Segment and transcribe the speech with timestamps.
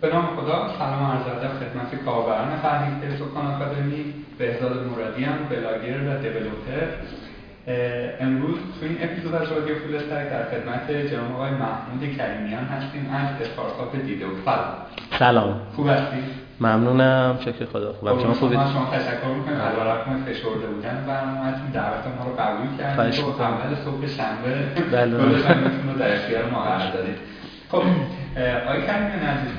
[0.00, 6.22] به نام خدا سلام عرض ادب خدمت کاربران فرهنگ سکان آکادمی بهزاد هم بلاگر و
[6.22, 6.86] دیولوپر.
[8.20, 13.46] امروز تو این اپیزود از رادیو فول در خدمت جناب آقای محمود کریمیان هستیم از
[13.46, 14.74] استارتاپ دیدو سلام
[15.18, 15.60] سلام.
[15.76, 16.16] خوب هستی؟
[16.60, 17.38] ممنونم.
[17.40, 17.92] شکر خدا.
[17.92, 19.60] خوبم شما خوبید؟ شما تشکر می‌کنم.
[19.60, 25.16] از براتون فشرده بودن برنامه‌تون دعوت ما رو قبول کردید و اول صبح شنبه بله.
[25.92, 27.16] رو در اختیار ما قرار دادید.
[27.70, 27.82] خب
[28.36, 29.52] آقای کریمیان عزیز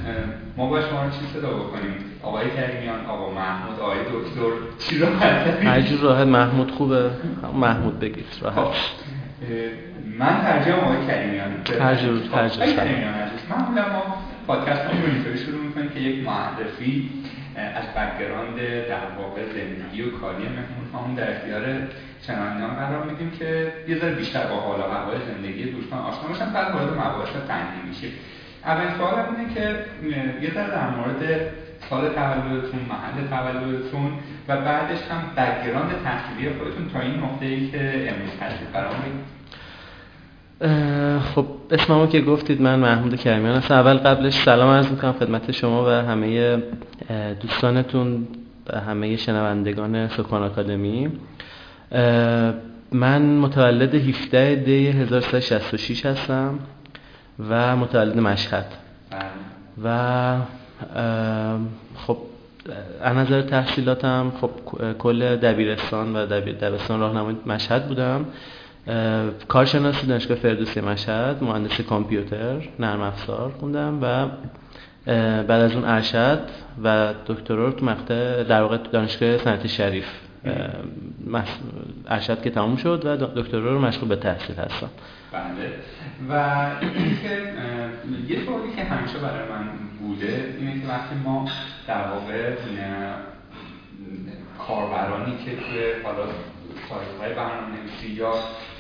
[0.58, 5.82] ما با شما چی صدا بکنیم؟ آقای کریمیان آقا محمود آقای دکتر چی راحت هر
[5.82, 7.10] جور راحت محمود خوبه؟
[7.54, 8.56] محمود بگید راحت.
[8.56, 8.72] خب،
[10.20, 11.52] من ترجیح آقای کریمیان.
[11.80, 14.18] هر جور ترجیح آقای کریمیان عزیز معمولا ما
[14.48, 17.10] پادکست رو اینطوری شروع می‌کنیم که یک معرفی
[17.56, 18.56] از background
[18.90, 20.44] در واقع زندگی و کاری
[20.94, 21.62] مهمون در اختیار
[22.28, 26.54] شنوندگان قرار میدیم که یه ذره بیشتر با حال و هوای زندگی دوستان آشنا بشن
[26.54, 28.12] بعد وارد مباحث فنی میشیم.
[28.68, 29.62] اول سوال اینه که
[30.42, 31.22] یه ذره در مورد
[31.90, 34.12] سال تولدتون محل تولدتون
[34.48, 39.14] و بعدش هم background تحصیلی خودتون تا این نقطه ای که امروز هستید برامون
[41.20, 43.74] خب اسممو که گفتید من محمود کریمیان هستم.
[43.74, 46.58] اول قبلش سلام عرض می‌کنم خدمت شما و همه
[47.42, 48.28] دوستانتون
[48.68, 51.12] و همه شنوندگان سکان آکادمی.
[52.92, 56.60] من متولد 17 دی 1366 هستم.
[57.40, 58.66] و متولد مشهد.
[59.84, 60.38] و
[61.96, 62.18] خب
[63.02, 64.50] از نظر تحصیلاتم خب
[65.00, 68.26] کل دبیرستان و دبیرستان راهنمای مشهد بودم.
[69.48, 74.28] کارشناسی دانشگاه فردوسی مشهد مهندسی کامپیوتر نرم افزار خوندم و
[75.44, 76.40] بعد از اون ارشد
[76.84, 80.06] و دکترا رو تو مقطع در واقع دانشگاه صنعتی شریف
[82.08, 84.90] ارشد که تموم شد و دکترا رو مشغول به تحصیل هستم.
[85.32, 85.74] بله.
[86.30, 86.34] و
[86.82, 87.54] اینکه
[88.28, 91.50] یه سوالی که همیشه برای من بوده اینه که وقتی ما
[91.88, 92.56] در واقع
[94.68, 96.26] کاربرانی که توی حالا
[96.90, 98.34] سایت های برنامه نویسی یا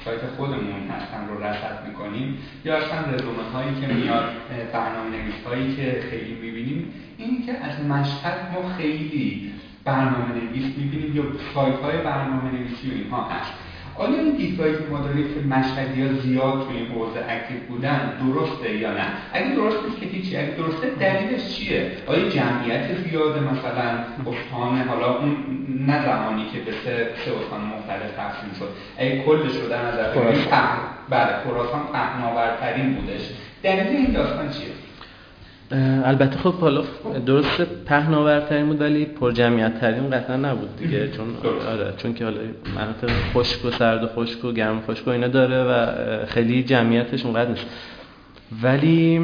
[0.05, 4.25] سایت خودمون هستن رو رصد می‌کنیم یا اصلا رزومه هایی که میاد
[4.73, 9.53] برنامه نویس هایی که خیلی می‌بینیم این که از مشهد ما خیلی
[9.83, 13.66] برنامه نویس می‌بینیم یا سایت های برنامه نویسی و اینها هست.
[13.97, 18.13] آیا این دیدگاهی که ما داریم که مشهدی ها زیاد توی این حوزه اکتیو بودن
[18.27, 23.39] درسته یا نه؟ اگه درست نیست که هیچی اگه درسته دلیلش چیه؟ آیا جمعیت زیاده؟
[23.39, 23.87] مثلا
[24.31, 25.37] استان حالا اون
[25.87, 28.69] نه زمانی که به سه سه استان مختلف تقسیم شد.
[28.97, 30.47] اگه کلش رو در نظر بگیریم
[31.09, 33.21] بله خراسان پهناورترین بودش.
[33.63, 34.86] دلیل این داستان چیه؟
[35.71, 36.83] البته خب حالا
[37.25, 41.25] درست پهناورترین بود ولی پر جمعیت ترین قطعا نبود دیگه چون
[41.67, 42.37] آره چون که حالا
[42.75, 46.63] مناطق خشک و سرد و خشک و گرم و خشک و اینا داره و خیلی
[46.63, 47.65] جمعیتش اونقدر نیست.
[48.63, 49.21] ولی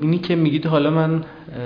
[0.00, 1.24] اینی که میگید حالا من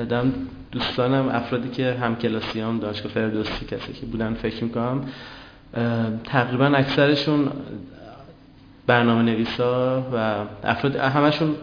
[0.09, 0.33] دارم
[0.73, 5.01] دوستانم افرادی که هم کلاسیام دانشگاه فردوسی کسی که بودن فکر می‌کنم
[6.25, 7.49] تقریبا اکثرشون
[8.87, 11.55] برنامه نویسا و افراد همشون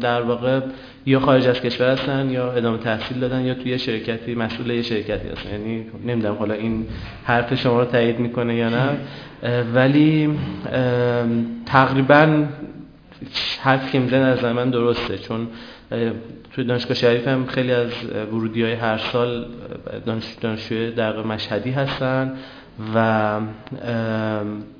[0.00, 0.60] در واقع
[1.06, 5.28] یا خارج از کشور هستن یا ادامه تحصیل دادن یا توی شرکتی مسئول یه شرکتی
[5.28, 5.50] هستن.
[5.50, 6.86] یعنی نمی‌دونم حالا این
[7.24, 8.88] حرف شما رو تایید می‌کنه یا نه.
[9.74, 10.38] ولی
[11.66, 12.44] تقریبا
[13.60, 15.18] حرف که میزن از من درسته.
[15.18, 15.48] چون
[16.54, 17.90] توی دانشگاه شریف هم خیلی از
[18.32, 19.46] ورودی های هر سال
[20.40, 22.32] دانشجوی در مشهدی هستن.
[22.94, 23.38] و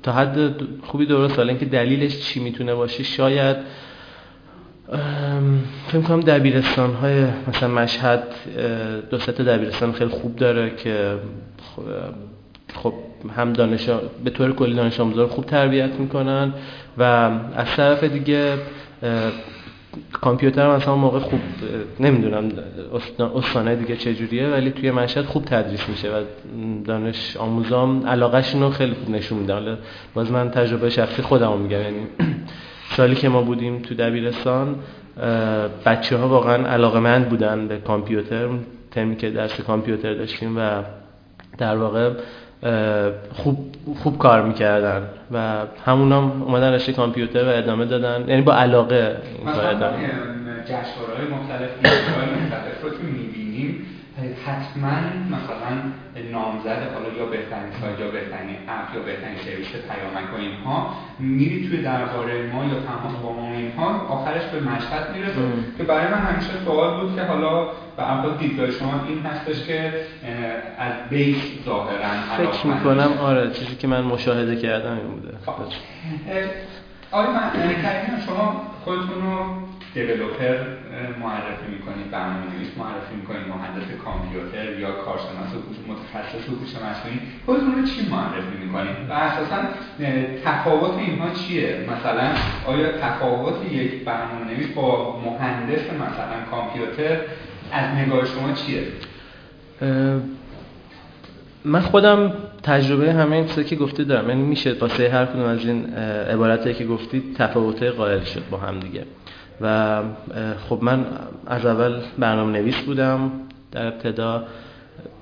[0.03, 0.51] تا حد
[0.83, 3.57] خوبی درست حالا اینکه دلیلش چی می‌تونه باشه شاید
[5.87, 8.23] فکر کنم دبیرستان های مثلا مشهد
[9.09, 11.15] دو تا دبیرستان خیلی خوب داره که
[12.73, 12.93] خب
[13.37, 13.89] هم دانش
[14.23, 16.53] به طور کلی دانش آموزا خوب تربیت می‌کنن
[16.97, 17.03] و
[17.55, 18.53] از طرف دیگه
[20.11, 21.39] کامپیوتر مثلا موقع خوب
[21.99, 22.51] نمی‌دونم
[23.35, 26.23] استانه دیگه چجوریه ولی توی مشهد خوب تدریس میشه و
[26.85, 29.53] دانش آموزام علاقهشون رو خیلی خوب نشون میده.
[29.53, 29.77] حالا
[30.13, 32.07] باز من تجربه شخصی خودم میگم یعنی
[32.89, 34.75] سالی که ما بودیم تو دبیرستان
[35.85, 38.49] بچه ها واقعا علاقه مند بودن به کامپیوتر
[38.91, 40.83] ترمی که درس کامپیوتر داشتیم و
[41.57, 42.11] در واقع
[43.33, 48.29] خوب خوب کار می‌کردن و همون هم اومدن رشته کامپیوتر و ادامه دادن.
[48.29, 49.97] یعنی با علاقه این کار ادامه.
[50.65, 51.69] جشنواره‌های مختلف
[52.43, 53.85] مختلف رو که می‌بینیم
[54.45, 54.97] حتما
[55.35, 55.73] مثلا
[56.31, 61.69] نامزد حالا یا بهترین سایت یا بهترین اپ یا بهترین سرویس پیامک و اینها میری
[61.69, 65.41] توی درباره ما یا تماس با ما اینها آخرش به مشهد می‌رسه
[65.77, 67.65] که برای من همیشه سوال بود که حالا
[67.97, 69.93] به افراد دیدگاه شما این هستش که
[70.79, 75.53] از بیس ظاهرا فکر می‌کنم آره چیزی که من مشاهده کردم این بوده خب.
[77.11, 77.51] آره من
[78.25, 80.57] شما خودتون رو دیولوپر
[81.21, 82.45] معرفی می‌کنید برنامه
[82.77, 89.09] معرفی می‌کنید مهندس کامپیوتر یا کارشناس هوش متخصص هوش مصنوعی خودتون رو چی معرفی می‌کنید
[89.09, 89.57] و اساسا
[90.45, 92.31] تفاوت اینها چیه؟ مثلا
[92.67, 97.17] آیا تفاوت یک برنامه‌نویس با مهندس مثلا کامپیوتر
[97.71, 98.83] از نگاه شما چیه؟
[101.65, 102.33] من خودم
[102.63, 104.29] تجربه همه این که گفتی دارم.
[104.29, 105.93] یعنی میشه واسه هر کدوم از این
[106.33, 109.05] عبارتی که گفتید تفاوت‌های قائل شد با هم دیگه.
[109.61, 110.01] و
[110.69, 111.05] خب من
[111.47, 113.31] از اول برنامه نویس بودم.
[113.71, 114.43] در ابتدا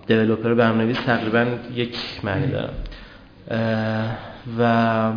[0.07, 1.45] دیولوپر برنامه نویس تقریبا
[1.75, 2.73] یک معنی دارم.
[4.59, 5.11] و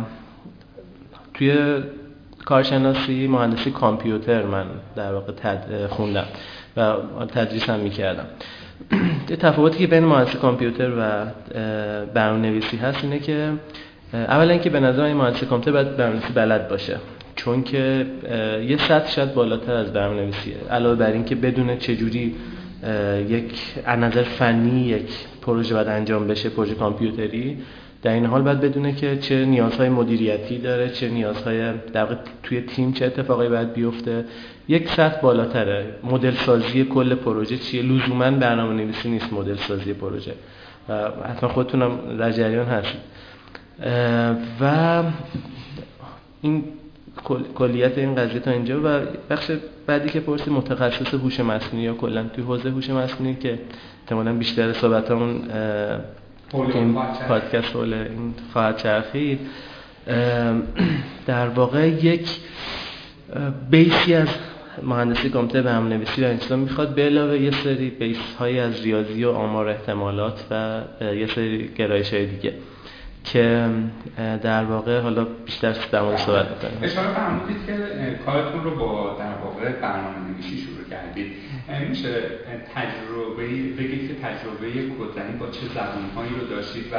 [1.33, 1.83] توی
[2.45, 4.65] کارشناسی مهندسی کامپیوتر من
[4.95, 5.33] در واقع
[5.87, 6.25] خوندم
[6.77, 6.95] و
[7.25, 8.25] تدریس هم می‌کردم.
[9.39, 11.25] تفاوتی که بین مهندسی کامپیوتر و
[12.13, 13.49] برنامه نویسی هست اینه که
[14.13, 16.97] اولا اینکه به نظر این مهندسی کامپیوتر باید برنامه نویسی بلد باشه.
[17.45, 18.05] چون که
[18.67, 22.35] یه سطح شاید بالاتر از برنامه نویسیه علاوه بر اینکه بدون چجوری
[23.29, 23.51] یک
[23.87, 25.09] نظر فنی یک
[25.41, 27.57] پروژه باید انجام بشه پروژه کامپیوتری
[28.03, 32.07] در این حال باید بدونه که چه نیازهای مدیریتی داره چه نیازهای در
[32.43, 34.25] توی تیم چه اتفاقی باید بیفته.
[34.67, 35.85] یک سطح بالاتره.
[36.03, 40.33] مدل سازی کل پروژه چیه؟ لزوما برنامه نویسی نیست مدل سازی پروژه.
[41.29, 42.93] حتما خودتونم در جریان هست
[44.61, 45.03] و
[46.41, 46.63] این
[47.55, 48.99] کلیت این قضیه تا اینجا و
[49.29, 49.51] بخش
[49.87, 53.59] بعدی که پرسی متخصص هوش مصنوعی یا کلا توی حوزه هوش مصنوعی که
[54.03, 55.41] احتمالاً بیشتر صحبتمون
[56.53, 56.93] این
[57.27, 59.39] پادکست حول این خواهد چرخید.
[61.25, 62.29] در واقع یک
[63.69, 64.27] بیسی از
[64.83, 68.81] مهندسی کامپیوتر به هم نویسی در انسان می‌خواد به علاوه یه سری بیس های از
[68.81, 72.53] ریاضی و آمار احتمالات و یه سری گرایش های دیگه.
[73.23, 73.69] که
[74.17, 76.79] در واقع حالا بیشتر در مورد صحبت می‌کنیم.
[76.81, 77.73] اشاره فرمودید که
[78.25, 81.31] کارتون رو با در واقع برنامه‌نویسی شروع کردید.
[81.89, 82.09] میشه
[82.75, 83.43] تجربه
[83.77, 86.95] بگید که تجربه کدزنی با چه زبانهایی رو داشتید و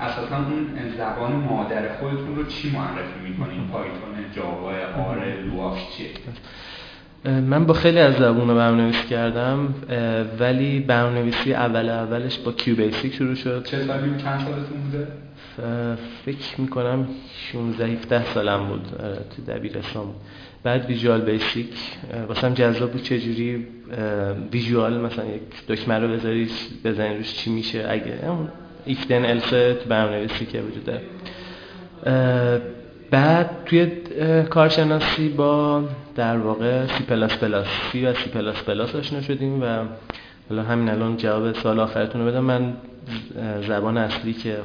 [0.00, 0.66] اساسا اون
[0.98, 4.72] زبان مادر خودتون رو چی معرفی می‌کنید؟ پایتون جاوا
[5.08, 6.08] آر لاوتون چیه؟
[7.40, 9.74] من با خیلی از زبون برنامه‌نویسی کردم
[10.40, 13.64] ولی برنامه‌نویسی اول اولش با QBasic شروع شد.
[13.64, 15.06] چه سالی چند سالتون بوده؟
[16.24, 17.08] فکر می‌کنم
[17.52, 18.86] 16 17 سالم بود
[19.36, 20.06] تو دبیرستان.
[20.62, 21.74] بعد Visual Basic
[22.28, 23.66] واسم جذاب بود چجوری
[24.52, 26.48] visual مثلا یک دکمه رو بذاری
[26.84, 27.86] بزنی روش چی میشه.
[27.88, 28.48] اگه اون
[28.84, 31.02] if then else تو برنامه‌نویسی که وجود داره.
[33.10, 33.86] بعد توی
[34.50, 35.84] کارشناسی با
[36.16, 39.84] در واقع سی پلاس پلاس سی و سی پلاس پلاس آشنا شدیم و
[40.48, 42.44] حالا همین الان جواب سال آخرتون رو بدم.
[42.44, 42.72] من
[43.68, 44.56] زبان اصلی که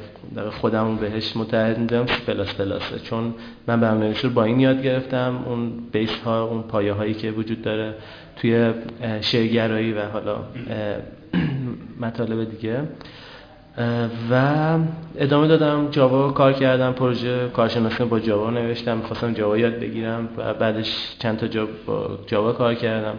[0.60, 3.34] خودم بهش متعهد میدم سی پلاس پلاسه چون
[3.66, 7.62] من برنامه‌نویسی رو با این یاد گرفتم اون بیس ها اون پایه هایی که وجود
[7.62, 7.94] داره
[8.36, 8.70] توی
[9.20, 10.36] شعرگرایی و حالا
[12.00, 12.80] مطالب دیگه.
[14.30, 14.76] و
[15.18, 20.54] ادامه دادم جاوا کار کردم پروژه کارشناسی با جاوا نوشتم می‌خواستم جاوا یاد بگیرم و
[20.54, 21.46] بعدش چند تا
[22.26, 23.14] جاوا کار کردم.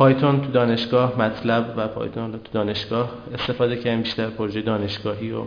[0.00, 5.42] پایتون تو دانشگاه مطلب و پایتون تو دانشگاه استفاده کردیم بیشتر پروژه دانشگاهی و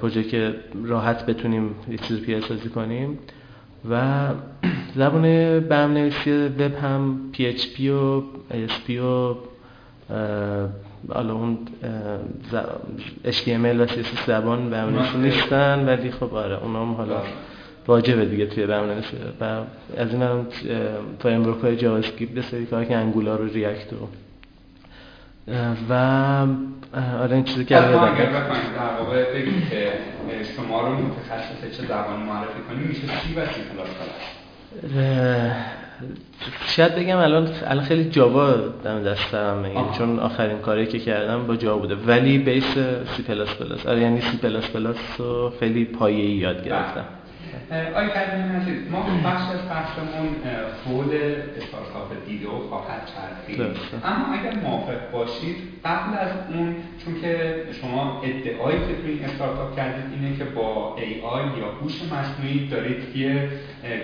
[0.00, 3.18] پروژه که راحت بتونیم یه چیز پیاده سازی کنیم.
[3.90, 4.28] و
[4.94, 5.22] زبان
[5.60, 9.34] برنامه‌نویسی وب هم PHP و ASP و
[11.14, 11.58] حالا اون
[13.24, 17.22] HTML و CSS زبان برنامه‌نویسی نیستن ولی خب آره اونام حالا
[17.86, 19.02] واجبه دیگه توی برنامه
[19.40, 19.44] و
[19.96, 20.46] از این هم
[21.18, 23.96] فریم های جاوا اسکریپت سری کار که انگولار و ریاکت و
[25.90, 25.94] و
[27.20, 29.92] آره این چیزی که در واقع بگید که
[30.56, 33.62] شما رو متخصص چه زبانی معرفی کنیم میشه چی و سی
[36.66, 38.52] شاید بگم الان الان خیلی جاوا
[38.84, 39.64] دم دستم
[39.98, 41.94] چون آخرین کاری که کردم با جاوا بوده.
[41.94, 42.74] ولی بیس
[43.16, 43.86] سی پلاس پلاس.
[43.86, 47.04] آره یعنی سی پلاس پلاس رو خیلی پایه‌ای یاد گرفتم.
[47.70, 50.28] آیا کردیم نزید ما بخش از بحثمون
[50.84, 51.08] حول
[51.56, 53.60] استارتاپ ویدیو خواهد چرخید.
[54.04, 59.76] اما اگر موافق باشید قبل از اون چون که شما ادعایی که توی این استارتاپ
[59.76, 63.48] کردید اینه که با AI یا هوش مصنوعی دارید یه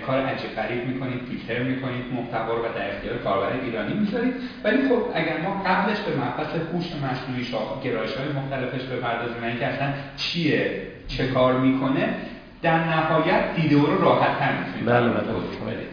[0.05, 4.33] کار عجیب غریب می‌کنید فیلتر می‌کنید محتوا رو و در اختیار کاربر ایرانی می‌ذارید.
[4.63, 7.47] ولی خب اگر ما قبلش به مبحث هوش مصنوعی
[7.83, 12.15] گرایش های مختلفش بپردازیم اینکه اصلا چیه چه کار می‌کنه
[12.61, 15.87] در نهایت ویدیو رو راحت تر می‌تونید بله بله.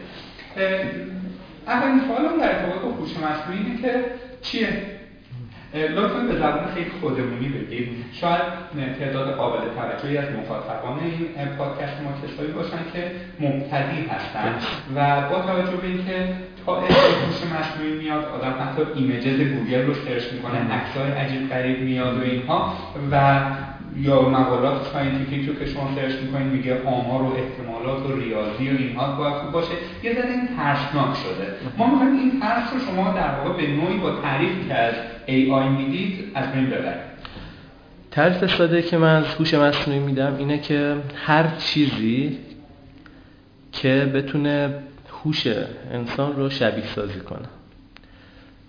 [1.67, 4.05] اولین سوال در ارتباط با هوش مصنوعی اینه که
[4.41, 4.95] چیه؟
[5.73, 8.05] لطفا به زبان خیلی خودمونی بگید.
[8.13, 8.41] شاید
[8.99, 14.55] تعداد قابل توجهی از مخاطبان این پادکست ما کسایی باشن که مبتدی هستن
[14.95, 16.27] و با توجه به اینکه
[16.65, 22.17] تا هوش مصنوعی میاد آدم حتی images گوگل رو سرچ می‌کنه عکسای عجیب غریب میاد
[22.17, 22.73] و اینها
[23.11, 23.39] و
[24.01, 28.77] یا مقالات scientific رو که شما سرچ می‌کنید میگه آمار و احتمالات و ریاضی و
[28.77, 29.73] اینها باید خوب باشه.
[30.03, 31.47] یه ذره این ترسناک شده.
[31.77, 34.93] ما می‌خوایم این ترس رو شما در واقع به نوعی با تعریفی که از
[35.27, 37.15] AI می‌دید از بین ببرید.
[38.11, 42.37] تعریف ساده که من از هوش مصنوعی میدم اینه که هر چیزی
[43.71, 44.73] که بتونه
[45.23, 45.47] هوش
[45.91, 47.47] انسان رو شبیه سازی کنه.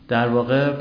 [0.09, 0.73] در واقع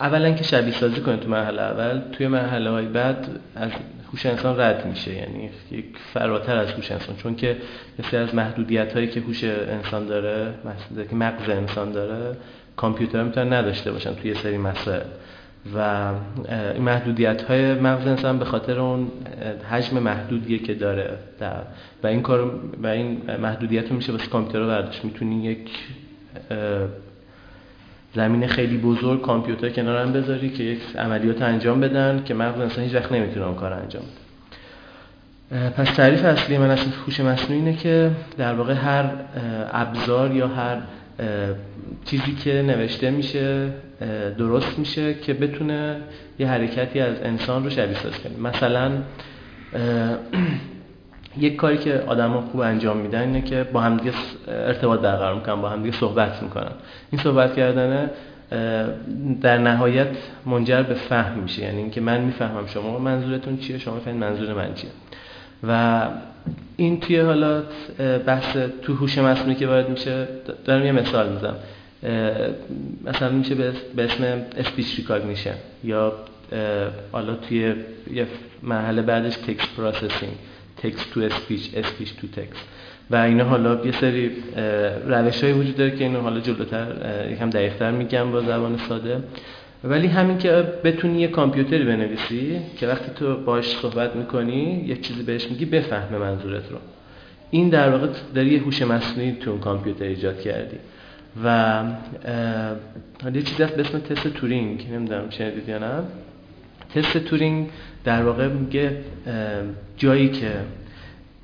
[0.00, 3.70] اولا که شبیه سازی کنه تو مرحله اول توی مرحله های بعد از
[4.12, 7.56] هوش انسان رد میشه یعنی یک فراتر از هوش انسان چون که
[8.12, 10.54] یه از محدودیت هایی که هوش انسان داره
[11.10, 12.36] که مغز انسان داره
[12.76, 15.00] کامپیوتر می‌تونن نداشته باشن توی سری مسائل.
[15.76, 16.10] و
[16.74, 19.10] این محدودیت های مغز انسان به خاطر اون
[19.70, 21.18] حجم محدودیه که داره.
[22.02, 25.04] و این کار و این محدودیت رو میشه واسه کامپیوتر رو برداشت.
[25.04, 25.70] می‌تونی یک
[28.14, 32.84] زمین خیلی بزرگ کامپیوتر کنار هم بذاری که یک عملیات انجام بدن که مغز انسان
[32.84, 34.24] هیچ وقت نمی‌تونه اون کار انجام بده.
[35.70, 39.10] پس تعریف اصلی من از هوش مصنوعی اینه که در واقع هر
[39.72, 40.76] ابزار یا هر
[42.04, 43.68] چیزی که نوشته میشه
[44.38, 45.96] درست میشه که بتونه
[46.38, 48.50] یه حرکتی از انسان رو شبیه سازی کنه.
[48.50, 48.92] مثلا
[51.38, 54.12] یک کاری که آدما خوب انجام میدن اینه که با همدیگه
[54.48, 56.72] ارتباط برقرار می‌کنن با همدیگه صحبت می‌کنن.
[57.10, 58.10] این صحبت کردن
[59.40, 60.08] در نهایت
[60.46, 61.62] منجر به فهم میشه.
[61.62, 64.90] یعنی اینکه من می‌فهمم شما منظورتون چیه شما می‌فهمید منظور من چیه.
[65.68, 66.02] و
[66.76, 67.62] این توی حالا
[68.26, 70.28] بحث تو هوش مصنوعی که وارد میشه
[70.64, 71.56] دارم یه مثال می‌زنم.
[73.04, 74.24] مثلا میشه به اسم
[74.56, 76.12] speech recognition یا
[77.12, 77.74] حالا توی
[78.12, 78.26] یه
[78.62, 80.32] مرحله بعدش text processing
[80.84, 82.64] text to speech speech to text
[83.10, 84.30] و اینا حالا یه سری
[85.06, 86.86] روش وجود داره که اینو حالا جلوتر
[87.32, 89.22] یکم دقیقتر میگم با زبان ساده.
[89.84, 90.50] ولی همین که
[90.84, 96.18] بتونی یه کامپیوتری بنویسی که وقتی تو باش صحبت می‌کنی یه چیزی بهش میگی بفهمه
[96.18, 96.78] منظورت رو.
[97.50, 100.76] این در واقع داری یه هوش مصنوعی تو اون کامپیوتر ایجاد کردی.
[101.44, 101.82] و
[103.34, 106.02] یه چیزی هست به اسم تست تورینگ نمی‌دونم شنیدید یا نه؟
[106.94, 107.68] تست تورینگ
[108.04, 108.96] در واقع میگه
[109.96, 110.50] جایی که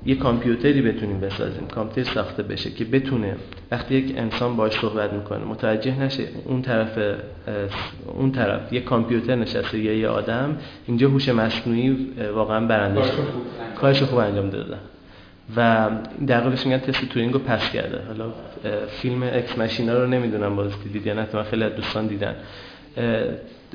[0.05, 3.35] یه کامپیوتری بتونیم بسازیم کامپیوتر ساخته بشه که بتونه
[3.71, 6.99] وقتی یک انسان باش صحبت می‌کنه متوجه نشه اون طرف
[8.05, 13.21] اون طرف یه کامپیوتر نشسته یا یه آدم اینجا هوش مصنوعی واقعا برنده شده.
[13.75, 14.77] کارش خوب انجام داده.
[15.55, 15.89] و
[16.27, 18.01] در واقع میگن تست تورینگ رو pass کرده.
[18.07, 18.33] حالا
[18.87, 22.35] فیلم Ex Machina رو نمی‌دونم باز دیدید یا نه خیلی دوستان دیدن.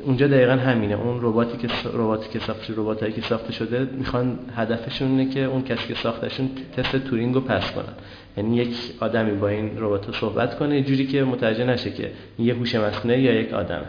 [0.02, 0.94] اونجا دقیقا همینه.
[0.94, 5.62] اون رباتی که رباتی که ساخته رباتایی که ساخته شده می‌خوان هدفشون اینه که اون
[5.62, 7.94] کسی که ساختشون تست تورینگ رو pass کنن.
[8.36, 12.74] یعنی یک آدمی با این ربات صحبت کنه جوری که متوجه نشه که یه هوش
[12.74, 13.86] مصنوعی یا یک آدمه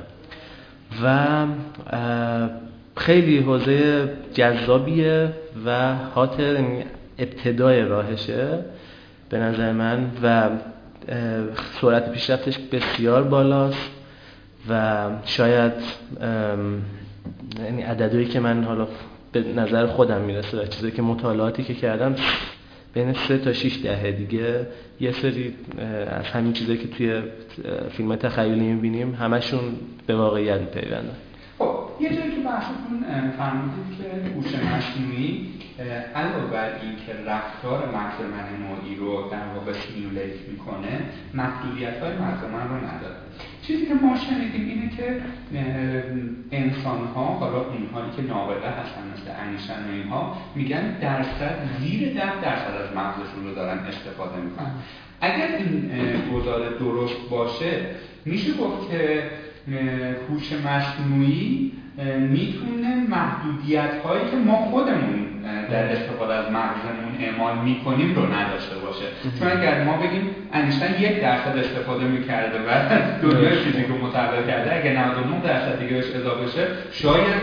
[1.04, 1.46] و
[2.96, 5.30] خیلی حوزه جذابیه
[5.66, 6.84] و حاطر یعنی
[7.20, 8.60] ابتدای راهشه
[9.30, 10.50] به نظر من و
[11.82, 13.97] سرعت پیشرفتش بسیار بالاست.
[14.70, 15.74] و شاید
[17.60, 18.88] یعنی عددهایی که من حالا
[19.32, 22.16] به نظر خودم می‌رسه و چیزی که مطالعاتی که کردم
[22.94, 24.68] بین سه تا 6 دهه دیگه.
[25.00, 25.54] یه سری
[26.08, 27.22] از همین چیزایی که توی
[27.92, 29.60] فیلم تخیلی می‌بینیم همشون
[30.08, 31.16] به واقعیت میپیوندن.
[31.58, 33.06] خب یه جایی که بحثتون
[33.38, 35.48] فرمودید که هوش مصنوعی
[36.16, 41.00] علاوه بر اینکه رفتار مغز من نوعی رو در واقع سیمولیت می‌کنه
[41.34, 43.16] محدودیت های مغز من رو نداره.
[43.62, 45.22] چیزی که ما شنیدیم اینه که
[46.52, 52.42] انسان ها حالا اونهایی که نابغه هستن مثل انیشن و اینها میگن درصد زیر ده
[52.42, 54.72] درصد از مغزشون رو دارن استفاده می‌کنن.
[55.22, 55.92] اگر این
[56.34, 57.86] گزاره درست باشه
[58.26, 59.24] میشه گفت که
[60.30, 61.72] هوش مصنوعی
[62.20, 65.28] می‌تونه محدودیت هایی که ما خودمون
[65.72, 69.06] در استفاده از مغزمون اعمال می‌کنیم رو نداشته باشه.
[69.40, 74.76] چون اگر ما بگیم انیشتین یک درصد استفاده می‌کرده و دنیای فیزیک رو متحول کرده
[74.76, 77.34] اگر 99 درصد دیگه بهش اضافه شه شاید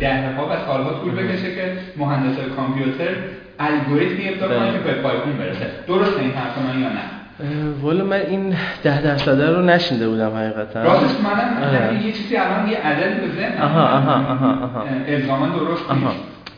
[0.00, 3.14] ده ها و سالها طول بکشه که مهندس کامپیوتر
[3.58, 5.66] الگوریتمی ابداع کنه که به پایتون برسه.
[5.86, 7.25] درست این حرف من یا نه؟
[7.82, 10.82] والا من این ده درصده رو نشینده بودم حقیقتا.
[10.82, 14.84] راستش منم یه چیزی الان یه عدد به ذهن آها آها آها آها.
[15.06, 15.82] الزاما درست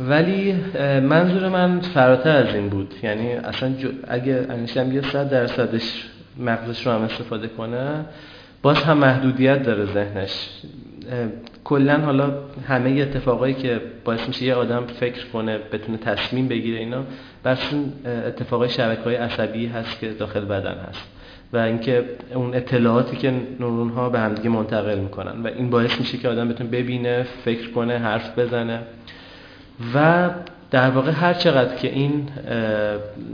[0.01, 0.55] ولی
[1.01, 2.95] منظور من فراتر از این بود.
[3.03, 3.75] یعنی اصلا
[4.09, 6.05] اگه انیشتین یه صد درصدش
[6.39, 8.05] مغزش رو هم استفاده کنه
[8.63, 10.49] باز هم محدودیت داره ذهنش.
[11.65, 12.33] کلا حالا
[12.69, 17.03] همه اتفاقایی که باعث میشه یه آدم فکر کنه بتونه تصمیم بگیره اینا
[17.45, 17.59] بس
[18.27, 21.01] اتفاقای شبکه های عصبی هست که داخل بدن هست
[21.53, 22.05] و اینکه
[22.35, 26.49] اون اطلاعاتی که نورون ها به همدیگه منتقل می‌کنن و این باعث میشه که آدم
[26.49, 28.81] بتونه ببینه فکر کنه حرف بزنه
[29.95, 30.31] و
[30.71, 32.29] در واقع هر چقدر که این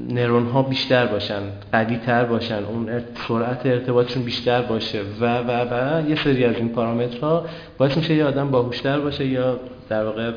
[0.09, 1.43] نرون ها بیشتر باشن
[1.73, 6.69] قوی تر باشن اون سرعت ارتباطشون بیشتر باشه و و و یه سری از این
[6.69, 7.47] پارامترها
[7.79, 10.33] باعث میشه یه آدم باهوشتر باشه یا در واقع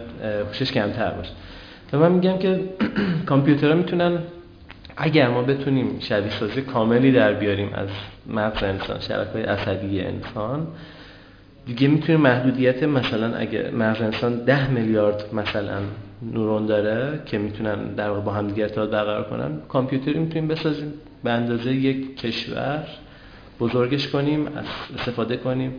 [0.47, 1.31] هوشش کمتر باشه.
[1.93, 2.59] و من میگم که
[3.29, 4.19] کامپیوترها می‌تونن
[4.97, 7.89] اگر ما بتونیم شبیه سازی کاملی در بیاریم از
[8.27, 10.67] مغز انسان شبکه عصبی انسان
[11.65, 15.79] دیگه می‌تونیم محدودیت مثلا اگه مغز انسان ده میلیارد مثلا
[16.33, 20.93] نورون داره که می‌تونن در واقع با هم دیگه ارتباط برقرار کنن کامپیوتری می‌تونیم بسازیم.
[21.23, 22.83] به اندازه یک کشور
[23.59, 24.47] بزرگش کنیم
[24.99, 25.73] استفاده کنیم.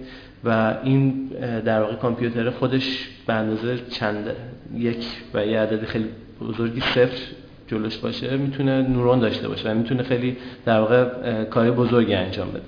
[0.45, 1.27] و این
[1.65, 4.31] در واقع کامپیوتر خودش به اندازه چند
[4.75, 6.09] یک و یه عدد خیلی
[6.41, 7.19] بزرگی صفر
[7.67, 12.63] جلوش باشه می‌تونه نورون داشته باشه و می‌تونه خیلی در واقع کاری بزرگی انجام بده.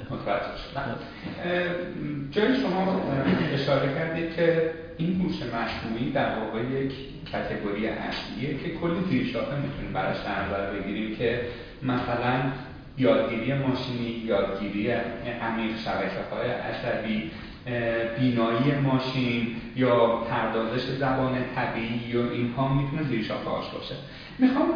[2.30, 3.00] جای شما
[3.54, 6.92] اشاره کردید که این هوش مصنوعی در واقع یک
[7.32, 11.40] کتگوری اصلیه که کلی زیرشاخه می‌تونیم براش در بگیریم که
[11.82, 12.40] مثلا
[12.98, 17.30] یادگیری ماشینی یادگیری عمیق شبکه های عصبی
[18.18, 23.94] بینایی ماشین یا پردازش زبان طبیعی یا اینها می‌تونه زیر شاخه هاش باشه.
[24.38, 24.66] می‌خوام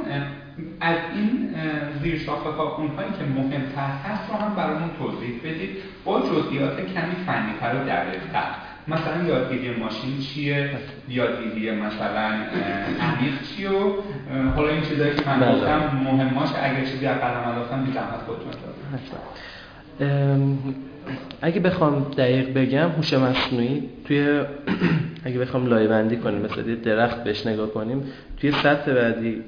[0.80, 1.54] از این
[2.02, 7.14] زیر شاخه ها اونهایی که مهمتر هست رو هم برامون توضیح بدید با جزئیات کمی
[7.26, 8.44] فنی تر و دقیق‌تر.
[8.88, 10.70] مثلا یادگیری ماشین چیه؟
[11.08, 12.28] یادگیری مثلا
[13.00, 13.92] عمیق چیه؟ و
[14.56, 15.54] حالا این چیزایی که من بله.
[15.54, 18.52] گفتم مهماش اگر چیزی از قلم انداختم بی زحمت خودتون
[21.42, 24.40] اگه بخوام دقیق بگم هوش مصنوعی توی
[25.24, 28.02] اگه بخوام لایه بندی کنیم مثلا یه درخت بهش نگاه کنیم
[28.40, 29.42] توی سطح بعدی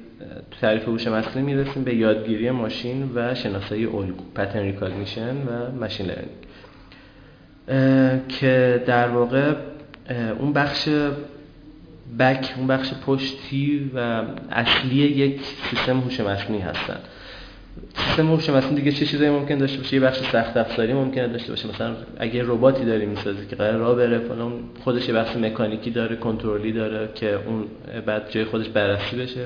[0.51, 6.05] تو تعریف هوش مصنوعی می‌رسیم به یادگیری ماشین و شناسایی الگو pattern recognition و machine
[6.05, 6.29] learning
[8.29, 9.53] که در واقع
[10.39, 10.89] اون بخش
[12.19, 16.99] بک اون بخش پشتی و اصلی یک سیستم هوش مصنوعی هستن.
[17.95, 21.49] سیستم هوش مصنوعی دیگه چه چیزایی ممکن داشته باشه یه بخش سخت افزاری ممکنه داشته
[21.49, 21.69] باشه.
[21.69, 24.51] مثلا اگه رباتی داری می‌سازی که قرار راه بره فلان
[24.83, 27.65] خودش یه بخش مکانیکی داره کنترلی داره که اون
[28.05, 29.45] بعد جای خودش بررسی بشه.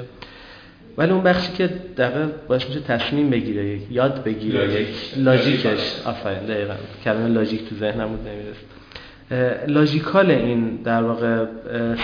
[0.98, 1.68] ولی اون بخشی که
[1.98, 6.02] دقیقا باش میشه تصمیم بگیره یاد بگیره یک لاجیکش.
[6.06, 6.74] آفرین دقیقا.
[7.04, 8.62] کلمه logic تو ذهنم بود نمی‌رسه
[9.68, 11.46] logical این در واقع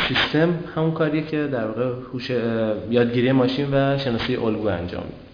[0.07, 2.31] سیستم همون کاریه که در واقع هوش
[2.89, 5.26] یادگیری ماشین و شناسی الگو انجام میده.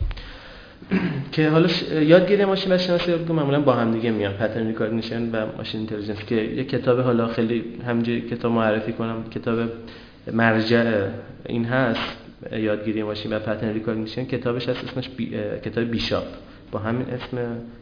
[1.32, 1.70] که حالا
[2.02, 4.34] یادگیری ماشین و شناسی الگو معمولا با هم دیگه میان.
[4.34, 9.60] pattern recognition و machine intelligence که یک کتاب حالا خیلی همینجوری کتاب معرفی کنم کتاب
[10.34, 11.08] مرجع
[11.46, 12.18] این هست
[12.52, 15.30] یادگیری ماشین و pattern recognition کتابش هست اسمش بی...
[15.66, 16.26] کتاب بیشاپ.
[16.72, 17.38] با همین اسم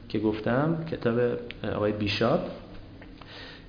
[0.10, 1.20] که گفتم کتاب
[1.76, 2.40] آقای بیشاپ.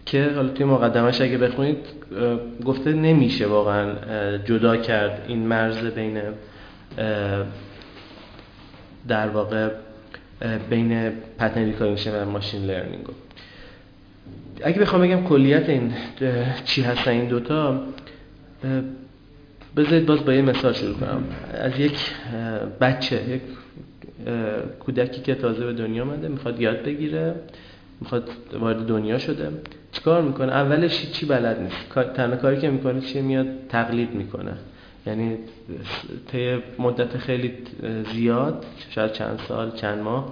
[0.07, 1.79] که حالا توی مقدمش اگه بخونید
[2.64, 3.92] گفته نمیشه واقعا
[4.38, 6.21] جدا کرد این مرز بین
[9.08, 9.68] در واقع
[10.70, 13.07] بین pattern recognition و machine learning
[14.64, 15.92] اگه بخوام بگم کلیت این
[16.64, 17.80] چی هستن این دوتا
[19.76, 21.24] بذارید باز با یه مثال شروع کنم.
[21.54, 21.98] از یک
[22.80, 23.42] بچه یک
[24.80, 27.34] کودکی که تازه به دنیا آمده می‌خواد یاد بگیره
[28.00, 29.48] می‌خواد وارد دنیا شده
[29.92, 32.12] چیکار می‌کنه؟ اولش چی بلد نیست.
[32.14, 34.52] تنها کاری که می‌کنه چیه؟ میاد تقلید می‌کنه.
[35.06, 35.36] یعنی
[36.32, 37.52] طی مدت خیلی
[38.12, 40.28] زیاد شاید چند سال چند ماه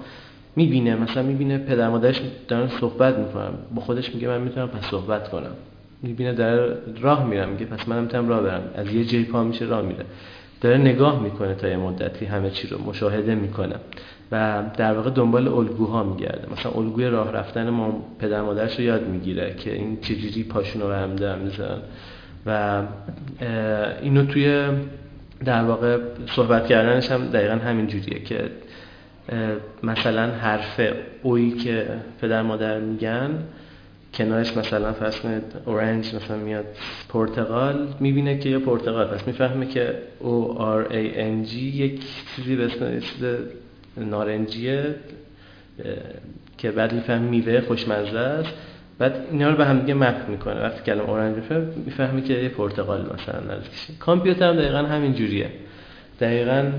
[0.57, 0.95] می‌بینه.
[0.97, 3.51] مثلا می‌بینه پدر مادرش دارن صحبت می‌کنن.
[3.75, 5.53] با خودش میگه من می‌تونم پس صحبت کنم.
[6.03, 6.57] می‌بینه در
[7.01, 8.63] راه میرم میگه پس منم می‌تونم راه برم.
[8.75, 10.05] از یه جای پا میشه راه میره.
[10.61, 13.77] داره نگاه می‌کنه تا یه مدتی همه چی رو مشاهده می‌کنه.
[14.33, 16.53] و در واقع دنبال الگوها میگرده.
[16.53, 20.89] مثلا الگوی راه رفتن ما پدر مادرش رو یاد می‌گیره که این چجوری پاشون رو
[20.89, 21.79] برم می‌زنن
[22.47, 22.83] و
[24.03, 24.65] اینو توی
[25.45, 25.99] در واقع
[26.37, 28.51] صحبت کردنش هم دقیقا همین جوریه که
[29.83, 30.81] مثلا حرف
[31.23, 31.87] اویی که
[32.21, 33.31] پدر مادر میگن
[34.15, 35.15] کنارش مثلا فرض
[35.67, 36.65] اورنج مثلا میاد
[37.09, 42.01] پرتغال می‌بینه که یه پرتغال پس می‌فهمه که O R A N G یک
[42.37, 43.01] چیزی به اسم
[43.97, 44.95] نارنجیه
[46.59, 48.51] که بعد میفهم میوه خوشمزه است.
[49.01, 50.61] بعد اینا رو به هم دیگه مپ می‌کنه.
[50.61, 55.51] وقتی کلمه اورنج می‌فهمه می‌فهمی که یه پرتقال مثلا نزدیکشه کامپیوتر هم دقیقا همین جوریه.
[56.21, 56.73] دقیقا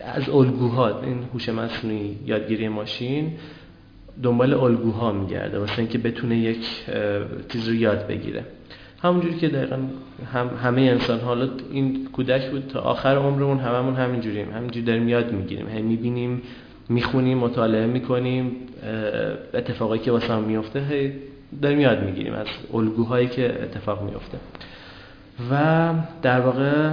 [0.00, 3.32] از الگوها این هوش مصنوعی یادگیری ماشین
[4.22, 5.58] دنبال الگوها میگرده.
[5.58, 6.66] واسه اینکه بتونه یک
[7.48, 8.44] چیز رو یاد بگیره.
[9.02, 9.76] همونجوری که دقیقا
[10.32, 14.52] هم همه انسان حالا این کودک بود تا آخر عمرمون هممون همینجوریم.
[14.52, 15.68] همینجوری داریم یاد می‌گیریم.
[15.68, 16.42] هم می‌بینیم
[16.88, 18.56] می‌خونیم مطالعه می‌کنیم
[19.54, 21.12] اتفاقی که واسه هم میفته
[21.62, 24.38] داریم یاد می‌گیریم از الگوهایی که اتفاق میفته.
[25.50, 26.90] و در واقع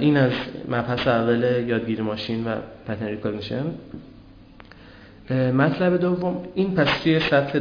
[0.00, 0.32] این از
[0.68, 2.56] مبحث اول یادگیری ماشین و
[2.88, 3.64] pattern recognition
[5.30, 7.58] مطلب دوم این پس توی سطح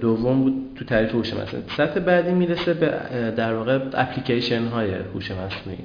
[0.00, 1.64] دوم بود تو تعریف هوش مصنوعی.
[1.76, 2.92] سطح بعدی می‌رسه به
[3.36, 5.78] در واقع اپلیکیشن های هوش مصنوعی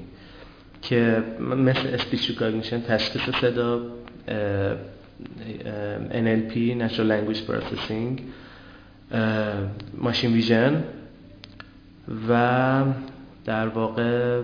[0.82, 3.82] که مثل speech recognition تشخیص صدا
[6.12, 8.22] NLP Natural Language Processing
[9.98, 10.84] machine vision
[12.30, 12.84] و
[13.46, 14.42] در واقع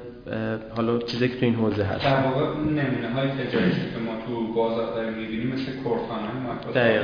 [0.75, 2.05] حالا چیزی که تو این حوزه هست.
[2.05, 7.03] در واقع اون نمونه های تجاری که ما تو بازار داریم می‌بینیم مثل کورتانا یا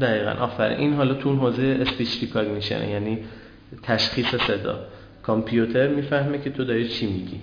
[0.00, 0.30] دقیقاً.
[0.30, 0.78] آفرین.
[0.78, 3.18] این حالا تو اون حوزه speech recognition یعنی
[3.82, 4.78] تشخیص صدا.
[5.22, 7.40] کامپیوتر می‌فهمه که تو داری چی میگی.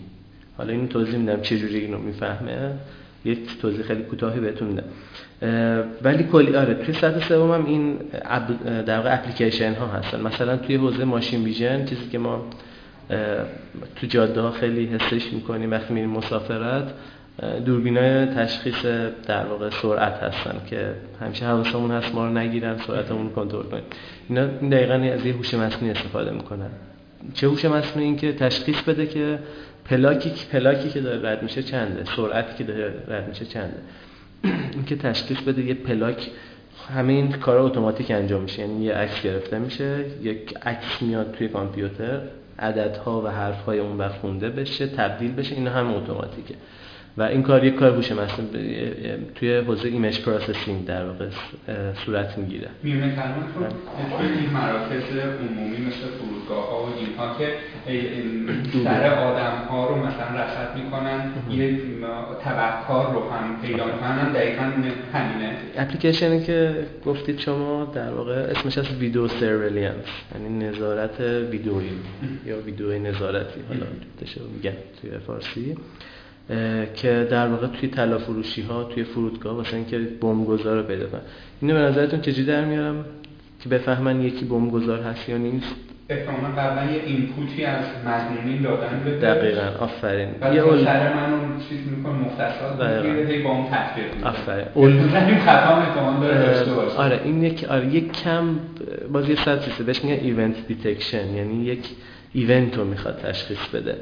[0.58, 2.72] حالا این توضیح میدم چه جوری اینو می‌فهمه.
[3.26, 4.84] یک توضیح خیلی کوتاهی بهتون میدم.
[6.02, 7.98] ولی کلی آره توی سطح سوم هم این
[8.86, 10.22] در واقع اپلیکیشن ها هستن.
[10.22, 12.46] مثلا توی حوزه ماشین ویژن چیزی که ما
[13.96, 16.94] تو جاده ها خیلی حسش می‌کنیم وقتی میریم مسافرت
[17.66, 18.86] دوربینای تشخیص
[19.28, 23.84] در واقع سرعت هستن که همیشه حواسمون هست ما رو نگیرن سرعتمون کنترل کنیم.
[24.30, 26.70] اینا دقیقا از یه هوش مصنوعی استفاده می‌کنن.
[27.34, 29.40] چه هوش مصنوعی این که تشخیص بده که
[29.86, 33.78] پلاکی پلاکی که داره رد میشه چنده؟ سرعتی که داره رد میشه چنده؟
[34.76, 36.30] اینکه تشخیص بده یه پلاک
[36.94, 38.62] همه این کارا اتوماتیک انجام میشه.
[38.62, 42.22] یعنی یه عکس گرفته میشه یک عکس میاد توی کامپیوتر
[42.60, 46.56] عددها و حرفهای اون وقت خونده بشه تبدیل بشه اینا هم اتوماتیکه.
[47.18, 48.92] و این کار یک کار هوش مصنوعی
[49.36, 51.26] توی حوزه image processing در واقع
[52.06, 52.68] صورت می‌گیره.
[52.84, 53.64] میون کلامتون
[54.18, 55.04] توی این مراکز
[55.50, 57.54] عمومی مثل فرودگاه ها و اینها که
[58.84, 61.78] سر آدم ها رو مثلا رصد می‌کنن یه
[62.44, 64.62] تبهکار رو هم پیدا می‌کنن دقیقا
[65.14, 65.52] همینه.
[65.78, 70.06] اپلیکیشنی که گفتید شما در واقع اسمش هست video surveillance
[70.36, 71.20] یعنی نظارت
[71.52, 71.90] ویدیویی
[72.46, 73.62] یا ویدیو نظارتی.
[73.68, 73.86] حالا
[74.56, 75.76] میگن توی فارسی.
[76.96, 81.22] که در واقع توی طلا فروشی ها توی فرودگاه واسه اینکه بمبگذار رو پیدا کنن.
[81.62, 83.06] اینو به نظرتون چجوری در میارم؟
[83.60, 85.76] که بفهمن یکی بمبگذار هست یا نیست؟
[86.10, 89.62] احتمالاً قبلا یه input ی از مظنونین دادن به دقیقاً.
[89.80, 90.28] آفرین.
[90.54, 94.66] یه اول سر من اون چیز می‌کنه مختصات می‌گیره هی با اون تطبیق آفرین.
[94.76, 96.98] اول این خطا احتمال داره داشته باشه.
[96.98, 98.44] آره این یک آره یک کم
[99.12, 101.90] باز یه چیزه بهش میگن event detection یعنی یک
[102.34, 103.96] event رو می‌خواد تشخیص بده.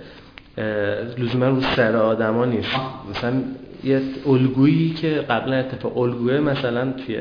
[1.18, 2.70] لزوما رو سر آدما نیست.
[3.10, 3.34] مثلا
[3.84, 7.18] یه الگویی که قبلا اتفاق الگوه مثلا توی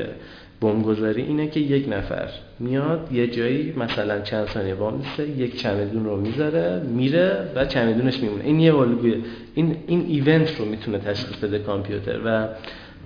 [0.61, 6.21] بمبگذاری اینه که یک نفر میاد یه جایی مثلا چند ثانیه وامیسته یک چمدون رو
[6.21, 8.43] می‌ذاره میره و چمدونش میمونه.
[8.43, 9.17] این یه الگویه
[9.55, 12.47] این این ایونت رو می‌تونه تشخیص بده کامپیوتر و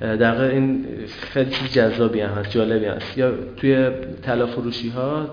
[0.01, 0.85] در این
[1.33, 3.17] خیلی جذابی هم هست جالبی هست.
[3.17, 3.89] یا توی
[4.21, 5.27] طلا فروشی ها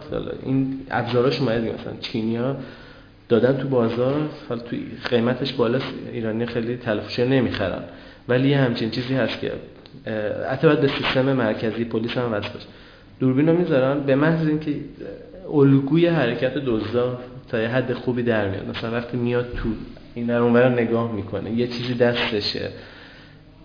[0.47, 2.57] این ابزاراش اومده مثلا چینیا
[3.31, 4.14] دادن تو بازار
[4.49, 4.77] حالا تو
[5.11, 5.79] قیمتش بالا
[6.12, 7.83] ایرانی خیلی تلفشه نمی‌خرن.
[8.29, 9.53] ولی همچین چیزی هست که
[10.51, 12.66] حتی باید به سیستم مرکزی پلیس هم وصل باشه.
[13.21, 14.75] دوربین رو می‌ذارن به محض اینکه
[15.55, 18.69] الگوی حرکت دزدا تا یه حد خوبی در میاد.
[18.69, 19.69] مثلا وقتی میاد تو
[20.14, 22.69] این در اونور نگاه می‌کنه یه چیزی دستشه.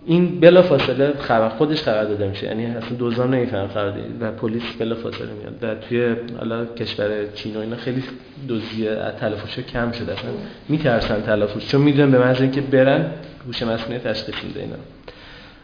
[0.06, 2.46] این بلا فاصله خبر خودش خبر داده میشه.
[2.46, 5.54] یعنی اصلا دوزان نمیفهم خبر و پلیس بلا فاصله میاد.
[5.62, 8.02] و توی حالا کشور چین و اینا خیلی
[8.48, 8.88] دزدی
[9.20, 10.12] تلفظ کم شده.
[10.12, 10.30] اصلا
[10.68, 11.68] میترسن تلفظ.
[11.68, 13.10] چون می‌دونن به محض اینکه برن
[13.46, 14.76] هوش مصنوعی تشخیص میده اینا.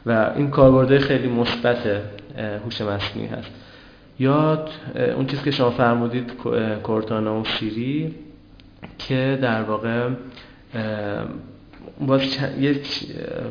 [0.06, 1.86] و این کاربرد خیلی مثبت
[2.64, 3.50] هوش مصنوعی هست.
[4.18, 4.64] یا
[5.16, 6.32] اون چیزی که شما فرمودید
[6.82, 8.14] کورتانا و سیری
[8.98, 10.08] که در واقع
[12.06, 12.86] باز یک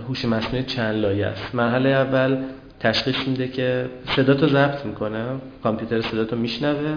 [0.07, 1.55] هوش مصنوعی چند لایه است.
[1.55, 2.37] مرحله اول
[2.79, 5.25] تشخیص میده که صدا تو ضبط می‌کنه.
[5.63, 6.95] کامپیوتر صدا تو میشنوه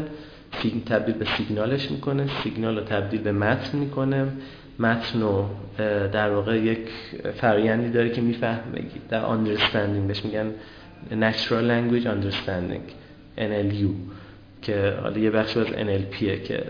[0.86, 2.26] تبدیل به سیگنالش می‌کنه.
[2.42, 4.26] سیگنال رو تبدیل به متن می‌کنه.
[4.78, 5.48] متن رو
[6.12, 6.78] در واقع یک
[7.36, 10.46] فرایندی داره که می‌فهمه در understanding بهش میگن
[11.10, 12.84] natural language understanding
[13.38, 13.90] NLU
[14.64, 16.64] که حالا یه بخش از NLP که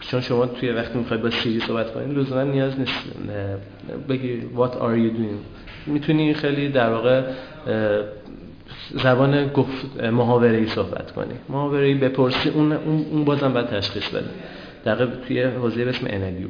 [0.00, 2.92] چون شما توی وقتی می‌خواید با سیری صحبت کنید لزوما نیاز نیست.
[4.08, 5.40] بگی what are you doing
[5.86, 7.22] می‌تونی خیلی در واقع
[9.02, 11.34] زبان گفت محاوره ای صحبت کنی.
[11.48, 14.28] محاوره ای بپرسی اون اون بازم باید تشخیص بده.
[14.86, 16.48] دقیق توی حوزه اسم NLU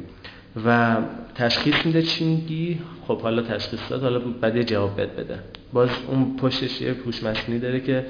[0.65, 0.97] و
[1.35, 5.39] تشخیص میده چی میگی؟ خب حالا تشخیص داد حالا بعد جواب باید بده.
[5.73, 8.05] باز اون پشتش یه هوش مصنوعی داره که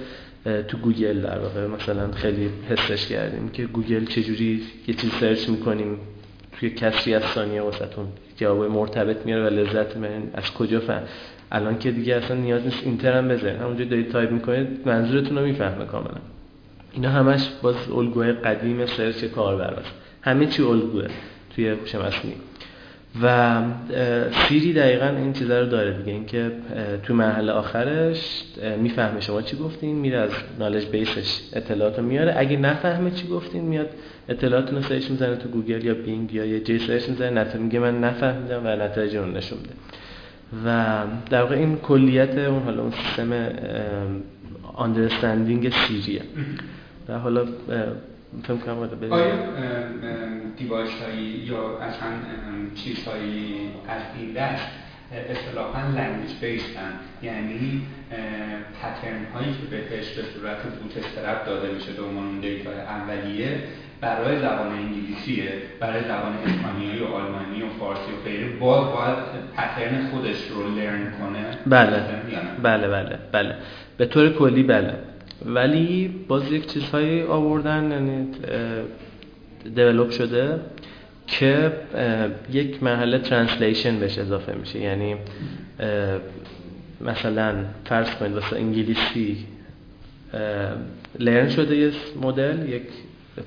[0.68, 5.98] تو گوگل در واقع مثلا خیلی حسش کردیم که گوگل چجوری یه چیز search می‌کنیم
[6.60, 8.08] توی کسری از ثانیه واسهتون.
[8.38, 11.04] جواب مرتبط میاره و لذت می‌برین از کجا فهم
[11.52, 15.46] الان که دیگه اصلا نیاز نیست enter هم بزنید همونجا دارید تایپ می‌کنید منظورتون رو
[15.46, 16.18] می‌فهمه کاملا.
[16.94, 19.74] اینا همش باز الگوهای قدیم search کاربر
[20.22, 21.08] همه چی الگوه
[21.56, 22.38] توی هوش مصنوعی
[23.24, 23.62] و
[24.48, 26.12] Siri دقیقا این چیزا رو داره دیگه.
[26.12, 26.52] اینکه
[27.04, 28.43] تو مرحله آخرش
[28.80, 32.34] می‌فهمه شما چی گفتین میره از knowledge base ش اطلاعات رو میاره.
[32.38, 33.89] اگه نفهمه چی گفتین میاد
[34.30, 37.30] اطلاعات رو search می‌زنه تو گوگل یا Bing یا یه جای search می‌زنه.
[37.30, 39.74] نتیجه میگه من نفهمیدم و نتایج رو نشون میده.
[40.65, 43.50] و در واقع این کلیت اون حالا اون سیستم
[44.74, 46.22] understanding Siri ه.
[47.10, 47.46] و حالا
[48.44, 49.34] فکر کنم آیا
[50.58, 52.10] device هایی یا اصلا
[52.76, 54.68] چیزهایی از این دست
[55.30, 57.82] اصطلاحا language based ان یعنی
[58.82, 63.60] pattern هایی که بهش به صورت bootstrap داده میشه به عنوان data اولیه
[64.02, 69.18] برای زبان انگلیسیه برای زبان اسپانیایی و آلمانی و فارسی و غیره باز باید
[69.58, 72.04] pattern خودش رو learn کنه؟ بله.
[72.63, 73.56] بله بله بله.
[73.98, 74.94] به طور کلی بله.
[75.45, 78.28] ولی باز یک چیزهایی آوردن یعنی
[79.76, 80.60] develop شده
[81.28, 81.71] که
[82.52, 84.80] یک مرحله translation بهش اضافه میشه.
[84.80, 85.15] یعنی
[87.02, 89.38] مثلا فرض کنید واسه انگلیسی
[91.20, 92.84] learn شده یه مدل یک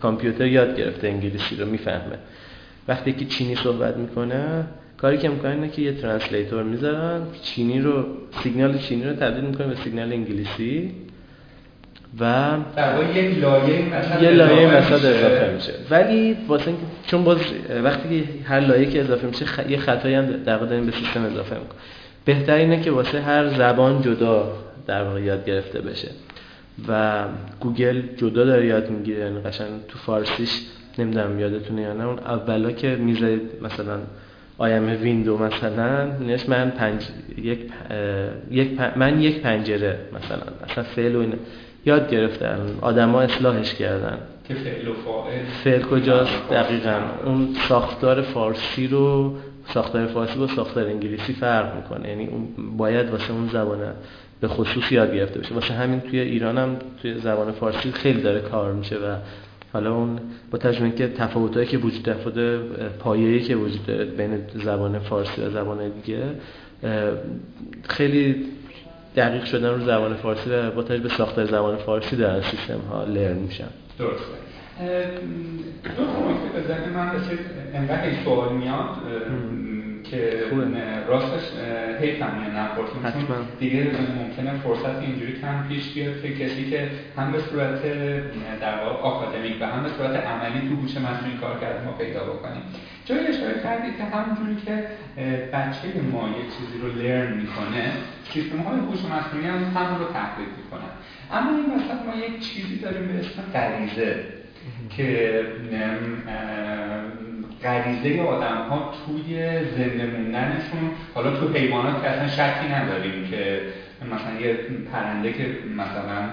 [0.01, 2.19] کامپیوتر یاد گرفته انگلیسی رو می‌فهمه.
[2.89, 4.65] وقتی که چینی صحبت می‌کنه
[4.97, 8.05] کاری که می‌کنن اینه که یه translator می‌ذارن چینی رو
[8.43, 10.93] سیگنال چینی رو تبدیل می‌کنه به سیگنال انگلیسی.
[12.21, 12.55] و
[13.15, 15.73] یک لایه مثلا یه لایه مثلا اضافه میشه.
[15.91, 17.39] ولی واسه اینکه چون باز
[17.85, 19.61] وقتی هر لایه که اضافه میشه خ...
[19.69, 21.79] یه خطایی هم در واقع به سیستم اضافه می‌کنه
[22.25, 24.53] بهتر اینه که واسه هر زبان جدا
[24.87, 26.09] در واقع یاد گرفته بشه.
[26.89, 27.25] و
[27.61, 29.19] گوگل جدا داره یاد می‌گیره.
[29.19, 30.61] یعنی قشنگ تو فارسیش
[30.99, 32.07] نمی‌دونم یادتونه یا نه.
[32.07, 33.99] اون اولا که می‌ذارید مثلا
[34.59, 37.03] آیم ویندو مثلا نش من پنج
[37.39, 37.59] یک,
[38.51, 40.43] یک من یک پنجره مثلا.
[40.71, 41.25] مثلا فعل و
[41.87, 44.19] یاد گرفتن آدما اصلاحش کردن.
[44.49, 45.45] که فعل و فاعل.
[45.65, 47.01] فعل کجاست؟ دقیقا.
[47.25, 49.37] اون ساختار فارسی رو
[49.75, 52.09] ساختار فارسی با ساختار انگلیسی فرق می‌کنه.
[52.09, 53.79] یعنی اون باید واسه اون زبان
[54.41, 58.41] به خصوص یاد گرفته بشه واسه همین توی ایران هم توی زبان فارسی خیلی داره
[58.41, 59.17] کار میشه و
[59.73, 62.59] حالا اون با تجربه که تفاوتایی که وجود داره
[62.99, 66.23] پایه‌ای که وجود داره بین زبان فارسی و زبان دیگه
[67.89, 68.45] خیلی
[69.17, 73.37] دقیق شدن رو زبان فارسی و با به ساختار زبان فارسی در سیستم ها لرن
[73.37, 73.69] میشن.
[73.99, 74.25] درسته
[75.97, 77.39] دو نکته بزنه من رسید.
[77.75, 78.89] انقدر این سوال میاد
[80.05, 80.43] که
[81.09, 81.45] راستش
[82.01, 83.27] حیف هم نپرسیم.
[83.27, 83.87] چون دیگه
[84.19, 87.83] ممکنه فرصت اینجوری کم پیش بیاد که کسی که هم به صورت
[88.61, 92.25] در واقع آکادمیک و هم به صورت عملی تو هوش مصنوعی کار کرده ما پیدا
[92.25, 92.63] بکنیم.
[93.11, 94.73] جایی اشاره کردید که همونجوری که
[95.53, 97.93] بچه ما یک چیزی رو لرن می‌کنه
[98.33, 100.91] سیستم های هوش مصنوعی هم هم رو تحقیق می‌کنن.
[101.33, 104.25] اما این وسط ما یک چیزی داریم به اسم غریزه
[104.91, 105.41] که
[107.63, 113.61] غریزه آدم ها توی زنده موندنشون حالا تو حیوانات که اصلا شکی نداریم که
[114.13, 114.59] مثلا یه
[114.93, 116.31] پرنده که مثلا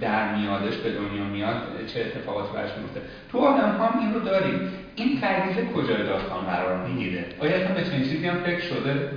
[0.00, 1.56] در میادش به دنیا میاد
[1.86, 3.00] چه اتفاقاتی برش میفته.
[3.32, 4.60] تو آدم ها این رو داریم.
[4.96, 9.08] این غریزه کجای داستان قرار می‌گیره؟ آیا اصلا به چنین چیزی هم فکر شده؟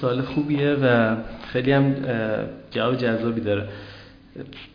[0.00, 1.16] سوال خوبیه و
[1.52, 1.94] خیلی هم
[2.70, 3.68] جواب جذابی داره.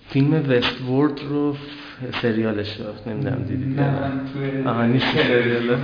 [0.09, 1.55] فیلم وست وورد رو
[2.21, 3.79] سریالش رو نمی‌دونم دیدید
[4.67, 5.05] آها نیست.
[5.11, 5.77] سریال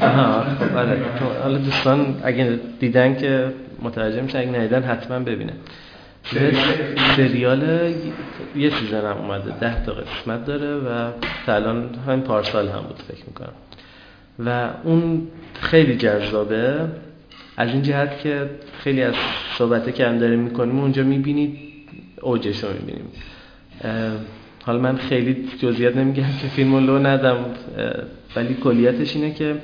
[0.00, 0.44] آها
[0.76, 0.98] آره.
[1.42, 5.52] حالا دوستان اگه دیدن که متوجه میشن اگه ندیدن حتما ببینه.
[7.16, 7.92] سریال
[8.56, 11.10] یه season هم اومده ده تا قسمت داره و
[11.46, 13.52] تا الان همین پارسال هم بود فکر می‌کنم.
[14.38, 15.28] و اون
[15.60, 16.88] خیلی جذابه.
[17.56, 19.14] از این جهت که خیلی از
[19.58, 21.58] صحبته که هم داریم می‌کنیم اونجا می‌بینید
[22.22, 23.10] اوجش رو می‌بینیم
[24.62, 27.36] حالا من خیلی جزئیات نمیگم که فیلمو لو ندم
[28.36, 29.56] ولی کلیتش اینه که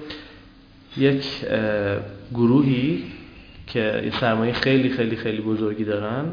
[0.96, 1.24] یک
[2.34, 3.04] گروهی
[3.66, 6.24] که یه سرمایه خیلی خیلی خیلی بزرگی دارن.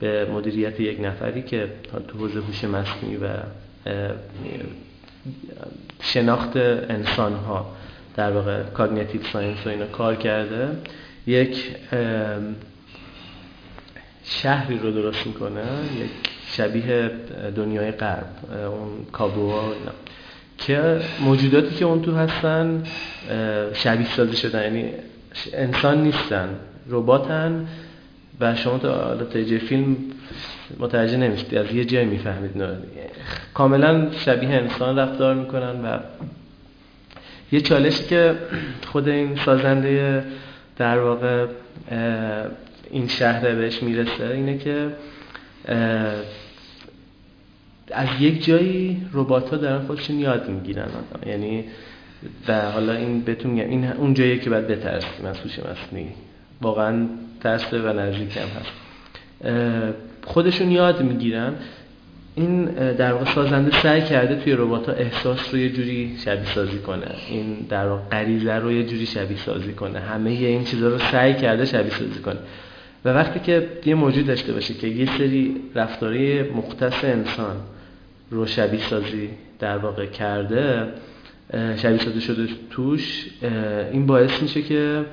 [0.00, 1.68] به مدیریت یک نفری که
[2.08, 3.28] تو حوزه هوش مصنوعی و
[6.02, 7.76] شناخت انسان ها
[8.16, 10.68] در واقع cognitive science و اینا کار کرده
[11.26, 11.64] یک
[14.24, 15.62] شهری رو درست می‌کنه
[16.00, 16.10] یک
[16.46, 17.10] شبیه
[17.56, 19.92] دنیای غرب اون کابوها اینا
[20.58, 22.82] که موجوداتی که اون تو هستن
[23.72, 24.90] شبیه سازی شدن یعنی
[25.52, 26.48] انسان نیستن
[26.88, 27.68] رباتن
[28.40, 29.96] و شما تا تا فیلم
[30.78, 32.62] متوجه نمیشید از یه جای می‌فهمید
[33.54, 35.98] کاملا شبیه انسان رفتار می‌کنن و
[37.52, 38.34] یه چالشی که
[38.86, 40.24] خود این سازنده
[40.76, 41.46] در واقع
[42.90, 44.88] این شهر بهش می‌رسه اینه که
[47.90, 50.88] از یک جایی ربات ها دارن خودشون یاد می‌گیرن.
[51.26, 51.64] یعنی
[52.48, 56.08] و حالا این بهتون میگم این اون جایی که باید بترسیم از هوش مصنوعی.
[56.64, 57.06] واقعا
[57.40, 58.72] ترسه و نزدیک هم هست.
[60.24, 61.52] خودشون یاد می‌گیرن.
[62.34, 66.78] این در واقع سازنده سعی کرده توی ربات ها احساس رو یه جوری شبیه سازی
[66.78, 67.06] کنه.
[67.30, 69.98] این در واقع غریزه رو یه جوری شبیه سازی کنه.
[69.98, 72.38] همه این چیزا رو سعی کرده شبیه سازی کنه.
[73.04, 77.56] و وقتی که یه موجود داشته باشه که یه سری رفتاری مختص انسان
[78.30, 80.88] رو شبیه سازی در واقع کرده
[81.76, 83.26] شبیه سازی شده توش
[83.92, 85.04] این باعث میشه که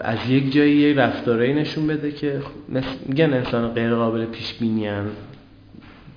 [0.00, 2.40] از یک جایی یه رفتارهایی نشون بده که
[3.06, 4.88] میگن انسان غیر قابل پیش بینی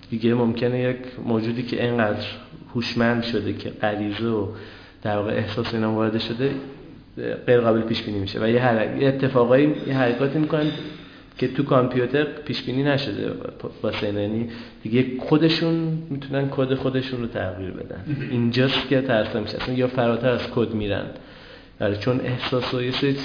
[0.09, 2.25] دیگه ممکنه یک موجودی که اینقدر
[2.75, 4.47] هوشمند شده که غریزه و
[5.01, 6.51] در واقع احساس اینا وارد شده
[7.45, 8.43] غیر قابل پیش بینی میشه.
[8.43, 9.01] و یه, حرک...
[9.01, 10.71] یه اتفاقایی یه حرکاتی می‌کنن
[11.37, 13.31] که تو کامپیوتر پیش بینی نشده
[13.83, 14.49] واسه یعنی
[14.83, 18.27] دیگه خودشون می‌تونن کد خودشون رو تغییر بدن.
[18.31, 19.73] اینجاست که ترسه میشه.
[19.73, 21.05] یا فراتر از کد میرن.
[21.99, 23.17] چون احساس و یه سری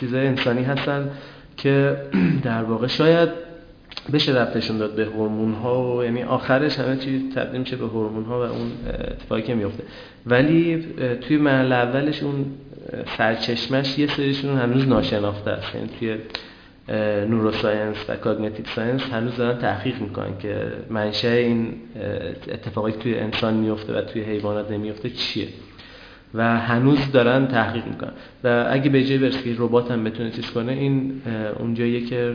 [0.00, 1.10] چیزای انسانی هستن
[1.56, 1.96] که
[2.44, 3.28] در واقع شاید
[4.12, 8.24] بشه ربطشون داد به هورمون ها و یعنی آخرش همه چیز تبدیل میشه به هورمون
[8.24, 8.72] ها و اون
[9.10, 9.82] اتفاقی که میفته
[10.26, 10.86] ولی
[11.20, 12.46] توی مرحله اولش اون
[13.18, 15.74] سرچشمش یه سریشون هنوز ناشناخته است.
[15.74, 16.16] یعنی توی
[17.28, 21.74] neuroscience و cognitive science هنوز دارن تحقیق می‌کنن که منشأ این
[22.48, 25.48] اتفاقی توی انسان میفته و توی حیوانات نمیفته چیه.
[26.36, 28.12] و هنوز دارن تحقیق می‌کنن.
[28.44, 31.22] و اگه به جای برسه که ربات هم بتونه چیز کنه این
[31.58, 32.32] اونجاییه که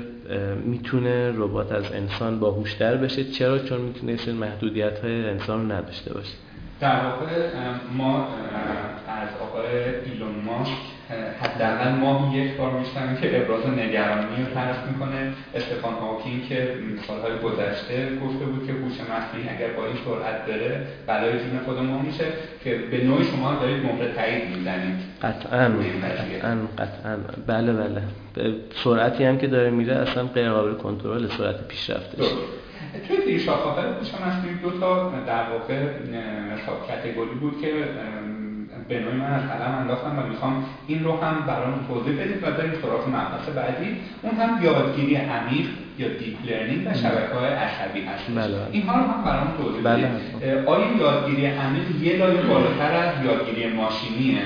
[0.66, 3.24] می‌تونه ربات از انسان باهوشتر بشه.
[3.24, 6.34] چرا؟ چون می‌تونه این محدودیت های انسان رو نداشته باشه.
[6.80, 7.26] در واقع
[7.98, 8.28] ما
[9.08, 9.68] از آقای
[10.06, 10.72] ایلون ماسک
[11.42, 15.34] حداقل ما یک بار میشنویم که ابراز نگرانی رو طرف می‌کنه.
[15.56, 16.74] استفان هاکینگ که
[17.08, 21.78] سالهای گذشته گفته بود که هوش مصنوعی اگر با این سرعت بره بلای جون خود
[21.78, 22.26] ما میشه
[22.64, 24.96] که به نوعی شما دارید مهر تایید می‌زنید.
[25.22, 25.72] قطعا
[26.04, 27.18] قطعا قطعا.
[27.48, 28.02] بله بله.
[28.34, 32.26] به سرعتی هم که داره میره اصلا غیر قابل کنترل سرعت پیشرفتش
[33.08, 35.76] توی شاخه‌های هوش مصنوعی دو تا در واقع
[36.88, 37.68] category بود که
[38.90, 42.52] به نوعی من از قلم انداختم و می‌خوام این رو هم برام توضیح بدید و
[42.52, 43.98] بریم سراغ مبحث بعدی.
[44.22, 45.66] اون هم یادگیری عمیق
[45.98, 48.58] یا deep learning و شبکه های عصبی هست بله.
[48.72, 50.08] اینها رو هم برام توضیح بله.
[50.08, 50.68] بدید.
[50.68, 54.42] آیا یادگیری عمیق یه لایه بالاتر از یادگیری ماشینیه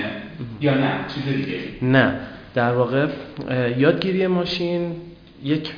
[0.60, 2.14] یا نه؟ چیز دیگه نه.
[2.54, 3.06] در واقع
[3.76, 4.96] یادگیری ماشین
[5.42, 5.72] یک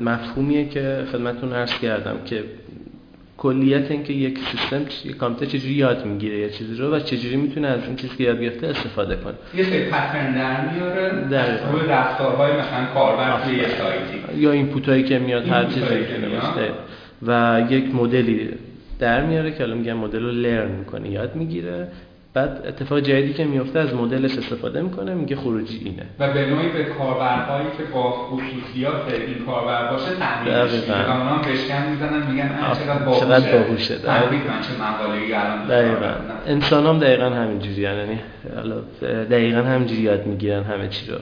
[0.00, 2.44] مفهومیه که خدمتتون عرض کردم که
[3.42, 7.68] کلیت اینکه یک سیستم یک کامپیوتر چجوری یاد می‌گیره یا چیزی رو و چجوری می‌تونه
[7.68, 9.34] از این چیزی که یاد گرفته استفاده کنه.
[9.54, 11.28] یه سری پترن در میاره.
[11.30, 14.40] در روی رفتارهای مثلا کاربر توی یه سایتی.
[14.40, 16.70] یا اینپوت هایی که میاد هر چیزی که
[17.26, 18.48] و یک مدلی
[18.98, 21.88] در میاره که الان میگم مدل رو لرن می‌کنه یاد می‌گیره.
[22.34, 26.02] بعد اتفاق جدیدی که میفته از مدلش استفاده می‌کنه میگه خروجی اینه.
[26.18, 28.94] و به نوعی به کاربرهایی که با خصوصیات
[29.26, 30.92] این کاربر باشه تحمیلش میشه.
[30.92, 33.24] و اونا بشکن می‌زنن میگن چقدر باهوشه.
[33.24, 33.94] چقدر باهوشه
[35.68, 36.12] دقیقاً.
[36.46, 38.18] انسان هم دقیقاً همینجوری یعنی
[39.30, 41.18] دقیقاً همینجوری یاد می‌گیرن همه چی رو.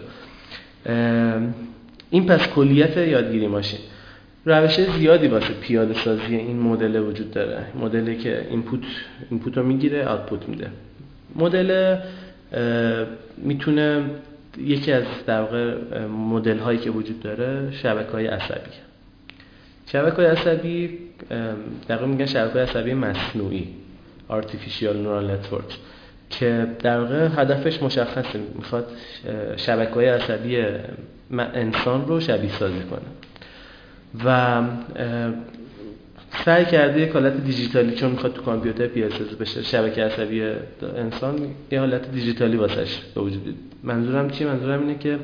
[2.11, 3.81] این پس کلیت یادگیری ماشین.
[4.44, 7.64] روش زیادی واسه پیاده سازی این مدل وجود داره.
[7.81, 8.81] مدلی که input
[9.31, 10.66] input رو می‌گیره output میده.
[11.37, 11.97] مدل
[13.37, 14.05] می‌تونه
[14.59, 15.75] یکی از در واقع
[16.07, 18.71] مدل هایی که وجود داره شبکه های عصبی.
[19.87, 20.99] شبکه های عصبی
[21.88, 23.69] در واقع میگن شبکه عصبی مصنوعی
[24.31, 25.75] artificial neural network
[26.31, 28.87] که در واقع هدفش مشخصه می‌خواد
[29.57, 30.64] شبکه های عصبی
[31.38, 33.01] انسان رو شبیه سازی کنه.
[34.25, 34.61] و
[36.45, 40.43] سعی کرده یک حالت دیجیتالی چون می‌خواد تو کامپیوتر پیاده بشه شبکه عصبی
[40.97, 41.37] انسان
[41.71, 45.19] یه حالت دیجیتالی واسش به وجود منظورم چی منظورم اینه که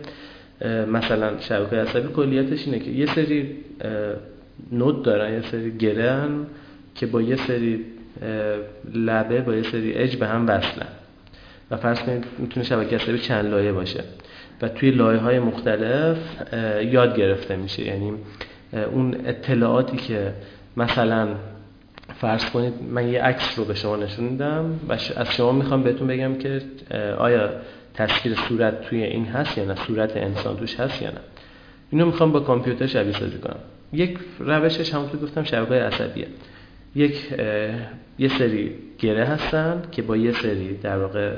[0.86, 3.56] مثلا شبکه عصبی کلیتش اینه که یه سری
[4.72, 6.46] نود دارن یه سری گرن
[6.94, 7.84] که با یه سری
[8.94, 10.86] لبه با یه سری اج به هم وصلن.
[11.70, 14.04] و فرض کنید می‌تونه شبکه عصبی چند لایه باشه.
[14.62, 16.18] و توی لایه های مختلف
[16.82, 17.86] یاد گرفته میشه.
[17.86, 18.12] یعنی
[18.92, 20.32] اون اطلاعاتی که
[20.76, 21.28] مثلا
[22.20, 26.06] فرض کنید من یه عکس رو به شما نشون میدم و از شما می‌خوام بهتون
[26.06, 26.62] بگم که
[27.18, 27.50] آیا
[27.94, 31.20] تصویر صورت توی این هست یا نه صورت انسان توش هست یا نه.
[31.90, 33.58] اینو می‌خوام با کامپیوتر شبیه سازی کنم.
[33.92, 36.26] یک روشش همونطور گفتم شبکه عصبیه.
[36.94, 37.32] یک
[38.18, 41.32] یه سری گره هستن که با یه سری در واقع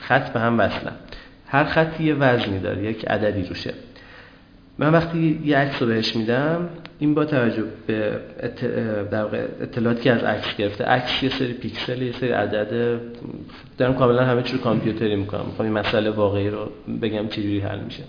[0.00, 0.92] خط به هم وصلن.
[1.46, 3.74] هر خطی یه وزنی داره یک عددی روشه.
[4.78, 6.68] من وقتی یه عکس رو بهش میدم
[6.98, 8.20] این با توجه به
[9.60, 13.00] اطلاعاتی که از عکس گرفته عکس یه سری پیکسل یه سری عدد
[13.78, 15.46] دارم کاملا همه چی رو کامپیوتری می‌کنم.
[15.46, 16.70] می‌خوام این مسئله واقعی رو
[17.02, 18.02] بگم چجوری حل میشه.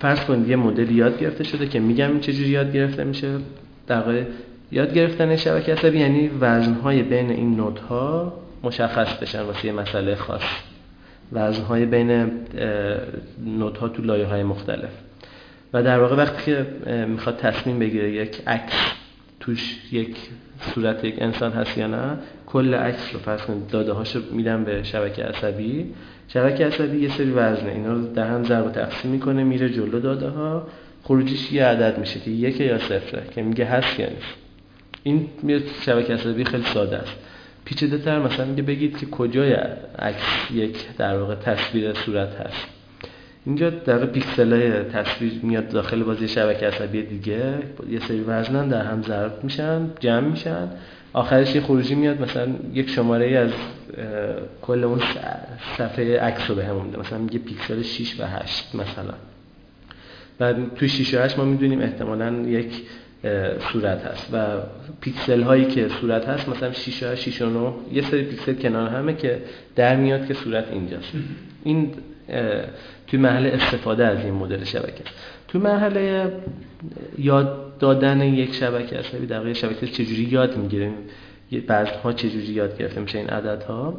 [0.00, 3.28] فرض کنید یه مدل یاد گرفته شده که میگم چجوری یاد گرفته میشه.
[3.86, 4.02] در
[4.72, 8.32] یاد گرفتن شبکه عصبی یعنی وزنهای بین این نودها
[8.62, 10.42] مشخص بشن واسه یه مسئله خاص.
[11.32, 12.30] وزنهای بین
[13.46, 14.90] نودها تو لایه های مختلف.
[15.72, 16.66] و در واقع وقتی که
[17.06, 18.92] می‌خواد تصمیم بگیره یک عکس
[19.40, 20.16] توش یک
[20.74, 25.24] صورت یک انسان هست یا نه کل عکس رو کنید داده هاشو میدن به شبکه
[25.24, 25.94] عصبی.
[26.28, 30.00] شبکه عصبی یه سری وزنه اینا رو در هم ضرب و تقسیم می‌کنه میره جلو
[30.00, 30.66] داده ها
[31.02, 34.34] خروجیش یه عدد میشه که یک یا صفره که میگه هست یا نیست.
[35.02, 35.28] این
[35.80, 37.14] شبکه عصبی خیلی ساده است.
[37.64, 39.52] پیچیده تر مثلا میگه بگید که کجای
[39.98, 42.77] عکس یک در واقع تصویر صورت هست.
[43.48, 47.58] اینجا در پیکسل تصویر میاد داخل بازی شبکه عصبی دیگه.
[47.90, 50.68] یه سری وزنن در هم ضرب میشن جمع میشن.
[51.12, 53.50] آخرش یه خروجی میاد مثلا یک شماره ای از
[54.62, 55.00] کل اون
[55.78, 59.14] صفحه عکس رو به همون مثلا میگه پیکسل 6 و 8 مثلا.
[60.40, 62.82] و توی 6 و 8 ما می‌دونیم احتمالا یک
[63.72, 64.28] صورت هست.
[64.32, 64.46] و
[65.00, 68.88] پیکسل هایی که صورت هست مثلا 6 و 6 و 9 یه سری پیکسل کنار
[68.88, 69.42] همه که
[69.76, 71.12] در میاد که صورت اینجاست.
[71.64, 71.90] این
[73.10, 75.04] توی مرحله استفاده از این مدل شبکه.
[75.48, 76.32] توی مرحله
[77.18, 80.92] یاد دادن یک شبکه عصبی در واقع شبکه چجوری یاد می‌گیریم؟
[82.04, 83.94] ها چجوری یاد گرفته میشه این عددها؟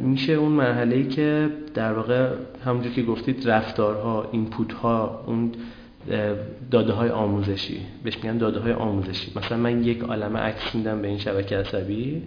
[0.00, 2.28] میشه اون مرحله که در واقع
[2.64, 5.52] همونجور که گفتید رفتارها اینپوت ها اون
[6.70, 7.80] داده های آموزشی.
[8.04, 9.32] بهش میگن داده های آموزشی.
[9.36, 12.22] مثلا من یک عالمه عکس میدم به این شبکه عصبی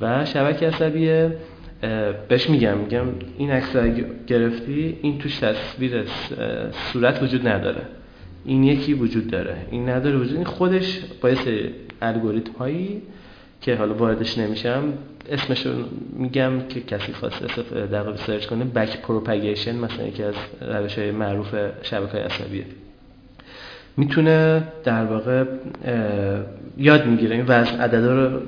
[0.00, 1.28] و شبکه عصبی
[2.28, 3.06] بهش میگم میگم
[3.38, 3.76] این عکس
[4.26, 6.04] گرفتی این توش تصویر
[6.92, 7.82] صورت وجود نداره.
[8.44, 9.56] این یکی وجود داره.
[9.70, 10.36] این نداره وجود.
[10.36, 11.48] این خودش باعث
[12.02, 13.02] الگوریتم هایی
[13.60, 14.82] که حالا واردش نمیشم
[15.30, 15.66] اسمش
[16.12, 17.42] میگم که کسی خواست
[17.92, 18.64] بره search کنه.
[18.64, 22.64] back propagation مثلا یکی از روش های معروف شبکه های عصبیه.
[23.96, 25.44] می‌تونه در واقع
[26.76, 27.36] یاد می‌گیره.
[27.36, 28.40] این وزن عددا رو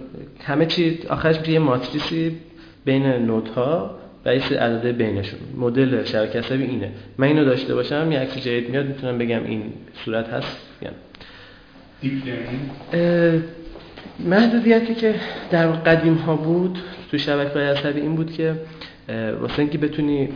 [0.45, 2.37] همه چی آخرش یه ماتریسی
[2.85, 5.41] بین node ها و یه عدد بینشون.
[5.57, 6.91] مدل شبکه عصبی اینه.
[7.19, 9.63] من اینو داشته باشم یه عکس جدید میاد می‌تونم بگم این
[10.05, 10.91] صورت هست یا
[14.21, 15.15] محدودیتی که
[15.51, 16.79] در قدیم ها بود
[17.11, 18.55] تو شبکه عصبی این بود که
[19.41, 20.29] واسه اینکه بتونی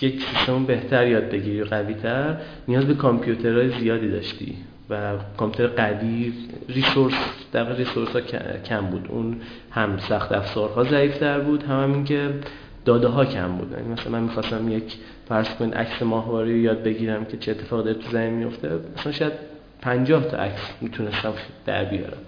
[0.00, 2.36] یک سیستم بهتر یاد بگیری و قوی تر
[2.68, 4.54] نیاز به کامپیوترهای زیادی داشتی.
[4.90, 6.32] و کامپیوتر قوی
[6.68, 7.14] ریسورس
[7.52, 8.20] در ریسورس ها
[8.64, 9.06] کم بود.
[9.08, 9.36] اون
[9.70, 12.30] هم سخت افزارها ضعیفتر بود هم, هم این که
[12.84, 13.72] داده ها کم بود.
[13.72, 14.94] یعنی مثلا من می‌خواستم یک
[15.28, 19.32] فرض کن عکس ماهواره یاد بگیرم که چه اتفاق داره تو زمین میفته مثلا شاید
[19.82, 21.32] 50 تا عکس می‌تونستم
[21.66, 22.18] در بیارم.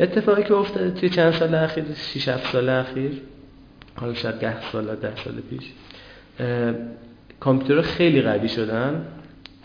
[0.00, 3.12] اتفاقی که افتاده توی چند سال اخیر 6 7 سال اخیر
[3.94, 5.72] حالا شاید 10 سال 10 سال پیش
[7.40, 9.06] کامپیوترها خیلی قوی شدن.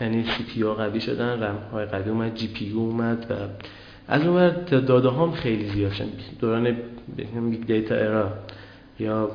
[0.02, 3.34] یعنی CPU قوی شدن رم های قوی اومد GPU اومد و
[4.08, 6.08] از اون داده هم خیلی زیاد شدن
[6.40, 6.76] دوران
[7.16, 8.32] big data era
[8.98, 9.30] یا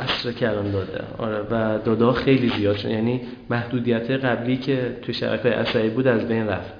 [0.00, 1.40] عصر کلان داده آره.
[1.50, 2.90] و داده ها خیلی زیاد شد.
[2.90, 3.20] یعنی
[3.50, 6.72] محدودیت قبلی که تو شبکه عصبی بود از بین رفت.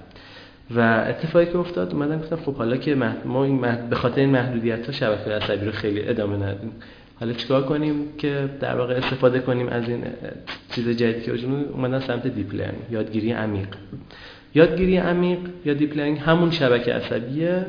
[0.77, 2.95] و اتفاقی که افتاد اومدن گفتم خب حالا که
[3.25, 3.61] ما این
[3.91, 6.73] به خاطر این محدودیت ها شبکه عصبی رو خیلی ادامه ندیم.
[7.21, 10.05] حالا چیکار کنیم که در واقع استفاده کنیم از این
[10.75, 13.69] چیز جدیدی که اومدن سمت deep learning یادگیری عمیق.
[14.55, 17.66] یادگیری عمیق یا deep learning همون شبکه عصبیه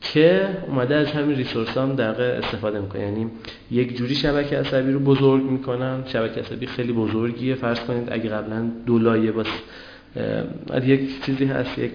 [0.00, 3.02] که اومده از همین resource ها داره استفاده می‌کنه.
[3.02, 3.26] یعنی
[3.70, 6.02] یک جوری شبکه عصبی رو بزرگ می‌کنن.
[6.06, 7.54] شبکه عصبی خیلی بزرگیه.
[7.54, 9.46] فرض کنید اگه قبلا دو لایه باز
[10.84, 11.92] یک چیزی هست یک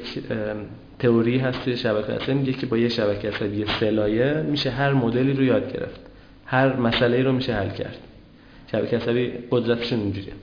[0.99, 4.93] تئوری هست توی شبکه عصبی میگه که با یه شبکه عصبی سه لایه میشه هر
[4.93, 5.99] مدلی رو یاد گرفت.
[6.47, 7.97] هر مسئله رو میشه حل کرد.
[8.71, 10.33] شبکه عصبی قدرتشون اینجوریه.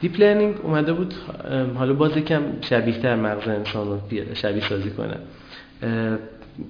[0.00, 1.14] deep learning اومده بود
[1.74, 4.00] حالا باز یکم شبیه تر مغز انسان رو
[4.34, 5.16] شبیه سازی کنه.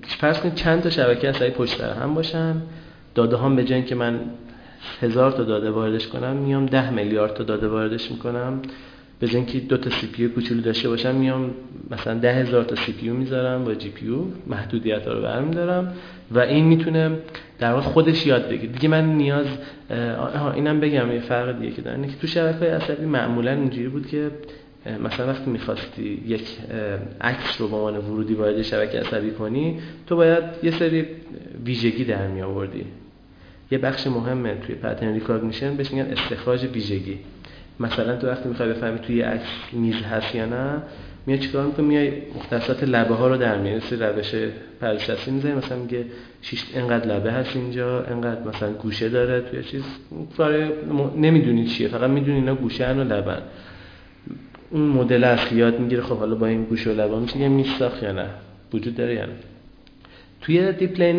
[0.02, 2.54] فرض کنید چند تا شبکه عصبی پشت هم باشن.
[3.14, 4.20] داده هم به جای که من
[5.00, 8.62] هزار تا داده واردش کنم میام ده میلیارد تا داده واردش می‌کنم.
[9.20, 11.50] به جای اینکه دو تا CPU کوچولو داشته باشم میام
[11.90, 14.06] مثلا ده هزار تا CPU می‌ذارم با GPU
[14.46, 15.92] محدودیت ها رو برمیدارم.
[16.30, 17.18] و این می‌تونه
[17.60, 18.72] در واقع خودش یاد بگیره.
[18.72, 19.46] دیگه من نیاز
[20.54, 22.06] اینم بگم یه فرق دیگه که داره.
[22.06, 24.30] که تو شبکه عصبی معمولا اینجوری بود که
[25.04, 26.48] مثلا وقتی می‌خواستی یک
[27.20, 31.06] عکس رو به عنوان ورودی وارد شبکه عصبی کنی تو باید یه سری
[31.64, 32.84] ویژگی در می آوردی
[33.70, 37.18] یه بخش مهمه توی pattern recognition بهش میگن استخراج ویژگی.
[37.80, 40.82] مثلا تو وقتی می‌خوای بفهمی توی عکس میز هست یا نه
[41.26, 44.34] میای چیکار می‌کنی؟ میای مختصات لبه ها رو در میاری روش
[44.80, 46.04] پردازشی می‌زنی مثلا میگه
[46.42, 49.82] شیش انقدر لبه هست اینجا انقدر مثلا گوشه داره توی چیز.
[50.36, 50.72] کار
[51.16, 53.42] نمی‌دونی چیه فقط می‌دونی اینا گوشه و لبن
[54.70, 58.02] اون مدل اصلی یاد می‌گیره خب حالا با این گوش و لبا میشه یه میساخ
[58.02, 58.26] یا نه
[58.72, 59.32] وجود داره یا نه.
[60.40, 61.16] توی دیپ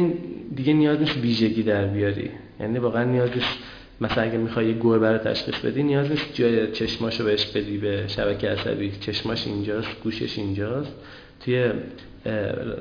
[0.55, 2.29] دیگه نیاز نیست ویژگی در بیاری.
[2.59, 3.57] یعنی واقعا نیاز نیست
[4.01, 8.03] مثلا اگه می‌خوای یه گربه رو تشخیص بدی نیاز نیست جای چشماشو بهش بدی به
[8.07, 8.91] شبکه عصبی.
[8.99, 10.91] چشماش اینجاست گوشش اینجاست.
[11.45, 11.71] توی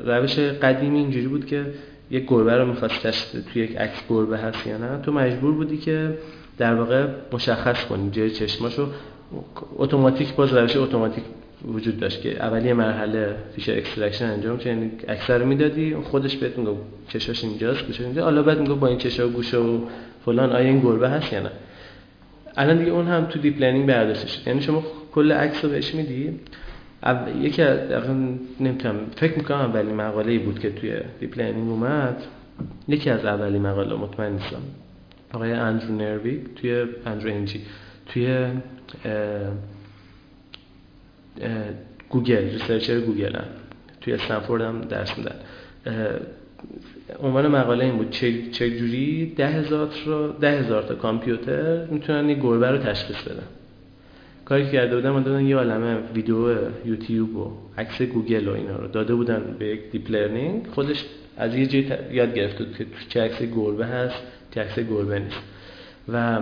[0.04, 1.66] روش قدیمی اینجوری بود که
[2.10, 5.02] یک گربه رو می‌خواست توی یک عکس گربه هست یا نه.
[5.02, 6.18] تو مجبور بودی که
[6.58, 8.86] در واقع مشخص کنی جای چشماشو.
[9.76, 11.24] اتوماتیک باز روش اتوماتیک
[11.64, 16.58] وجود داشت که اولی مرحله feature extraction انجام بشه یعنی عکس رو می‌دادی خودش بهت
[16.58, 16.70] میگه
[17.08, 19.80] چشاش اینجاست گوشش اینجا حالا بعد میگه با این چشا و گوشه و
[20.24, 21.50] فلان آیا این گربه هست یا نه؟
[22.56, 25.94] الان دیگه اون هم تو deep learning برداشته شد یعنی شما کل عکس رو بهش
[25.94, 26.40] میدی؟
[27.40, 28.10] یکی از
[28.60, 32.22] نمی‌تونم فکر می‌کنم اولین مقاله بود که توی deep learning اومد.
[32.88, 34.62] یکی از اولین مقاله مطمئن نیستم.
[35.32, 37.60] آقای اندرو نرویک توی Andrew Ng
[38.06, 38.46] توی
[42.10, 43.44] گوگل researcher گوگل هم.
[44.00, 45.34] توی استنفورد هم درس میدن.
[47.22, 48.10] عنوان مقاله این بود
[48.52, 49.88] چجوری ده هزار,
[50.40, 53.46] ده هزار تا کامپیوتر می‌تونن یه گربه رو تشخیص بدن.
[54.44, 58.88] کاری که کرده بودن دادن یه عالمه ویدیو یوتیوب و عکس گوگل و اینا رو
[58.88, 60.66] داده بودن به یک deep learning.
[60.66, 61.04] خودش
[61.36, 64.22] از یه جایی یاد گرفته بود که چه عکس گربه هست
[64.54, 65.40] چه عکس گربه نیست.
[66.12, 66.40] و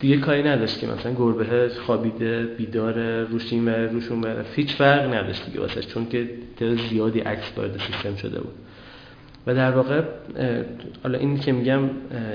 [0.00, 5.46] دیگه کاری نداشت که مثلا گربه خوابیده بیدار روشیم و روشون بره هیچ فرق نداشت
[5.46, 8.54] دیگه واسه چون که تعداد زیادی عکس وارد سیستم شده بود.
[9.46, 10.02] و در واقع
[11.02, 11.80] حالا این که میگم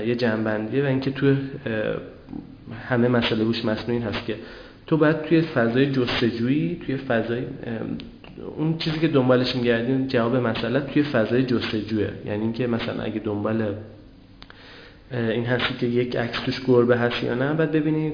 [0.06, 1.34] یه جنبندیه و اینکه تو
[2.88, 4.36] همه مسئله هوش مصنوعی هست که
[4.86, 7.42] تو باید توی فضای جستجویی توی فضای
[8.56, 12.08] اون چیزی که دنبالش میگردیم جواب مسئله توی فضای جستجوه.
[12.26, 13.74] یعنی اینکه مثلا اگه دنبال
[15.12, 18.12] این هستی که یک عکس توش گربه هست یا نه بعد ببینید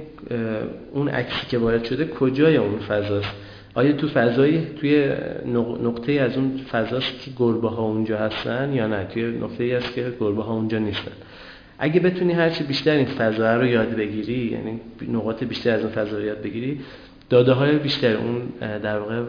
[0.93, 3.31] اون عکسی که وارد شده کجای اون فضاست.
[3.77, 5.13] آیا تو فضایی توی
[5.83, 9.95] نقطه از اون فضاست که گربه ها اونجا هستن یا نه؟ توی نقطه ای است
[9.95, 11.13] که گربه ها اونجا نیستن.
[11.79, 14.81] اگه بتونی هرچی بیشتر این فضا رو یاد بگیری یعنی
[15.13, 16.81] نقاط بیشتر از اون فضا رو یاد بگیری
[17.31, 19.23] داده های بیشتر اون در واقع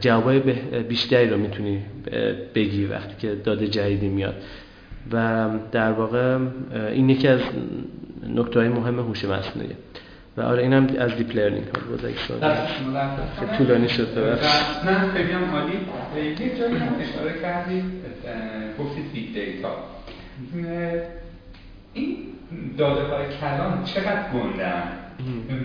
[0.00, 0.40] جوابای
[0.88, 1.78] بیشتری رو می‌تونی
[2.54, 4.34] بگی وقتی که داده جدیدی میاد.
[5.12, 6.38] و در واقع
[6.92, 7.40] این یکی از
[8.34, 9.76] نکته های مهم هوش مصنوعیه.
[10.36, 12.56] و آره اینم از deep learning ها بود سال
[13.40, 14.46] که طولانی شد ببخش
[14.86, 15.72] نه خیلی هم عالی.
[16.30, 17.84] یک جایی هم اشاره کردید
[18.78, 19.70] گفتید big data
[21.92, 22.16] این
[22.78, 24.82] داده های کلان چقدر گندن؟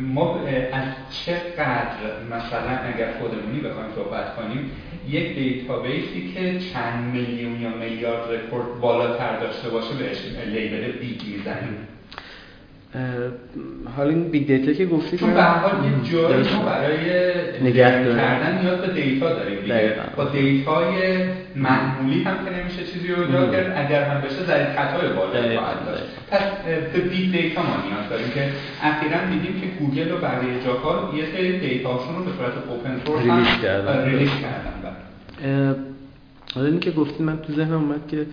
[0.01, 0.39] ما
[0.73, 0.83] از
[1.25, 1.97] چقدر
[2.31, 4.71] مثلا اگر خودمونی بخوایم صحبت کنیم
[5.09, 11.21] یک database ی که چند میلیون یا میلیارد رکورد بالاتر داشته باشه بهش label big
[11.37, 11.87] می‌زنیم.
[13.97, 17.31] حالا این big data که گفتی چون به حال یه جایی ما برای
[17.61, 19.93] نگه کردن نیاز به data داریم دیگه.
[20.15, 20.95] با data ی
[21.55, 25.85] معمولی هم که نمیشه چیزی رو جا کرد اگر هم بشه ضریب خطای بالا خواهد
[25.85, 26.03] داشت.
[26.31, 26.41] پس
[26.93, 28.49] به big data ما نیاز داریم که
[28.83, 33.01] اخیرا دیدیم که گوگل و بقیه جاها یه سری data شون رو به صورت open
[33.05, 34.05] source release کردن.
[34.05, 35.75] release کردن
[36.55, 38.25] حالا این که گفتیم من تو ذهنم اومد که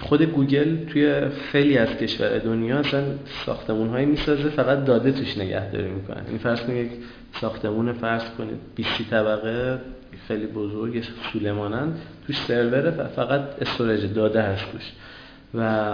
[0.00, 3.04] خود گوگل توی خیلی از کشور دنیا اصلا
[3.46, 6.90] ساختمون هایی می‌سازه فقط داده توش نگهداری می‌کنن این فرض کنید
[7.40, 9.78] ساختمون فرض کنید 20 طبقه
[10.28, 11.92] خیلی بزرگ سولمانن
[12.26, 14.92] توش سروره و فقط استورج داده هست توش.
[15.54, 15.92] و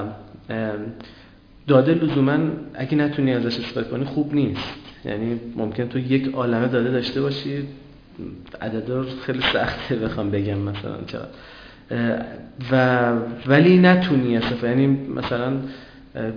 [1.67, 2.39] داده لزوما
[2.75, 4.75] اگه نتونی ازش استفاده کنی خوب نیست.
[5.05, 7.69] یعنی ممکن تو یک عالمه داده داشته باشی
[8.61, 11.27] عددار خیلی سخته بخوام بگم مثلا چرا.
[12.73, 13.13] و
[13.47, 15.53] ولی نتونی استفاده یعنی مثلا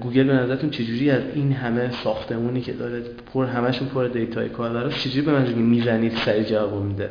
[0.01, 4.89] گوگل به نظرتون چجوری از این همه ساختمونی که داره پر همشون پر دیتای کاربر
[4.89, 7.10] چجوری به من می‌زنید سریع جواب میده؟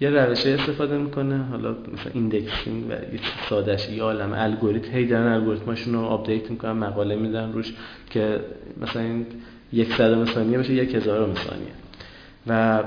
[0.00, 5.32] یه روشه استفاده می‌کنه حالا مثلا indexing و یه سادهش یه عالم الگوریتم هی دارن
[5.32, 7.74] الگوریتماشون رو آپدیت می‌کنن مقاله میدن روش
[8.10, 8.40] که
[8.82, 9.26] مثلا این
[9.72, 11.83] یک صدم ثانیه بشه یک هزارم ثانیه
[12.46, 12.82] و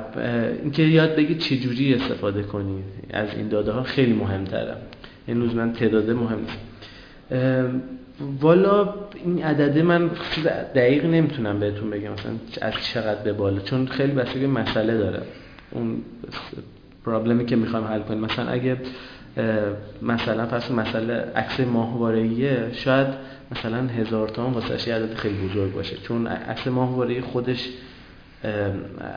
[0.63, 4.75] اینکه یاد بگی چجوری استفاده کنی از این داده ها خیلی مهمتره.
[5.27, 6.37] روز من تعداده مهم
[8.41, 8.93] والا
[9.25, 10.09] این عدده من
[10.75, 12.31] دقیق نمی‌تونم بهتون بگم مثلا
[12.61, 15.21] از چقدر به بالا چون خیلی بستگی مسئله داره.
[15.71, 16.01] اون
[17.05, 18.77] پرابلمی که می‌خوام حل کنیم مثلا اگه
[20.01, 23.07] مثلا پس مسئله عکس ماهواره‌ایه شاید
[23.51, 25.97] مثلا هزار تا واسه عدد خیلی بزرگ باشه.
[25.97, 27.69] چون عکس ماهواره خودش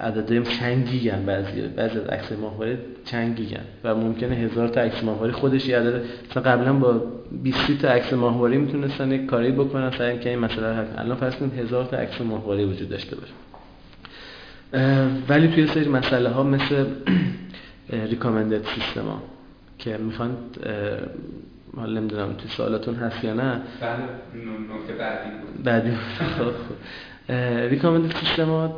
[0.03, 5.05] عدد چند گیگن بعضی بعضی از عکس ماهواره چند گیگن و ممکنه هزار تا عکس
[5.05, 7.03] ماهواره خودش یه عدد مثلا قبلا با
[7.43, 9.91] 20 تا عکس ماهواره می‌تونستن یک کاری بکنن.
[9.91, 13.33] سعی که این مسئله حل الان فرض کنید هزار تا عکس ماهواره وجود داشته باشه.
[15.29, 16.85] ولی توی سری مسئله ها مثل
[17.91, 19.23] ریکامندد سیستم ها
[19.79, 20.37] که می‌خوان
[21.77, 23.43] حالا نمی‌دونم تو سوالاتون هست یا نه.
[23.43, 23.93] بله
[24.77, 25.65] نکته بعدی بود.
[25.65, 25.91] بعدی
[26.39, 26.53] خب.
[27.71, 28.73] ریکامند سیستمات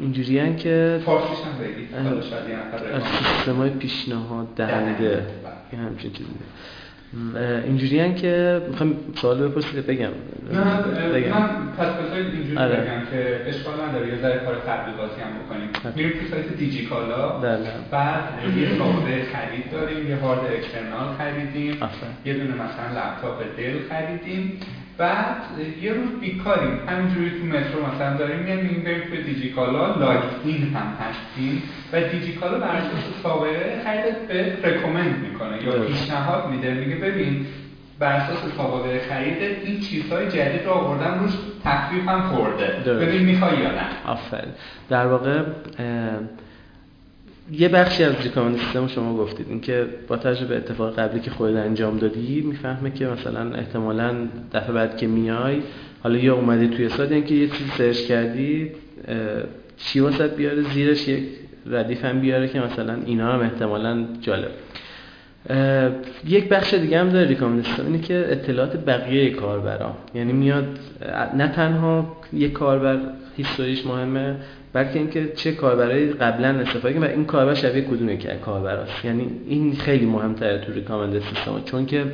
[0.00, 1.88] اینجوری که فارسیش هم بگید
[3.36, 5.26] سیستم های پیشنهاد دهنده.
[5.72, 6.30] این همچین چیزی
[7.64, 10.08] اینجوری که می‌خوام سوال بپرسید بگم.
[10.52, 10.60] نه
[11.12, 11.30] بگم.
[11.30, 11.48] من
[11.78, 12.76] پس بسایید اینجوری آره.
[12.76, 15.68] بگم که اشکال نداره یه ذره کار تبلیغاتی هم بکنیم.
[15.84, 15.96] آره.
[15.96, 17.68] میریم تو سایت دیجی کالا بله.
[17.90, 18.22] بعد
[18.58, 21.76] یه سابقه خرید داریم یه هارد اکسترنال خریدیم.
[22.24, 24.60] یه دونه مثلا لپتاپ دل خریدیم.
[24.98, 25.36] بعد
[25.82, 30.96] یه روز بیکاریم همینجوری تو مترو مثلا داریم میگیم بریم توی دیجیکالا لاگ این هم
[31.00, 31.62] هستیم
[31.92, 37.46] و دیجیکالا بر اساس سابقه خرید به رکومند می‌کنه یا پیشنهاد میده میگه ببین
[37.98, 41.32] بر اساس سابقه خرید این چیزهای جدید رو آوردن روش
[41.64, 42.66] تخفیف هم خورده.
[42.94, 43.86] ببین می‌خوای یا نه.
[44.06, 44.52] آفرین.
[44.88, 45.42] در واقع
[47.52, 51.56] یه بخشی از ریکامند سیستم شما گفتید اینکه با توجه به اتفاق قبلی که خودت
[51.56, 54.14] انجام دادی می‌فهمه که مثلا احتمالا
[54.52, 55.62] دفعه بعد که میای
[56.02, 58.70] حالا یا اومدی توی سایت یا اینکه یه چیزی سرچ کردی
[59.76, 61.22] چی واسه بیاره؟ زیرش یک
[61.66, 64.50] ردیف هم بیاره که مثلا اینا هم احتمالا جالب.
[66.28, 69.96] یک بخش دیگه هم داره ریکامند سیستم اینه که اطلاعات بقیه کاربرا.
[70.14, 70.78] یعنی میاد
[71.36, 72.98] نه تنها یک کاربر
[73.36, 74.36] هیستوریش مهمه
[74.72, 79.74] بلکه اینکه چه کاربرای قبلا استفاده و این کاربر شبیه کدوم یک کاربراست یعنی این
[79.76, 82.04] خیلی مهمتره تو ریکامند سیستم چون که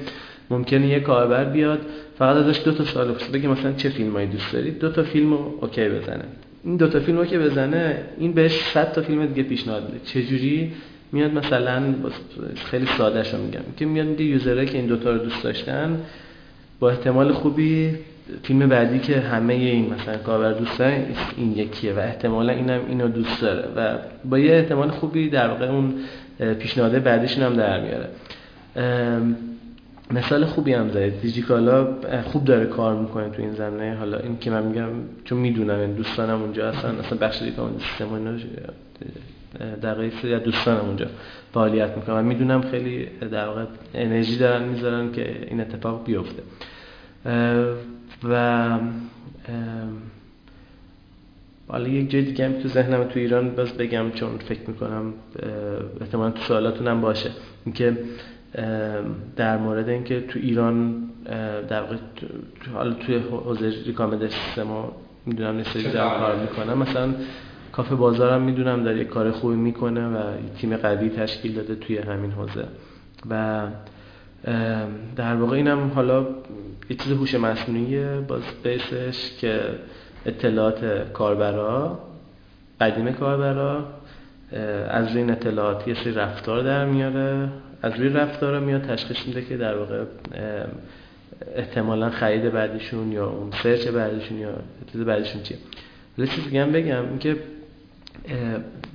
[0.50, 1.80] ممکنه یه کاربر بیاد
[2.18, 5.32] فقط ازش دو تا سوال بپرسه بگه مثلا چه فیلمایی دوست دارید دو تا فیلم
[5.32, 6.24] رو اوکی بزنه.
[6.64, 10.04] این دو تا فیلم رو که بزنه این بهش 100 تا فیلم دیگه پیشنهاد میده.
[10.04, 10.72] چه جوری؟
[11.12, 11.82] میاد مثلا
[12.54, 13.60] خیلی ساده شو میگم.
[13.76, 16.00] که میاد میگه یوزرایی که این دوتا رو دوست داشتن
[16.80, 17.94] با احتمال خوبی
[18.42, 21.04] فیلم بعدی که همه این مثلا کاربر دوست دارن
[21.36, 25.66] این یکیه و احتمالا اینم اینو دوست داره و با یه احتمال خوبی در واقع
[25.66, 25.94] اون
[26.58, 28.08] پیشنهاد بعدیشون هم در میاره.
[30.10, 31.20] مثال خوبی هم زدید.
[31.20, 31.88] دیجیکالا
[32.24, 33.96] خوب داره کار می‌کنه تو این زمینه.
[33.96, 34.88] حالا این که من میگم
[35.24, 38.08] چون می‌دونم این دوستانم اونجا هستن اصلا بخش دیگه سیستم
[39.94, 41.06] واقع سری دوستانم اونجا
[41.54, 43.64] فعالیت می‌کنن و می‌دونم خیلی در واقع
[43.94, 46.42] انرژی دارن می‌ذارن که این اتفاق بیفته.
[48.24, 48.68] و
[51.68, 55.12] حالا یک جای دیگه هم تو ذهنم تو ایران باز بگم چون فکر می‌کنم
[56.00, 57.30] احتمالا تو سوالاتون هم باشه.
[57.64, 57.98] اینکه
[59.36, 61.04] در مورد اینکه تو ایران
[61.68, 61.96] در واقع
[62.74, 64.66] حالا توی حوزه ریکامند سیستم
[65.26, 67.14] می‌دونم نسبت دارم کار می‌کنم مثلا
[67.72, 70.22] کافه بازارم می‌دونم داره یه کار خوبی می‌کنه و
[70.58, 72.64] تیم قوی تشکیل داده توی همین حوزه.
[73.30, 73.62] و
[75.16, 76.26] در واقع اینم حالا
[76.90, 79.60] یه چیز هوش مصنوعی باز بیسش که
[80.26, 81.98] اطلاعات کاربرا
[82.80, 83.84] قدیم کاربرا
[84.88, 87.48] از این اطلاعات یه سری رفتار در میاره.
[87.82, 90.04] از روی رفتار میاد تشخیص میده که در واقع
[91.54, 94.54] احتمالا خرید بعدیشون یا اون سرچ بعدیشون یا
[94.92, 95.56] چیز بعدیشون چیه.
[96.18, 97.36] یه چیز هم بگم اینکه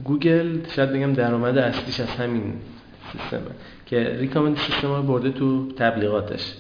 [0.04, 2.54] گوگل شاید بگم درآمد اصلیش از همین
[3.12, 3.42] سیستمه.
[3.94, 6.54] که recommend system رو برده تو تبلیغاتش.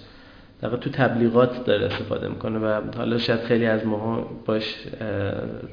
[0.61, 4.75] در تو تبلیغات داره استفاده می‌کنه و حالا شاید خیلی از ماها باش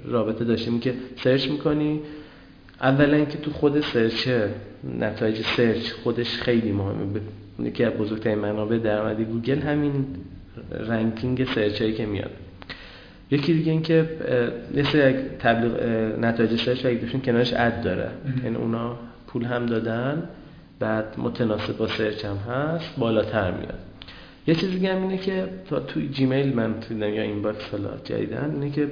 [0.05, 2.01] رابطه داشتیم که سرچ می‌کنی.
[2.81, 4.29] اولا که تو خود سرچ
[5.01, 7.21] نتایج سرچ خودش خیلی مهمه.
[7.59, 10.07] یکی از بزرگترین منابع درآمدی گوگل همین
[10.89, 12.31] ranking سرچ هایی که میاد.
[13.31, 14.09] یکی دیگه این که
[14.75, 15.73] مثل تبلیغ
[16.21, 18.11] نتایج سرچ و کنارش ad داره.
[18.45, 18.97] یعنی اونا
[19.27, 20.23] پول هم دادن.
[20.81, 23.78] بعد متناسب با سرچ هم هست بالاتر میاد.
[24.47, 28.51] یه چیز دیگه هم اینه که تا توی جیمیل من دیدم یا inbox حالا جدیدن
[28.55, 28.89] اینه که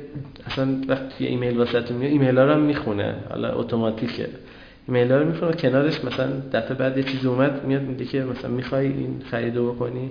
[0.46, 3.14] اصلا وقتی ایمیل واسهتون میاد ایمیل ها رو هم می‌خونه.
[3.30, 4.28] حالا اتوماتیکه.
[4.88, 8.50] ایمیل ها رو می‌خونه کنارش مثلا دفعه بعد یه چیز اومد میاد میگه که مثلا
[8.50, 10.10] می‌خوای این خریدو بکنی؟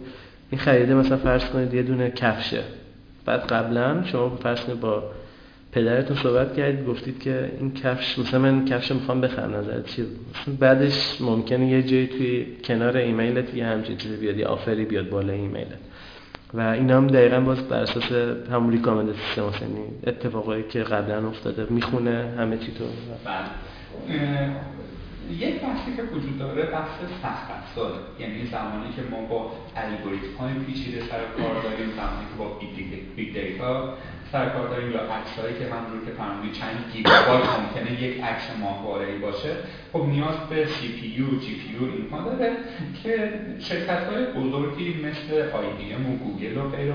[0.52, 2.64] این خریده مثلا فرض کنید یه دونه کفشه.
[3.26, 5.04] بعد قبلا شما فرض کنید با
[5.72, 10.06] پدرتون صحبت کردید گفتید که این کفش مثلا من کفش می‌خوام بخرم نظر چی
[10.60, 15.34] بعدش ممکنه یه جایی توی کنار ایمیلت یه همچین چیزی بیاد یه آفری بیاد بالا
[15.34, 15.80] ایمیلت.
[16.54, 18.12] و این هم دقیقا باز بر اساس
[18.52, 22.84] همون ریکامند سیستم یعنی اتفاقایی که قبلا افتاده می‌خونه همه چی تو
[23.26, 23.48] بله.
[25.40, 26.90] یک بحثی که وجود داره بحث
[27.24, 32.38] سخت افزاره یعنی زمانی که ما با الگوریتم های پیچیده سر کار داریم زمانی که
[32.38, 32.60] با
[33.16, 33.94] big data
[34.32, 39.18] سر کار داریم یا عکسایی که همونجور که فرمودید چند گیگابایت ممکنه یک عکس ماهواره‌ای
[39.18, 39.52] باشه.
[39.94, 42.52] خب نیاز به سی پی یو جی پی یو اینها داره
[43.04, 46.94] که شرکت های بزرگی مثل آی بی ام و گوگل و غیر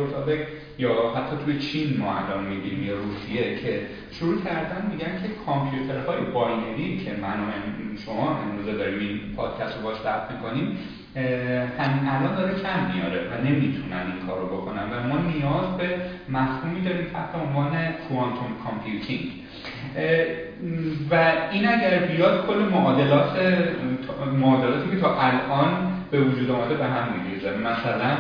[0.79, 6.21] یا حتی توی چین ما الان می‌بینیم یا روسیه که شروع کردن میگن که کامپیوترهای
[6.21, 7.53] باینری که من و
[8.07, 9.97] شما امروزه داریم این پادکست رو باش
[10.33, 10.79] می‌کنیم
[11.79, 15.97] همین الان داره کم میاره و نمی‌تونن این کار رو بکنن و ما نیاز به
[16.29, 17.71] مفهومی داریم تحت عنوان
[18.09, 19.31] quantum computing.
[21.11, 23.39] و این اگر بیاد کل معادلات
[24.41, 25.69] معادلاتی که تا الان
[26.11, 27.51] به وجود آمده به هم میریزه.
[27.51, 28.17] مثلا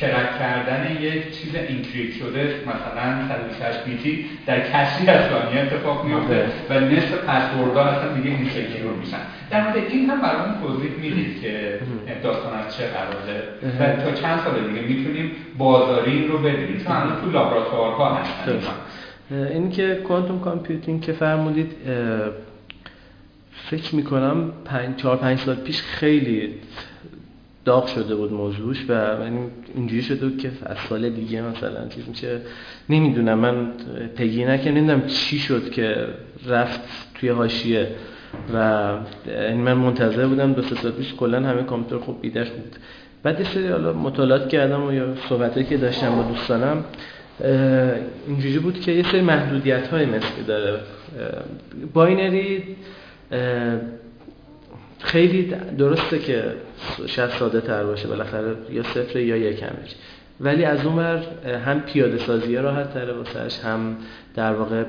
[0.00, 6.46] crack کردن یک چیز encrypt شده مثلا 128 بیتی در کسری از ثانیه اتفاق میفته
[6.70, 8.48] و نصف پسوردها اصلا دیگه این
[8.84, 9.18] رو میشن.
[9.50, 11.80] در مورد این هم برامون توضیح می‌دید که
[12.22, 13.42] داستان از چه قراره.
[13.80, 16.84] و تا چند سال دیگه می‌تونیم بازاری رو ببینیم.
[16.84, 18.60] چون الان تو لابراتوارها هستن.
[19.30, 21.72] این که کوانتوم کامپیوتینگ که فرمودید
[23.70, 24.52] فکر می‌کنم
[24.96, 26.54] 4 5 سال پیش خیلی
[27.66, 29.38] داغ شده بود موضوعش و من
[29.74, 32.40] اینجوری شده که از سال دیگه مثلا چیز میشه
[32.88, 33.72] نمی‌دونم من
[34.16, 36.06] پگی نکنم نمی‌دونم چی شد که
[36.46, 36.80] رفت
[37.14, 37.88] توی حاشیه
[38.54, 38.90] و
[39.26, 42.76] این من منتظر بودم دو سه پیش کلا همه کامپیوتر خوب بیدش بود.
[43.22, 46.84] بعد یه سری حالا مطالعات کردم و یا صحبتایی که داشتم با دوستانم
[48.26, 50.06] اینجوری بود که یه سری محدودیت های
[50.46, 50.80] داره
[51.94, 52.62] باینری
[54.98, 56.44] خیلی درسته که
[57.06, 59.94] شاید ساده تر باشه بالاخره یا صفر یا یک همش
[60.40, 61.22] ولی از اون ور
[61.66, 63.96] هم پیاده سازی راحت تره واسهش هم
[64.34, 64.84] در واقع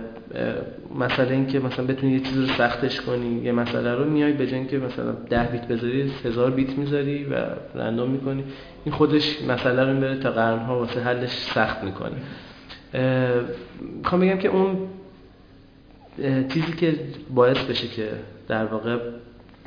[0.99, 4.65] مسئله این که مثلا بتونی یه چیز رو سختش کنی یه مسئله رو میای به
[4.65, 7.35] که مثلا ده بیت بذاری هزار بیت می‌ذاری و
[7.75, 8.43] رندوم می‌کنی.
[8.85, 12.15] این خودش مسئله رو می‌بره تا قرنها واسه حلش سخت می‌کنه.
[13.99, 14.77] می‌خوام بگم که اون
[16.53, 16.95] چیزی که
[17.35, 18.09] باعث بشه که
[18.47, 18.97] در واقع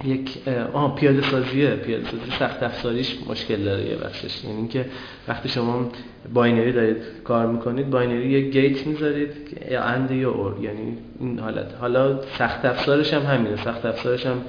[0.04, 0.38] یک
[0.72, 4.44] آه پیاده سازیه پیاده سازی سخت افزاریش مشکل داره یه بخشش.
[4.44, 4.84] یعنی اینکه
[5.28, 5.88] وقتی شما
[6.34, 9.32] binary دارید کار می‌کنید binary یک gate می‌ذارید
[9.70, 10.56] یا and یا or.
[10.60, 11.74] یعنی این حالت.
[11.80, 13.56] حالا سخت افزارش هم همینه.
[13.56, 14.40] سخت افزارش هم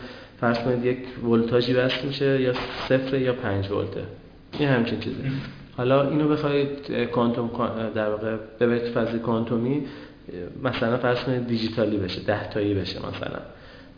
[0.41, 2.53] فرض کنید یک ولتاژی وصل میشه یا
[2.89, 4.03] صفر یا پنج ولته
[4.59, 5.15] این همچین چیزه
[5.77, 7.49] حالا اینو بخواید quantum
[7.95, 9.81] در واقع ببرید فضای کوانتومی
[10.63, 13.39] مثلا فرض کنید دیجیتالی بشه ده تایی بشه مثلا.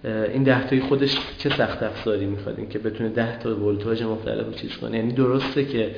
[0.03, 4.45] این ده تایی خودش چه سخت افزاری می‌خواد؟ این که بتونه ده تا ولتاژ مختلف
[4.45, 4.97] رو چیز کنه.
[4.97, 5.95] یعنی درسته که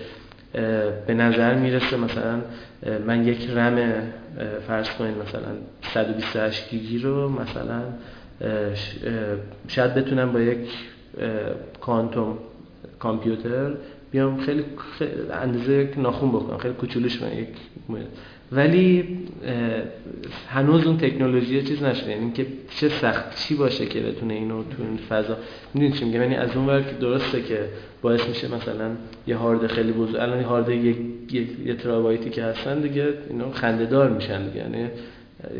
[1.08, 2.42] به نظر می‌رسه مثلا
[3.08, 4.04] من یک رم
[4.68, 5.52] فرض کنید مثلا
[5.94, 7.82] 128 گیگی رو مثلا
[9.68, 10.70] شاید بتونم با یک
[11.82, 12.38] کانتوم
[13.00, 13.72] کامپیوتر
[14.12, 14.42] بیام.
[14.42, 14.66] خیلی,
[15.42, 16.58] اندازه یک ناخون بکنم.
[16.58, 17.48] خیلی کوچولوش من یک
[18.52, 19.18] ولی
[20.50, 22.12] هنوز اون تکنولوژی چیز نشده.
[22.12, 25.38] یعنی که چه سخت چی باشه که بتونه اینو تو این فضا
[25.74, 27.60] می‌دونید چی میگم؟ یعنی از اون ور درسته که
[28.02, 28.92] باعث میشه مثلا
[29.28, 30.98] یه هارد خیلی بزرگ الان هارد یک
[31.66, 34.58] یه ترابایتی که هستن دیگه اینا خنده‌دار میشن دیگه.
[34.58, 34.88] یعنی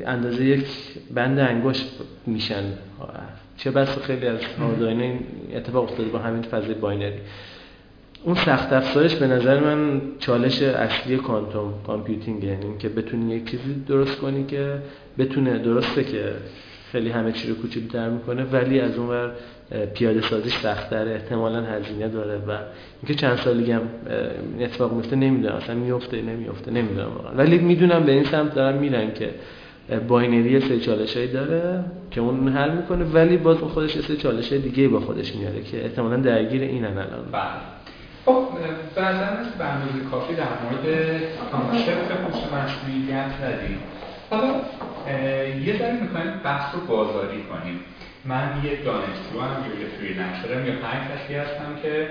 [0.06, 0.66] اندازه یک
[1.14, 1.86] بند انگشت
[2.26, 2.64] میشن.
[3.58, 5.16] چه بسا خیلی از هارداینا
[5.56, 7.20] اتفاق افتاده با همین فضای binary.
[8.26, 13.74] اون سخت افزارش به نظر من چالش اصلی quantum computing یعنی که بتونی یک چیزی
[13.88, 14.78] درست کنی که
[15.18, 16.34] بتونه درسته که
[16.92, 19.32] خیلی همه چی رو کوچولوتر می‌کنه ولی از اون ور
[19.94, 21.12] پیاده سازیش سخت‌تره.
[21.12, 22.52] احتمالا هزینه داره و
[23.02, 23.82] اینکه چند سال دیگه هم
[24.60, 25.56] اتفاق میفته نمی‌دونم.
[25.56, 27.34] اصلا میفته نمیفته نمی‌دونم واقعا.
[27.34, 29.30] ولی می‌دونم به این سمت دارن میرن که
[30.08, 34.54] binary یه سری چالشایی داره که اون حل می‌کنه ولی باز خودش یه سری چالش
[34.54, 37.26] دیگه با خودش میاره که احتمالا درگیر اینن الان.
[37.32, 37.75] بله.
[38.26, 38.48] خب
[38.96, 39.28] بعدا
[39.60, 40.86] برنامه کافی در مورد
[41.52, 43.80] کانسپت هوش مصنوعیت زدیم
[44.30, 44.56] حالا
[45.66, 47.80] یه ذره سعی می‌کنیم بحث رو بازاری کنیم.
[48.26, 52.10] من یه دانشجو هم یه freelancer م یا هر کسی هستم که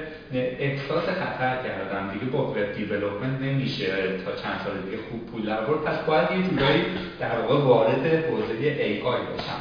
[0.58, 2.10] احساس خطر کردم.
[2.12, 3.86] دیگه با web development نمیشه.
[4.24, 6.84] تا چند سال دیگه خوب پول در پس باید یه جورایی
[7.20, 9.60] در واقع وارد حوزه AI باشم.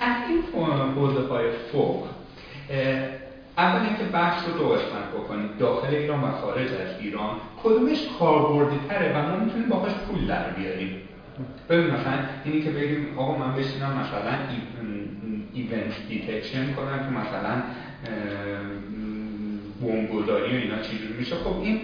[0.00, 0.42] از این
[0.96, 2.06] حوزه های فوق
[3.58, 8.76] اول اینکه بحث رو دو قسمت بکنید داخل ایران و خارج از ایران کدومش کاربردی
[8.88, 10.96] تره و ما می‌تونیم باهاش پول در بیاریم.
[11.68, 14.32] ببین مثلا اینی که بگیم آقا من بشینم مثلا
[15.52, 17.62] event detection کنم که مثلا
[19.82, 21.36] بمبگذاری و اینا چجوری میشه.
[21.36, 21.80] خب این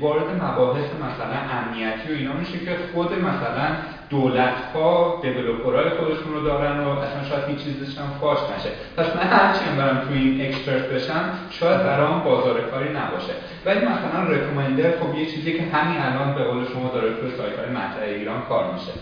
[0.00, 3.76] وارد مباحث مثلا امنیتی و اینا میشه که خود مثلا
[4.10, 8.70] دولت ها developer های خودشون رو دارن و اصلا شاید هیچ چیزش هم فاش نشه.
[8.96, 13.32] پس من هرچی برم تو این expert بشم شاید برام بازار کاری نباشه.
[13.66, 17.58] ولی مثلا recommender خب یه چیزی که همین الان به قول شما داره تو سایت
[17.98, 18.92] های ایران کار میشه.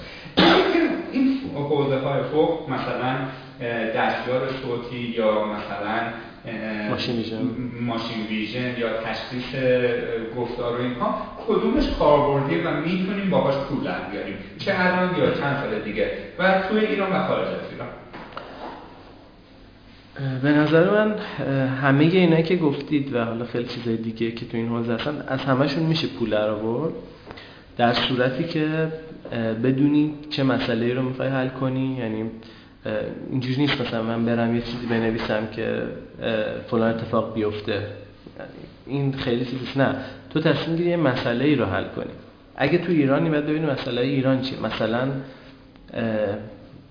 [1.13, 3.17] این حوزه های فوق مثلا
[3.97, 6.01] دستیار صوتی یا مثلا
[6.91, 7.39] ماشین ویژن.
[7.81, 9.61] ماشین ویژن یا تشخیص
[10.37, 15.57] گفتار و اینها کدومش کاربردی و می‌تونیم باهاش پول در بیاریم؟ چه الان یا چند
[15.57, 17.89] سال دیگه؟ و توی ایران و خارج از ایران.
[20.43, 21.15] به نظر من
[21.69, 25.41] همه اینایی که گفتید و حالا خیلی چیزای دیگه که تو این حوزه هستن از
[25.41, 26.93] همشون میشه پول در آورد.
[27.77, 28.93] در صورتی که
[29.65, 32.31] بدونی چه مسئله رو می‌خوای حل کنی یعنی
[33.31, 35.83] اینجوری نیست مثلا من برم یه چیزی بنویسم که
[36.67, 37.87] فلان اتفاق بیفته.
[38.87, 39.97] این خیلی چیزیست نه
[40.31, 42.11] تو تصمیم گیری یه مسئله ای رو حل کنی.
[42.57, 44.61] اگه تو ایرانی باید ببینی مسئله ایران چیه.
[44.63, 45.09] مثلا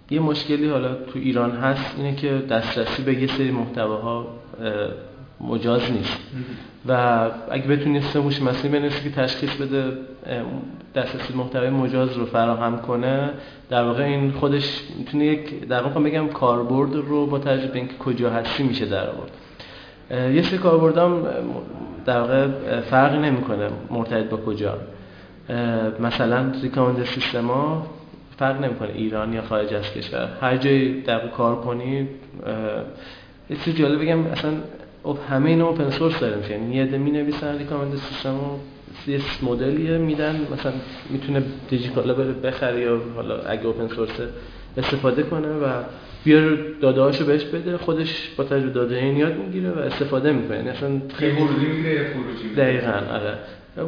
[0.09, 4.27] یه مشکلی حالا تو ایران هست اینه که دسترسی به یه سری محتواها
[5.47, 6.17] مجاز نیست.
[6.87, 6.91] و
[7.51, 9.91] اگه بتونی سه موش مسئله بنویسی که تشخیص بده
[10.95, 13.29] دسترسی محتوای مجاز رو فراهم کنه
[13.69, 17.93] در واقع این خودش می‌تونه یک در واقع بگم کاربرد رو با توجه به اینکه
[17.93, 19.31] کجا هستی میشه در آورد.
[20.35, 21.27] یه سری کاربردام
[22.05, 22.47] در واقع
[22.81, 24.77] فرقی نمی‌کنه مرتبط با کجا.
[25.99, 27.87] مثلا ریکامند سیستما
[28.37, 30.29] فرق نمی‌کنه ایران یا خارج از کشور.
[30.41, 32.07] هر جایی در کار کنی
[33.49, 34.51] یه چیز جالب بگم اصلا
[35.05, 38.59] خب همه اینا اوپن سورس یعنی یه می نویسن ریکامند سیستم رو
[39.13, 40.35] یه مدلیه میدن.
[40.53, 40.71] مثلا
[41.09, 44.09] می‌تونه دیجیکالا بره بخره یا حالا اگه اوپن سورس
[44.77, 45.83] استفاده کنه و
[46.23, 47.77] بیار داده هاشو بهش بده.
[47.77, 50.57] خودش با تجربه داده این یاد می‌گیره و استفاده می‌کنه.
[50.57, 51.37] یعنی اصلا خیلی
[52.57, 53.37] دقیقاً آره.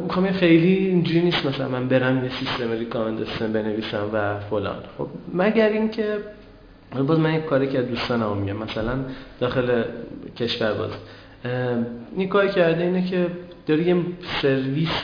[0.04, 4.82] می‌خوام خیلی اینجوری نیست مثلا من برم یه سیستم ریکامند سیستم بنویسم و فلان.
[4.98, 6.04] خب مگر اینکه
[6.92, 8.98] باز من یک کاری که دوستانم میگم مثلا
[9.40, 9.82] داخل
[10.36, 10.90] کشور باز.
[12.16, 13.26] این کاری کرده اینه که
[13.66, 13.96] داره یه
[14.42, 15.02] سرویس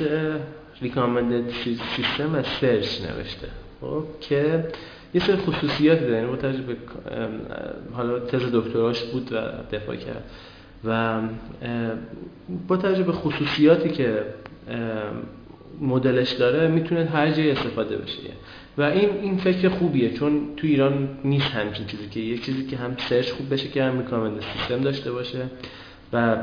[0.82, 1.50] ریکامندد
[1.96, 3.48] سیستم و سرچ نوشته
[3.80, 4.64] خب که
[5.14, 6.14] یه سری خصوصیات داره.
[6.14, 6.76] یعنی به
[7.92, 9.36] حالا تز دکتراش بود و
[9.76, 10.24] دفاع کرد.
[10.84, 11.20] و
[12.68, 14.22] با توجه به خصوصیاتی که
[15.80, 18.18] مدلش داره می‌تونه هر جای استفاده بشه.
[18.78, 22.76] و این این فکر خوبیه چون تو ایران نیست همچین چیزی که یک چیزی که
[22.76, 25.46] هم سرچ خوب بشه که هم recommend system داشته باشه
[26.12, 26.36] و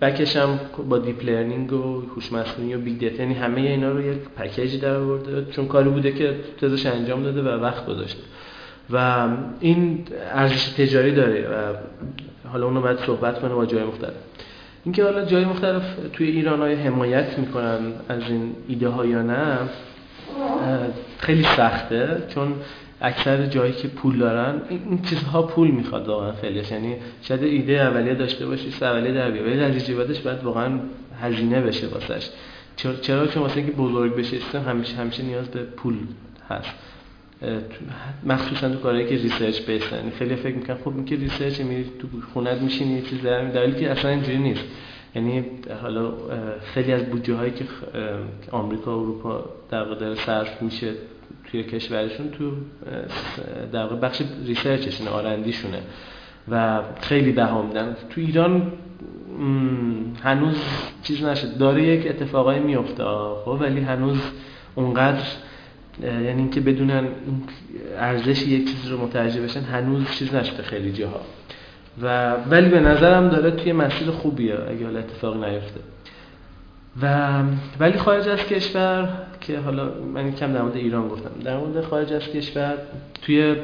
[0.00, 4.00] بکش هم با deep learning و هوش مصنوعی و big data یعنی همه اینا رو
[4.00, 8.22] یک package ی در آورده چون کاری بوده که تزش انجام داده و وقت گذاشته.
[8.90, 9.28] و
[9.60, 11.74] این ارزش تجاری داره و
[12.48, 14.14] حالا اونو باید صحبت کنه با جای مختلف.
[14.84, 19.58] اینکه حالا جای مختلف توی ایران های حمایت می‌کنن از این ایده ها یا نه
[21.18, 22.54] خیلی سخته چون
[23.00, 28.14] اکثر جایی که پول دارن این چیزها پول می‌خواد واقعا خیلی یعنی شاید ایده اولیه
[28.14, 30.80] داشته باشی اولیه در بیاد ولی در بعدش باید واقعا
[31.22, 32.28] هزینه بشه واسش.
[32.76, 35.94] چرا چون واسه اینکه بزرگ بشه همیشه همیشه نیاز به پول
[36.50, 36.70] هست.
[38.24, 42.08] مخصوصا تو کارهایی که research based ن خیلی فکر می‌کنن خب این research میری تو
[42.34, 44.64] خونت میشینی یه چیز در که اصلا اینجوری نیست.
[45.14, 45.44] یعنی
[45.82, 46.12] حالا
[46.74, 47.64] خیلی از بودجه هایی که
[48.52, 50.92] آمریکا و اروپا در واقع صرف میشه
[51.50, 52.52] توی کشورشون تو
[53.72, 55.78] در واقع بخش ریسرچشونه آرندیشونه
[56.48, 57.96] و خیلی بها میدن.
[58.10, 58.72] تو ایران
[60.22, 60.56] هنوز
[61.02, 61.58] چیز نشد.
[61.58, 63.04] داره یک اتفاقایی میفته
[63.44, 64.18] خب ولی هنوز
[64.74, 65.24] اونقدر
[66.02, 67.08] یعنی اینکه بدونن
[67.96, 71.20] ارزش یک چیز رو متوجه بشن هنوز چیز نشده خیلی جاها.
[72.02, 75.80] و ولی به نظرم داره توی مسیر خوبیه اگه حالا اتفاق نیفته.
[77.02, 77.28] و
[77.80, 79.08] ولی خارج از کشور
[79.40, 81.30] که حالا من کم در مورد ایران گفتم.
[81.44, 82.74] در مورد خارج از کشور
[83.22, 83.56] توی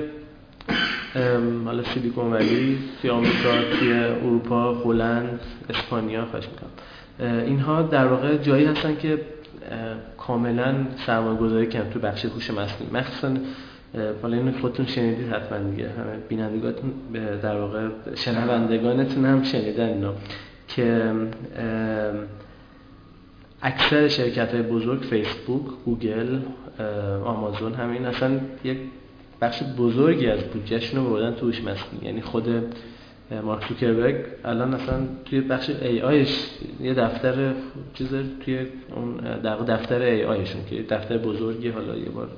[1.65, 6.71] حالا سیلیکون ولی توی آمریکا توی اروپا هلند اسپانیا خواهش می‌کنم.
[7.47, 9.21] اینها در واقع جایی هستن که
[10.19, 10.75] کاملا
[11.07, 12.93] سرمایه گذاری کردن تو بخش هوش مصنوعی.
[12.93, 13.35] مخصوصا
[14.23, 15.89] حالا اینو خودتون شنیدید حتما دیگه.
[15.89, 16.93] همه بینندگانتون
[17.43, 20.15] در واقع شنوندگانتون هم شنیدن اینا
[20.69, 21.13] که
[23.63, 26.39] اکثر شرکت های بزرگ فیسبوک، گوگل،
[27.25, 28.79] آمازون همین اصلا یک
[29.41, 32.49] بخش بزرگی از بودجهشون رو بردن توش مصنوعی یعنی خود
[33.45, 36.29] مارک زوکربرگ الان اصلا توی بخش AI ش
[36.81, 37.53] یه دفتر
[37.95, 38.09] چیز
[38.45, 38.67] توی
[38.97, 39.17] اون
[39.67, 42.29] دفتر AI شون که دفتر بزرگی حالا یه بار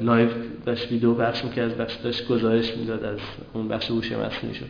[0.00, 0.28] live
[0.66, 3.18] داشت ویدیو پخش می‌کرد بخش داشت گزارش می‌داد از
[3.52, 4.66] اون بخش هوش مصنوعی شد.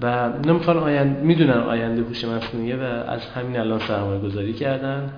[0.00, 5.12] و نمی‌خوان آینده می‌دونن آینده هوش مصنوعیه و از همین الان سرمایه گذاری کردن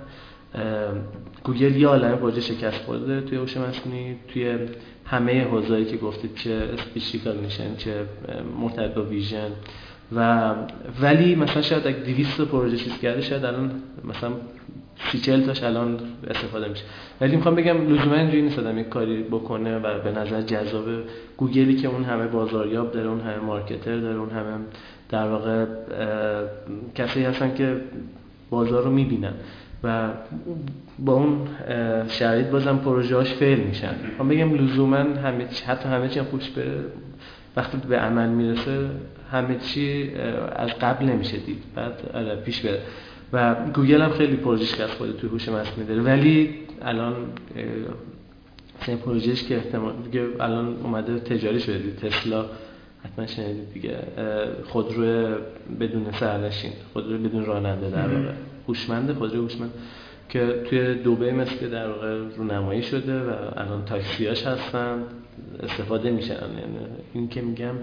[1.44, 4.16] گوگل یه عالمه پروژه شکست خورده توی هوش مصنوعی.
[4.28, 4.58] توی
[5.04, 7.94] همه حوزه‌ای که گفتید چه speech recognition چه
[8.60, 9.50] مرتبط با ویژن.
[10.16, 10.50] و
[11.02, 13.70] ولی مثلا شاید اگه 200 پروژه چیز کرده شاید الان
[14.04, 14.30] مثلا
[15.12, 16.84] سی تاش الان استفاده میشه.
[17.20, 20.84] ولی می‌خوام بگم لزوما اینجوری نیست آدم یک کاری بکنه و به نظر جذاب
[21.36, 24.52] گوگلی که اون همه بازاریاب داره اون همه مارکتر داره اون همه
[25.08, 25.66] در واقع
[26.94, 27.76] کسی هستن که
[28.50, 29.32] بازار رو می‌بینن
[29.84, 30.08] و
[30.98, 31.48] با اون
[32.08, 33.94] شرایط بازم پروژه‌اش فیل میشن.
[34.18, 36.84] من بگم لزوما همه حتی همه چی خوش بره
[37.56, 38.88] وقتی به عمل می‌رسه
[39.32, 40.10] همه چی
[40.56, 41.62] از قبل نمیشه دید.
[41.74, 42.80] بعد آره پیش بره.
[43.32, 47.14] و گوگل هم خیلی پروژهش کرد خود توی هوش مصنوعی داره ولی الان
[48.88, 52.44] این پروژهش که احتمال دیگه الان اومده تجاری شده تسلا
[53.04, 53.98] حتما شنیدید دیگه.
[54.64, 55.36] خودرو
[55.80, 58.32] بدون سرنشین خودرو بدون راننده در واقع.
[58.68, 59.70] هوشمند خودرو هوشمند.
[60.28, 65.02] که توی دوبه مثل در واقع رونمایی شده و الان تاکسیاش هستن
[65.62, 66.34] استفاده میشن.
[66.34, 66.78] یعنی
[67.14, 67.74] این که میگم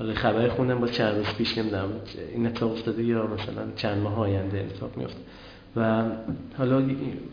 [0.00, 1.88] حالا خبر خوندم با چند روز پیش نمی‌دونم
[2.34, 5.20] این اتفاق افتاده یا مثلا چند ماه آینده اتفاق میفته
[5.76, 6.02] و
[6.58, 6.82] حالا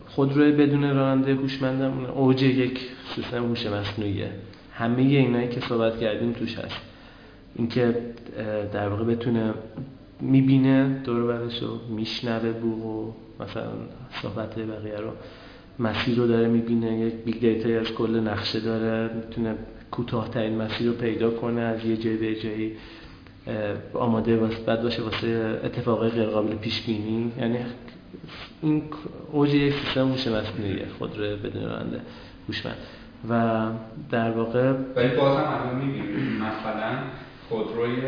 [0.06, 2.80] خودرو بدون راننده هوشمندم اوج یک
[3.14, 4.30] سیستم هوش مصنوعیه.
[4.72, 6.80] همه اینایی که صحبت کردیم توش هست.
[7.56, 7.96] اینکه
[8.72, 9.54] در واقع بتونه
[10.20, 13.70] می‌بینه دور برش رو میشنوه و مثلا
[14.22, 15.10] صحبت بقیه رو.
[15.78, 19.14] مسیر رو داره می‌بینه یک big data یی از کل نقشه داره.
[19.14, 19.54] می‌تونه
[19.90, 22.76] کوتاهترین مسیر رو پیدا کنه از یه جای به جایی
[23.94, 27.58] آماده واسه بعد باشه واسه اتفاقای غیر قابل پیش بینی یعنی
[28.62, 28.82] این
[29.32, 32.00] اوج یک سیستم هوش مصنوعیه خود رو بدون راننده
[32.48, 32.76] هوشمند.
[33.30, 33.66] و
[34.10, 36.98] در واقع ولی بازم الان می‌بینیم مثلا
[37.48, 38.00] خودروی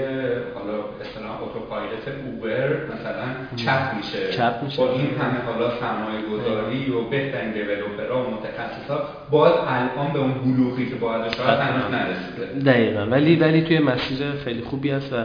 [0.54, 3.26] حالا اصطلاح اتوپایلوت اوبر مثلا
[3.56, 4.32] چپ میشه.
[4.32, 4.76] چپ میشه.
[4.76, 10.32] با این همه حالا سرمایه گذاری و بهترین دیولپرها و متخصصا باز الان به اون
[10.32, 12.72] بلوغی که باید شاید هنوز نرسیده.
[12.72, 13.06] دقیقا.
[13.06, 15.16] ولی ولی توی مسیر خیلی خوبی است و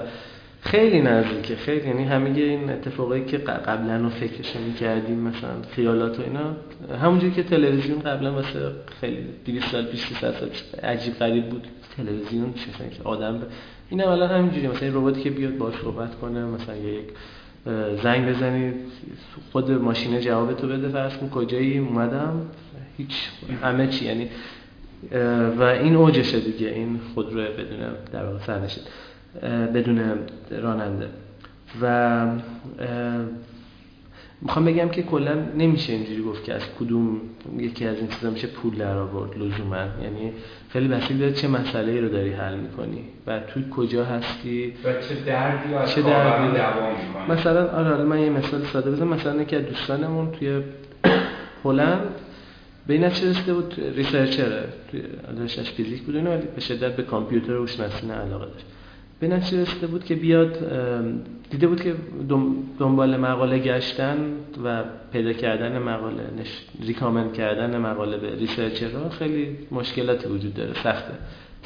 [0.61, 1.55] خیلی نزدیکه.
[1.55, 6.55] خیلی یعنی همه این اتفاقایی که قبلا رو فکرش می‌کردیم مثلا خیالات و اینا.
[7.01, 10.49] همونجوری که تلویزیون قبلا واسه خیلی 200 سال پیش 300 سال
[10.84, 11.68] عجیب غریب بود.
[11.97, 13.41] تلویزیون چه آدم
[13.90, 17.06] این هم الان همینجوری مثلا رباتی که بیاد باش صحبت کنه مثلا یک
[18.04, 18.76] زنگ بزنید
[19.52, 22.42] خود ماشین جواب تو بده فرض کن کجایی اومدم؟
[22.98, 23.30] هیچ.
[23.64, 24.06] همه چی.
[24.06, 24.30] یعنی
[25.58, 26.68] و این اوجشه دیگه.
[26.68, 27.80] این خودرو بدون
[28.12, 28.68] در واقع
[29.68, 30.02] بدون
[30.52, 31.08] راننده.
[31.82, 32.26] و
[34.46, 37.22] می‌خوام بگم که کلا نمیشه اینجوری گفت که از کدوم
[37.58, 39.76] یکی از این چیزا میشه پول در آورد لزوما.
[39.76, 40.32] یعنی
[40.70, 45.16] خیلی بسیار داره چه مسئله رو داری حل می‌کنی و توی کجا هستی؟ و چه
[45.26, 49.08] دردی از چه دردی؟ دوام مثلا آره من یه مثال ساده بزنم.
[49.08, 50.62] مثلا که دوستانمون توی
[51.64, 52.10] هلند
[52.88, 55.02] به این چه رسیده بود ریسرچره توی
[55.78, 58.66] فیزیک بود ولی به شدت به کامپیوتر و هوش مصنوعی علاقه داشت.
[59.28, 60.57] به نتیجه رسیده بود که بیاد
[61.49, 61.95] دیده بود که
[62.80, 64.17] دنبال مقاله گشتن
[64.65, 66.23] و پیدا کردن مقاله
[66.82, 71.13] ریکامند کردن مقاله به ریسرچرها خیلی مشکلاتی وجود داره سخته.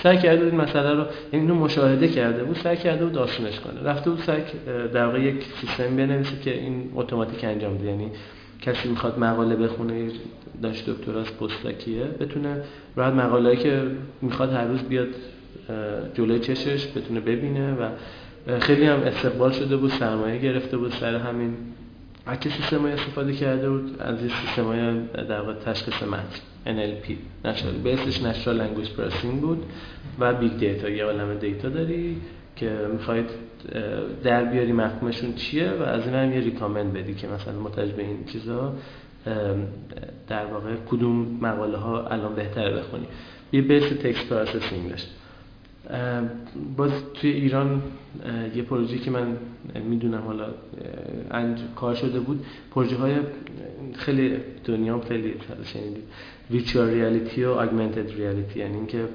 [0.03, 3.59] سعی کرده بود این مسئله رو یعنی اینو مشاهده کرده بود سعی کرده بود آسونش
[3.59, 3.83] کنه.
[3.83, 4.41] رفته بود سعی
[4.93, 7.85] در واقع یک سیستم بنویسه که این اتوماتیک انجام بده.
[7.87, 8.11] یعنی
[8.61, 10.07] کسی می‌خواد مقاله بخونه
[10.61, 12.61] داشت دکتراست پستاکیه بتونه
[12.95, 13.81] راحت مقاله‌ای که
[14.21, 15.07] می‌خواد هر روز بیاد
[16.13, 17.89] جلوی چشش بتونه ببینه و
[18.59, 21.53] خیلی هم استقبال شده بود سرمایه گرفته بود سر همین.
[22.25, 27.11] اگه سیستم استفاده کرده بود؟ از این سیستم های در واقع تشخیص متن NLP
[27.45, 29.65] natural بیسش natural language processing بود
[30.19, 32.17] و big data یه عالم data داری
[32.55, 33.29] که می‌خواید
[34.23, 38.01] در بیاری مفهومشون چیه و از این هم یه recommend بدی که مثلا متوجه به
[38.01, 38.73] این چیزا
[40.27, 43.07] در واقع کدوم مقاله ها الان بهتره بخونی.
[43.51, 45.15] یه base text processing داشت.
[46.77, 47.81] باز توی ایران
[48.55, 49.37] یه پروژه که من
[49.89, 50.45] می‌دونم حالا
[51.31, 51.59] انج...
[51.75, 53.15] کار شده بود پروژه های
[53.95, 55.33] خیلی دنیا هم خیلی
[55.63, 56.03] شنیدید.
[56.51, 59.05] ویچوال ریالیتی و آگمنتد ریالیتی یعنی اینکه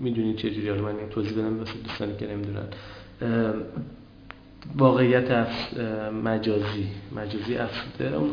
[0.00, 0.70] می‌دونید چه جوری.
[0.80, 2.66] من توضیح بدم واسه دوستانی که نمی‌دونن.
[4.76, 5.78] واقعیت اف...
[6.24, 6.88] مجازی.
[7.16, 8.30] مجازی افزوده اون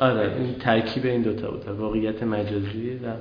[0.00, 3.12] آره این ترکیب این دوتا بود واقعیت مجازی و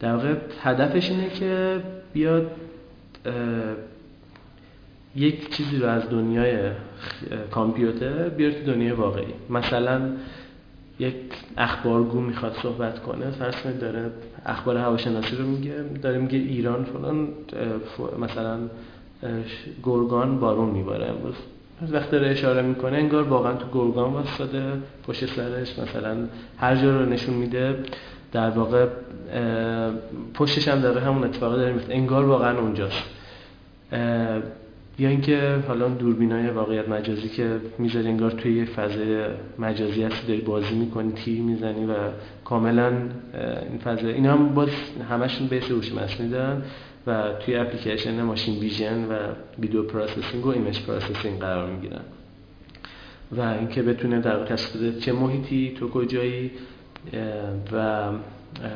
[0.00, 1.80] در واقع هدفش اینه که
[2.12, 2.50] بیاد
[5.16, 6.58] یک چیزی رو از دنیای
[7.50, 9.34] کامپیوتر بیاد تو دنیای واقعی.
[9.50, 10.00] مثلا
[10.98, 11.14] یک
[11.56, 14.10] اخبارگو می‌خواد صحبت کنه فرض کنید داره
[14.46, 17.28] اخبار هواشناسی رو میگه داره میگه ایران فلان
[18.18, 18.58] مثلا
[19.82, 21.34] گرگان بارون میباره امروز.
[21.92, 24.62] وقتی داره اشاره می‌کنه انگار واقعا تو گرگان واسطه
[25.06, 26.16] پشت سرش مثلا
[26.58, 27.76] هر جا رو نشون میده.
[28.32, 28.86] در واقع
[30.34, 31.94] پشتش هم داره همون اتفاقه داره میفته.
[31.94, 33.02] انگار واقعا اونجاست.
[34.98, 39.24] یا اینکه حالا دوربینای واقعیت مجازی که می‌ذاری انگار توی یه فضای
[39.58, 41.94] مجازی هستی داری بازی می‌کنی تیر می‌زنی و
[42.44, 42.88] کاملا
[43.70, 44.68] این فضا اینا هم باز
[45.10, 46.62] همشون base هوش مصنوعی دارن
[47.06, 49.14] و توی application machine vision و
[49.58, 52.00] video processing و image processing قرار می‌گیرن.
[53.32, 56.50] و اینکه بتونه در بده چه محیطی تو کجایی
[57.72, 58.02] و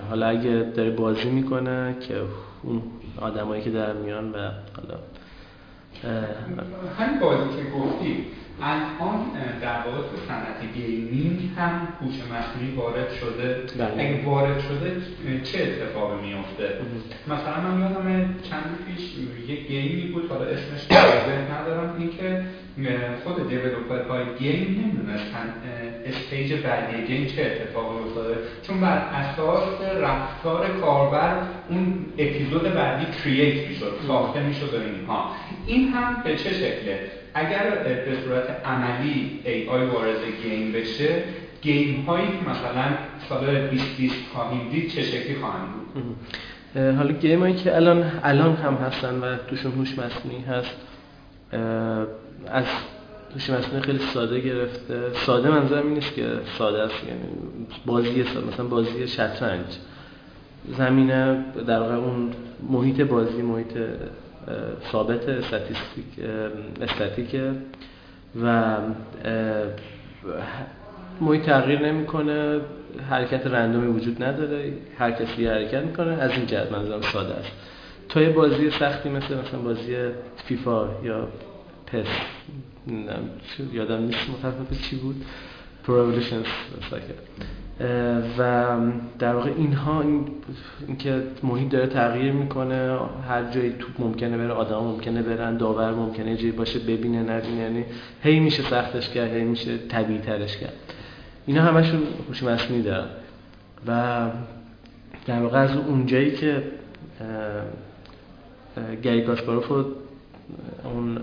[0.09, 2.15] حالا اگه داره بازی می‌کنه که
[2.63, 2.83] اون
[3.21, 4.39] آدمایی که در میان و
[4.77, 4.99] حالا
[6.99, 8.27] همین بازی که گفتی
[8.63, 9.21] الان
[9.63, 13.63] در واقع تو صنعت gaming هم هوش مصنوعی وارد شده.
[13.79, 14.05] بله.
[14.05, 14.97] اگه وارد شده
[15.45, 16.69] چه اتفاقی میفته
[17.27, 19.11] مثلا من یادم چند پیش
[19.49, 22.45] یه game ی بود حالا اسمش ندارم اینکه
[23.25, 25.55] خود developer های game نمی‌دونستن
[26.07, 28.37] stage بعدی game چه اتفاقی افتاده.
[28.67, 31.37] چون بر اساس رفتار کاربر
[31.69, 35.31] اون اپیزود بعدی create می‌شد ساخته می‌شد و اینها.
[35.67, 41.23] این هم به چه شکله؟ اگر به صورت عملی AI وارد game بشه
[41.63, 42.85] game هایی که مثلا
[43.29, 46.17] سال 2020 خواهیم دید چه شکلی خواهند بود؟
[46.97, 50.77] حالا game هایی که الان الان هم هستن و توشون هوش مصنوعی هست
[52.47, 52.65] از
[53.35, 55.13] هوش مصنوعی خیلی ساده گرفته.
[55.13, 56.27] ساده منظرم این نیست که
[56.59, 57.21] ساده است یعنی
[57.87, 59.67] بازی ساده مثلا بازی شطرنج.
[60.79, 62.31] زمینه در واقع اون
[62.71, 63.79] محیط بازی محیط
[64.93, 66.05] ثابت استاتیستیک
[66.81, 67.53] استاتیکه
[68.43, 68.77] و
[71.21, 72.61] محیط تغییر نمی‌کنه
[73.11, 77.51] حرکت رندومی وجود نداره هر کسی حرکت می‌کنه از این جهت منظورم ساده است.
[78.09, 79.97] تا یه بازی سختی مثل مثلا بازی
[80.45, 81.29] فیفا یا
[81.87, 82.07] پس
[83.73, 85.25] یادم نیست متفق چی بود.
[85.87, 86.45] پروولوشنز
[88.39, 88.77] و
[89.19, 90.27] در واقع اینها این
[90.87, 92.99] اینکه محیط داره تغییر می‌کنه
[93.29, 97.85] هر جایی توپ ممکنه بره آدم ممکنه برن داور ممکنه جایی باشه ببینه نبینه یعنی
[98.23, 100.73] هی میشه سختش کرد هی میشه طبیعی ترش کرد.
[101.47, 103.09] اینا همشون هوش مصنوعی دارن.
[103.87, 104.31] و
[105.27, 106.63] در واقع از اونجایی که
[109.03, 109.73] گری کاسپاروف
[110.85, 111.19] اون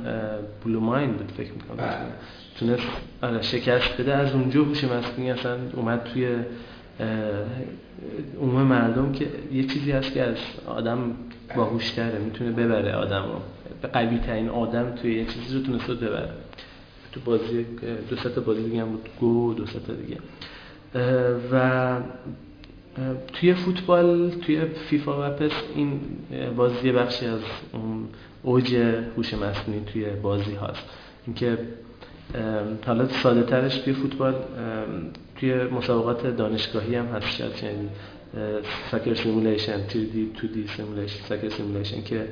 [0.66, 1.78] بلو مایند بود فکر می‌کنم.
[1.78, 1.98] بله.
[2.62, 4.14] تونست شکست بده.
[4.14, 6.36] از اونجا هوش مصنوعی اصلا اومد توی
[8.42, 10.38] عموم مردم که یه چیزی هست که از
[10.68, 11.16] آدم
[11.56, 12.20] باهوشتره.
[12.20, 13.42] می‌تونه ببره آدم رو.
[13.82, 16.30] به قوی ترین آدم توی یه چیزی رو تونست ببره.
[17.12, 17.66] تو بازی
[18.10, 19.10] دو تا بازی دیگه هم بود.
[19.20, 20.18] گو دو تا دیگه.
[21.52, 21.98] و
[23.34, 26.00] توی فوتبال توی فیفا و پس این
[26.56, 27.40] بازی بخشی از
[28.44, 28.76] اوج
[29.18, 30.84] هوش مصنوعی توی بازی هاست.
[31.26, 31.58] اینکه
[32.86, 34.36] حالا ساده ترش توی فوتبال
[35.40, 37.90] توی مسابقات دانشگاهی هم هست شاید یعنی
[38.92, 42.28] soccer simulation 2D 2D simulation soccer simulation که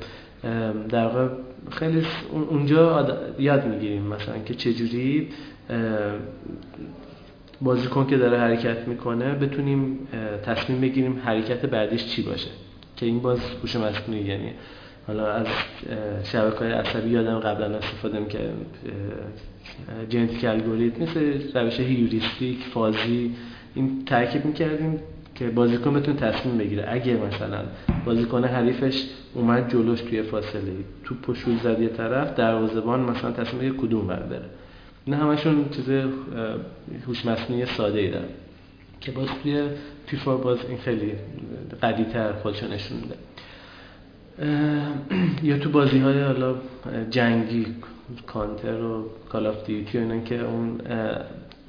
[0.89, 1.27] در واقع
[1.71, 2.03] خیلی
[2.49, 3.07] اونجا
[3.39, 5.29] یاد می‌گیریم مثلا که چجوری
[7.61, 10.07] بازیکن که داره حرکت می‌کنه بتونیم
[10.45, 12.49] تصمیم بگیریم حرکت بعدیش چی باشه.
[12.97, 14.51] که این باز هوش مصنوعی یعنی
[15.07, 15.47] حالا از
[16.23, 18.39] شبکه های عصبی یادم قبلا استفاده که
[20.09, 23.35] جنتیک الگوریتم مثل روش هیوریستیک فازی
[23.75, 24.99] این ترکیب می‌کردیم
[25.35, 26.85] که بازیکن بتونه تصمیم بگیره.
[26.87, 27.63] اگه مثلا
[28.05, 29.03] بازیکن حریفش
[29.33, 30.73] اومد جلوش توی فاصله
[31.03, 34.45] توپ شوت زد یه طرف دروازه‌بان مثلا تصمیم بگیره کدوم ور بره.
[35.07, 35.89] نه همشون چیز
[37.07, 38.11] هوش مصنوعی ساده ای
[39.01, 39.63] که باز توی
[40.07, 41.11] فیفا باز این خیلی
[41.83, 43.15] قویتر خودشو نشون میده.
[45.49, 46.55] یا تو بازی های حالا
[47.09, 47.65] جنگی
[48.27, 50.81] کانتر و کال آف دیوتی و اینا که اون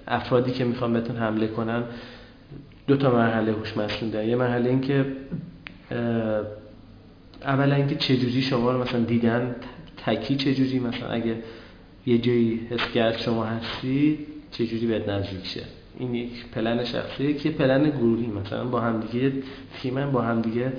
[0.09, 1.83] افرادی که می‌خوان بهتون حمله کنن
[2.87, 5.07] دو تا مرحله هوش مصنوعی یه مرحله این که
[7.43, 9.57] اولا اینکه چجوری شما رو مثلا دیدن
[9.97, 11.37] تکی چجوری؟ مثلا اگه
[12.07, 14.19] یه جایی حس کرد شما هستی
[14.51, 15.63] چجوری بهت نزدیک شه؟
[15.99, 19.33] این یک پلن شخصیه که پلن گروهی مثلا با همدیگه
[19.83, 20.73] تیمن با همدیگه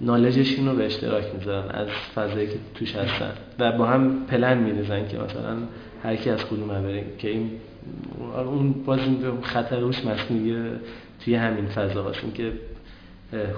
[0.00, 3.32] نالجشون رو به اشتراک می‌ذارن از فضایی که توش هستن.
[3.58, 5.56] و با هم پلن میریزن که مثلا
[6.02, 7.50] هر کی از کدوم بریم که این
[8.46, 10.70] اون باز این خطر روش مصنوعی
[11.24, 12.52] توی همین فضا این که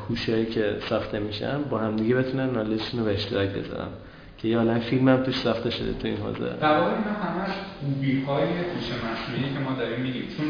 [0.09, 3.89] هوشایی که ساخته میشن با هم دیگه بتونن نالجشون رو به اشتراک بذارن.
[4.39, 6.56] که یه فیلم هم توش ساخته شده تو این حوزه.
[6.60, 7.51] در واقع همش
[7.81, 10.23] خوبی های هوش مصنوعی که ما داریم میگیم.
[10.36, 10.47] چون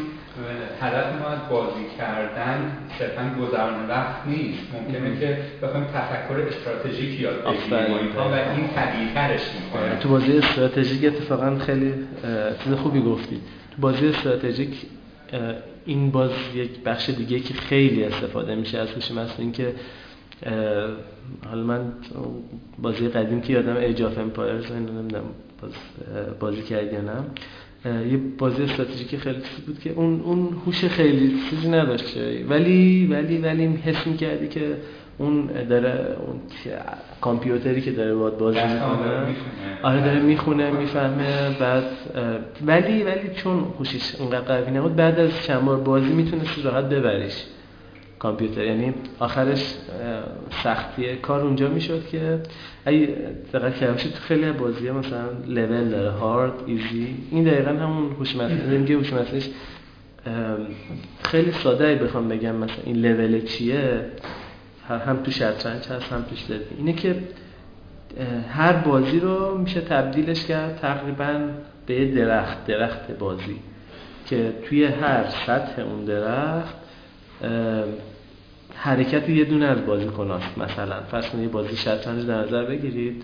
[0.81, 4.61] هدف ما از بازی کردن صرفا گذران وقت نیست.
[4.73, 8.15] ممکنه که بخوایم تفکر استراتژیک یاد بگیریم.
[8.17, 11.93] و این طبیعی می‌کنه تو بازی استراتژیک اتفاقا خیلی
[12.63, 13.41] چیز خوبی گفتی.
[13.75, 14.85] تو بازی استراتژیک
[15.85, 19.73] این باز یک بخش دیگه که خیلی استفاده میشه از هوش مصنوعی که
[21.49, 21.81] حالا من
[22.81, 25.23] بازی قدیم که یادم Age of Empires نمی‌دونم
[25.61, 25.71] باز
[26.39, 27.11] بازی کردی یا نه.
[27.85, 32.17] یه بازی استراتژیک خیلی بود که اون اون هوش خیلی چیزی نداشت.
[32.49, 34.77] ولی ولی ولی حس می‌کردی که
[35.17, 36.39] اون داره اون
[37.21, 39.35] کامپیوتری که داره باید بازی می‌کنه.
[39.83, 41.49] آره داره می‌خونه می‌فهمه.
[41.59, 41.83] بعد
[42.65, 47.43] ولی ولی چون هوشش اونقدر قوی نبود بعد از چند بار بازی می‌تونستی راحت ببریش.
[48.23, 49.73] کامپیوتر یعنی آخرش
[50.63, 52.39] سختی کار اونجا می‌شد که
[52.85, 53.07] اگه
[53.53, 58.77] دقت کردم تو خیلی بازی مثلا لول داره هارد ایزی این دقیقا همون هوش مصنوعی
[58.77, 59.49] میگه هوش مصنوعیش
[61.23, 64.05] خیلی ساده ای بخوام بگم مثلا این لول چیه.
[64.89, 67.15] هم تو شطرنج هست هم توش لول اینه که
[68.49, 71.49] هر بازی رو میشه تبدیلش کرد تقریبا
[71.85, 73.59] به درخت درخت بازی
[74.25, 76.75] که توی هر سطح اون درخت
[78.75, 81.01] حرکت یه دونه از بازیکناست مثلا.
[81.11, 83.23] فرض یه بازی شطرنج در نظر بگیرید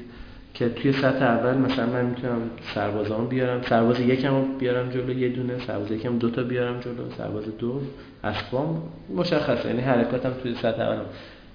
[0.54, 2.42] که توی سطح اول مثلا من می‌تونم
[2.76, 7.82] سربازان بیارم سرباز یکم بیارم جلو یه دونه سرباز یکم دوتا بیارم جلو سرباز دو
[8.24, 8.82] اسبام
[9.16, 9.70] مشخصه.
[9.70, 11.04] یعنی حرکاتم توی سطح اول.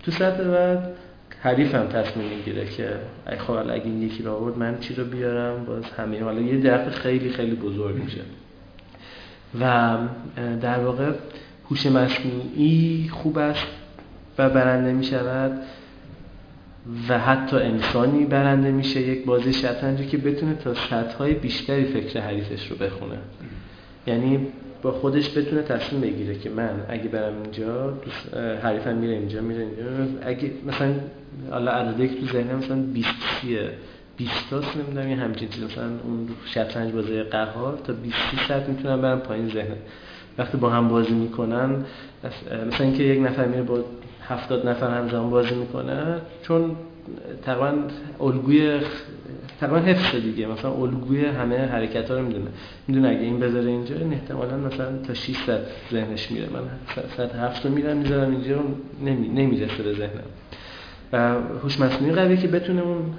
[0.02, 0.96] تو سطح بعد
[1.40, 2.88] حریفم تصمیم می‌گیره که
[3.30, 6.56] ای خب اگه این یکی رو آورد من چی رو بیارم؟ باز همه حالا یه
[6.56, 8.20] درخت خیلی خیلی بزرگ میشه.
[9.60, 9.96] و
[10.60, 11.12] در واقع
[11.70, 13.66] هوش مصنوعی خوب است.
[14.38, 15.62] و برنده می شود
[17.08, 22.20] و حتی انسانی برنده میشه یک بازی شطرنجی که بتونه تا سطح های بیشتری فکر
[22.20, 23.18] حریفش رو بخونه.
[24.06, 24.46] یعنی
[24.82, 27.94] با خودش بتونه تصمیم بگیره که من اگه برم اینجا
[28.62, 29.82] حریفم میره اینجا میره اینجا.
[30.22, 30.94] اگه مثلا
[31.50, 33.08] حالا عددی که تو ذهنم مثلا 20
[33.40, 33.70] سیه.
[34.16, 38.16] 20 تاست نمی‌دونم یه همچین چیز مثلا اون شطرنج بازی قهار تا 20
[38.48, 39.76] ساعت می‌تونم برم پایین ذهن
[40.38, 41.84] وقتی با هم بازی می‌کنن
[42.66, 43.84] مثلا اینکه یک نفر میره با
[44.28, 46.76] هفتاد نفر همزمان بازی می‌کنه چون
[47.44, 47.72] تقریبا
[48.20, 48.80] الگوی
[49.60, 50.46] تقریبا حفظ دیگه.
[50.46, 52.50] مثلا الگوی همه حرکت ها رو می‌دونه.
[52.88, 55.60] می‌دونه اگه این بذاره اینجا این احتمالا مثلا تا 600
[55.92, 56.46] ذهنش میره.
[56.46, 56.60] من
[57.16, 58.62] ساعت هفت رو میرم می‌ذارم اینجا
[59.04, 59.28] نمی...
[59.28, 60.24] نمی‌رسه به ذهنم.
[61.12, 63.14] و هوش مصنوعی قویه که بتونه اون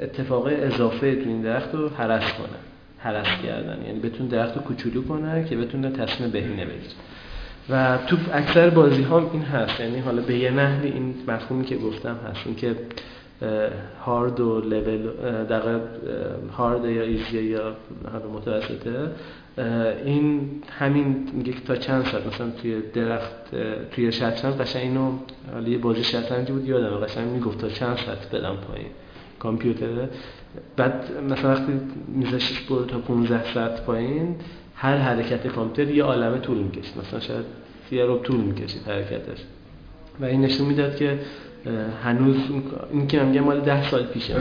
[0.00, 2.58] اتفاق اضافه تو این درخت رو حرس کنه.
[2.98, 3.78] حرس کردن.
[3.86, 6.94] یعنی بتونه درخت رو کوچولو کنه که بتونه تصمیم بهینه بگیره.
[7.70, 9.80] و تو اکثر بازی ها این هست.
[9.80, 12.46] یعنی حالا به یه نحوی این مفهومی که گفتم هست.
[12.46, 12.76] این که
[14.04, 15.10] هارد و لول
[15.44, 15.80] در
[16.56, 17.76] هارد یا ایزی یا
[18.12, 19.10] حالا متوسطه
[20.04, 23.30] این همین میگه تا چند ساعت مثلا توی درخت
[23.90, 25.12] توی شطرنج قشنگ اینو
[25.52, 28.90] حالا یه بازی شطرنجی بود یادم قشنگ می‌گفت تا چند ساعت بدم پایین
[29.38, 30.08] کامپیوتره.
[30.76, 31.72] بعد مثلا وقتی
[32.08, 34.36] میذاشتش برو تا 15 ساعت پایین
[34.76, 37.44] هر حرکت کامپیوتر یه عالمه طول می‌کشید مثلا شاید
[37.90, 39.38] یه رو طول می‌کشید حرکتش.
[40.20, 41.18] و این نشون می‌داد که
[42.04, 42.36] هنوز
[42.92, 44.34] این که میگم مال ده سال پیشه.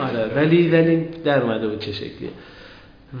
[0.00, 2.30] آره ولی ولی در اومده بود چه شکلیه.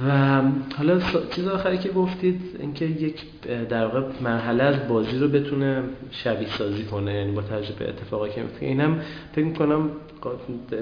[0.06, 0.42] و
[0.76, 1.00] حالا
[1.30, 3.24] چیز آخری که گفتید اینکه یک
[3.68, 8.42] در واقع مرحله از بازی رو بتونه شبیه سازی کنه یعنی با تجربه اتفاقی که
[8.42, 8.66] میفته.
[8.66, 9.00] اینم
[9.32, 9.90] فکر می‌کنم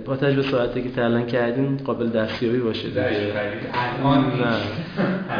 [0.06, 3.32] با تجربه ساعتی که تعلن کردیم قابل دستیابی باشه دیگه.
[3.72, 4.24] الان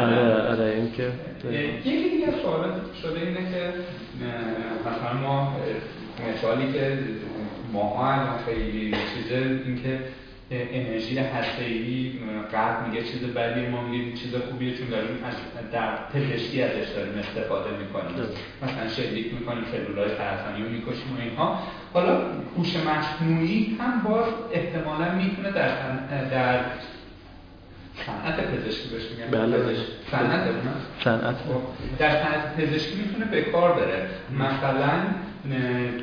[0.01, 1.03] آره آره این که
[1.51, 3.73] یکی دیگه سوالات شده اینه که
[4.81, 5.55] مثلا ما
[6.33, 6.97] مثالی که
[7.73, 9.99] ماها الان خیلی چیزه اینکه
[10.51, 12.11] انرژی هسته‌ای
[12.51, 15.17] قرب میگه چیز بدی ما میگیم چیز خوبیه چون داریم
[15.71, 18.27] در پزشکی ازش داریم استفاده می‌کنیم.
[18.63, 21.59] مثلا شلیک می‌کنیم سلولای سرطانی رو می‌کشیم و اینها.
[21.93, 22.21] حالا
[22.57, 25.69] هوش مصنوعی هم باز احتمالا می‌تونه در
[26.31, 26.59] در
[28.05, 29.75] صنعت پزشکی بهش میگن بله.
[30.11, 30.41] صنعت
[31.03, 31.35] صنعت.
[31.35, 31.61] خب،
[31.99, 34.09] در صنعت پزشکی می‌تونه به کار بره.
[34.39, 34.91] مثلا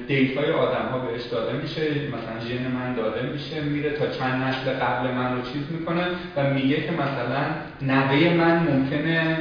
[0.09, 1.83] دیتای آدم ها بهش داده میشه.
[1.83, 6.03] مثلا ژن من داده میشه میره تا چند نسل قبل من رو چیز می‌کنه
[6.37, 7.45] و میگه که مثلا
[7.83, 9.39] نوه من ممکنه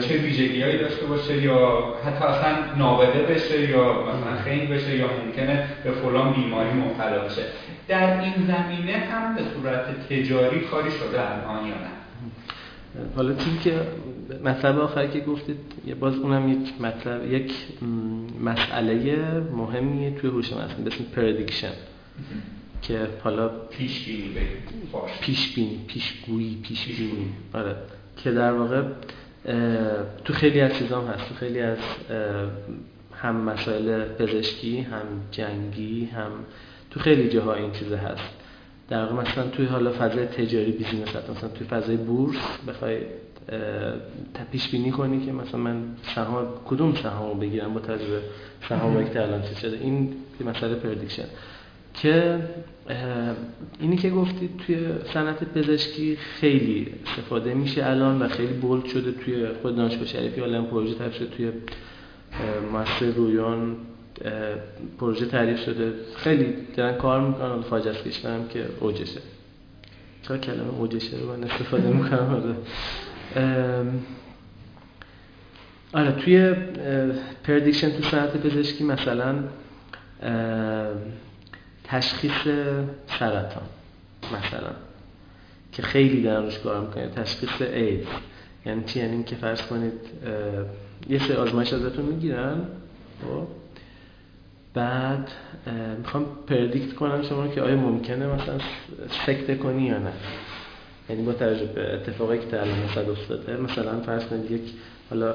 [0.00, 5.06] چه ویژگی هایی داشته باشه یا حتی اصلا نابده بشه یا مثلا خیلی بشه یا
[5.24, 7.42] ممکنه به فلان بیماری مبتلا بشه.
[7.88, 11.90] در این زمینه هم به صورت تجاری کاری شده الان یا نه.
[13.16, 13.34] حالا
[13.64, 13.72] که
[14.44, 15.56] مطلب آخری که گفتید
[16.00, 17.52] باز اونم یک مطلب یک
[18.40, 19.22] مسئله
[19.56, 21.72] مهمیه توی هوش مصنوعی به اسم پردیکشن
[22.82, 24.30] که حالا پیش بینی
[25.20, 27.76] پیش بینی پیش گویی پیش بینی آره.
[28.16, 28.82] که در واقع
[30.24, 31.28] تو خیلی از چیزام هست.
[31.28, 31.78] تو خیلی از
[33.12, 36.30] هم مسائل پزشکی هم جنگی هم
[36.90, 38.30] تو خیلی جاها این چیز هست.
[38.88, 42.98] در واقع مثلا توی حالا فضای تجاری business مثلا توی فضای بورس بخوای
[44.52, 45.82] پیش بینی کنی که مثلا من
[46.14, 48.20] سهام کدوم سهام بگیرم با توجه به
[48.68, 49.78] سهامی که الان چیز شده.
[49.82, 50.14] این
[50.46, 51.24] مسئله prediction
[51.94, 52.38] که
[53.80, 59.46] اینی که گفتید توی صنعت پزشکی خیلی استفاده میشه الان و خیلی bold شده توی
[59.62, 61.50] خود دانشگاه شریفی حالا پروژه تعریف شده توی
[62.72, 63.76] مؤسسه رویان
[64.98, 65.92] پروژه تعریف شده.
[66.16, 67.62] خیلی دارن کار می‌کنن.
[67.62, 69.20] خارج از کشورم که اوجشه.
[70.22, 72.56] چرا کلمه اوجشه رو من استفاده می‌کنم؟
[75.92, 76.54] آره توی
[77.44, 79.34] پردیکشن تو صنعت پزشکی مثلا
[81.84, 82.42] تشخیص
[83.18, 83.62] سرطان
[84.24, 84.70] مثلا
[85.72, 88.06] که خیلی دارن روش کار می‌کنه تشخیص اید
[88.66, 89.92] یعنی چی؟ یعنی که فرض کنید
[91.08, 92.58] یه سری آزمایش ازتون می‌گیرن
[93.22, 93.46] خب؟
[94.74, 95.28] بعد
[95.98, 98.58] می‌خوام پردیکت کنم شما که آیا ممکنه مثلا
[99.26, 100.12] سکته کنی یا نه.
[101.10, 104.62] یعنی با توجه به اتفاقی که الان مثلا افتاده مثلا فرض کنید یک
[105.10, 105.34] حالا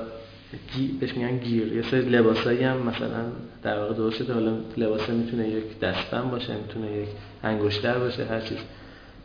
[0.99, 3.23] بهش میگن گیر یه سری لباسایی هم مثلا
[3.63, 4.33] در واقع درست شده.
[4.33, 7.07] حالا لباسه می‌تونه یک دستم باشه می‌تونه یک
[7.43, 8.57] انگشتر باشه هر چیز.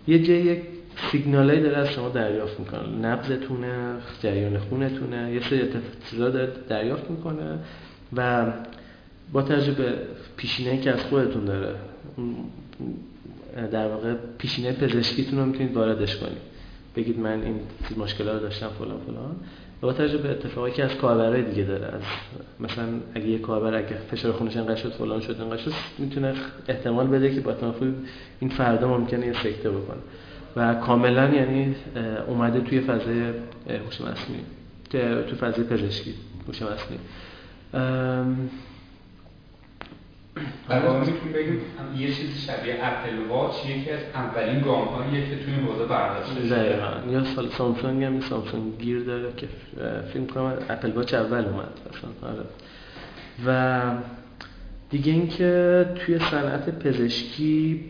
[0.09, 0.63] یه جای یک
[1.13, 2.89] سیگنالایی داره از شما دریافت می‌کنه.
[2.89, 5.69] نبضتونه جریان خونتونه یه سری
[6.11, 7.59] چیزا داره دریافت می‌کنه
[8.17, 8.47] و
[9.33, 9.95] با توجه به
[10.37, 11.75] پیشینه که از خودتون داره
[13.73, 16.39] در واقع پیشینه پزشکیتون رو می‌تونید واردش کنید.
[16.97, 17.61] بگید من این
[17.97, 19.37] مشکلات رو داشتم فلان فلان.
[19.81, 22.03] با توجه به اتفاقی که از کاربرای دیگه داره از
[22.61, 22.85] مثلا
[23.15, 26.35] اگه یه کاربر اگه فشار خونش انقدر شد فلان شد انقدر شد می‌تونه
[26.69, 27.55] احتمال بده که با
[28.41, 29.99] این فردا ممکنه یه سکته بکنه.
[30.57, 31.75] و کاملا یعنی
[32.29, 33.21] اومده توی فضای
[33.69, 34.45] هوش مصنوعی
[35.31, 36.15] تو فضای پزشکی
[36.49, 36.99] هوش مصنوعی.
[40.71, 41.61] واقعا می‌تونیم بگیم
[41.97, 46.47] یه چیزی شبیه اپل واچ یکی از اولین گام هاییه که توی این حوزه برداشته
[46.47, 46.79] شده
[47.11, 49.49] یا سال سامسونگ هم سامسونگ گیر داره که
[50.13, 50.53] فیلم کنم.
[50.69, 51.69] اپل واچ اول اومد.
[51.91, 52.31] اصلا.
[52.31, 52.45] آره.
[53.47, 53.83] و
[54.91, 57.85] دیگه اینکه توی صنعت پزشکی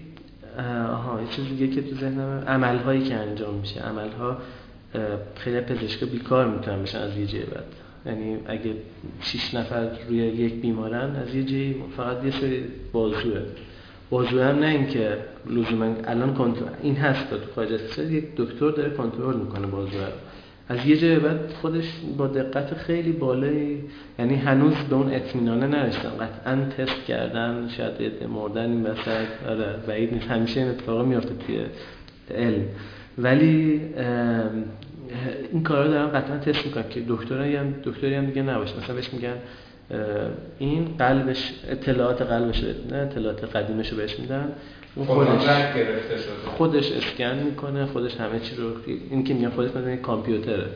[0.92, 3.80] آها یه چیز دیگه که تو ذهنم عمل هایی که انجام میشه.
[3.80, 4.38] عمل ها
[5.36, 7.85] خیلی پزشکا بیکار می‌تونن بشن از یه بعد.
[8.06, 8.72] یعنی اگه
[9.20, 13.40] 6 نفر روی یک بیمارن از یه جایی فقط یه سری بازوه.
[14.10, 15.16] بازوه هم نه اینکه
[15.50, 20.08] لزوما الان کنترل این هست تو خارج یک دکتر داره کنترل می‌کنه بازوه
[20.68, 21.84] از یه جای بعد خودش
[22.18, 23.84] با دقت خیلی بالایی
[24.18, 30.14] یعنی هنوز به اون اطمینانه نرسیدن قطعا تست کردن شاید مردن این وسط آره بعید
[30.14, 30.26] نیست.
[30.26, 31.64] همیشه این اتفاقا میافته توی
[32.30, 32.64] علم.
[33.18, 33.80] ولی
[35.52, 38.76] این کارا دارن قطعا تست می‌کنن که دکترایی هم دکتری هم دیگه نباشه.
[38.76, 39.34] مثلا بهش میگن
[40.58, 44.52] این قلبش اطلاعات قلبش نه اطلاعات قدیمش رو بهش میدن.
[44.94, 46.50] اون خودش گرفته شده.
[46.56, 48.70] خودش اسکن می‌کنه خودش همه چی رو
[49.10, 50.66] این که میگن خودش مثلا کامپیوتره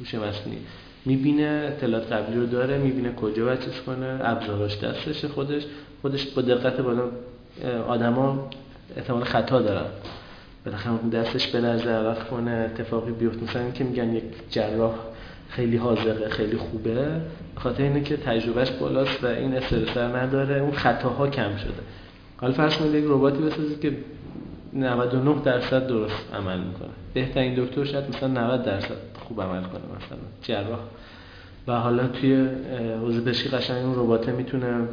[0.00, 0.58] هوش مصنوعی.
[1.04, 5.62] می‌بینه اطلاعات قبلی رو داره می‌بینه کجا باید چیز کنه ابزاراش دستشه خودش.
[6.02, 7.02] خودش با دقت بالا
[7.88, 8.50] آدما
[8.96, 9.86] احتمال خطا دارن.
[10.64, 14.94] بالاخره دستش به نظر عوض کنه اتفاقی بیفت مثلا که میگن یک جراح
[15.48, 17.20] خیلی حاضقه خیلی خوبه
[17.56, 20.60] خاطر اینه که تجربهش بالاست و این استرس نداره.
[20.60, 21.72] اون خطاها کم شده.
[22.36, 23.96] حالا فرض کنید یک رباتی بسازید که
[24.72, 26.88] 99 درصد درست عمل می‌کنه.
[27.14, 28.96] بهترین دکتر شاید مثلا 90 درصد
[29.28, 30.18] خوب عمل کنه مثلا.
[30.42, 30.80] جراح.
[31.68, 32.48] و حالا توی
[33.06, 34.88] پزشکی قشنگ اون ربات می‌تونه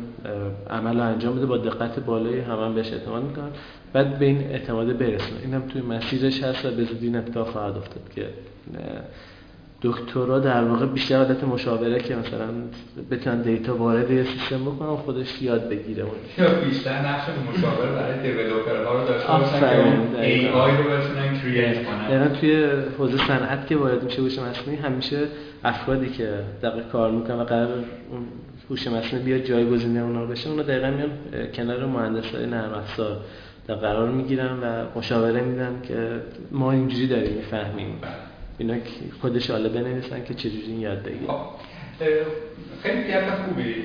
[0.70, 3.50] عمل رو انجام بده با دقت بالایی هم, هم بهش اعتماد می‌کنن.
[3.94, 7.78] بعد به این اعتماد برسونه اینم توی مسیرش هست و به زودی این اتفاق خواهد
[7.78, 8.28] افتاد که
[9.84, 12.48] دکترا در واقع بیشتر حالت مشاوره که مثلا
[13.12, 16.04] بتونن دیتا وارد یه سیستم بکنن خودش یاد بگیره.
[16.04, 16.12] اون
[16.70, 22.12] بیشتر نقش مشاوره برای دیولپرها رو داشته باشن که ای آی رو بتونن کرییت کنن.
[22.12, 22.66] یعنی توی
[22.98, 25.28] حوزه صنعت که وارد میشه هوش مصنوعی همیشه
[25.64, 26.30] افرادی که
[26.64, 27.68] دقیق کار می‌کنن و قرار
[28.12, 28.24] اون
[28.70, 31.12] هوش مصنوعی بیاد جایگزین اونا بشه اونا دقیقا میان
[31.54, 33.18] کنار مهندسای نرم افزار
[33.68, 36.22] قرار می‌گیرن و مشاوره میدن که
[36.52, 37.96] ما اینجوری داریم می‌فهمیم.
[38.62, 38.76] اینا
[39.22, 41.40] خودش حالا بنویسن که چجوری یاد بگیرن خب،
[42.84, 43.76] خیلی گپ خوبی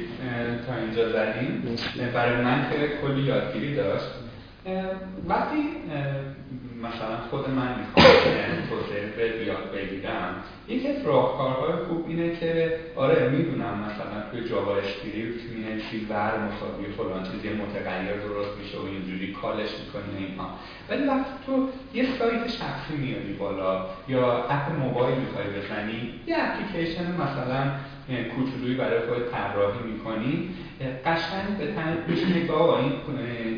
[0.66, 1.76] تا اینجا زدیم.
[2.14, 4.04] برای من خیلی کلی یادگیری داشت.
[5.28, 5.56] وقتی
[6.88, 8.06] مثلا خود من می‌خوام
[8.68, 15.42] توسعه وب یاد بگیرم یکی از راهکارهای خوب اینه که آره می‌دونم مثلا توی JavaScript
[15.42, 20.50] می‌نویسی var مساوی فلان چیزی متغیر درست میشه و اینجوری call ش می‌کنی اینها.
[20.88, 27.12] ولی وقتی تو یه سایت شخصی میاری بالا یا app موبایل می‌خوای بزنی یه اپلیکیشن
[27.12, 27.70] مثلا
[28.08, 30.48] کوچولویی برای خود طراحی می‌کنی.
[31.04, 32.92] قشنگ به تن میشه آقا این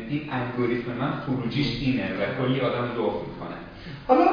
[0.09, 3.58] این الگوریتم من خروجیش اینه و کلی آدم ذوق می‌کنه.
[4.09, 4.25] حالا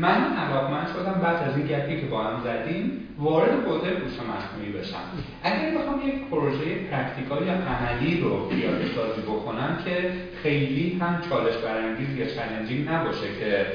[0.00, 4.72] من علاقمند شدم بعد از این گپی که با هم زدیم وارد حوزه هوش مصنوعی
[4.78, 5.04] بشم.
[5.42, 10.12] اگر بخوام یک پروژه practical یا عملی رو پیاده سازی بکنم که
[10.42, 13.66] خیلی هم چالش برانگیز یا چالنجینگ نباشه که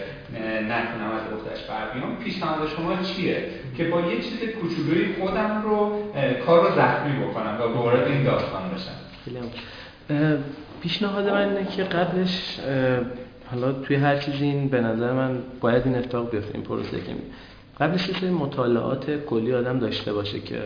[0.62, 3.46] نتونم از اختش بر بیام پیشنهاد شما چیه؟
[3.78, 6.04] که با یه چیز کوچولوی خودم رو
[6.46, 8.92] کار رو زخمی بکنم و وارد این داستان بشم.
[10.82, 12.60] پیشنهاد من اینه که قبلش
[13.54, 17.16] حالا توی هر چیزی این به نظر من باید این اتفاق بیفته این پروسه که
[17.80, 20.60] قبلش یه مطالعات کلی آدم داشته باشه که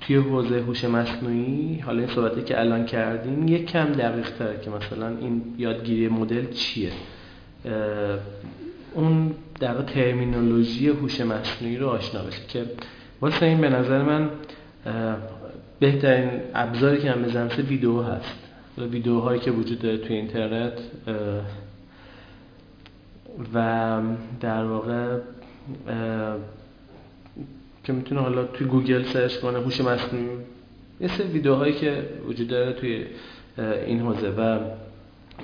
[0.00, 4.70] توی حوزه هوش مصنوعی حالا این صحبتی که الان کردیم یک کم دقیق تره که
[4.70, 6.92] مثلا این یادگیری مدل چیه؟
[8.94, 12.64] اون در ترمینولوژی هوش مصنوعی رو آشنا بشه که
[13.20, 14.30] واسه این به نظر من
[15.80, 18.49] بهترین ابزاری که هم بزنم ویدیو هست.
[18.78, 20.78] ویدیوهایی که وجود داره توی اینترنت
[23.54, 24.00] و
[24.40, 25.18] در واقع
[27.84, 30.28] که می‌تونه حالا توی گوگل سرچ کنه هوش مصنوعی
[31.00, 33.06] یه سری ویدیوهایی که وجود داره توی
[33.86, 34.30] این حوزه.
[34.30, 34.58] و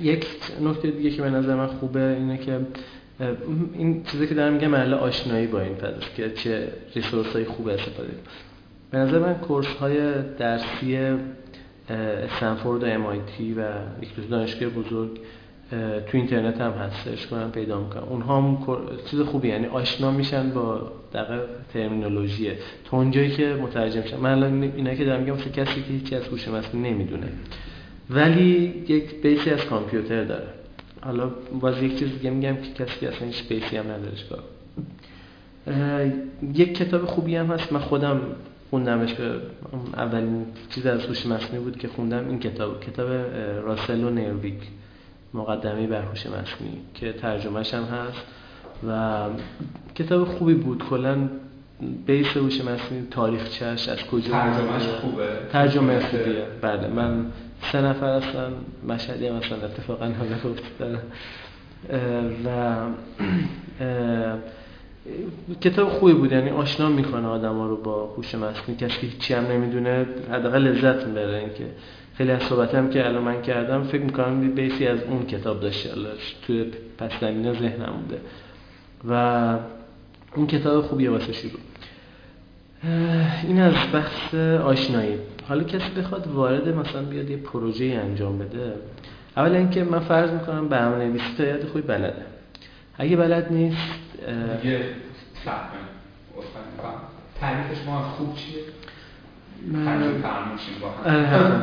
[0.01, 0.27] یک
[0.61, 2.61] نکته دیگه که به نظر من خوبه اینه که
[3.75, 7.69] این چیزی که دارم میگم محل آشنایی با این پدست که چه resource های خوب
[7.69, 8.09] استفاده
[8.91, 11.17] به نظر من course های درسی
[11.89, 13.63] استنفورد و MIT و
[14.03, 15.11] یک دانشگاه بزرگ
[16.07, 18.59] تو اینترنت هم هست سرچ کنم پیدا می‌کنم اونها هم
[19.11, 21.41] چیز خوبی یعنی آشنا میشن با دقیق
[21.73, 24.17] ترمینولوژیه تا اونجایی که مترجم شن.
[24.17, 27.27] من الان اینا که دارم میگم کسی که هیچی از هوش مصنوعی نمی‌دونه.
[28.11, 30.49] ولی یک بیسی از کامپیوتر داره.
[31.01, 31.31] حالا
[31.61, 34.13] باز یک چیز دیگه میگم که کسی که اصلا هیچ بیسی هم نداره
[36.55, 37.73] یک کتاب خوبی هم هست.
[37.73, 38.21] من خودم
[38.71, 39.41] خوندمش به
[39.97, 43.11] اولین چیز از هوش مصنوعی بود که خوندم این کتاب کتاب
[43.63, 44.61] راسل و نیرویک
[45.35, 48.23] مقدمه بر هوش مصنوعی که ترجمهش هم هست
[48.89, 49.25] و
[49.95, 50.85] کتاب خوبی بود.
[50.91, 51.29] کلا
[52.07, 55.29] بیس هوش مصنوعی تاریخچش از کجا ترجمهش خوبه.
[55.53, 56.47] ترجمه خوبیه.
[56.63, 57.27] بله من
[57.73, 58.53] سه نفر هستن
[58.89, 60.37] مشهدی مثلا اتفاقا حالا
[62.45, 62.87] و
[65.61, 68.77] کتاب خوبی بود یعنی آشنا می‌کنه آدم ها رو با هوش مصنوعی.
[68.81, 71.67] کسی که هیچی هم نمی‌دونه حداقل لذت می‌بره اینکه
[72.15, 75.91] خیلی از صحبتم که الان من کردم فکر می‌کنم بیسی از اون کتاب داشته
[76.47, 76.65] توی
[76.99, 78.21] پس زمینه ذهنم بوده.
[79.09, 79.55] و
[80.37, 81.61] این کتاب خوبیه واسه شروع.
[83.43, 85.15] این از بحث آشنایی.
[85.49, 88.73] حالا کسی بخواد وارد مثلا بیاد یه پروژه انجام بده
[89.37, 92.36] اول اینکه من فرض می‌کنم به عمل نویسی تا خوبی بلده.
[92.99, 93.79] اگه بلد نیست
[94.65, 94.85] یه
[97.41, 98.61] تعریفش ما خوب چیه؟
[99.73, 100.23] من
[101.07, 101.63] هم.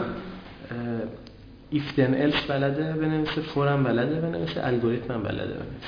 [1.69, 5.87] ایفتن الس بلده بنویسه فورم بلده بنویسه الگوریتم هم بلده بنویسه.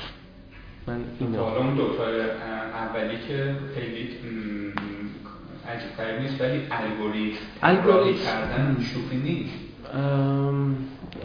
[0.88, 1.78] من اینو حالا اون
[2.74, 4.10] اولی که خیلی
[5.68, 9.54] عجیب نیست ولی الگوریتم الگوریتم کردن شوخی نیست.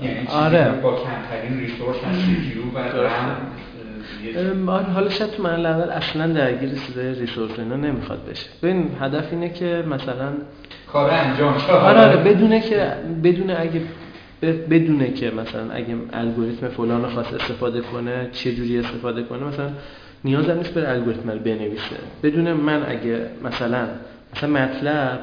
[0.02, 0.80] یعنی آره.
[0.82, 2.16] با کمترین ریسورس از
[2.74, 3.36] و رم
[4.66, 8.46] حالا شاید تو مرحله اول اصلا درگیر چیزای ریسورس اینا نمی‌خواد بشه.
[8.62, 10.32] ببین هدف اینه که مثلا
[10.92, 12.92] کار انجام آره آره بدونه که
[13.24, 13.80] بدونه اگه
[14.70, 19.70] بدونه که مثلا اگه الگوریتم فلان خاص استفاده کنه چه جوری استفاده کنه مثلا
[20.24, 21.96] نیاز هم نیست بره الگوریتم رو بنویسه.
[22.22, 23.88] بدونه من اگه مثلا
[24.36, 25.18] مثلا مطلب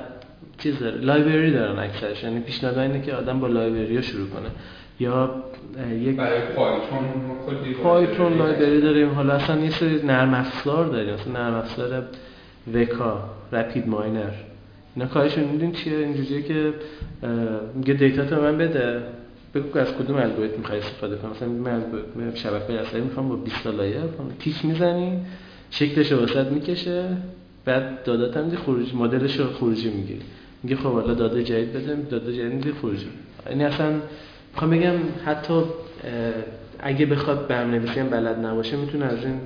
[0.58, 2.24] چیز داره لایبرری دارن اکثرش.
[2.24, 4.50] یعنی پیشنهاد اینه که آدم با لایبرری شروع کنه.
[5.00, 5.44] یا
[5.78, 7.06] یک برای پایتون
[7.84, 9.10] پایتون لایبرری داریم.
[9.10, 11.14] حالا اصلا یه سری نرم افزار داریم.
[11.14, 12.04] مثلا نرم افزار
[12.74, 14.32] وکا رپید ماینر.
[14.96, 16.74] اینا کارشون می‌دونی چیه؟ اینجوریه که
[17.76, 19.02] میگه دیتا تو من بده.
[19.56, 21.50] بگو از کدوم الگوریتم می‌خوای استفاده کنم مثلا
[22.16, 24.00] من شبکه عصبی می‌خوام با 20 تا لایه
[24.40, 25.20] تیک می‌زنی
[25.72, 27.04] شکلش رو وسط می‌کشه
[27.66, 30.22] بعد دادات هم خروج مدلش رو خروجی می‌گیری.
[30.64, 33.08] میگه خب حالا داده جدید بده داده جدید خروجی.
[33.50, 33.92] یعنی اصلا
[34.58, 35.64] می‌خوام بگم حتی
[36.80, 39.40] اگه بخواد برنامه‌نویسی هم بلد نباشه می‌تونه از این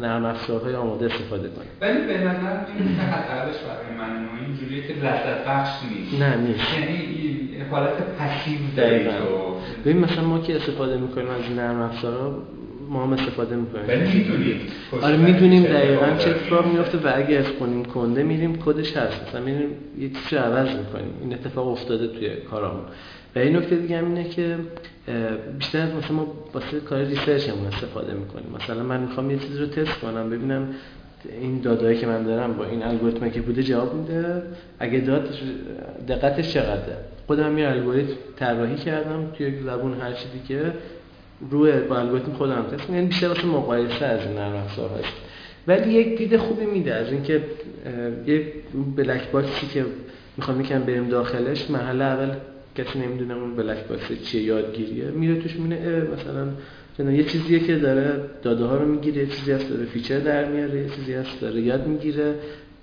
[0.00, 1.64] نرم افزارهای آماده استفاده کنه.
[1.80, 6.22] ولی به نظر این حداقلش برای من اینجوریه که لذت بخش نیست.
[6.22, 6.78] نه نیست.
[6.78, 9.12] یعنی حالت پسیو دقیقاً.
[9.84, 12.42] ببین مثلا ما که استفاده می‌کنیم از نرم افزارا
[12.88, 13.88] ما هم استفاده می‌کنیم.
[13.88, 14.60] ولی می‌دونیم.
[15.02, 19.28] آره می‌دونیم دقیقا چه اتفاق میفته و اگه کنیم کنده میریم کدش هست.
[19.28, 19.68] مثلا میریم
[19.98, 21.12] یه چیزی عوض می‌کنیم.
[21.20, 22.84] این اتفاق افتاده توی کارامون.
[23.36, 24.56] و این نکته دیگه هم اینه که
[25.58, 28.46] بیشتر مثلا ما واسه کار ریسرچمون استفاده می‌کنیم.
[28.62, 30.68] مثلا من می‌خوام یه چیزی رو تست کنم ببینم
[31.40, 34.42] این دادایی که من دارم با این الگوریتمی که بوده جواب میده.
[34.78, 35.28] اگه داد
[36.08, 36.96] دقتش چقدره؟
[37.26, 40.72] خودم یه الگوریتم طراحی کردم توی زبون هر چیزی که
[41.50, 45.04] روی با الگوریتم خودم تست یعنی بیشتر واسه مقایسه از این نرم افزارهاش.
[45.66, 47.42] ولی یک دید خوبی میده از اینکه
[48.26, 48.52] یه
[48.96, 49.84] black box ی که
[50.36, 52.30] می‌خوام یکم بریم داخلش محل اول
[52.78, 55.04] کسی نمی‌دونه اون black box چیه یادگیریه.
[55.04, 59.68] میره توش می‌بینه مثلا یه چیزیه که داره داده ها رو می‌گیره یه چیزی هست
[59.68, 62.34] داره feature در میاره یه چیزی هست داره یاد می‌گیره.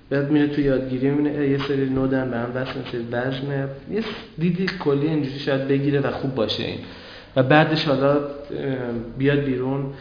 [0.09, 4.03] بعد میره تو یادگیری می‌بینه یه سری نودن به هم وصل میشه وزن یه
[4.37, 6.79] دیدی کلی اینجوری شاید بگیره و خوب باشه این.
[7.35, 8.17] و بعدش حالا
[9.17, 9.93] بیاد بیرون.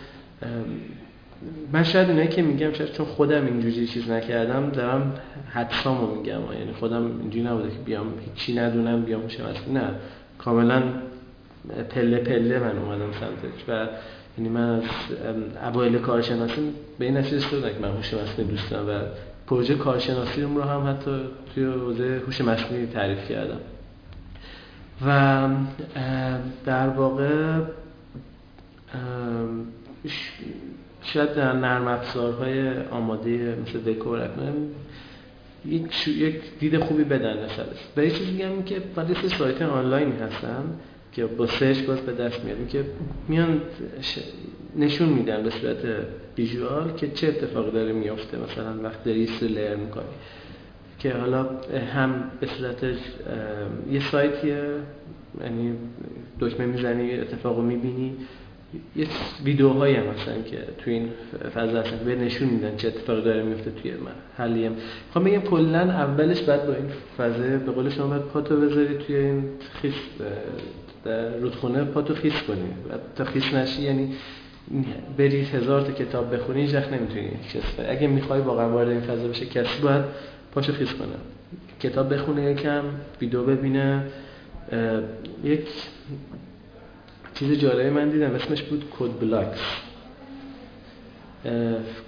[1.73, 5.15] من شاید اینایی که میگم شاید چون خودم اینجوری چیز نکردم دارم
[5.51, 6.41] حدسامو میگم.
[6.59, 9.91] یعنی خودم اینجوری نبوده که بیام هیچی ندونم بیام اصلا نه.
[10.39, 10.83] کاملا
[11.91, 13.69] پله پله من اومدم سمتش.
[13.69, 13.87] و
[14.39, 14.83] یعنی من از
[15.73, 19.01] اوایل کارشناسی به این نتیجه رسیدم که من هوش مصنوعی دوست و
[19.47, 21.21] پروژه کارشناسی رو هم حتی
[21.55, 23.61] توی حوزه هوش مصنوعی تعریف کردم.
[25.07, 25.49] و
[26.65, 27.61] در واقع
[31.05, 34.31] شاید در نرم افزارهای آماده مثل دکور
[35.67, 40.65] یک یک دید خوبی بدن نسبتش به یه چیزی میگم که بعد سایت آنلاین هستن
[41.13, 42.85] که با سرچ باز به دست میاد که
[43.29, 43.61] میان
[44.77, 45.77] نشون میدن به صورت
[46.39, 48.39] ویژوال که چه اتفاقی داره میافته.
[48.39, 50.05] مثلا وقت داری لر می‌کنی
[50.99, 51.47] که حالا
[51.95, 52.85] هم به صورت
[53.91, 54.65] یه سایتیه
[55.41, 55.75] یعنی
[56.41, 58.17] دکمه می‌زنی اتفاق رو می‌بینی.
[58.97, 59.07] یه
[59.45, 61.09] ویدیوهایی هم مثلا که توی این
[61.55, 64.77] فضا هستن به نشون میدن چه اتفاقی داره میفته توی من حلیم
[65.15, 66.87] خب بگم کلا اولش بعد با این
[67.19, 69.45] فضا به قول شما باید پاتو بذاری توی این
[69.83, 69.95] خیس
[71.05, 72.69] در رودخونه پاتو خیس کنی.
[72.91, 74.15] و تا خیس نشی یعنی
[75.19, 77.29] بری هزار تا کتاب بخونی وقت نمی‌تونی
[77.89, 80.05] اگه می‌خوای واقعا وارد این فضا بشه کسی باید
[80.55, 81.17] پاشو خیس کنه.
[81.81, 82.83] کتاب بخونه یکم
[83.21, 84.05] ویدیو ببینه
[85.45, 85.67] یک
[87.35, 89.61] چیز جالبی من دیدم اسمش بود Code::Blocks.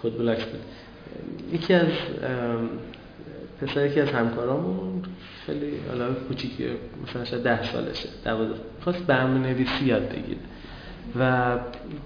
[0.03, 0.61] Code::Blocks بود.
[1.53, 1.89] یکی از
[3.61, 5.03] پسر یکی از همکارامون
[5.47, 6.71] خیلی حالا کوچیکیه
[7.09, 10.39] مثلا شاید ده سالشه دوازده خواست برنامه نویسی یاد بگیره.
[11.21, 11.57] و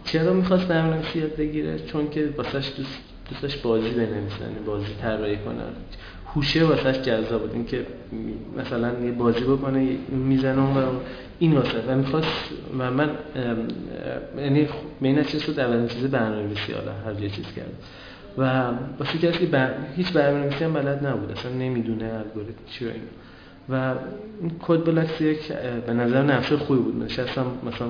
[0.04, 2.98] چرا می‌خواست برنامه نویسی یاد بگیره؟ چون که واسش دوست
[3.30, 5.62] دوستش بازی بنویسن بازی طراحی کنه
[6.34, 7.50] هوشه واسش جذاب بود.
[7.54, 7.86] اینکه
[8.58, 10.90] مثلا یه بازی بکنه می‌زنه و
[11.38, 11.78] این واسه.
[11.88, 12.28] و می‌خواست
[12.78, 13.10] و من
[14.38, 14.68] یعنی
[15.00, 17.72] به این چیز رو اولین چیز برنامه‌نویسی حالا هر یه چیز کرد.
[18.38, 19.70] و واسه کسی بر...
[19.96, 21.32] هیچ برنامه‌نویسی هم بلد نبود.
[21.32, 22.88] اصلا نمی‌دونه الگوریتم چی و
[23.68, 23.94] و
[24.40, 25.52] این Code::Blocks یک
[25.86, 27.02] به نظر نفس خوبی بود.
[27.02, 27.88] نشستم مثلا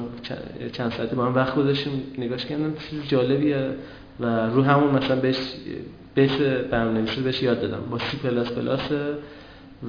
[0.73, 2.75] چند ساعتی با هم وقت گذاشتیم نگاش کردم.
[2.91, 3.71] چیز جالبیه.
[4.21, 5.37] و رو همون مثلا بهش
[6.15, 6.31] base
[6.71, 7.81] برنامه‌نویسی بهش یاد دادم.
[7.91, 8.93] با سی پلاس پلاس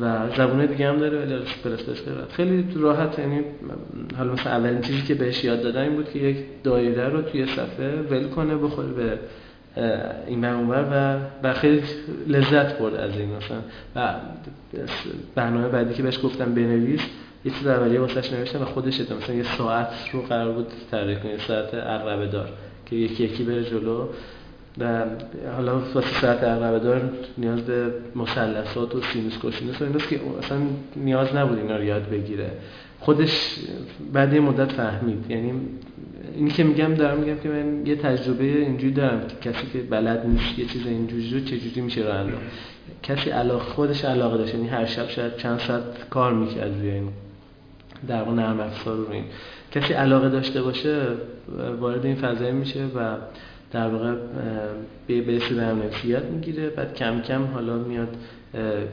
[0.02, 1.98] و زبونه دیگه هم داره ولی سی پلاس پلاس
[2.32, 3.42] خیلی راحت یعنی
[4.18, 7.46] حالا مثلا اولین چیزی که بهش یاد دادم این بود که یک دایره رو توی
[7.46, 9.20] صفحه ول کنه بخوره به
[10.28, 11.84] این اونور و و خیلی
[12.28, 13.58] لذت برد از این مثلا.
[13.96, 14.14] و
[15.36, 17.02] برنامه بعدی که بهش گفتم بنویس
[17.46, 21.38] یه چیز اولیه واسش نوشتم و خودش مثلا یه ساعت رو قرار بود تعریف کنه
[21.48, 22.50] ساعت عقربه دار
[22.92, 24.08] که یکی یکی بره جلو.
[24.80, 25.06] و
[25.56, 30.58] حالا واسه ساعت عقربه دار نیاز به مثلثات و سینوس کوسینوس و ایناست که اصلا
[30.96, 32.52] نیاز نبود اینا رو یاد بگیره.
[33.00, 33.56] خودش
[34.14, 35.32] بعد یه مدت فهمید.
[35.32, 35.54] یعنی
[36.36, 40.26] اینی که میگم دارم میگم که من یه تجربه اینجوری دارم که کسی که بلد
[40.26, 42.44] نیست یه چیز اینجوری رو چجوری میشه راه انداخت.
[43.04, 44.56] کسی علاقه خودش علاقه داشت.
[44.56, 47.10] یعنی هر شب شاید چند ساعت کار می‌کرد روی این
[48.08, 49.24] در نرم افزار رو این.
[49.72, 51.02] کسی علاقه داشته باشه
[51.80, 53.16] وارد این فضای میشه و
[53.72, 54.16] در واقع
[55.08, 56.70] به بیس برنامه‌نویسی می‌گیره.
[56.70, 58.18] بعد کم کم حالا میاد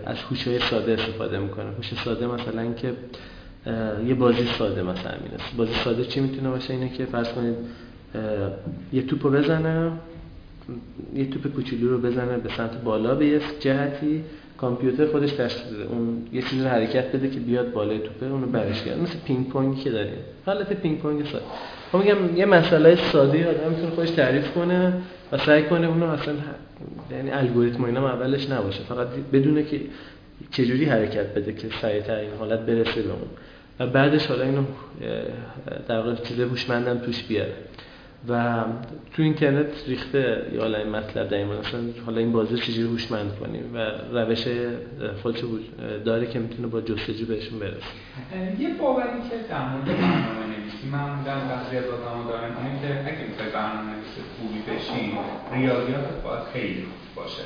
[0.06, 1.66] از هوش‌های ساده استفاده می‌کنه.
[1.76, 2.92] هوش ساده مثلا که
[4.06, 5.56] یه بازی ساده مثلا می‌رسه.
[5.56, 7.56] بازی ساده چی می‌تونه باشه؟ اینه که فرض کنید
[8.92, 9.92] یه توپو بزنه
[11.14, 14.24] یه توپ کوچولو رو بزنه به سمت بالا به یه جهتی
[14.59, 18.82] کامپیوتر خودش تشخیص اون یه چیزی رو حرکت بده که بیاد بالای توپه اونو برش
[18.82, 20.12] کرد مثل پینگ پونگی که داریم.
[20.47, 21.44] حالت پینگ پونگ ساده
[21.93, 24.93] خب میگم یه مسئله ساده آدم می‌تونه خودش تعریف کنه
[25.32, 26.35] و سعی کنه اونو اصلا
[27.10, 28.82] یعنی الگوریتم اینا اولش نباشه.
[28.82, 29.80] فقط بدونه که
[30.51, 33.28] چجوری حرکت بده که سریعتر این حالت برسه به اون.
[33.80, 34.62] و بعدش حالا اینو
[35.89, 37.52] در واقع چیز هوشمندم توش بیاره.
[38.28, 38.65] و
[39.12, 41.49] تو اینترنت ریخته یا حالا این مطلب در این
[42.07, 43.78] حالا این بازی چجوری هوشمند کنیم و
[44.19, 44.45] روش
[45.23, 45.40] خودش
[46.05, 47.77] داره که می‌تونه با جستجو بهشون برسه.
[48.59, 53.28] یه باوری که در مورد برنامه نویسی معمولا بعضی از آدم‌ها دارن اینه که اگه
[53.28, 55.12] می‌خوای برنامه نویس خوبی بشی
[55.53, 57.43] ریاضیات باید خیلی خوب باشه.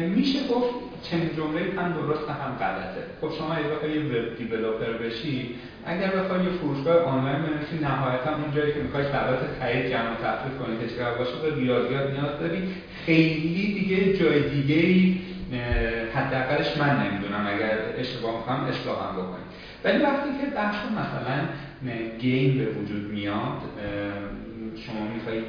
[0.00, 3.04] میشه گفت چنین جمله هم درست هم غلطه.
[3.20, 5.54] خب شما اگه بخوای یه وب دیولپر بشی
[5.86, 10.58] اگر بخوای یه فروشگاه آنلاین بنویسی نهایتا اون جایی که می‌خوای سبد خرید جمع تفریق
[10.58, 12.62] کنی که چقدر باشه به ریاضیات نیاز داری.
[13.06, 15.18] خیلی دیگه جای دیگه ای
[16.14, 17.46] حداقلش من نمی‌دونم.
[17.46, 19.44] اگر اشتباه می‌کنم اصلاحم بکنیم
[19.84, 21.38] ولی وقتی که بحث مثلا
[22.18, 23.62] game به وجود میاد
[24.76, 25.44] شما می‌خواید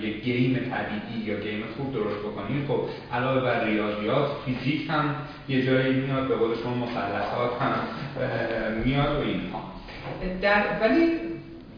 [0.00, 2.80] یک game طبیعی یا game خوب درست بکنید خب
[3.12, 5.14] علاوه بر ریاضیات فیزیک هم
[5.48, 7.72] یه جایی میاد به قول شما مثلثات هم
[8.84, 9.72] میاد و اینها.
[10.42, 11.06] در ولی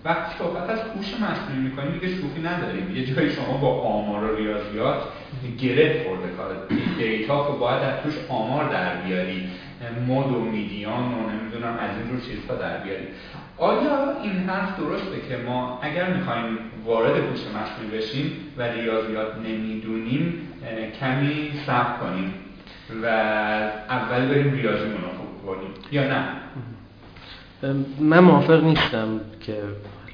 [0.04, 2.96] وقتی صحبت از هوش مصنوعی می‌کنیم دیگه شوخی نداریم.
[2.96, 5.02] یه جایی شما با آمار و ریاضیات
[5.58, 6.66] گره خورده کار.
[6.98, 9.48] دیتا خب باید از توش آمار در بیاری.
[10.08, 13.06] مد و میدیان و نمی‌دونم از این جور چیزها در بیاری.
[13.58, 20.48] آیا این حرف درسته که ما اگر می‌خوایم وارد هوش مصنوعی بشیم و ریاضیات نمی‌دونیم
[21.00, 22.34] کمی صبر کنیم
[23.02, 23.06] و
[23.88, 26.24] اول بریم ریاضیمون رو خوب کنیم یا نه؟
[28.00, 29.56] من موافق نیستم که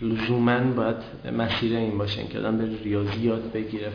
[0.02, 0.96] لزوما باید
[1.38, 3.92] مسیر این باشه که آدم به ریاضیات بگیره.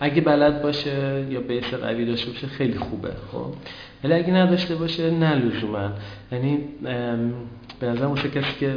[0.00, 3.54] اگه بلد باشه یا بیس قوی داشته باشه خیلی خوبه خب.
[4.04, 5.90] ولی اگه نداشته باشه نه لزوما.
[6.32, 6.58] یعنی
[7.80, 8.76] به نظر واسه کسی که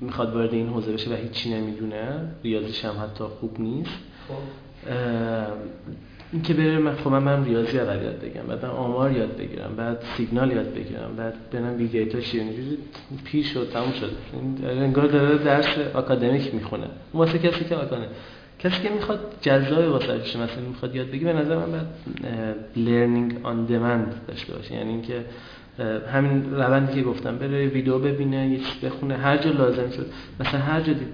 [0.00, 2.02] می‌خواد وارد این حوزه بشه و هیچی نمی‌دونه
[2.44, 3.90] ریاضیش هم حتی خوب نیست.
[4.28, 4.34] خب.
[6.32, 10.02] این که بره من خب من ریاضی اول یاد بگیرم بعد آمار یاد بگیرم بعد
[10.16, 12.44] سیگنال یاد بگیرم بعد برم big data چیه
[13.24, 14.10] پیر شد تموم شد.
[14.68, 16.86] انگار داره درس آکادمیک می‌خونه.
[17.14, 18.08] واسه کسی که آکادمیک
[18.68, 21.86] کسی که می‌خواد جزای واسه مثلا می‌خواد یاد بگیره به نظر من باید
[22.76, 24.74] learning on demand داشته باشه.
[24.74, 25.24] یعنی اینکه
[26.12, 30.06] همین روندی که گفتم بره ویدیو ببینه یه چیز بخونه هر جا لازم شد.
[30.40, 31.08] مثلا هر جا دید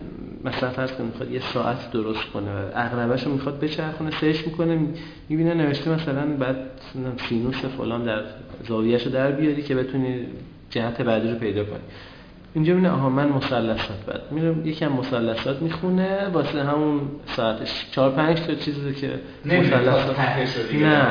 [0.44, 4.78] مثلا فرض کنید می‌خواد یه ساعت درست کنه اغربش رو می‌خواد بچرخونه سرچ می‌کنه
[5.28, 6.56] می‌بینه نوشته مثلا بعد
[7.28, 8.22] سینوس فلان در
[8.68, 10.26] زاویهشو در بیاری که بتونی
[10.70, 11.82] جهت بعدی رو پیدا کنی.
[12.54, 14.20] اینجا می‌بینه آها من مثلثات بعد.
[14.30, 17.00] میرم یکم مثلثات می‌خونه واسه همون
[17.36, 19.10] ساعتش 4 5 تا چیزی که
[19.44, 20.20] مثلثات
[20.74, 21.06] نه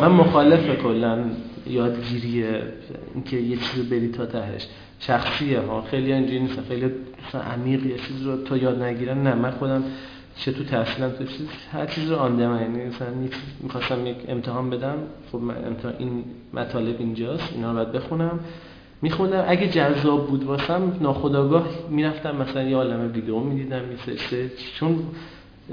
[0.00, 1.24] من مخالف کلا
[1.66, 2.44] یادگیری
[3.14, 4.66] اینکه یه چیز بری تا تهش.
[4.98, 6.90] شخصیه ها خیلی اینجوری نیست خیلی
[7.52, 9.22] عمیق یه چیز رو تا یاد نگیرن.
[9.22, 9.84] نه من خودم
[10.36, 13.08] چه تو تحصیلم تو چیز هر چیز رو آن یعنی مثلا
[13.60, 14.94] می‌خواستم یک امتحان بدم
[15.32, 18.40] خب من امتحان این مطالب اینجاست اینا رو باید بخونم.
[19.02, 19.44] میخوندم.
[19.48, 22.36] اگه جذاب بود واسم ناخداگاه می‌رفتم.
[22.36, 24.98] مثلا یه عالمه ویدیو می‌دیدم میسه چون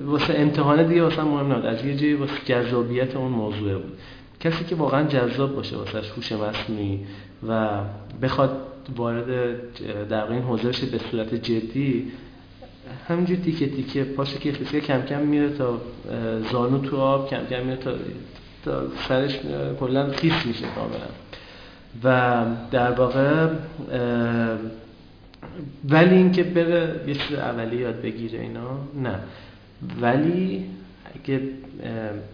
[0.06, 1.65] واسه امتحانه دیگه واسه مهم نبود.
[1.65, 3.97] از یه جایی واسه جذابیت اون موضوع بود.
[4.39, 6.99] کسی که واقعا جذاب باشه واسه هوش مصنوعی
[7.47, 7.69] و
[8.22, 8.61] بخواد
[8.95, 9.57] وارد
[10.10, 12.11] در این حوزه به صورت جدی
[13.07, 14.51] همینجور تیکه تیکه پاشه که
[14.81, 15.81] کم کم میره تا
[16.51, 17.91] زانو تو آب کم کم میره تا,
[18.65, 19.39] تا سرش
[19.80, 21.10] کلا خیس میشه کاملا.
[22.03, 23.47] و در واقع
[25.89, 29.15] ولی اینکه بره یه چیز اولی یاد بگیره اینا نه.
[30.01, 30.65] ولی
[31.15, 31.41] اگه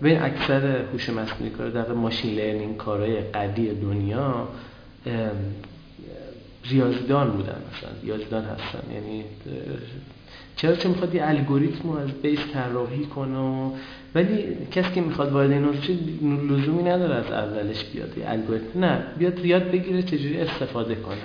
[0.02, 4.48] بین اکثر هوش مصنوعی کار در ماشین لرنینگ کارهای قوی دنیا
[6.66, 8.94] ریاضیدان بودن مثلا ریاضیدان هستن.
[8.94, 9.24] یعنی
[10.56, 13.72] چرا؟ چه می‌خواد یه الگوریتم رو از بیس طراحی کنه
[14.16, 15.66] ولی کسی که می‌خواد وارد این
[16.50, 18.80] لزومی نداره از اولش بیاد یه الگوریتم.
[18.80, 21.18] نه بیاد یاد بگیره چجوری استفاده کنه.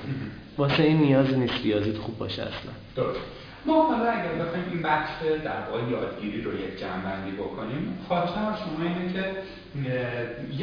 [0.58, 2.72] واسه این نیاز نیست ریاضیت خوب باشه اصلا.
[2.96, 3.20] درست.
[3.66, 5.10] ما حالا اگر بخوایم این بخش
[5.44, 9.24] در واقع یادگیری رو یک جنبندی بکنیم خواهش شما اینه که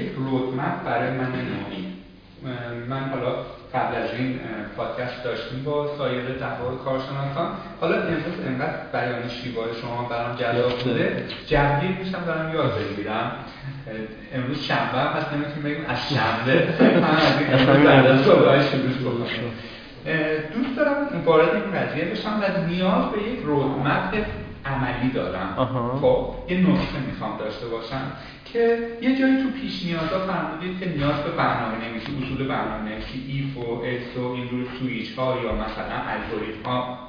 [0.02, 1.97] یک رودمپ برای من نوعی.
[2.90, 3.36] من حالا
[3.74, 4.40] قبل از این
[4.78, 7.48] پادکست داشتیم با سایر دهوار کارشناسان.
[7.82, 11.24] حالا امروز انقدر بیان شیوای شما برام جلاب بوده.
[11.48, 13.32] جبگیر میشم دارم یاد بگیرم.
[14.36, 16.68] امروز شنبه هست نمی‌تونیم بگیم از شنبه.
[17.00, 17.58] من از این
[18.24, 19.18] شروع
[20.54, 24.26] دوست دارم وارد این قضیه بشم و نیاز به یک roadmap
[24.66, 25.54] عملی دارم.
[26.02, 28.02] خب یه نسخه می‌خوام داشته باشم.
[28.54, 33.24] که یه جایی تو پیش نیازا فرمودید که نیاز به برنامه نویسی اصول برنامه نویسی
[33.28, 37.00] if و else و این روی سویچ ها یا مثلا الگوریتم ها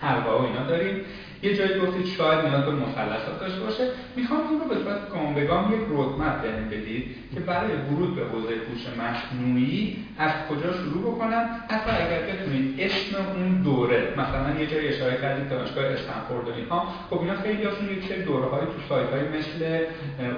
[0.00, 1.00] حلقه و اینا داریم.
[1.42, 3.84] یه جایی گفتید شاید نیاز به مثلثات داشته باشه.
[4.16, 7.04] می‌خوام این رو به صورت گام یک roadmap بهم بدید
[7.34, 13.16] که برای ورود به حوزه هوش مصنوعی از کجا شروع بکنم؟ حتی اگر بتونید اسم
[13.34, 17.88] اون دوره مثلا یه جایی اشاره کردید دانشگاه استنفورد و اینها خب اینا خیلی هاشون
[17.88, 19.84] یک سری دوره های تو سایت های مثل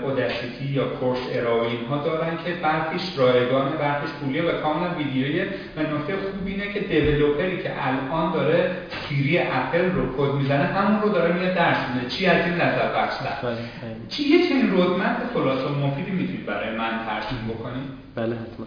[0.05, 5.40] اوداسیتی یا کورس اراوین ها دارن که برخیش رایگان برخیش پولیه و کاملا ویدیویی.
[5.77, 8.77] و نکته خوب اینه که دیولپری که الان داره
[9.09, 12.09] سیری اپل رو کد می‌زنه همون رو داره میاد درس میده.
[12.09, 13.97] چی از این نظر بخش بله، بله.
[14.09, 17.83] چی یه چنین رودمپ خلاصه مفیدی می‌تونید برای من ترسیم بکنید؟
[18.15, 18.67] بله حتما.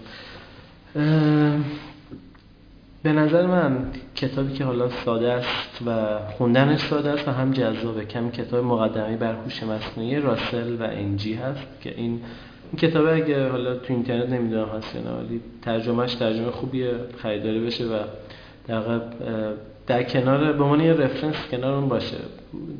[3.04, 3.78] به نظر من
[4.16, 8.06] کتابی که حالا ساده است و خوندنش ساده است و هم جذابه.
[8.06, 12.22] کمی کتاب مقدمه بر هوش مصنوعی راسل و انجی هست که این
[12.72, 17.66] این کتاب اگه حالا تو اینترنت نمی‌دونم هست یا نه ولی ترجمهش ترجمه خوبیه خریداری
[17.66, 18.00] بشه و
[18.68, 18.82] در
[19.88, 22.18] در کنار به عنوان یه رفرنس کنار اون باشه.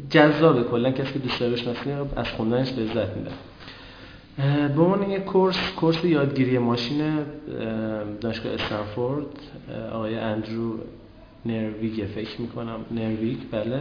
[0.10, 1.56] جذابه کلا کسی که دوست داره
[2.16, 3.32] از خوندنش لذت میده
[4.76, 7.20] به عنوان یه کورس کورس یادگیری ماشین
[8.22, 9.26] دانشگاه استنفورد.
[9.92, 10.74] آقای اندرو
[11.46, 12.80] نرویگ فکر می‌کنم.
[12.92, 13.80] نرویگ بله.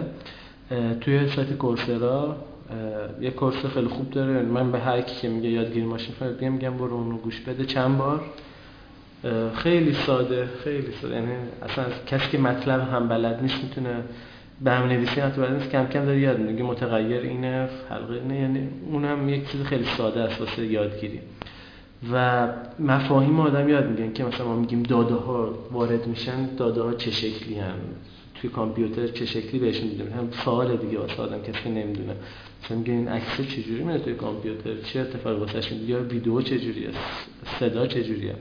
[1.00, 2.36] توی سایت کورسرا
[3.20, 4.42] یه کورس خیلی خوب داره.
[4.42, 7.64] من به هر کی که میگه یادگیری ماشین فقط میگم برو اونو گوش بده.
[7.64, 8.20] چند بار؟
[9.54, 11.14] خیلی ساده خیلی ساده.
[11.14, 11.32] یعنی
[11.62, 14.02] اصلا کسی که مطلب هم بلد نیست می‌تونه
[14.60, 15.70] به هم نویسی حتی نیست.
[15.70, 18.40] کم کم داره یاد میگه متغیر اینه حلقه اینه.
[18.40, 21.20] یعنی اونم یک چیز خیلی ساده است واسه یادگیری.
[22.12, 26.94] و مفاهیم آدم یاد میگن که مثلا ما میگیم داده ها وارد میشن داده ها
[26.94, 27.74] چه شکلی هم
[28.34, 32.12] توی کامپیوتر چه شکلی بهشون می‌دونن هم سوال دیگه واسه آدم کسی نمی‌دونه.
[32.64, 36.88] مثلا میگه این عکس چجوری میاد توی کامپیوتر؟ چه اتفاقی واسش یا ویدیو چجوریه؟
[37.60, 38.34] صدا چجوریه؟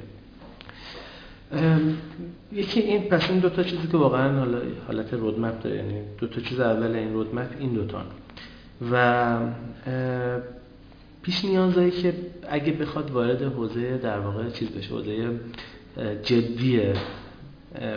[2.52, 6.28] یکی این پس این دو تا چیزی که واقعا حالا حالت رودمپ داره یعنی دو
[6.28, 8.04] تا چیز اول این رودمپ این دوتا
[8.92, 9.40] و
[11.22, 12.14] پیش نیازایی که
[12.50, 15.40] اگه بخواد وارد حوزه در واقع چیز بشه حوزه
[16.24, 16.82] جدی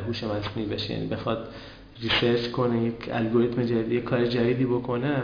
[0.07, 1.49] هوش مصنوعی بشه یعنی بخواد
[2.03, 5.23] ریسرچ کنه یک الگوریتم جدید یک کار جدیدی بکنه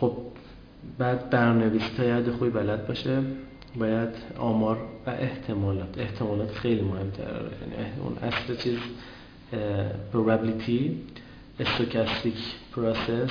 [0.00, 0.16] خب
[0.98, 3.22] بعد برنامه‌نویسی تا حد خوبی بلد باشه.
[3.76, 8.78] باید آمار و احتمالات احتمالات خیلی مهمتره یعنی اون اصل چیز
[10.12, 10.90] probability
[11.60, 12.34] stochastic
[12.72, 13.30] process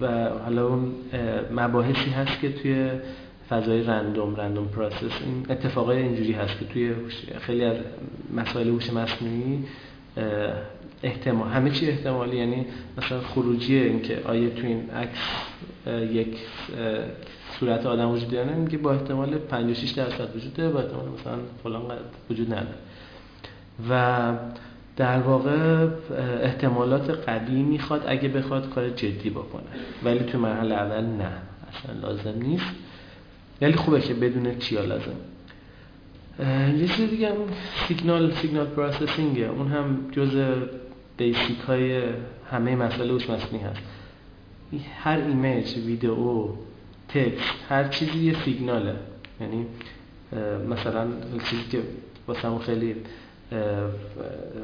[0.00, 0.92] و حالا اون
[1.50, 2.90] مباحثی هست که توی
[3.48, 6.94] فضای random random process این اتفاقای اینجوری هست که توی
[7.40, 7.76] خیلی از
[8.34, 9.64] مسائل هوش مصنوعی
[11.02, 11.48] احتمال.
[11.48, 12.66] همه چی احتمالی یعنی
[12.98, 15.18] مثلا خروجی اینکه آیا تو این عکس
[16.12, 16.36] یک
[17.60, 21.82] صورت آدم وجود داره میگه با احتمال 56 درصد وجود داره با احتمال مثلا فلان
[22.30, 22.74] وجود نداره.
[23.90, 24.32] و
[24.96, 25.86] در واقع
[26.42, 29.62] احتمالات قوی می‌خواد اگه بخواد کار جدی بکنه.
[30.04, 31.32] ولی تو مرحله اول نه
[31.68, 32.64] اصلا لازم نیست.
[33.62, 35.16] ولی خوبه که بدونه چیا لازم؟
[36.78, 37.36] یه چیز دیگه هم
[37.88, 39.44] سیگنال سیگنال پروسسینگه.
[39.44, 40.54] اون هم جز
[41.16, 42.02] basic های
[42.50, 43.80] همه مسئله هوش مصنوعی هست.
[45.02, 46.48] هر image ویدئو
[47.08, 48.94] text هر چیزی یه سیگناله.
[49.40, 49.66] یعنی
[50.70, 51.06] مثلا
[51.50, 51.82] چیزی که
[52.28, 52.96] واسه خیلی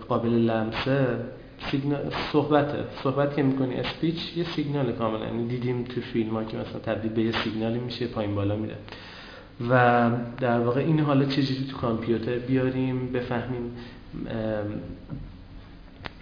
[0.09, 1.07] قابل لمسه
[2.33, 2.85] صحبته.
[3.03, 7.12] صحبت که می‌کنی speech یه سیگنال کاملا یعنی دیدیم تو فیلم ها که مثلا تبدیل
[7.12, 8.77] به یه سیگنالی میشه پایین بالا میره.
[9.70, 10.11] و
[10.41, 13.77] در واقع این حالا چجوری تو کامپیوتر بیاریم بفهمیم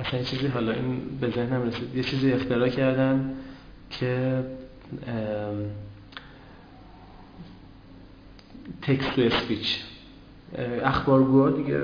[0.01, 1.97] مثلا یه چیزی حالا این به ذهنم رسید.
[1.97, 3.35] یه چیزی اختراع کردن
[3.91, 4.45] که
[8.83, 9.81] تکست تو اسپیچ
[10.83, 11.81] اخبارگوها دیگه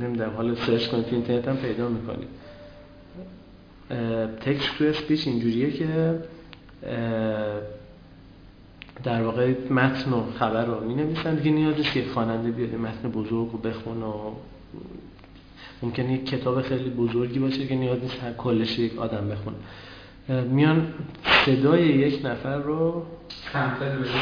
[0.00, 2.28] نمی‌دونم حالا سرچ کنید تو اینترنت هم پیدا می‌کنید.
[4.40, 6.18] تکست تو اسپیچ اینجوریه که
[9.04, 13.52] در واقع متن و خبر رو می نویسن دیگه نیاز که خواننده بیاد متن بزرگ
[13.52, 14.32] رو بخونه و
[15.82, 19.56] ممکنه یک کتاب خیلی بزرگی باشه که نیاز نیست هر کلش یک آدم بخونه.
[20.50, 20.86] میان
[21.46, 23.02] صدای یک نفر رو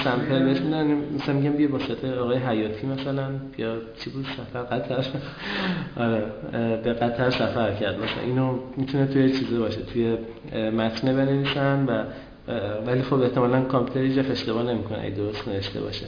[0.05, 0.87] سمپل بهش میدن.
[1.15, 1.79] مثلا میگم بیا با
[2.23, 3.29] آقای حیاتی مثلا.
[3.57, 5.05] بیا چی بود؟ سفر قطر.
[6.03, 6.23] آره
[6.85, 7.95] به قطر سفر کرد.
[7.95, 10.17] مثلا اینو می‌تونه توی چیزی باشه توی
[10.71, 12.03] متن بنویسن و
[12.87, 14.99] ولی خب احتمالا کامپیوتر هیچ اشتباه نمی‌کنه.
[14.99, 16.07] اگه درست نوشته باشه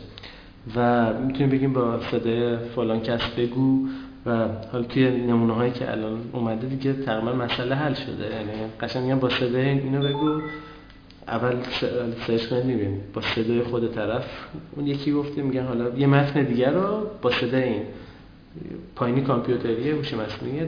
[0.77, 3.87] و می‌تونیم بگیم با صدای فلان کس بگو.
[4.27, 8.25] و حالا توی نمونه هایی که الان اومده دیگه تقریبا مسئله حل شده.
[8.25, 10.41] یعنی قشنگ میگم با صدای اینو بگو.
[11.29, 11.57] اول
[12.27, 14.25] سرچ کنید میبین با صدای خود طرف.
[14.77, 17.83] اون یکی گفته میگن حالا یه متن دیگر رو با صدای این
[18.97, 20.61] پایینی کامپیوتری هوش مصنوعی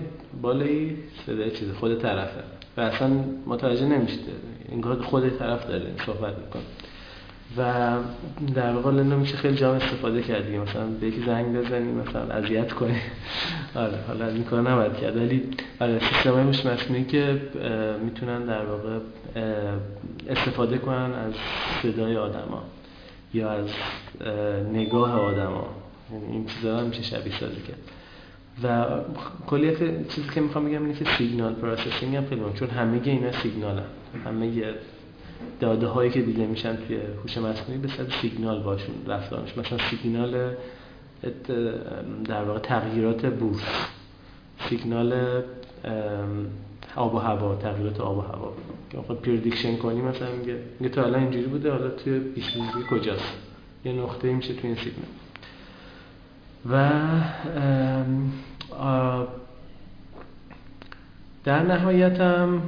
[0.43, 0.97] بالایی
[1.27, 2.41] صدای چیز خود طرفه.
[2.77, 3.11] و اصلا
[3.47, 4.21] متوجه نمیشید.
[4.73, 6.63] انگار خود طرف داره صحبت می‌کنه.
[7.57, 7.63] و
[8.55, 12.23] در واقع اینو میشه خیلی جاها هم استفاده کردی مثلا به یکی زنگ بزنی مثلا
[12.23, 12.97] اذیت کنی
[13.75, 15.17] آره حالا این کار نباید کرد.
[15.17, 15.43] ولی
[15.81, 17.41] آره سیستم های مصنوعی که
[18.05, 18.99] می‌تونن در واقع
[20.29, 21.33] استفاده کنن از
[21.83, 22.63] صدای آدما
[23.35, 23.67] یا از
[24.73, 25.67] نگاه آدما.
[26.13, 27.79] یعنی این چیزا میشه شبیه سازی کرد.
[28.63, 28.87] و
[29.47, 33.85] کلیت چیزی که می‌خوام بگم اینه که signal processing هم خیلی چون همه اینا سیگنالن.
[34.25, 34.47] همه
[35.61, 39.79] داده هایی که دیده میشن توی هوش مصنوعی به صورت سیگنال باهاشون رفتار میشه مثلا
[39.91, 40.55] سیگنال
[42.25, 43.63] در واقع تغییرات بورس.
[44.69, 45.43] سیگنال
[46.97, 48.53] آب و هوا تغییرات آب و هوا.
[48.91, 52.49] که آقا prediction کنی مثلا میگه میگه تا الان اینجوری بوده حالا توی 20
[52.91, 53.33] کجاست؟
[53.85, 55.09] یه نقطه میشه توی این سیگنال.
[56.71, 56.91] و
[61.45, 62.63] در نهایت هم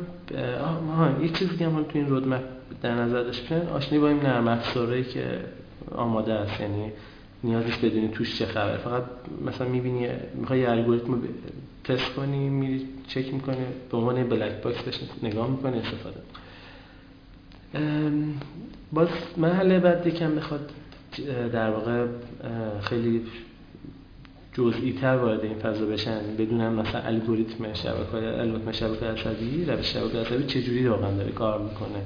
[1.22, 2.42] یه چیزی هم تو این roadmap
[2.82, 5.40] در نظر داشته آشنایی با این نرم افزارهایی که
[5.94, 6.92] آماده است یعنی
[7.44, 9.02] نیازش بدونی توش چه خبر فقط
[9.46, 11.22] مثلا می‌بینی می‌خوای یه الگوریتم
[11.84, 13.56] تست کنی میری چک می‌کنی
[13.90, 16.20] به عنوان black box بهش نگاه می‌کنی استفاده
[18.92, 20.70] باز مرحله بعد یکم بخواد
[21.52, 22.06] در واقع
[22.80, 23.22] خیلی
[24.52, 30.18] جزئی تر وارد این فضا بشن بدونن مثلا الگوریتم شبکه الگوریتم شبکه عصبی روش شبکه
[30.18, 32.02] عصبی چجوری واقعا داره کار می‌کنه.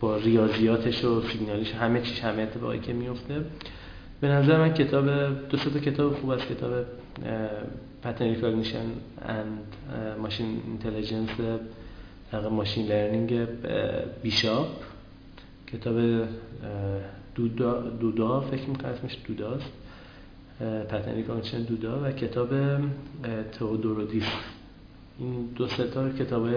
[0.00, 3.44] با ریاضیاتش و سیگنالیش همه چیز همه اتفاقی که میفته
[4.20, 5.06] به نظر من کتاب
[5.48, 6.72] دو تا کتاب خوب از کتاب
[8.02, 8.84] pattern recognition
[9.22, 9.76] and
[10.22, 11.28] machine intelligence
[12.50, 13.46] machine learning
[14.22, 14.68] بیشاپ.
[15.72, 16.26] کتاب
[17.34, 19.72] دودا, دودا فکر می‌کنم اسمش دوداست
[20.88, 22.48] pattern recognition دودا و کتاب
[23.52, 24.24] تئودوریدیس
[25.18, 26.48] این دو تا کتاب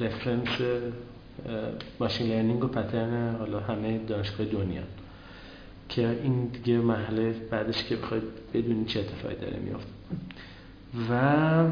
[0.00, 0.48] reference
[2.00, 4.82] machine learning و pattern حالا همه دانشگاه دنیا.
[5.88, 8.22] که این دیگه مرحله بعدش که بخواید
[8.54, 9.92] بدونید چه اتفاقی داره میافته
[11.10, 11.64] و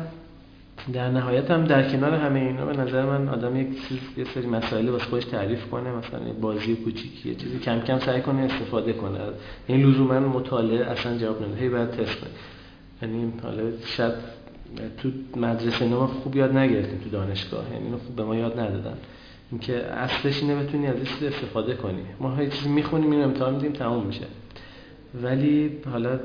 [0.92, 4.46] در نهایت هم در کنار همه اینا به نظر من آدم یک چیز یه سری
[4.46, 8.92] مسائل واسه خودش تعریف کنه مثلا بازی کوچیکی یه چیزی کم کم سعی کنه استفاده
[8.92, 9.18] کنه.
[9.66, 11.60] این لزوما مطالعه اصلا جواب نمیده.
[11.60, 12.30] هی بعد تست کنه.
[13.02, 14.12] یعنی حالا شاید
[14.98, 17.64] تو مدرسه ما خوب یاد نگرفتیم تو دانشگاه.
[17.72, 18.96] یعنی اینو خوب به ما یاد ندادن.
[19.50, 22.02] اینکه اصلش اینه بتونی ازش استفاده کنی.
[22.20, 24.26] ما های چیزی می‌خونیم اینو امتحان میدیم تموم میشه.
[25.22, 26.20] ولی حالا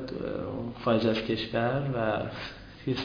[0.84, 2.22] خارج از کشور و
[2.89, 2.95] یه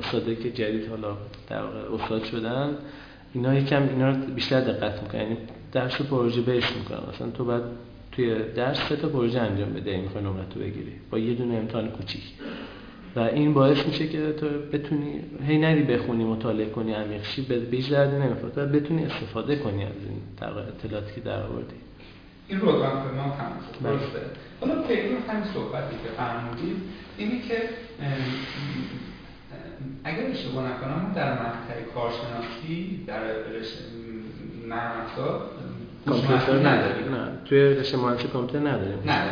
[0.00, 1.16] استاده که جدید حالا
[1.48, 2.76] در استاد شدن
[3.34, 5.20] اینا یکم اینا رو بیشتر دقت می‌کنن.
[5.20, 5.36] یعنی
[5.72, 6.98] درس پروژه بیس می‌کنن.
[7.14, 7.62] مثلا تو بعد
[8.12, 10.92] توی درس سه تا پروژه انجام بده می‌خوای نمرت بگیری.
[11.10, 12.22] با یه دونه امتحان کوچیک.
[13.16, 17.86] و این باعث میشه که تو بتونی هی نری بخونی مطالعه کنی عمیقشی به بیش
[17.86, 20.22] درد نمی‌خواد و بتونی استفاده کنی از این
[20.68, 21.74] اطلاعاتی که در آوردی.
[22.48, 23.92] این رو به ما تمام بله.
[23.92, 24.20] درسته.
[24.60, 26.76] حالا پیرو همین صحبتی که فرمودید
[27.18, 27.56] اینی که
[30.04, 33.20] اگر اشتباه نکنم در مقطع کارشناسی در
[34.72, 35.50] افزار
[36.06, 37.14] کامپیوتر نداریم.
[37.14, 38.98] نه توی رشته مهندسی کامپیوتر نداریم.
[39.06, 39.22] نه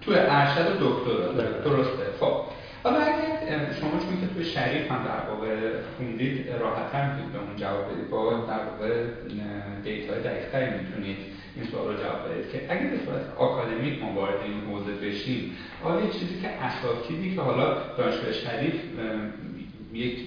[0.00, 1.32] توی ارشد دکترا.
[1.32, 1.62] بله.
[1.64, 2.04] درسته.
[2.20, 2.59] خب.
[2.82, 5.56] حالا اگر شما چون که توی شریف هم در واقع
[5.96, 8.10] خوندید راحت‌تر می‌تونید به اون جواب بدید.
[8.10, 9.04] با در واقع
[9.84, 11.16] دیتای دقیق‌تری می‌تونید
[11.56, 12.50] این سوال رو جواب بدید.
[12.52, 17.40] که اگر به صورت آکادمیک ما وارد این حوزه بشیم آیا چیزی که اساتیدی که
[17.40, 18.74] حالا دانشگاه شریف
[19.92, 20.18] یک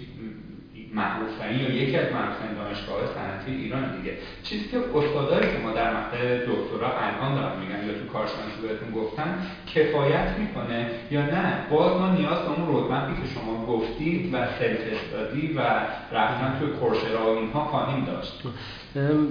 [0.94, 1.30] معروف
[1.61, 4.14] یا یکی از معروف دانشگاه صنعتی ایران دیگه.
[4.44, 8.91] چیزی که استادایی که ما در مقطع دکترا الان دارن میگن یا تو کارشناسی بهتون
[8.91, 9.30] گفتن
[9.76, 14.80] کفایت می‌کنه یا نه؟ باز ما نیاز به اون رودمپی که شما گفتید و سلف
[14.94, 15.60] استادی و
[16.11, 18.44] رفتن توی کورسرا و اینها خواهیم داشت.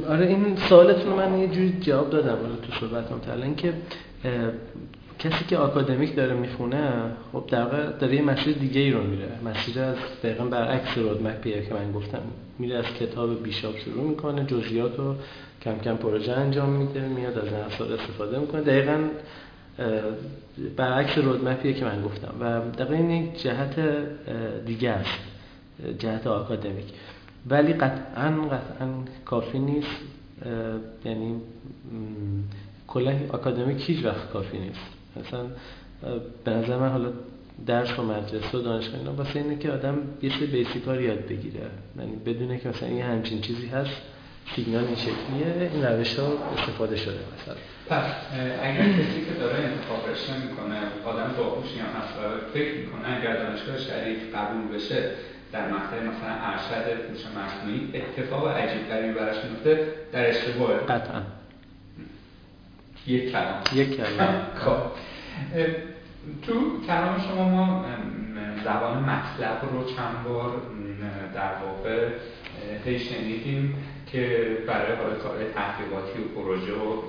[0.08, 3.18] آره این سوالتون من یه جوری جواب دادم حالا تو صحبتم.
[3.18, 3.74] تا اینکه
[5.18, 6.92] کسی که آکادمیک داره می‌خونه
[7.32, 9.28] خب در واقع داره یه مسیر دیگه ای رو میره.
[9.44, 12.22] مسیر از دقیقا برعکس رودمپیه که من گفتم.
[12.58, 15.14] میره از کتاب بیشاب شروع می‌کنه جزئیات رو
[15.62, 18.60] کم کم پروژه انجام میده میاد از افزار استفاده می‌کنه.
[18.60, 18.98] دقیقا
[20.76, 22.34] برعکس رودمپیه که من گفتم.
[22.40, 23.80] و دقیقا این یک جهت
[24.66, 25.18] دیگه است.
[25.98, 26.84] جهت آکادمیک.
[27.50, 28.88] ولی قطعا قطعا
[29.24, 29.96] کافی نیست.
[31.04, 31.40] یعنی
[32.86, 34.80] کلا آکادمیک هیچ وقت کافی نیست.
[35.20, 35.46] مثلا
[36.44, 37.12] به نظر من حالا
[37.66, 41.60] درس و مدرسه و دانشگاه اینا واسه اینه که آدم یه سری بیسیکا یاد بگیره.
[41.98, 43.90] یعنی بدونه که مثلا این همچین چیزی هست
[44.56, 47.54] سیگنال این شکلیه این روش ها استفاده شده مثلا.
[47.88, 48.04] پس
[48.62, 52.12] اگر کسی که داره انتخاب رشته می‌کنه آدم باهوشی هم هست
[52.54, 55.10] فکر می‌کنه اگر دانشگاه شریف قبول بشه
[55.52, 61.22] در مقطع مثلا ارشد هوش مصنوعی اتفاق عجیب غریبی براش میفته در اشتباه قطعا.
[63.06, 63.62] یک کلام.
[63.74, 64.34] یک کلام.
[64.54, 64.76] خب.
[66.42, 66.52] تو
[66.86, 67.84] کلام شما ما
[68.64, 70.52] زبان مطلب رو چند بار
[71.34, 72.08] در واقع
[72.84, 73.74] هی شنیدیم
[74.12, 77.02] که برای حال کار تحقیقاتی و پروژه و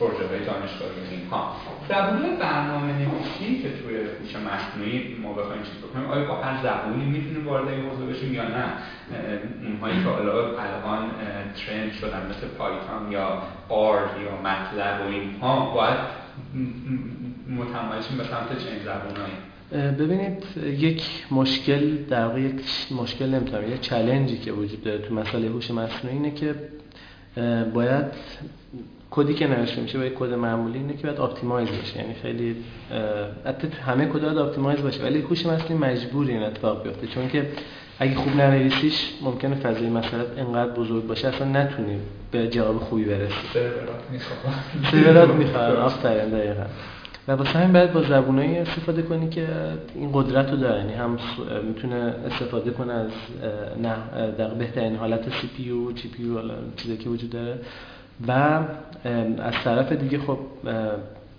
[0.00, 1.56] پروژه های دانشگاهی اینها.
[1.88, 7.04] زبون برنامه نویسی که توی هوش مصنوعی ما بخوایم چیز بکنیم آیا با هر زبونی
[7.04, 8.64] می‌تونیم وارد این موضوع بشیم یا نه؟
[9.66, 11.10] اونهایی که حالا الان
[11.66, 15.98] trend شدن مثل Python یا R یا MATLAB و اینها باید
[17.48, 19.34] متمایل شیم به سمت چنین زبونهایی
[19.92, 22.60] ببینید یک مشکل در واقع یک
[22.90, 26.54] مشکل نمی‌تونم یک challenge ی که وجود داره تو مسئله هوش مصنوعی اینه که
[27.74, 28.06] باید
[29.10, 31.98] کدی که نوشته میشه باید کد معمولی اینه که باید optimize بشه.
[31.98, 32.56] یعنی خیلی
[33.46, 37.06] حتی همه کد باید optimize باشه ولی هوش مصنوعی مجبور این اتفاق بیفته.
[37.06, 37.46] چون که
[37.98, 41.98] اگه خوب ننویسیش ممکنه فضای مسئله انقدر بزرگ باشه اصلا نتونی
[42.30, 43.34] به جواب خوبی برسی.
[44.90, 46.64] سرورات می‌خواد آفرین دقیقاً.
[47.28, 49.46] و واسه همین باید با زبونایی استفاده کنی که
[49.94, 50.78] این قدرت رو داره.
[50.78, 51.18] یعنی هم
[51.68, 53.10] می‌تونه استفاده کنه از
[53.82, 53.94] نه
[54.38, 56.38] در بهترین حالت سی پی یو جی پی یو
[56.76, 57.58] چیزی که وجود داره.
[58.28, 58.58] و
[59.38, 60.38] از طرف دیگه خب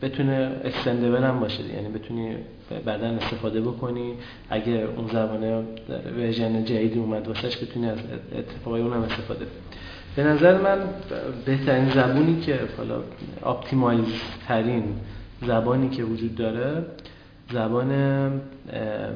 [0.01, 2.35] بتونه extendable هم باشه یعنی بتونی
[2.85, 4.13] بعدا استفاده بکنی.
[4.49, 5.63] اگه اون زبانه
[6.17, 7.97] version جدیدی اومد واسش بتونی از
[8.37, 9.45] اتفاقای اونم استفاده
[10.15, 10.77] به نظر من
[11.45, 12.95] بهترین زبونی که حالا
[13.45, 14.05] optimize
[14.47, 14.83] ترین
[15.47, 16.85] زبانی که وجود داره
[17.51, 17.91] زبان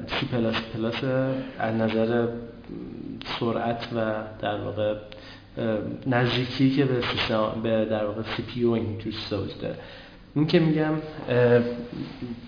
[0.07, 1.03] سی پلاس پلاس
[1.59, 2.27] از نظر
[3.39, 4.93] سرعت و در واقع
[6.07, 9.13] نزدیکی که به سیستم به در واقع CPU وجود
[9.61, 9.75] داره.
[10.35, 10.93] این که میگم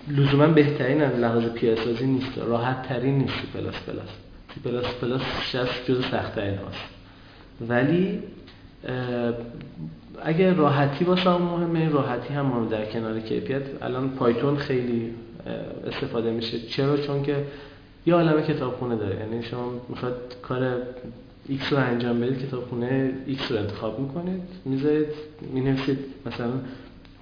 [0.08, 4.08] لزوما بهترین از لحاظ پیاده سازی نیست راحت ترین نیست plus plus.
[4.54, 6.84] سی پلاس پلاس شست جز سخت هاست.
[7.68, 8.22] ولی
[10.24, 13.62] اگر راحتی واسه هم مهمه راحتی هم مهمه در کنار کیفیت.
[13.82, 15.14] الان Python خیلی
[15.86, 16.60] استفاده میشه.
[16.60, 17.44] چرا؟ چون که
[18.06, 19.16] یه عالمه کتابخونه داره.
[19.16, 20.76] یعنی شما می‌خواد کار
[21.48, 25.06] X رو انجام بدید کتابخونه X رو انتخاب می‌کنید می‌ذارید
[25.52, 25.98] می‌نویسید.
[26.26, 26.50] مثلا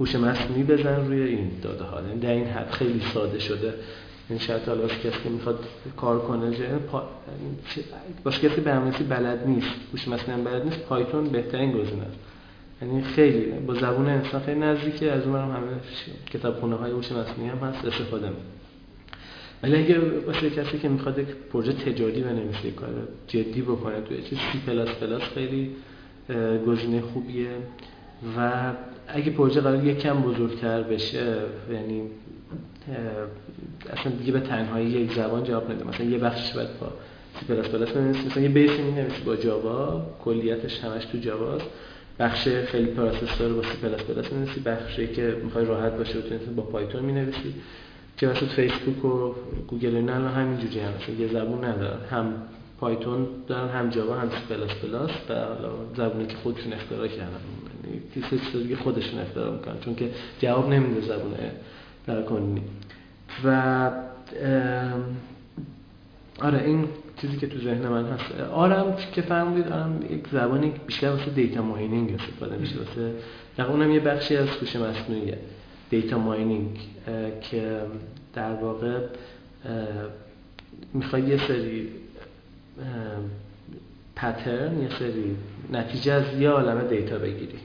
[0.01, 2.03] هوش مصنوعی بزن روی این داده ها.
[2.03, 3.75] یعنی در این حد خیلی ساده شده.
[4.29, 5.59] این شاید حالا کسی که می‌خواد
[5.97, 6.51] کار کنه
[6.91, 7.03] پا...
[8.25, 9.69] باشه کسی برنامه‌نویسی بلد نیست.
[9.93, 10.79] هوش مصنوعی بلد نیست.
[10.79, 12.19] Python بهترین گزینه است.
[12.83, 15.13] یعنی خیلی با زبون انسان خیلی نزدیکه.
[15.13, 15.67] از اون هم همه
[16.33, 17.85] کتابخونه های هوش مصنوعی هم هست.
[17.85, 18.37] استفاده می
[19.63, 22.89] ولی اگه باشه کسی که می‌خواد یک پروژه تجاری بنویسه کار
[23.27, 25.71] جدی بکنه توی چیز سی پلاس پلاس خیلی
[26.67, 27.51] گزینه خوبیه.
[28.39, 28.73] و
[29.09, 31.37] اگه پروژه قرار یک کم بزرگتر بشه
[31.73, 32.03] یعنی
[33.93, 35.89] اصلا دیگه به تنهایی یک زبان جواب نده.
[35.89, 36.93] مثلا یه بخشش باید با
[37.41, 38.27] سی پلاس پلاس بنویسی.
[38.27, 41.67] مثلا یه base ی می با Java کلیتش همش تو Java ست.
[42.19, 46.63] بخش خیلی processor با سی پلاس پلاس می‌نویسی بخشی که می‌خوای راحت باشه بتونی با
[46.63, 47.55] Python می‌نویسی.
[48.17, 49.35] که واسه فیسبوک و
[49.69, 52.05] گوگل اینا همین جوری هم یه زبون ندارن.
[52.11, 52.33] هم
[52.81, 55.11] Python دارن هم Java هم plus plus.
[55.29, 57.41] و حالا زبونی که خودشون اختراع کردن.
[57.85, 59.81] یعنی دیگه خودشون اختراع می‌کنن.
[59.81, 60.11] چون که
[60.41, 61.35] جواب نمیده زبون
[62.07, 62.63] در کنی
[63.45, 63.91] و
[66.41, 66.89] آره این
[67.21, 68.41] چیزی که تو ذهن من هست.
[68.41, 72.79] R م که فرمودید R م یک زبانی بیشتر واسه data mining استفاده میشه.
[72.79, 73.13] واسه
[73.57, 75.39] در اونم یه بخشی از هوش مصنوعیه.
[75.91, 76.79] data mining
[77.51, 77.81] که
[78.35, 78.99] در واقع
[80.95, 81.89] می‌خوای یه سری
[84.17, 85.37] pattern یه سری
[85.73, 87.59] نتیجه از یه عالمه data بگیری.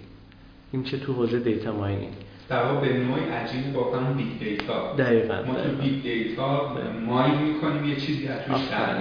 [0.71, 2.13] این چه تو حوزه data mining
[2.49, 7.41] در واقع به نوعی عجیب با هم big data دقیقاً ما تو big data mine
[7.41, 8.95] می‌کنیم یه چیزی از توش در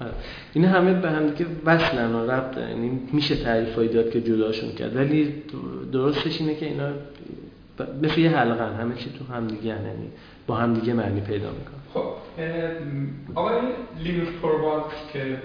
[0.00, 0.12] آره.
[0.52, 4.96] این همه به هم دیگه وصلن و ربط یعنی میشه تعریف داد که جداشون کرد.
[4.96, 5.34] ولی
[5.92, 6.88] درستش اینه که اینا
[8.02, 10.10] مثل یه حلقه همه چی تو هم دیگه یعنی
[10.46, 11.76] با هم دیگه معنی پیدا می‌کنه.
[11.94, 12.04] خب
[13.34, 13.56] آقای
[13.98, 15.38] لینوس توروالدز که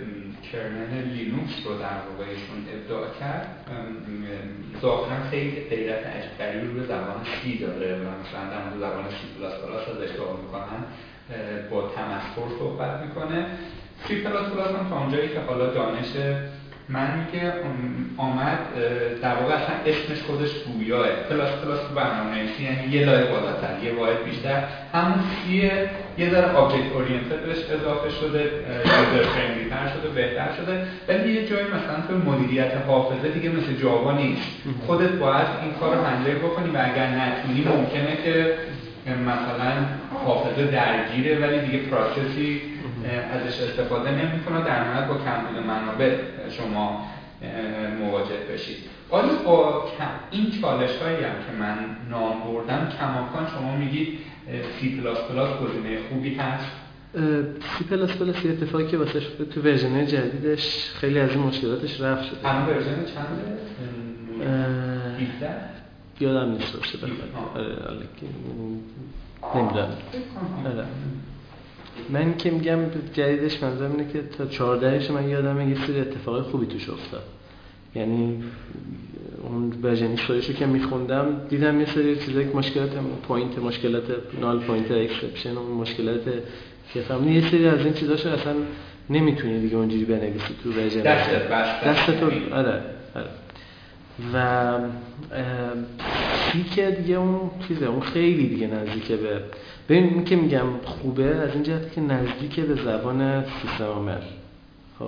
[0.52, 3.48] kernel Linux رو در واقع ایشون ابداع کرد
[4.82, 6.06] ظاهرا خیلی غیرت
[6.40, 10.02] عجیبی رو به زبان C داره و مثلا در مورد زبان سی پلاس پلاس از
[10.02, 10.84] اشتباه می‌کنن
[11.72, 13.46] با تمسخر صحبت می‌کنه.
[14.08, 16.14] سی پلاس پلاس هم تا اونجایی که حالا دانش
[16.94, 17.54] من که
[18.18, 18.60] آمد
[19.22, 21.08] در واقع اصلا اسمش خودش گویاه.
[21.30, 24.64] پلاس پلاس برنامه یعنی یه لایه بالاتر یه واحد بیشتر.
[24.94, 28.40] همون C ه یه ذره object oriented بهش اضافه شده
[28.86, 30.86] user friendly تر شده بهتر شده.
[31.08, 34.48] ولی یه جایی مثلا تو مدیریت حافظه دیگه مثل Java نیست.
[34.88, 38.54] خودت باید این کار رو handle بکنی و اگر نتونی ممکنه که
[39.28, 39.74] مثلا
[40.26, 42.62] حافظه درگیره ولی دیگه process ی
[43.06, 46.18] ازش استفاده نمی‌کنه در نهایت با کمبود منابع
[46.50, 47.08] شما
[48.00, 48.78] مواجه بشید.
[49.10, 49.84] آیا با
[50.32, 51.78] این چالش هایی هم که من
[52.10, 54.20] نام بردم کماکان شما میگید
[54.80, 56.72] سی پلاس پلاس گزینه خوبی هست؟
[57.78, 59.20] سی پلاس پلاس یه اتفاقی که واسه
[59.54, 62.50] تو version جدیدش خیلی از این مشکلاتش رفع شده.
[62.50, 63.58] الان version چنده؟
[65.36, 65.56] 17
[66.20, 66.98] یادم نیست باشه
[67.56, 67.76] آره
[69.56, 69.90] نمی‌دونم.
[72.10, 72.80] من که میگم
[73.14, 77.24] جدیدش منظورم اینه که تا 14 من یادم یه سری اتفاقای خوبی توش افتاد.
[77.96, 78.44] یعنی
[79.44, 82.90] اون version رو که میخوندم دیدم یه سری چیزایی که مشکلات
[83.28, 84.04] pointer مشکلات
[84.42, 86.22] null pointer exception و مشکلات
[86.94, 88.54] که فهمیدی یه سری از این چیزاشو اصلا
[89.10, 91.02] نمی‌تونی دیگه اونجوری بنویسی تو version.
[91.86, 92.82] دست تو آره
[93.16, 93.30] آره.
[94.34, 94.80] و
[96.76, 99.42] که دیگه اون چیزه اون خیلی دیگه نزدیکه به
[99.90, 104.22] ببین این که میگم خوبه از این جهت که نزدیکه به زبان سیستم عامل.
[105.00, 105.06] خب؟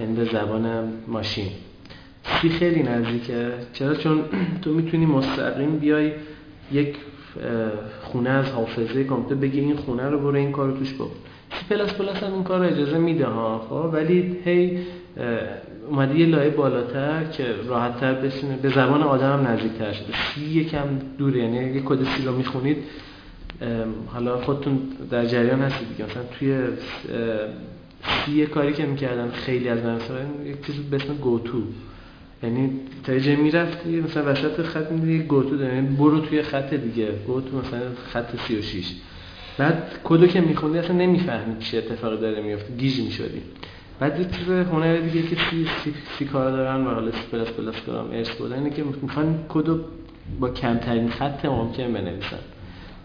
[0.00, 1.48] یعنی به زبان ماشین.
[2.24, 4.20] C خیلی نزدیکه؟ چرا؟ چون
[4.62, 6.12] تو می‌تونی مستقیم بیای
[6.72, 6.96] یک
[8.02, 11.10] خونه از حافظه کامپیوتر بگی این خونه رو برو این کارو توش بکن.
[11.50, 14.78] سی پلاس پلاس هم این کار رو اجازه میده ها؟ خب؟ ولی هی
[15.88, 20.12] اومده یه لایه بالاتر که راحتتر برسونه به زبان آدم هم نزدیکتر شده.
[20.34, 20.86] C یکم
[21.18, 22.76] دوره یعنی یه کد سی رو می‌خونید
[24.06, 24.78] حالا خودتون
[25.10, 26.04] در جریان هستید دیگه.
[26.04, 26.58] مثلا توی
[28.24, 29.98] سی یه کاری که می‌کردن خیلی از من
[30.46, 31.62] یک چیز به اسم گوتو.
[32.42, 32.70] یعنی
[33.04, 35.74] تا یه می‌رفتی مثلا وسط خط می‌دونی گوتو داره.
[35.74, 37.08] یعنی برو توی خط دیگه.
[37.26, 37.80] گوتو مثلا
[38.12, 38.86] خط 36
[39.58, 43.42] بعد کدو که میخوندی اصلا نمی‌فهمی چه اتفاقی داره میفته گیج می‌شدی.
[44.00, 47.48] بعد یه چیز هنر دیگه که سی, سی, سی کار دارن و حالا سی پلاس
[47.48, 49.80] پلاس دارم ارث بودن اینه که می‌خوان کدو
[50.40, 52.38] با کمترین خط ممکن بنویسن.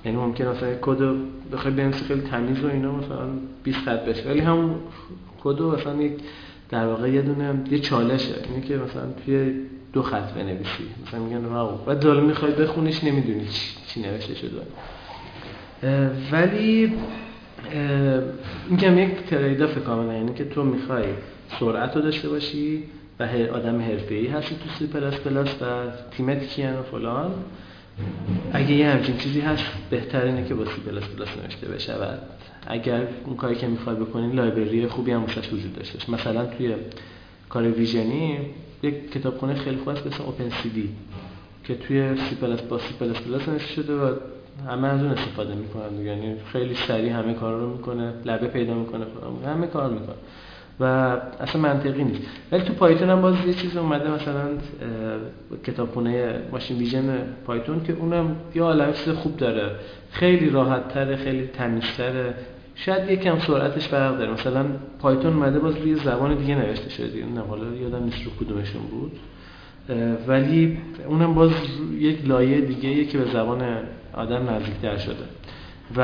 [0.06, 1.16] یعنی ممکن مثلا کدو
[1.54, 3.28] بخوای بنویسی خیلی تمیز و اینا مثلا
[3.64, 4.30] 20 خط بشه.
[4.30, 4.76] ولی هم
[5.44, 6.14] کدو مثلا یک
[6.70, 8.36] در واقع یه دونه یه چالشه.
[8.50, 9.54] اینه که مثلا توی
[9.94, 10.84] دو خط بنویسی.
[11.08, 13.46] مثلا میگن واو بعد دالا می‌خوای بخونیش نمی‌دونی
[13.88, 14.62] چی, نوشته شده.
[16.32, 16.94] ولی
[18.70, 21.06] این یک تریداف کاملا یعنی که تو می‌خوای
[21.60, 22.84] سرعت رو داشته باشی
[23.20, 23.24] و
[23.54, 25.66] آدم حرفه‌ای هستی تو سی پلاس پلاس و
[26.12, 27.32] تیمت کیان و فلان.
[28.54, 32.06] اگه یه همچین چیزی هست بهتر اینه که با سی پلاس پلاس نوشته بشه و
[32.68, 36.12] اگر اون کاری که می‌خوای بکنین library خوبی هم واسش وجود داشته باشه.
[36.12, 36.76] مثلا توی
[37.50, 38.38] کار vision ی
[38.84, 40.90] یک کتابخونه خیلی خوب است به OpenCV
[41.64, 44.16] که توی سی پلاس با سی پلاس پلاس نوشته شده و
[44.70, 46.06] همه از اون استفاده می‌کنن.
[46.06, 49.06] یعنی خیلی سریع همه کار رو می‌کنه لبه پیدا می‌کنه
[49.46, 50.16] همه کار می‌کنه.
[50.80, 50.84] و
[51.40, 52.22] اصلا منطقی نیست.
[52.52, 54.42] ولی تو پایتون هم باز یه چیز اومده مثلا
[55.64, 59.72] کتابخونه ماشین ویژن پایتون که اونم یه عالم چیز خوب داره.
[60.12, 62.34] خیلی راحت تره خیلی تمیزتره.
[62.76, 64.32] شاید یکم سرعتش فرق داره.
[64.32, 64.66] مثلا
[65.00, 69.12] پایتون اومده باز روی زبان دیگه نوشته شده نه حالا یادم نیست رو کدومشون بود.
[70.28, 70.78] ولی
[71.08, 71.52] اونم باز
[72.00, 73.62] یک لایه دیگه که به زبان
[74.14, 75.26] آدم نزدیکتر شده.
[75.98, 76.02] و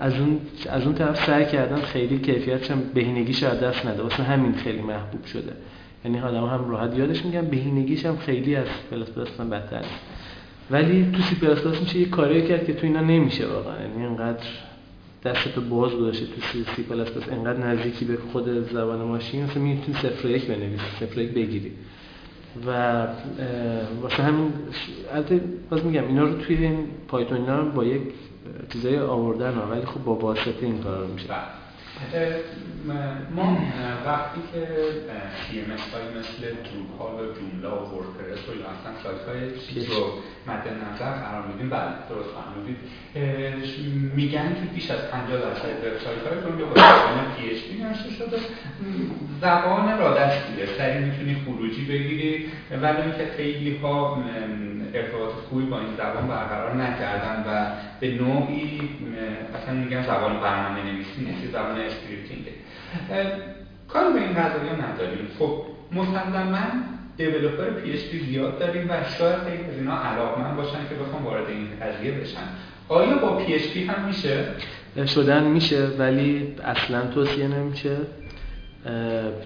[0.00, 4.02] از اون از اون طرف سعی کردن خیلی کیفیتش هم بهینگیش از دست نده.
[4.02, 5.52] واسه همین خیلی محبوب شده.
[6.04, 9.84] یعنی آدم هم راحت یادش میگم بهینگیش هم خیلی از پلاس پلاس هم بدتر
[10.70, 13.80] ولی تو سی پلاس پلاس میشه یه کاری کرد که تو اینا نمیشه واقعا.
[13.80, 14.44] یعنی انقدر
[15.24, 19.62] دستتو باز گذاشته تو سی, سی پلاس پلاس انقدر نزدیکی به خود زبان ماشین مثلا
[19.62, 21.72] می‌تونی صفر یک بنویسی صفر یک بگیری.
[22.66, 23.06] و
[24.02, 24.52] واسه همین
[25.12, 25.40] البته
[25.70, 28.02] باز میگم اینا رو توی این Python اینا با یک
[28.72, 31.63] چیزای آوردن ولی خب با واسطه این کار میشه بله.
[33.34, 33.58] ما
[34.06, 34.66] وقتی که
[35.42, 40.04] CMS های مثل Drupal و Joomla و WordPress و اصلا سایت های رو
[40.46, 42.76] مد نظر قرار میدیم بله درست فرمودید.
[44.14, 48.38] میگن که بیش از 50 درصد وبسایت هایتون به زبان PHP شده.
[49.40, 52.46] زبان راحتیه سریع می‌تونی خروجی بگیری.
[52.82, 54.24] ولی اینکه خیلی ها
[54.94, 57.66] ارتباط خوبی با این زبان برقرار نکردن و
[58.00, 58.80] به نوعی
[59.54, 62.52] اصلا میگن زبان برنامه نویسی نیست زبان scripting ه
[63.88, 65.28] کار به این قضایا نداریم.
[65.38, 65.62] خب
[65.92, 66.58] مسلما
[67.16, 71.68] developer PHP زیاد داریم و شاید خیلی از اینا علاقمند باشن که بخوام وارد این
[71.82, 72.40] قضیه بشن.
[72.88, 74.44] آیا با PHP هم میشه؟
[75.06, 77.96] شدن میشه ولی اصلا توصیه نمیشه.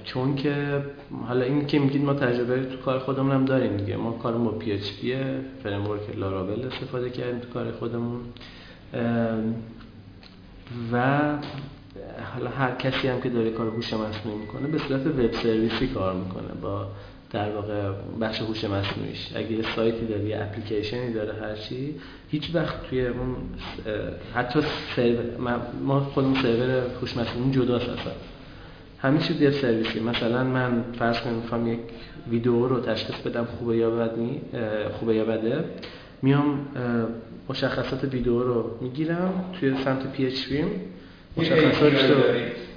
[0.05, 0.83] چون که
[1.29, 3.97] حالا این که میگید ما تجربه تو کار خودمون هم داریم دیگه.
[3.97, 5.85] ما کارمون با PHP framework
[6.17, 8.21] Laravel استفاده کردیم تو کار خودمون.
[10.93, 11.21] و
[12.35, 16.15] حالا هر کسی هم که داره کار هوش مصنوعی می‌کنه به صورت وب سرویسی کار
[16.15, 16.49] می‌کنه.
[16.63, 16.87] با
[17.31, 19.29] در واقع بخش هوش مصنوعیش.
[19.35, 21.95] اگه سایتی داره یا اپلیکیشنی داره هر چی
[22.29, 23.37] هیچ وقت توی اون
[24.35, 24.61] حتی
[24.97, 25.25] سرور
[25.85, 28.13] ما خودمون سرور هوش مصنوعی جداست اصلا.
[28.99, 30.01] همین چیز یه سرویسی.
[30.01, 31.79] مثلا من فرض کنم می‌خوام یک
[32.31, 34.41] ویدیو رو تشخیص بدم خوبه یا بدنی
[34.99, 35.65] خوبه یا بده.
[36.23, 36.67] میام
[37.49, 40.35] مشخصات ویدیو رو می‌گیرم توی سمت PHP
[41.39, 42.17] مشخصاتش رو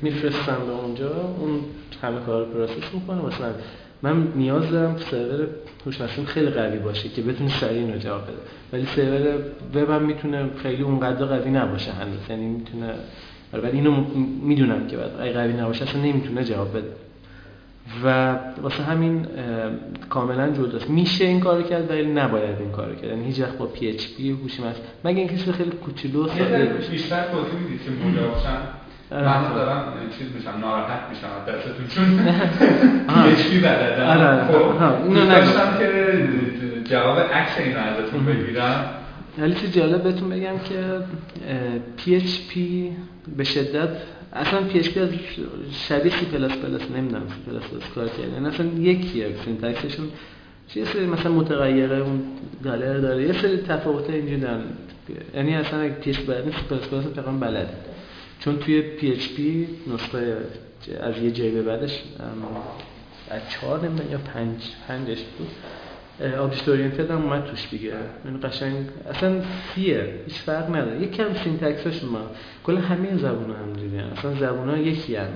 [0.01, 1.59] میفرستم به اونجا اون
[2.01, 3.53] همه کار رو process می‌کنه مثلا
[4.01, 5.47] من نیاز دارم سرور
[5.85, 8.37] هوش مصنوعی خیلی قوی باشه که بتونه سریع اینو جواب بده.
[8.73, 9.37] ولی سرور
[9.75, 12.19] وبم می‌تونه خیلی اونقدر قوی نباشه هنوز.
[12.29, 12.93] یعنی می‌تونه
[13.53, 14.05] ولی اینو
[14.43, 16.91] می‌دونم که بعد اگه قوی نباشه اصلا نمی‌تونه جواب بده.
[18.03, 19.27] و واسه همین
[20.09, 23.03] کاملا جداست میشه این کارو کرد ولی نباید این کارو کرد.
[23.03, 26.89] یعنی هیچ وقت با PHP هوش مصنوعی مگه اینکه خیلی کوچولو ساده باشه.
[26.91, 27.91] بیشتر توضیح می‌دید که
[28.21, 28.57] باشن
[29.11, 32.05] من دارم چیز میشم ناراحت میشم دستتون چون
[33.07, 34.07] PHP بلدم.
[34.07, 35.41] آره خب اینو
[35.79, 36.27] که
[36.83, 38.85] جواب عکس اینو ازتون بگیرم.
[39.37, 40.97] ولی چیز جالب بهتون بگم که
[41.97, 42.57] PHP
[43.37, 43.89] به شدت
[44.33, 45.09] اصلا PHP از
[45.71, 50.07] شبیه سی پلاس پلاس؟ نمی‌دونم سی پلاس پلاس کار کرده یعنی اصلا یکیه syntax شون
[50.75, 52.23] یه سری مثلا متغیره اون
[52.63, 53.23] دلار داره.
[53.23, 54.63] یه سری تفاوت اینجا دارن
[55.35, 57.69] یعنی اصلا اگه PHP بلد نیست پلاس پلاس تقریبا بلد.
[58.39, 59.39] چون توی PHP
[59.93, 60.37] نسخه
[61.01, 62.01] از یه جای به بعدش
[63.29, 65.47] از چهار نمی‌دونم یا پنج پنجش بود.
[66.39, 67.93] object oriented هم اومد توش دیگه.
[68.25, 68.75] این قشنگ
[69.09, 69.41] اصلا
[69.75, 71.01] C ـه هیچ فرق نداره.
[71.01, 72.21] یک کم syntax ش ما
[72.63, 75.27] کل همه زبون هم دیدن اصلا زبون ها یکی هم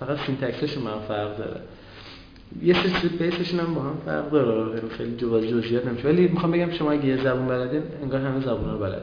[0.00, 1.60] فقط syntax ش هم فرق داره.
[2.62, 4.88] یه سری base شون هم با هم فرق داره.
[4.88, 6.08] خیلی وارد جزئیات نمیشه.
[6.08, 9.02] ولی می‌خوام بگم شما اگه یه زبون بلدین انگار همه زبون رو بلد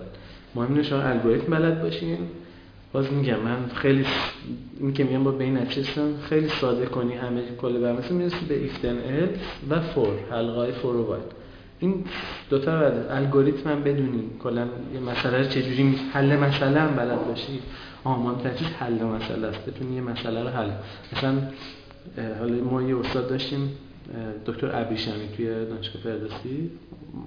[0.55, 2.17] مهم شما الگوریتم بلد باشین.
[2.93, 4.05] باز میگم من خیلی
[4.79, 5.59] این که میگم با بین
[6.29, 8.11] خیلی ساده کنی همه کل برنامه.
[8.11, 8.97] می‌رسی به ایفتن
[9.69, 11.23] و فور حلقه فور و باید
[11.79, 12.03] این
[12.49, 12.71] دوتا
[13.09, 17.59] الگوریتم هم بدونی کلا یه مسئله رو چجوری حل مسئله هم بلد باشی.
[18.03, 19.65] آمان تجیز حل مسئله است.
[19.65, 20.69] بتونی یه مسئله رو حل.
[21.13, 21.33] مثلا
[22.39, 23.71] حالا ما یه استاد داشتیم
[24.45, 26.71] دکتر ابریشمی توی دانشگاه فردوسی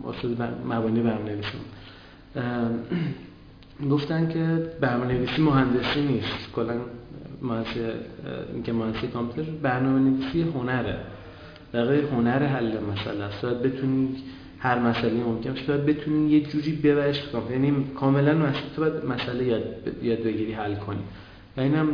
[0.08, 1.48] استاد مبانی برنامه‌نویسی
[3.90, 6.52] گفتن که برنامه نویسی مهندسی نیست.
[6.54, 6.74] کلا
[7.42, 7.80] مهندسی
[8.54, 10.96] اینکه مهندسی کامپیوتر برنامه نویسی هنره
[11.74, 13.42] دقیقه هنر حل مسئله است.
[13.42, 14.08] باید بتونی
[14.58, 15.66] هر مسئله ممکن باشه.
[15.66, 19.62] باید بتونی یه جوری ببرش یعنی کاملا تو باید مسئله یاد
[20.02, 21.02] یاد بگیری حل کنی.
[21.56, 21.88] و اینم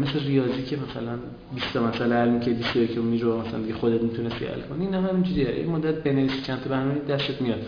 [0.00, 1.18] مثل ریاضی که مثلا
[1.54, 2.90] 20 مسئله حل می‌کنی 21
[3.22, 4.84] رو مثلا دیگه خودت می‌تونستی حل کنی.
[4.84, 7.62] این هم همینجوریه یه مدت بنویسی چند تا برنامه دستت میاد.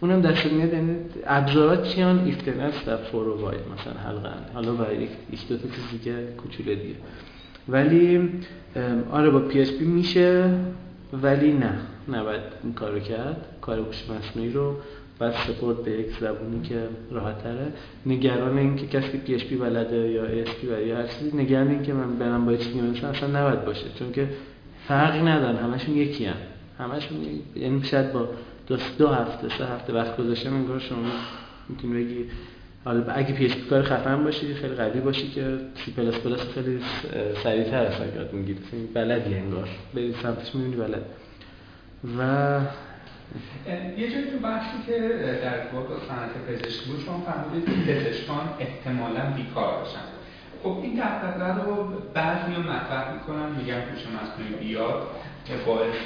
[0.00, 0.96] اونم دست میاد یعنی
[1.26, 6.26] ابزارات چیان؟ ایفتنس در و واید مثلا حلقه حالا برای یک دو تا چیز دیگه
[6.36, 6.94] کوچوله دیگه.
[7.68, 8.30] ولی
[9.10, 10.50] آره با پی پی میشه
[11.22, 11.72] ولی نه.
[12.08, 13.46] نباید این کارو کرد.
[13.60, 14.76] کار هوش مصنوعی رو
[15.18, 17.72] بعد سپورت به یک زبونی که راحت تره
[18.06, 21.82] نگران این که کسی پی پی بلده یا اس پی یا هر چیزی نگران این
[21.82, 23.86] که من برم با چیزی اصلا نباید باشه.
[23.98, 24.28] چون که
[24.88, 26.36] فرقی ندارن همشون یکی هم.
[26.78, 27.18] همشون
[27.56, 28.28] یعنی شاید با
[28.68, 30.98] دو, دو هفته سه هفته وقت گذاشتم انگار شما
[31.68, 32.24] می‌تونی بگی
[32.84, 36.80] حالا اگه PHP کار خفن باشی خیلی قوی باشی که سی پلاس پلاس خیلی
[37.42, 38.60] سریعتر اصلا یاد می‌گیری.
[38.94, 39.68] بلدی انگار.
[39.94, 41.02] به سمتش می‌بینی بلد.
[42.18, 42.60] و
[43.98, 44.98] یه جایی تو بحثی که
[45.42, 49.98] در واقع صنعت پزشکی بود شما فرمودید که پزشکان احتمالا بیکار باشن.
[50.62, 55.02] خب این دقیقه رو بعضی ها مطرح می‌کنن میگن پیش مصنوعی بیاد.
[55.02, 55.27] که
[55.66, 55.96] باعث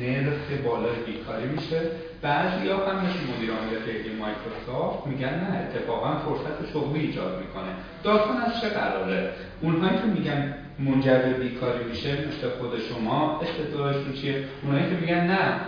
[0.00, 1.80] نرخ بالای بیکاری میشه.
[2.22, 7.72] بعضی هم مثل مدیر عامل فعلی مایکروسافت میگن نه اتفاقا فرصت شغلی ایجاد می‌کنه.
[8.02, 9.30] داستان از چه قراره؟
[9.62, 15.26] اونهایی که میگن منجر به بیکاری میشه مثل خود شما استدلالشون چیه؟ اونهایی که میگن
[15.26, 15.60] نه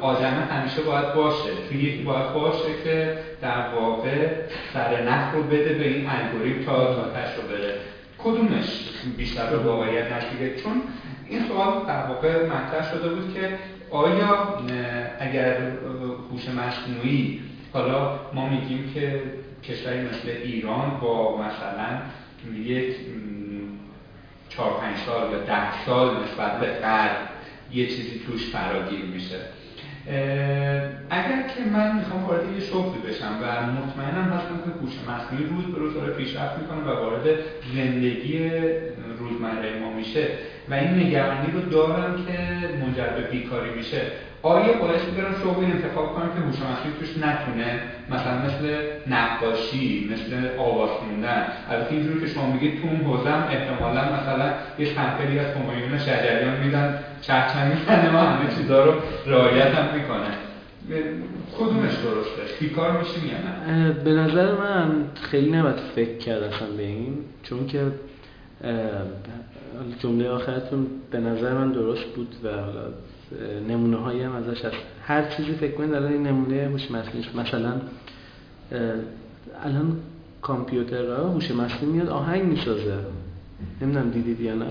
[0.00, 1.50] آدمه همیشه باید باشه.
[1.68, 4.28] توی یکی باید باشه که در واقع
[4.72, 7.74] سر نخ رو بده به این الگوریتم تا تا رو بره.
[8.18, 10.82] کدومش بیشتر به واقعیت نزدیکه؟ چون
[11.28, 13.58] این سوال در واقع مطرح شده بود که
[13.90, 14.58] آیا
[15.20, 15.56] اگر
[16.30, 17.40] هوش مصنوعی
[17.72, 19.22] حالا ما میگیم که
[19.64, 21.98] کشوری مثل ایران با مثلا
[22.64, 22.96] یک
[24.48, 27.16] چهار پنج سال یا ده سال نسبت به غرب
[27.72, 29.36] یه چیزی توش فراگیر میشه.
[31.10, 35.74] اگر که من می‌خوام وارد یه شغلی بشم و مطمئنم هستم که هوش مصنوعی روز
[35.74, 37.24] به روز داره پیشرفت می‌کنه و وارد
[37.74, 38.50] زندگی
[39.18, 40.28] روزمره ما میشه
[40.70, 42.38] و این نگرانی رو دارم که
[42.80, 44.00] منجر به بیکاری میشه.
[44.42, 47.80] آیا باعث برم شغلی انتخاب کنم که هوش مصنوعی توش نتونه؟
[48.10, 48.76] مثلا مثل
[49.06, 51.42] نقاشی مثل آواز خوندن.
[51.70, 56.56] البته اینجوری که شما میگید تو اون حوزه احتمالا مثلا یه سمپلی از همایون شجریان
[56.64, 58.92] میدن چهچن می‌زنه و همه چیزا رو
[59.26, 60.30] رعایت هم می‌کنه.
[61.58, 63.38] کدومش درسته؟ بیکار میشیم یا
[63.76, 67.80] نه؟ به نظر من خیلی نباید فکر کرد اصلا به این چون که
[70.00, 72.82] جمله آخرتون به نظر من درست بود و حالا
[73.68, 74.76] نمونه هایی هم ازش هست.
[75.02, 77.72] هر چیزی فکر کنید الان این نمونه هوش مصنوعی مثلا
[79.64, 79.96] الان
[80.42, 82.94] کامپیوترها هوش مصنوعی میاد آهنگ می‌سازه.
[83.82, 84.66] نمی‌دونم دیدید یا نه.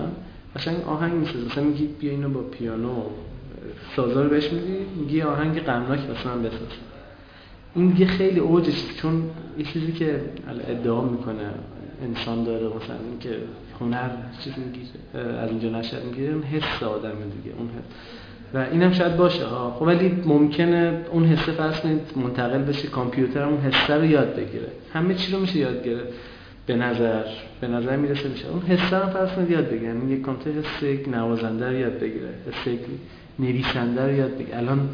[0.56, 1.46] قشنگ آهنگ می‌سازه.
[1.46, 3.02] مثلا میگی بیا اینو با پیانو
[3.96, 6.68] سازار بهش میدی میگی آهنگ غمناک مثلا بساز.
[7.74, 9.22] این دیگه خیلی اوجش چون
[9.58, 10.20] یه چیزی که
[10.68, 11.50] ادعا می‌کنه
[12.02, 13.36] انسان داره مثلا اینکه
[13.80, 14.08] هنر
[14.44, 17.84] چیز می‌گیره از اینجا نشد می‌گیره اون حس آدم دیگه اون حس.
[18.54, 19.76] و اینم شاید باشه ها.
[19.78, 21.80] خب ولی ممکنه اون حسه فرض
[22.16, 24.68] منتقل بشه کامپیوتر اون حسه رو یاد بگیره.
[24.92, 26.12] همه چی رو میشه یاد گرفت.
[26.66, 27.24] به نظر
[27.60, 28.48] به نظر می‌رسه میشه.
[28.48, 29.86] اون حسه رو فرض کنید یاد بگیره.
[29.86, 32.28] یعنی یک کامپیوتر حس یک نوازنده رو یاد بگیره.
[32.28, 32.80] حس یک
[33.38, 34.56] نویسنده رو یاد بگیره.
[34.56, 34.88] الان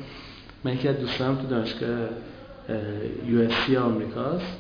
[0.65, 1.99] من یکی از دوستانم تو دانشگاه
[3.29, 4.59] یو اس سی آمریکاست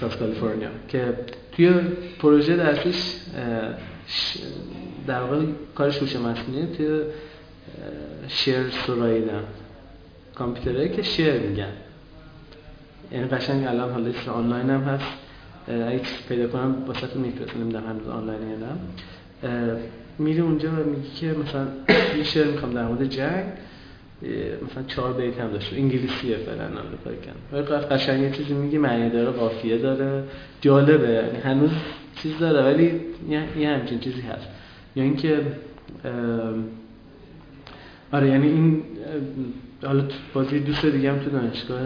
[0.00, 1.14] ساوت کالیفرنیا که
[1.56, 1.70] توی
[2.18, 3.14] پروژه درسیش
[5.06, 5.42] در واقع
[5.74, 7.00] کارش هوش مصنوعی توی
[8.28, 9.44] شعر سراییدن
[10.34, 11.72] کامپیوتره که شعر میگن.
[13.12, 15.04] یعنی قشنگ الان حالا آنلاین هم هست.
[15.68, 18.56] اگه پیدا کنم واسه تو میفرستم نمی‌دونم هنوز آنلاین یا
[20.18, 21.66] میری اونجا و میگی که مثلا
[22.18, 23.44] یه شعر می‌خوام در مورد جنگ.
[24.22, 29.30] مثلا چهار بیت هم داشته انگلیسیه فعلا آمریکایی کن قشنگ یه چیزی میگه معنی داره
[29.30, 30.24] قافیه داره.
[30.60, 31.08] جالبه.
[31.08, 31.70] یعنی هنوز
[32.22, 33.00] چیز داره ولی
[33.58, 34.48] یه همچین چیزی هست.
[34.96, 35.40] یا اینکه
[38.12, 38.82] آره یعنی این
[39.82, 41.80] حالا بازی دوست دیگه هم تو دانشگاه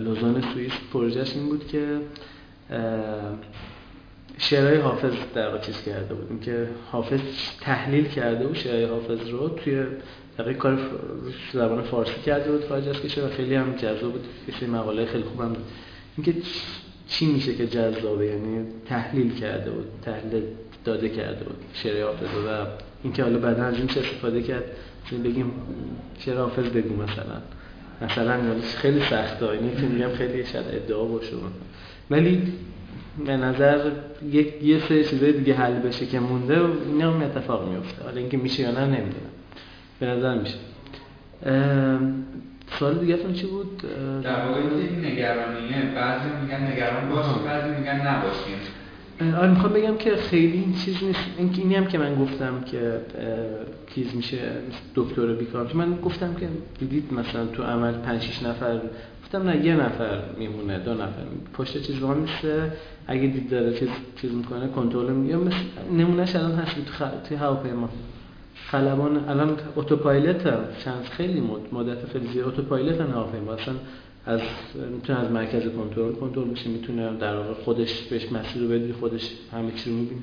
[0.00, 1.86] لوزان سوئیس پروژهش این بود که
[4.38, 6.40] شعرهای حافظ در واقع چیز کرده بود.
[6.40, 7.20] که حافظ
[7.60, 9.84] تحلیل کرده بود شعرهای حافظ رو توی
[10.38, 10.78] دقیق کار
[11.52, 14.24] زبان فارسی کرده بود از کشور و خیلی هم جذاب بود.
[14.62, 15.64] یه مقاله خیلی خوبم بود.
[16.16, 16.34] اینکه
[17.08, 20.42] چی میشه که جذابه؟ یعنی تحلیل کرده بود تحلیل
[20.84, 22.66] داده کرده بود شعر حافظ و
[23.02, 24.64] اینکه حالا بعدا از این چه استفاده کرد؟
[25.24, 25.52] بگیم
[26.18, 27.42] شعر حافظ بگو مثلا.
[28.02, 28.40] مثلا
[28.76, 29.48] خیلی سخته.
[29.48, 31.32] اینه که میگم خیلی شاید ادعا باشه.
[32.10, 32.52] ولی
[33.26, 33.90] به نظر
[34.30, 38.36] یک یه سری چیزای دیگه حل بشه که مونده اینا هم اتفاق میفته حالا اینکه
[38.36, 39.34] میشه یا نه نمی‌دونم.
[40.00, 40.56] به نظر میشه.
[42.78, 43.82] سوال دیگه چی بود؟
[44.22, 48.58] در واقع این نگرانیه بعضی میگن نگران باشیم بعضی میگن نباشیم
[49.38, 51.20] آره می‌خوام بگم که خیلی این چیز نیست.
[51.38, 53.00] این اینی هم که من گفتم که
[53.94, 54.38] چیز میشه
[54.94, 58.80] دکتر بیکار من گفتم که دیدید مثلا تو عمل 5 6 نفر
[59.34, 61.22] گفتم نه یه نفر میمونه دو نفر.
[61.54, 62.68] پشت چیز رو مثل
[63.06, 63.88] اگه دید داره چیز
[64.20, 65.56] چیز می‌کنه کنترل میگه مثل
[65.92, 67.02] نمونهش الان هست تو خ...
[67.28, 67.88] توی هواپیما.
[68.70, 70.42] خلبان الان اتوپایلوت
[70.84, 72.48] چند خیلی مد مدت خیلی زیاد.
[72.48, 73.52] اتوپایلوت هواپیما.
[73.52, 73.74] اصلا
[74.26, 74.40] از
[74.94, 79.30] می‌تونه از مرکز کنترل کنترل بشه می‌تونه در واقع خودش بهش مسیر رو بدی خودش
[79.52, 80.22] همه چی رو می‌بینه.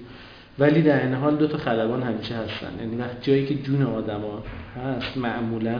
[0.59, 2.71] ولی در این حال دو تا خلبان همیشه هستن.
[2.79, 4.43] یعنی وقت جایی که جون آدما
[4.75, 5.79] هست معمولا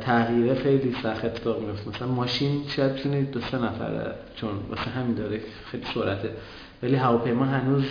[0.00, 5.14] تغییره خیلی سخت اتفاق میفته مثلا ماشین شاید تونه دو سه نفره چون واسه همین
[5.14, 6.30] داره خیلی سرعته.
[6.82, 7.84] ولی هواپیما هنوز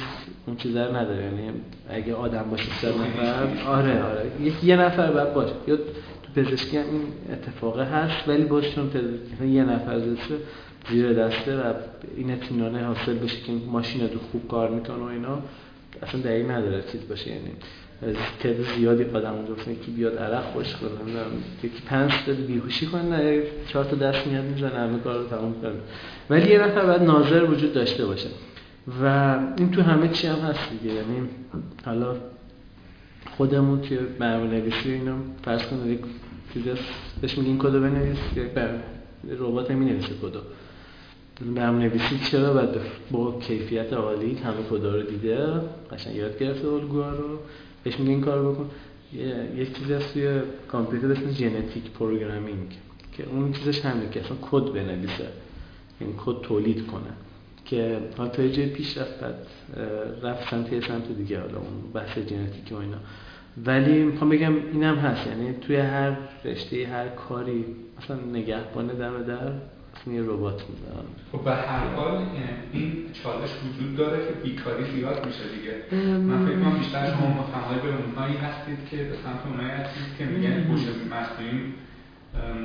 [0.45, 1.23] اون چیزا رو نداره.
[1.23, 1.49] یعنی
[1.89, 4.31] اگه آدم باشه سه نفر آره آره.
[4.63, 5.53] یه نفر بعد باشه.
[5.67, 7.01] یا تو پزشکی هم این
[7.31, 8.91] اتفاقه هست ولی باز چون
[9.49, 10.35] یه نفر زیسته
[10.89, 11.73] زیر دسته و
[12.17, 15.39] این اطمینانه حاصل بشه که ماشین رو خوب کار می‌کنه و اینا
[16.03, 17.29] اصلا دقیق نداره چیز باشه.
[17.29, 17.51] یعنی
[18.39, 20.89] تعداد زیادی آدم اونجا که بیاد عرق خوش کنه
[21.63, 25.71] یکی پنج تا بیهوشی کنه چهار تا دست میاد می‌زنه همه کار رو تمام کنه.
[26.29, 28.29] ولی یه نفر باید ناظر وجود داشته باشه.
[29.03, 31.29] و این تو همه چی هم هست دیگه یعنی
[31.85, 32.15] حالا
[33.37, 35.15] خودمون که برنامه نویسی اینا
[35.45, 35.99] فرض کنید یک
[36.53, 36.69] چیزی
[37.21, 38.47] بهش میگین کد رو بنویس یک
[39.39, 40.39] ربات می نویسه کدو.
[41.55, 42.69] برنامه نویسی چرا باید
[43.11, 45.47] با کیفیت عالی همه کدا رو دیده؟
[45.91, 47.39] قشنگ یاد گرفته الگوها رو.
[47.85, 48.69] بهش میگه این کار بکن.
[49.55, 52.77] یک چیزی هست توی کامپیوتر اسم genetic programming
[53.11, 55.27] که اون چیزش همینه که اصلا کد بنویسه.
[55.99, 57.13] این کد تولید کنه.
[57.65, 59.23] که حالا تا پیش رفت
[60.23, 62.97] رفت سمت سمت دیگه حالا اون بحث ژنتیک و اینا.
[63.65, 65.27] ولی می‌خوام بگم اینم هست.
[65.27, 67.65] یعنی توی هر رشته هر کاری
[67.97, 69.51] مثلا نگهبانه در در
[70.13, 70.61] یه ربات
[71.31, 72.25] خب به هر حال
[72.73, 72.93] این
[73.23, 76.05] چالش وجود داره که بیکاری زیاد میشه دیگه.
[76.17, 80.25] من فکر کنم بیشتر شما متمایل به اونهایی هستید که به سمت اونهایی هستید که
[80.25, 81.73] میگن هوش مصنوعی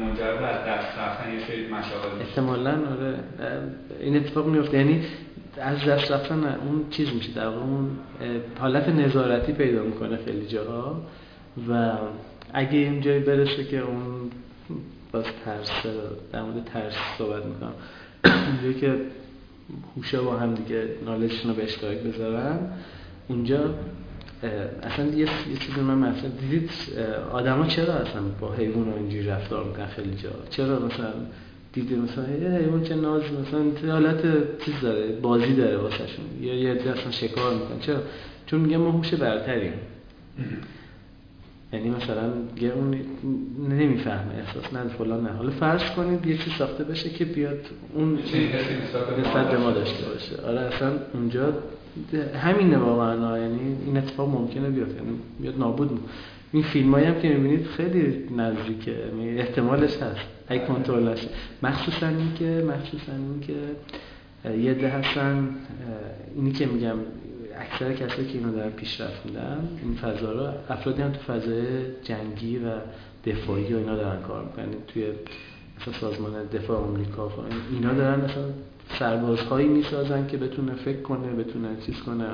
[0.01, 3.15] منجر به از دست رفتن یه سری مشاغل احتمالاً آره.
[4.01, 5.03] این اتفاق میفته یعنی
[5.61, 7.33] از دست رفتن اون چیز میشه.
[7.33, 7.91] در اون
[8.59, 11.03] حالت نظارتی پیدا می‌کنه خیلی جاها.
[11.69, 11.93] و
[12.53, 14.31] اگه این جایی برسه که اون
[15.13, 15.71] باز ترس
[16.33, 17.73] در مورد ترس صحبت می‌کنم.
[18.25, 18.95] اونجایی که
[19.97, 22.59] هوشه با هم دیگه نالشون رو به اشتراک بذارن
[23.29, 23.75] اونجا
[24.83, 25.29] اصلا یه
[25.61, 26.71] چیزی من مثلا دیدید
[27.33, 31.13] آدما چرا اصلا با حیوان اینجوری رفتار می‌کنن خیلی جا؟ چرا مثلا
[31.73, 34.23] دیدی مثلا یه حیوان چه ناز مثلا حالت
[34.65, 37.99] چیز داره بازی داره واسهشون؟ یا یه اصلا شکار می‌کنن؟ چرا؟
[38.47, 39.73] چون میگم ما هوش برتریم.
[41.73, 42.33] یعنی مثلا
[42.75, 42.95] اون
[43.71, 45.31] نمی‌فهمه احساس نه فلان نه.
[45.33, 47.59] حالا فرض کنید یه چیز ساخته بشه که بیاد
[47.95, 48.19] اون
[49.21, 50.43] نسبت به ما داشته باشه.
[50.47, 51.53] آره اصلا اونجا
[52.43, 56.01] همینه واقعا یعنی این اتفاق ممکنه بیاد یعنی بیاد نابود
[56.53, 58.95] این فیلم هم که می‌بینید خیلی نزدیکه.
[59.37, 60.21] احتمالش هست.
[60.49, 61.27] اگه کنترلش
[61.63, 63.55] مخصوصا این که مخصوصا این که
[64.51, 65.49] یه ده هستن
[66.37, 66.97] اینی که میگم
[67.61, 71.67] اکثر کسایی که اینو دارن پیشرفت میدن این فضا رو افرادی هم تو فضای
[72.03, 72.71] جنگی و
[73.27, 74.67] دفاعی و اینا دارن کار می‌کنن.
[74.89, 75.07] توی
[75.81, 77.33] مثلا سازمان دفاع آمریکا
[77.73, 78.45] اینا دارن مثلا
[78.99, 82.27] سربازهایی می‌سازن که بتونه فکر کنه بتونه چیز کنه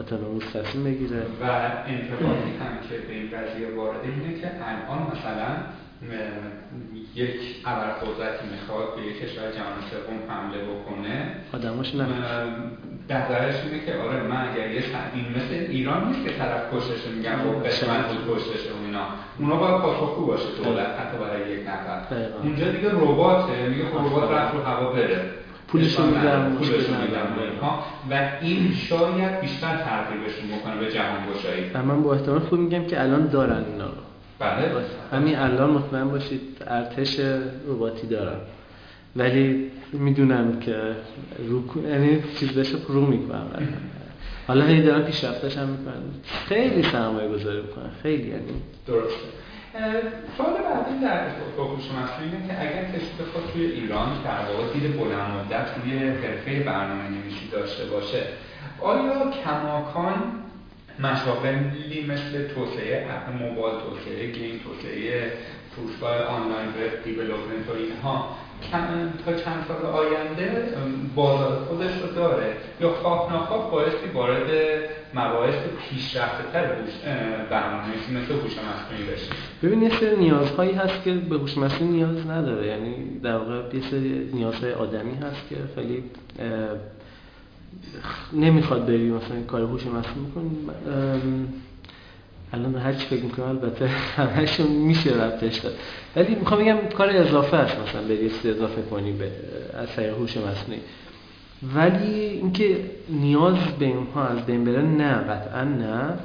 [0.00, 1.20] اتونوموس تصمیم بگیره.
[1.20, 1.44] و
[1.86, 5.48] انتقادی هم که به این قضیه وارد اینه که الان مثلا
[7.14, 11.32] یک ابرقدرتی می‌خواد به یک کشور جهان سوم حمله بکنه.
[11.52, 12.06] آدماش نه.
[13.10, 14.82] نظرش اینه که آره من اگر یه
[15.14, 19.04] این مثل ایران نیست که طرف کشش میگن خب قسمت بود کشتش و اینا.
[19.38, 22.00] اونا باید پاسخگو باشه دولت حتی برای یک نفر.
[22.42, 25.20] اونجا دیگه رباته میگه خب ربات رفت رو هوا بره.
[25.68, 27.26] پولشون میدن پولشون میدن.
[28.10, 31.70] و این شاید بیشتر ترغیبشون بکنه به جهان گشایی.
[31.86, 34.02] من با احتمال خوب میگم که الان دارن اینا رو.
[34.38, 34.70] بله.
[35.12, 37.20] همین الان مطمئن باشید ارتش
[37.68, 38.36] رباتی دارن.
[39.16, 40.76] ولی می‌دونم که
[41.48, 42.22] رو یعنی
[42.56, 43.68] بشه رو می‌کنن
[44.46, 46.02] حالا هی دارن پیشرفتش هم می‌کنن
[46.48, 48.62] خیلی سرمایه گذاری می‌کنن خیلی یعنی.
[48.86, 49.28] درسته.
[50.36, 51.84] سوال بعدی در با هوش
[52.22, 57.08] اینه که اگر کسی بخواد توی ایران در واقع دید بلند مدت روی حرفه برنامه
[57.08, 58.22] نویسی داشته باشه
[58.80, 60.14] آیا کماکان
[60.98, 65.32] مشاغلی مثل توسعه اپ موبایل توسعه گیم توسعه
[65.76, 68.36] فروشگاه آنلاین وب دیولپمنت و اینها؟
[69.24, 70.74] تا چند سال آینده
[71.14, 72.56] بازار خودش رو داره.
[72.80, 74.50] یا خواه نخواه بایستی وارد
[75.14, 76.66] مباحث پیشرفته تر
[77.50, 79.30] برنامه‌نویسی مثل هوش مصنوعی بشه
[79.62, 82.66] ببین یه سری نیازهایی هست که به هوش مصنوعی نیاز نداره.
[82.66, 86.04] یعنی در واقع یه سری نیازهای آدمی هست که خیلی
[88.32, 90.68] نمی‌خواد بری مثلا کار هوش مصنوعی کنی.
[92.52, 95.72] الان هر چی فکر می‌کنم البته همشون میشه ربطش داد
[96.16, 99.30] ولی می‌خوام بگم کار اضافه است مثلا بری اضافه کنی به
[99.74, 100.80] از طریق هوش مصنوعی.
[101.74, 102.76] ولی اینکه
[103.08, 106.18] نیاز به اینها از بین بره نه قطعا نه.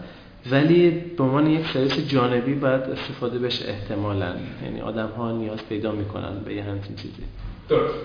[0.52, 4.36] ولی به عنوان یک سرویس جانبی باید استفاده بشه احتمالا.
[4.64, 7.24] یعنی آدم ها نیاز پیدا می‌کنن به یه همچین چیزی.
[7.70, 7.96] درست.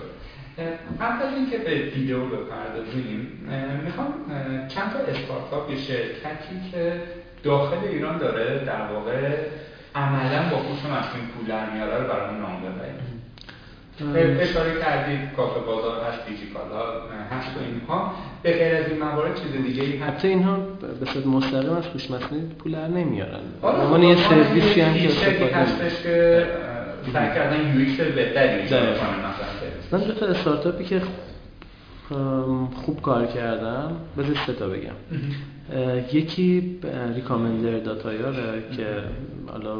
[1.01, 3.27] قبل از اینکه به ویدیو بپردازیم
[3.85, 4.13] می‌خوام
[4.67, 7.01] چند تا استارتاپ شرکتی که
[7.43, 9.37] داخل ایران داره در واقع
[9.95, 13.19] عملا با هوش مصنوعی پول در میاره رو برامون نام ببرید.
[14.39, 16.83] اشاره کردید کافه بازار هست دیجیکالا
[17.31, 18.13] هست و اینها.
[18.43, 20.57] به غیر از این موارد چیز دیگه ای هست اینها
[20.99, 23.39] به صورت مستقیم از هوش مصنوعی پول در نمیارن.
[23.61, 26.47] آره یه سرویسی هم که هستش که
[27.13, 29.29] سعی کردن UX بهتری ایجاد کنن
[29.91, 31.01] من دو تا استارتاپی که
[32.75, 33.91] خوب کار کردم.
[34.17, 34.95] بذار سه تا بگم.
[36.13, 36.79] یکی
[37.15, 39.03] recommender داتایاره که
[39.47, 39.75] حالا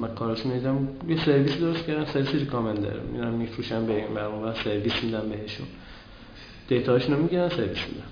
[0.00, 0.88] من کارش میدم.
[1.08, 5.66] یه سرویس درست کردم سرویس recommender میرم میفروشم به این برمون و سرویس میدم بهشون.
[6.68, 8.08] دیتاشون رو می‌گیرن سرویس میدم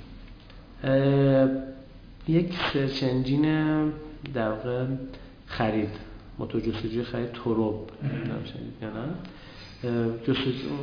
[2.28, 3.42] یک search engine
[4.34, 4.84] در واقع
[5.46, 5.90] خرید.
[6.38, 7.90] موتور جستجوی خرید توروب
[8.82, 9.08] یا نه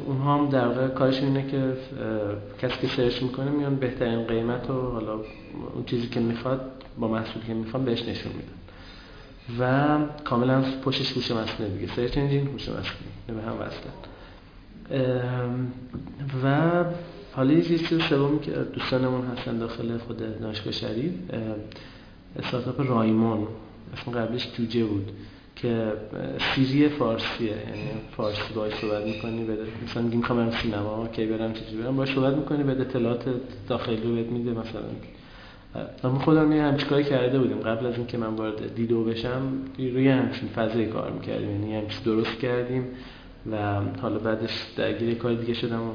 [0.06, 1.74] اونها هم در واقع کارش اینه که
[2.62, 5.14] کسی که search می‌کنه میان بهترین قیمت و حالا
[5.76, 6.62] اون چیزی که می‌خواد
[7.00, 8.54] با محصولی که می‌خواد بهش نشون میدن.
[9.60, 11.96] و کاملا پشتش هوش مصنوعی دیگه.
[11.96, 12.84] search engine هوش مصنوعی
[13.28, 13.94] به هم وصلن.
[16.44, 16.86] و
[17.34, 21.12] حالا یه چیز سومی که دوستانمون هستن داخل خود دانشگاه شریف
[22.40, 23.48] استارتاپ رایمون
[23.94, 25.12] اسم قبلش جوجه بود.
[25.62, 25.94] که
[26.56, 31.84] سیری فارسیه یعنی فارسی باید صحبت می‌کنی بده مثلا میگیم کامرم سینما کی برم چجوری
[31.84, 33.26] برم باید صحبت می‌کنی بده اطلاعات
[33.68, 34.82] داخلی رو بهت میده مثلا.
[36.04, 37.60] ما خودم یه همچین کاری کرده بودیم.
[37.60, 39.42] قبل از اینکه من وارد دیدو بشم
[39.78, 41.50] روی همچین فضایی کار می‌کردیم.
[41.50, 42.84] یعنی همچین درست کردیم
[43.52, 45.92] و حالا بعدش درگیر کار دیگه شدم و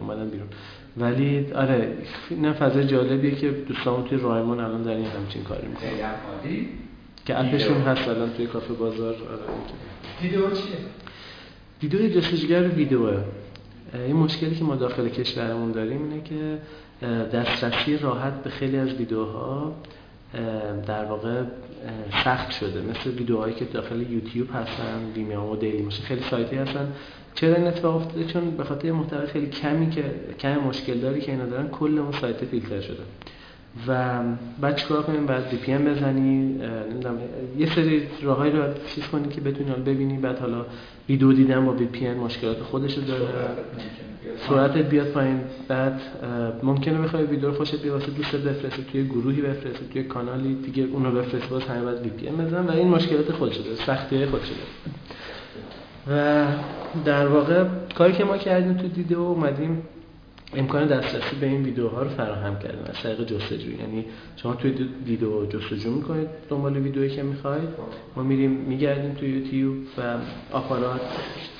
[0.00, 0.48] اومدم بیرون.
[0.96, 1.96] ولی آره
[2.40, 5.88] نه فضای جالبیه که دوستان توی رایمون الان در این همچین کاری می‌کنن
[7.26, 9.42] که اپشون هست الان توی کافه بازار آره
[10.22, 10.76] ویدیو چیه؟
[11.82, 13.24] ویدیو جستجوگر ویدیوه.
[13.94, 16.58] این مشکلی که ما داخل کشورمون داریم اینه که
[17.26, 19.72] دسترسی راحت به خیلی از ویدیوها
[20.86, 21.42] در واقع
[22.24, 22.82] سخت شده.
[22.82, 26.92] مثل ویدیوهایی که داخل یوتیوب هستن ویمیو و دیلی موشن خیلی سایتی هستن.
[27.34, 30.04] چرا این اتفاق افتاده؟ چون به خاطر محتوای خیلی کمی که
[30.38, 33.02] کم مشکل داری که اینا دارن کل اون سایت فیلتر شده.
[33.88, 34.20] و
[34.60, 37.18] بعد چیکار کنیم؟ بعد VPN بزنی نمی‌دونم
[37.58, 38.62] یه سری راههایی رو
[38.94, 40.18] چیز کنی که بتونی ببینی.
[40.18, 40.66] بعد حالا
[41.08, 43.26] ویدیو دیدن با VPN مشکلات خودش رو داره.
[44.48, 45.40] سرعتت بیاد پایین.
[45.68, 46.00] بعد
[46.62, 50.84] ممکنه بخوای ویدیو رو خوشت بیاد واسه دوست بفرستی توی گروهی بفرستی توی کانالی دیگه
[50.92, 52.66] اونو بفرست باز همه باید VPN بزنن.
[52.66, 54.62] و این مشکلات خودش داره سختی خودش داره.
[56.08, 56.46] و
[57.04, 59.82] در واقع کاری که ما کردیم تو دیده و اومدیم
[60.54, 63.70] امکان دسترسی به این ویدیوها رو فراهم کردیم از طریق جستجو.
[63.70, 64.04] یعنی
[64.36, 67.68] شما توی ویدیو جستجو می‌کنید دنبال ویدیویی که می‌خواید.
[68.16, 70.16] ما میریم میگردیم توی یوتیوب و
[70.52, 71.00] آپارات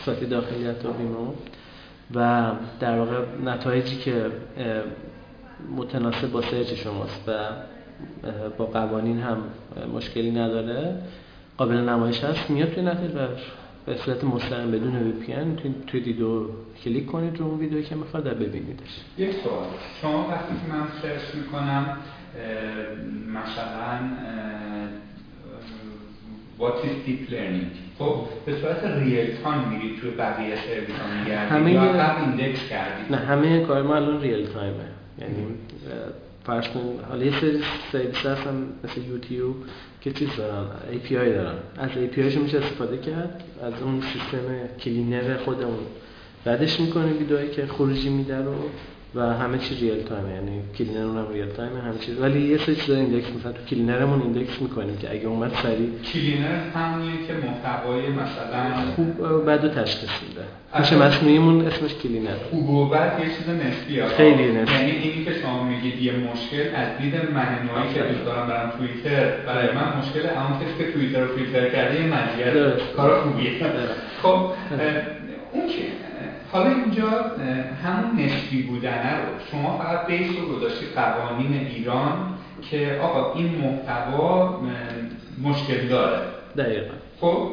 [0.05, 1.33] سایت داخلیت و بیمو
[2.15, 2.51] و
[2.81, 4.27] در واقع نتایجی که
[5.77, 7.33] متناسب با سرچ شماست و
[8.59, 9.39] با قوانین هم
[9.95, 10.95] مشکلی نداره.
[11.59, 12.51] قابل نمایش هست.
[12.51, 13.13] میاد توی نتایج
[13.87, 15.57] به صورت مستقیم بدون VPN
[15.87, 16.51] توی دیدو
[16.85, 19.01] کلیک کنید رو اون ویدیویی که می‌خواد در ببینیدش.
[19.19, 19.67] یک سوال.
[20.03, 21.97] شما وقتی که من search می‌کنم
[23.29, 23.99] مثلا
[26.59, 27.69] what is deep learning
[27.99, 28.15] خب
[28.47, 33.13] به صورت real time میرید توی بقیه سرویس ها میگردید همه یا قبل index کردید؟
[33.13, 34.85] نه همه کار ما الان real time ـه
[35.19, 35.47] یعنی
[36.45, 39.57] فرض کن حالا یه سری سرویس هستن مثل یوتیوب
[40.05, 41.55] که چیز دارن؟ API دارن.
[41.79, 45.87] از API میشه استفاده کرد؟ از اون سیستم cleaner خودمون.
[46.45, 48.55] بعدش می‌کنیم ویدئویی که خروجی میده رو.
[49.15, 52.77] و همه چی real time یعنی cleaner اونم real time همه چی ولی یه سری
[52.77, 57.33] چیزا index مثلا تو cleaner مون index می‌کنیم که اگه اومد سریع cleaner همونیه که
[57.33, 60.45] محتوای مثلا خوب بد رو تشخیص میده.
[60.79, 62.37] میشه مصنوعیمون اسمش کلینر.
[62.51, 64.07] خوب و بد یه چیز نسبیه.
[64.07, 64.75] خیلی نسبی.
[64.75, 68.73] یعنی اینی که شما میگید یه مشکل از دید من نوعی که دوست دارم برم
[68.79, 69.31] توییتر.
[69.47, 73.51] برای من مشکل اون کسی که توییتر رو فیلتر کرده یه مزیت کار خوبیه.
[74.23, 74.37] خب
[75.53, 75.83] اون که
[76.53, 77.11] حالا اینجا
[77.85, 82.35] همون نسبی بودنه رو شما فقط بیس رو گذاشتی قوانین ایران
[82.71, 84.61] که آقا این محتوا
[85.43, 86.19] مشکل داره.
[86.57, 86.95] دقیقا.
[87.21, 87.51] خب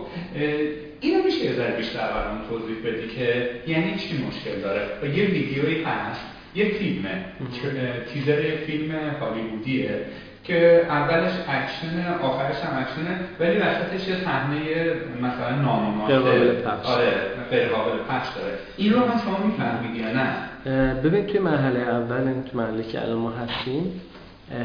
[1.00, 5.26] اینو میشه یه ذره بیشتر برام توضیح بدی که یعنی چی مشکل داره؟ و یه
[5.26, 6.22] ویدیویی هست
[6.56, 7.26] یه فیلمه.
[8.14, 10.02] تیزر فیلم هالیوودیه.
[10.50, 14.60] که اولش اکشن آخرش هم اکشنه ولی وسطش یه صحنه
[15.22, 16.14] مثلا نامناسب
[16.84, 17.12] آره
[17.52, 18.54] غیر قابل پخش داره.
[18.78, 20.30] این رو هم شما می‌فهمید یا نه؟
[21.04, 24.02] ببین توی مرحله اول این تو مرحله که الان ما هستیم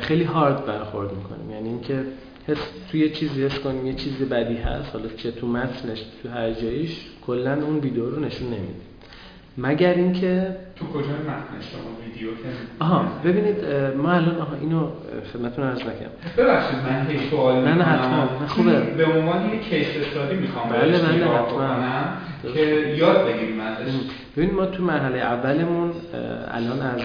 [0.00, 1.50] خیلی هارد برخورد می‌کنیم.
[1.50, 1.94] یعنی اینکه
[2.48, 2.58] حس
[2.90, 6.50] توی یه چیزی حس کنیم یه چیز بدی هست حالا چه تو متنش تو هر
[6.52, 8.93] جاییش کلا اون ویدیو رو نشون نمیده.
[9.58, 12.28] مگر اینکه تو کجا متن شما ویدیو
[12.80, 13.64] آها ببینید
[13.96, 14.88] ما الان آها اینو
[15.32, 16.10] خدمتتون عرض نکردم.
[16.38, 18.80] ببخشید من هیچ سوال نه نه حتما خوبه.
[18.80, 22.52] به عنوان یک کیس استادی می‌خوام بله بله حتما.
[22.54, 22.60] که
[22.96, 23.92] یاد بگیریم ازش.
[24.36, 25.90] ببینید ما تو مرحله اولمون
[26.50, 27.00] الان از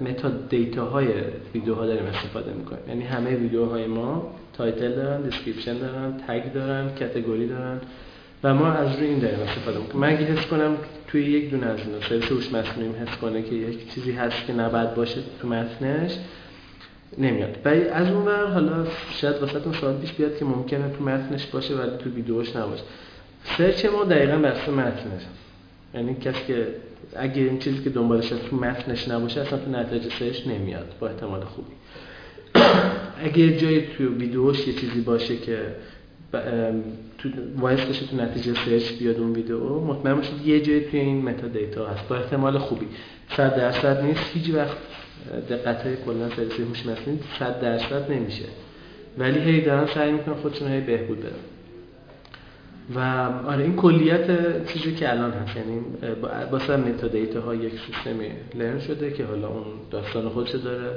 [0.00, 1.08] metadata های
[1.54, 2.82] ویدیوها داریم استفاده می‌کنیم.
[2.88, 7.78] یعنی همه ویدیوهای ما title دارن description دارن tag دارن category دارن.
[8.46, 10.00] و ما از روی این داریم استفاده می‌کنیم.
[10.00, 10.76] من حس کنم
[11.08, 14.52] توی یک دونه از اینا سرویس هوش مصنوعی حس کنه که یک چیزی هست که
[14.52, 16.12] نباید باشه تو متنش
[17.18, 17.58] نمیاد.
[17.64, 21.74] ولی از اون ور حالا شاید واسه سوال پیش بیاد که ممکنه تو متنش باشه
[21.74, 22.82] ولی تو ویدیوش نباشه.
[23.58, 25.22] search ما دقیقا بسته متنش.
[25.94, 26.66] یعنی کسی که
[27.16, 31.44] اگه این چیزی که دنبالش تو متنش نباشه اصلا تو نتایج search نمیاد با احتمال
[31.44, 31.72] خوبی.
[33.24, 35.58] اگه جای تو ویدیوش یه چیزی باشه که
[37.18, 37.28] تو
[37.58, 39.80] voice بشه تو نتیجه search بیاد اون ویدیو.
[39.80, 42.08] مطمئن باشید یه جای توی این metadata هست.
[42.08, 42.86] با احتمال خوبی.
[43.36, 44.20] 100 درصد نیست.
[44.34, 44.76] هیچ وقت
[45.50, 48.44] دقت کلا سرویس هوش مصنوعی 100 درصد نمیشه.
[49.18, 51.30] ولی هی دارن سعی می‌کنن خودشون هی بهبود بدن.
[52.94, 52.98] و
[53.48, 54.26] آره این کلیت
[54.66, 55.56] چیزی که الان هست.
[55.56, 55.80] یعنی
[56.50, 60.90] با متا دیتا ها یک سیستمی لرن شده که حالا اون داستان خودش داره.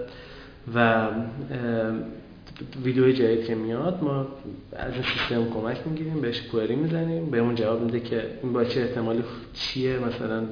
[0.76, 1.08] و
[2.84, 4.28] ویدیو جدید که میاد ما
[4.74, 8.64] از این سیستم کمک می‌گیریم بهش کوئری می‌زنیم به اون جواب میده که این با
[8.64, 9.24] چه احتمالی
[9.54, 10.44] چیه مثلا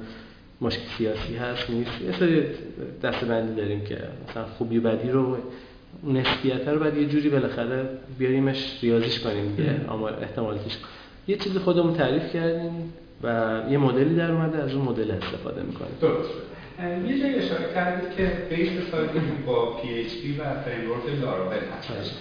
[0.61, 2.01] مشکل سیاسی هست نیست.
[2.05, 2.43] یه سری
[3.03, 3.97] دستبندی داریم که
[4.29, 5.38] مثلا خوبی بدی رو
[6.03, 7.89] نسبیت رو باید یه جوری بالاخره
[8.19, 10.77] بیاریمش ریاضیش کنیم دیگه آمار احتمالاتش
[11.27, 12.93] یه چیزی خودمون تعریف کردیم
[13.23, 15.91] و یه مدلی در اومده از اون مدل استفاده می‌کنیم.
[16.01, 16.29] درست
[17.08, 22.12] یه جایی اشاره کردید که base سایتتون با PHP و framework Laravel هستش.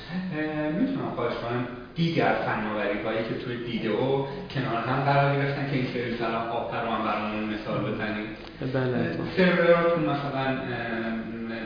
[0.81, 5.87] می‌تونم خواهش کنم دیگر فناوری هایی که توی دیدو کنار هم قرار گرفتن که این
[5.87, 8.28] سری سلام آفتر رو هم برامون مثال بزنید
[8.74, 9.19] بله.
[9.37, 10.59] سروراتون مثلا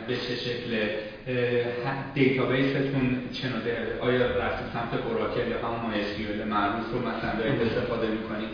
[0.07, 0.71] به چه شکل
[2.15, 8.49] دیتابیستون چنوده آیا رفتید سمت اوراکل یا همون مایسکیول معروف رو مثلا دارید استفاده می‌کنید؟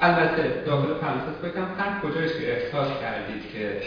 [0.00, 3.80] البته داخل پرانتز بگم هر کجایش که احساس کردید که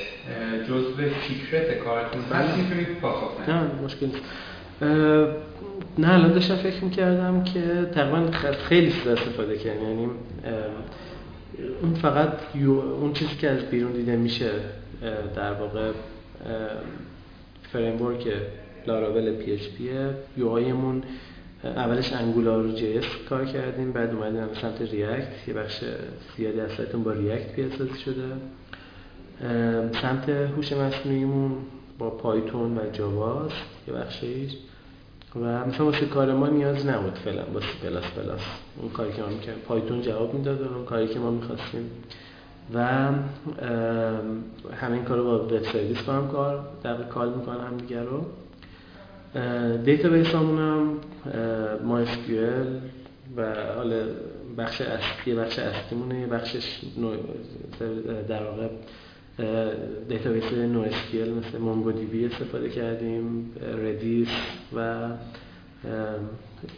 [0.70, 2.56] جزء فکرت کارتون هست بله.
[2.56, 4.08] می‌تونید پاسخ نه مشکل
[5.98, 7.62] نه الان داشتم فکر می‌کردم که
[7.96, 8.32] تقریبا
[8.70, 9.84] خیلی چیز استفاده کردیم.
[9.84, 10.08] یعنی
[11.82, 12.34] اون فقط
[13.02, 14.52] اون چیزی که از بیرون دیده میشه
[15.36, 15.92] در واقع
[17.74, 18.28] framework
[18.88, 21.04] Laravel PHP ه UI مون
[21.64, 25.48] اولش Angular JS کار کردیم بعد اومدیم سمت React.
[25.48, 25.84] یه بخش
[26.38, 28.26] زیادی از سایتون با React پیاده شده.
[30.02, 31.52] سمت هوش مصنوعیمون
[31.98, 33.56] با Python و Java ست
[33.88, 34.52] یه بخشیش
[35.36, 38.42] و مثلا واسه کار ما نیاز نبود فعلا با سی پلاس پلاس.
[38.82, 41.92] اون کاری که ما می‌کنیم Python جواب می‌داد اون کاری که ما می‌خواستیم.
[42.74, 43.10] و
[44.82, 48.26] همین کار رو با web service با هم کار در call می‌کنن هم دیگر رو.
[49.86, 51.00] data همون هم
[51.84, 52.06] ما
[53.38, 54.06] و حالا
[54.58, 56.80] بخش اصلی بخش اصلیمونه بخشش
[58.28, 58.68] در واقع
[60.10, 64.28] database NoSQL مثل MongoDB استفاده کردیم ردیس
[64.76, 65.10] و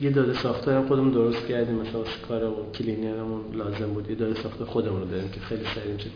[0.02, 4.66] یه داده ساخته هم خودمون درست کردیم مثلا کارمون کلینرمون لازم بود یه داده ساخته
[4.66, 6.10] خودمون رو داریم که خیلی سریع چه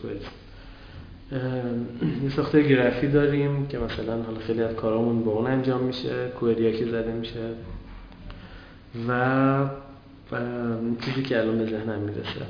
[1.32, 6.72] یه ساخته گرافی داریم که مثلا حالا خیلی از کارامون با اون انجام میشه کوئریا
[6.72, 7.50] که زده میشه.
[9.10, 9.70] و
[11.06, 12.46] چیزی که الان به ذهنم می‌رسه.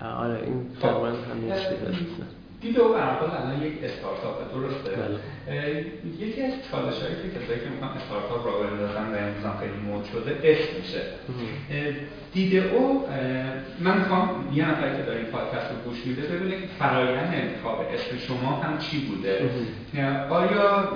[0.00, 0.88] آره این خب.
[0.88, 2.41] تقریبا همین چیزی هست.
[2.62, 5.86] دیدو برحال الان یک استارتاپ درسته؟ بله.
[6.18, 10.04] یکی از چالش هایی که کسایی که می‌خوان استارتاپ را بندازن و امروز خیلی مود
[10.04, 11.02] شده اسمشه
[12.32, 13.06] دیده او
[13.80, 17.80] من می‌خوام یه نفری که داره این پادکست رو گوش میده ببینه که فرایند انتخاب
[17.80, 19.50] اسم شما هم چی بوده.
[20.30, 20.88] آیا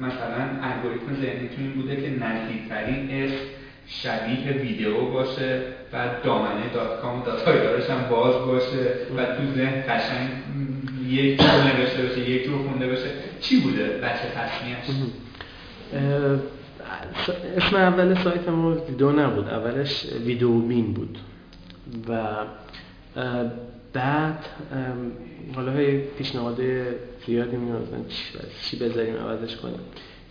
[0.00, 3.44] مثلا الگوریتم ذهنیتون این بوده که نزدیکترین اسم
[3.88, 7.48] شبیه ویدیو باشه و دامنه دات کام دات
[7.90, 10.28] هم باز باشه و تو ذهن قشنگ
[11.08, 13.10] یک جور نوشته باشه یک جور خونده باشه.
[13.40, 14.86] چی بوده بچه تصمیهش
[17.56, 21.18] اسم اول سایت ما ویدیو نبود اولش ویدیو بین بود.
[22.08, 22.22] و
[23.92, 24.38] بعد
[25.54, 26.60] حالا های پیشنهاد
[27.26, 28.04] زیادی میازن
[28.62, 29.80] چی بذاریم عوضش کنیم؟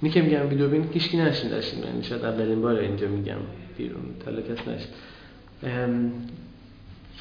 [0.01, 1.83] اینی که میگم ویدیو بین کشکی نشین داشتیم.
[1.83, 3.37] یعنی شاید اولین بار اینجا میگم
[3.77, 4.03] بیرون.
[4.25, 4.89] تالا کس نشد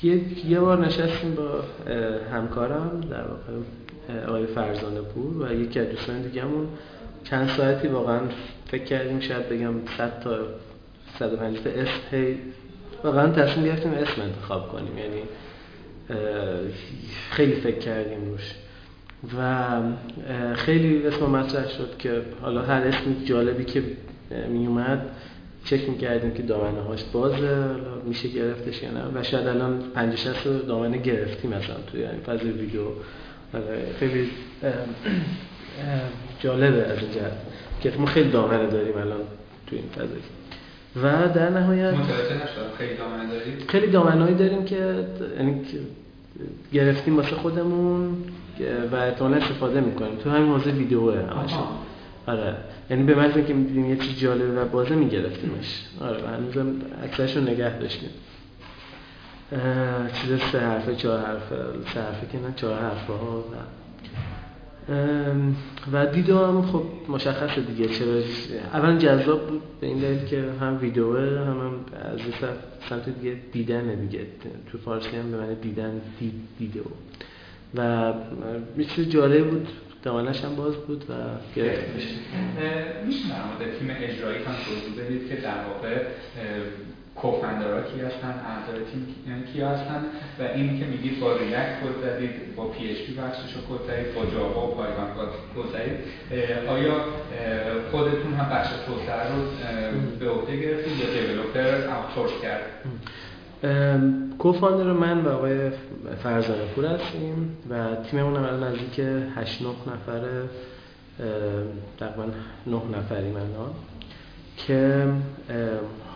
[0.02, 1.64] یه،, یه بار نشستیم با
[2.32, 3.52] همکارم در واقع
[4.28, 6.68] آقای فرزانه پور و یکی از دوستان دیگهمون.
[7.24, 8.20] چند ساعتی واقعا
[8.66, 10.38] فکر کردیم شاید بگم 100 تا
[11.18, 12.34] 150 تا اسم
[13.04, 14.98] واقعا تصمیم گرفتیم اسم انتخاب کنیم.
[14.98, 15.22] یعنی
[17.30, 18.54] خیلی فکر کردیم روش.
[19.38, 19.70] و
[20.54, 23.82] خیلی اسم مطرح شد که حالا هر اسم جالبی که
[24.48, 25.02] می اومد
[25.64, 27.66] چک می‌کردیم که دامنه هاش بازه
[28.06, 29.20] میشه گرفتش یا نه.
[29.20, 32.80] و شاید الان 50 60 دامنه گرفتیم مثلا توی یعنی فاز ویدیو.
[34.00, 34.30] خیلی
[36.40, 37.32] جالبه از این جهت
[37.80, 39.20] که ما خیلی دامنه داریم الان
[39.66, 40.22] توی این فضایی
[41.02, 41.94] و در نهایت
[42.78, 43.58] خیلی دامنه داریم.
[43.68, 45.04] خیلی دامنه داریم که
[45.38, 45.62] یعنی
[46.72, 48.16] گرفتیم واسه خودمون
[48.92, 50.16] و احتمالا استفاده می‌کنیم.
[50.16, 51.64] تو همین حوزه ویدیوه همشون
[52.26, 52.56] آره.
[52.90, 55.82] یعنی به محض که می‌دیدیم یه چیز جالبه و بازه میگرفتیمش.
[56.00, 56.66] آره و هنوزم
[57.02, 58.10] اکثرش رو نگه داشتیم.
[60.12, 61.56] چیز سه حرفه چهار حرفه
[61.94, 63.44] سه حرفه که نه چهار حرفه ها
[65.92, 68.22] و دیدو هم خب مشخصه دیگه چرا
[68.72, 72.20] اول جذاب بود به این دلیل که هم ویدیوه هم, هم از
[72.88, 74.26] سمت دیگه دیدن دیگه.
[74.72, 76.80] تو فارسی هم به من دیدن دید دیدو
[77.74, 78.12] و
[78.78, 79.68] یه چیز جالب بود
[80.02, 81.12] دامنش هم باز بود و
[83.06, 86.02] میشه در مورد تیم اجرایی هم توضیح بدید که در واقع
[87.16, 88.84] co-founder ها کی هستن اعضای
[89.24, 90.04] تیم کی هستن
[90.40, 94.66] و این که میگید با React کد زدید با PHP بخشش کد زدید با Java
[94.66, 95.08] و Python
[95.54, 95.98] کد زدید.
[96.68, 96.94] آیا
[97.90, 99.42] خودتون هم بخش توسعه رو
[100.18, 102.62] به عهده گرفتید یا developer outsource کرد؟
[104.38, 105.70] co-founder من و آقای
[106.22, 109.00] فرزانه پور هستیم و تیممون هم نزدیک
[109.36, 110.48] 8 9 نفره
[111.98, 112.24] تقریبا
[112.66, 113.42] 9 نفری من
[114.56, 115.06] که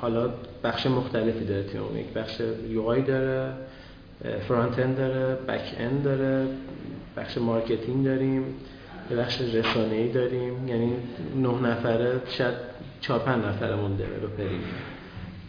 [0.01, 0.31] حالا
[0.65, 3.53] بخش مختلفی داره تیممون یک بخش UI داره
[4.49, 6.47] front-end داره back-end داره
[7.17, 8.45] بخش marketing داریم
[9.11, 10.69] یه بخش رسانه‌ای داریم.
[10.69, 10.93] یعنی
[11.37, 12.55] نه نفره شاید
[13.01, 14.61] 4 5 نفرمون developer یم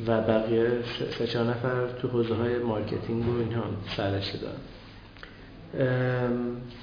[0.08, 0.68] و بقیه
[1.20, 3.64] سه چهار نفر تو حوزه های marketing و اینها
[3.98, 4.60] سررشته دارن.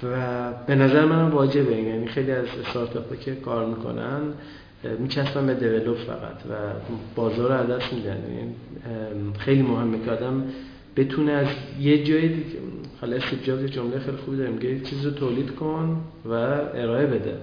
[0.03, 1.75] و به نظر من واجبه.
[1.75, 4.21] یعنی خیلی از استارتاپ که کار می‌کنن
[4.99, 6.53] میچسبن به develop فقط و
[7.15, 8.17] بازار رو دست میدن
[9.37, 10.43] خیلی مهمه که آدم
[10.95, 11.47] بتونه از
[11.79, 12.59] یه جای دیگه
[13.01, 17.33] حالا استیو جمله خیلی خوبی داریم میگه چیز رو تولید کن و ارائه بده.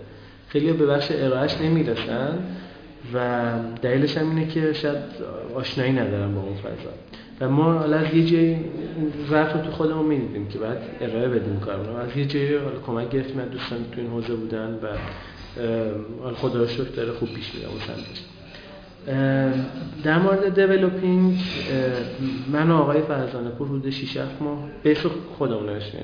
[0.48, 2.38] خیلی به بخش ارائهش نمی‌رسن
[3.14, 3.50] و
[3.82, 4.96] دلیلش هم اینه که شاید
[5.54, 6.90] آشنایی ندارم با اون فضا.
[7.40, 8.58] و ما حالا از یه جایی
[9.30, 13.10] ضعف رو تو خودمون می‌دیدیم که بعد ارائه بدیم کارمون از یه جایی حالا کمک
[13.10, 14.86] گرفتیم از دوستان تو این حوزه بودن و
[16.36, 18.22] خدا رو شکر داره خوب پیش میره اون سمتش
[20.04, 21.38] در مورد دیولوپینگ
[22.52, 24.98] من و آقای فرزانه پور حدود 6 ماه بیس
[25.38, 26.00] خودمون نوشتیم.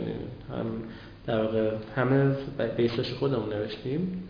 [0.50, 0.66] هم
[1.26, 2.36] در واقع همه
[2.76, 4.28] بیساش خودمون نوشتیم.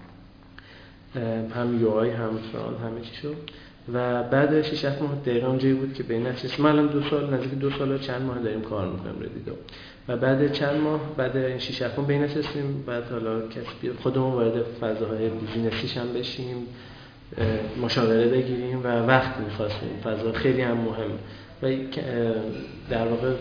[1.55, 3.37] هم یو آی هم فران همه چی شد
[3.93, 7.35] و بعد 6 7 ماه دقیقا اونجایی بود که بین نشست من الان دو سال
[7.35, 9.53] نزدیک دو سال و چند ماه داریم کار می‌کنیم ردیدو
[10.11, 12.85] و بعد چند ماه بعد 6 7 ماه بین نشستیم.
[12.87, 16.57] بعد حالا کسی خودمون وارد فضاهای بیزینسیش هم بشیم
[17.83, 19.89] مشاوره بگیریم و وقت می‌خواستیم.
[20.05, 21.11] فضا خیلی هم مهم.
[21.63, 21.69] و
[22.91, 23.33] در واقع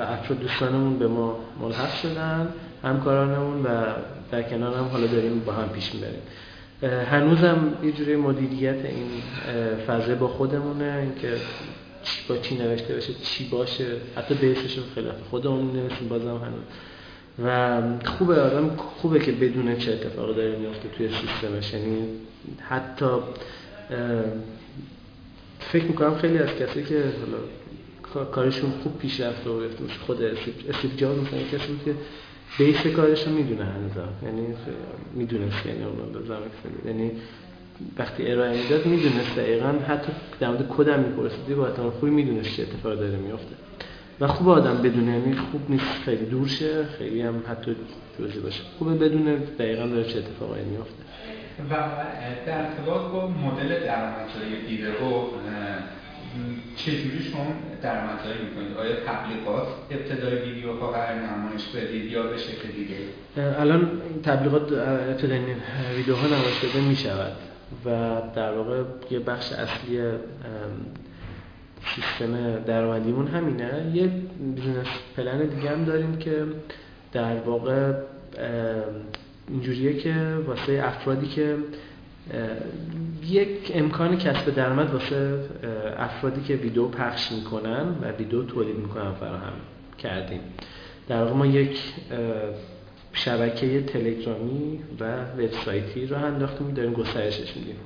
[0.00, 2.48] افراد دوستانمون به ما ملحق شدن
[2.82, 3.68] همکارانمون و
[4.30, 6.22] در کنار هم حالا داریم با هم پیش می‌بریم.
[7.04, 9.06] هنوزم یه جوری مدیریت این
[9.86, 10.98] فضا با خودمونه.
[11.00, 11.32] اینکه
[12.28, 13.86] با چی نوشته بشه چی باشه.
[14.16, 16.62] حتی بیسش خیلی خودمون نوشتیم بازم هنوز.
[17.44, 21.74] و خوبه آدم خوبه که بدون چه اتفاقی داره میفته توی سیستمش.
[21.74, 22.04] یعنی
[22.68, 23.06] حتی
[25.60, 29.60] فکر می‌کنم خیلی از کسی که حالا کارشون خوب پیش رفت و
[30.06, 31.94] خود استیو جابز مثلا کسی بود که
[32.58, 34.54] بیس کارش رو می‌دونه هنوزا یعنی
[35.14, 35.98] می‌دونست یعنی اون
[36.86, 37.10] یعنی
[37.98, 42.62] وقتی ارائه می‌داد می‌دونست دقیقا حتی در مورد کدم میپرسیدی با احتمال خوبی می‌دونست چه
[42.62, 43.54] اتفاقی داره میفته
[44.20, 47.76] و خوب آدم بدونه یعنی خوب نیست خیلی دور شه خیلی هم حتی
[48.18, 48.62] جزی باشه.
[48.78, 51.02] خوبه بدونه دقیقا داره چه اتفاقی میفته
[51.70, 51.74] و
[52.46, 55.24] در ارتباط با مدل درآمدزایی ویدئو
[56.76, 57.46] چجوری شما
[57.82, 62.96] درآمدزایی می‌کنید؟ آیا تبلیغات ابتدای ویدیو ها قرار نمایش بدید یا به شکل دیگه؟
[63.60, 63.90] الان
[64.24, 65.40] تبلیغات ابتدای
[65.96, 67.32] ویدیو ها نمایش بده می‌شود.
[67.84, 70.00] و در واقع یه بخش اصلی
[71.94, 73.90] سیستم درآمدیمون همینه.
[73.94, 74.06] یه
[74.54, 74.86] business
[75.16, 76.44] plan دیگه هم داریم که
[77.12, 77.92] در واقع
[79.48, 80.14] اینجوریه که
[80.46, 81.56] واسه افرادی که
[83.28, 85.38] یک امکان کسب درآمد واسه
[85.98, 89.52] افرادی که ویدیو پخش می‌کنن و ویدیو تولید می‌کنن فراهم
[89.98, 90.40] کردیم.
[91.08, 91.78] در واقع ما یک
[93.12, 97.76] شبکه تلگرامی و وبسایتی رو انداختیم داریم گسترشش میدیم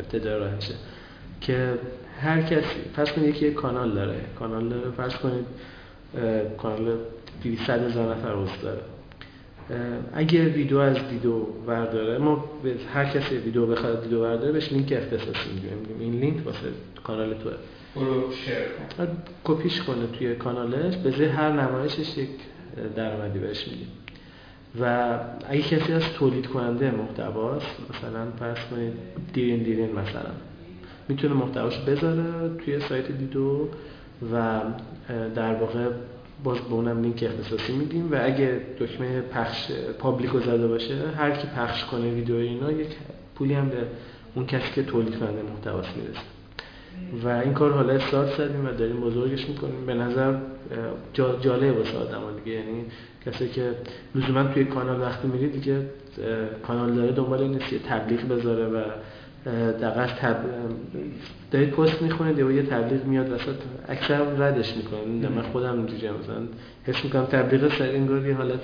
[0.00, 0.74] ابتدا راهشه
[1.40, 1.74] که
[2.20, 4.20] هر کسی فرض کنید یک کانال داره.
[4.38, 5.46] کانال داره فرض کنید
[6.58, 6.96] کانال
[7.42, 8.80] 200 هزار نفر عضو داره.
[10.14, 14.92] اگه ویدیو از دیدو ورداره ما به هر کسی ویدیو بخواد دیدو ورداره بهش لینک
[14.92, 16.00] اختصاصی میدیم.
[16.00, 16.58] این لینک واسه
[17.04, 17.52] کانال توه.
[17.96, 18.54] برو شیر
[19.44, 22.28] کپیش کنه توی کانالش به هر نمایشش یک
[22.96, 23.88] درآمدی بهش میدیم.
[24.80, 25.18] و
[25.48, 28.92] اگه کسی از تولید کننده محتواست مثلا فرض کنید
[29.32, 30.30] دیرین دیرین مثلا.
[31.08, 32.24] می‌تونه محتواش بذاره
[32.64, 33.68] توی سایت دیدو
[34.32, 34.60] و
[35.34, 35.88] در واقع
[36.44, 41.48] باز به اونم لینک اختصاصی میدیم و اگه دکمه پخش public زده باشه هر کی
[41.56, 42.88] پخش کنه ویدیو اینا یک
[43.34, 43.76] پولی هم به
[44.34, 46.20] اون کسی که تولید کننده محتواس می‌رسه.
[47.24, 49.86] و این کار حالا استارت زدیم و داریم بزرگش می‌کنیم.
[49.86, 50.34] به نظر
[51.40, 52.56] جالب واسه آدم دیگه.
[52.56, 52.84] یعنی
[53.26, 53.74] کسی که
[54.14, 55.86] لزوما توی کانال وقتی میری دیگه
[56.66, 58.82] کانال داره دنبال این نیست تبلیغ بذاره و
[59.72, 60.36] دقیقا تب...
[61.50, 63.56] دارید پست می‌خونید یا یه تبلیغ میاد وسط
[63.88, 66.42] اکثر ردش می‌کنه من خودم اینجوری مثلا
[66.84, 68.60] حس می‌کنم تبلیغ سر انگار یه حالت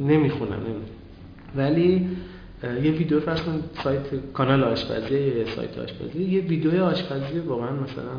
[0.00, 0.84] نمی‌خونم نمی.
[1.56, 2.08] ولی
[2.62, 3.40] یه ویدیو فرض
[3.84, 8.16] سایت کانال آشپزی یا سایت آشپزی یه ویدیو آشپزی واقعا مثلا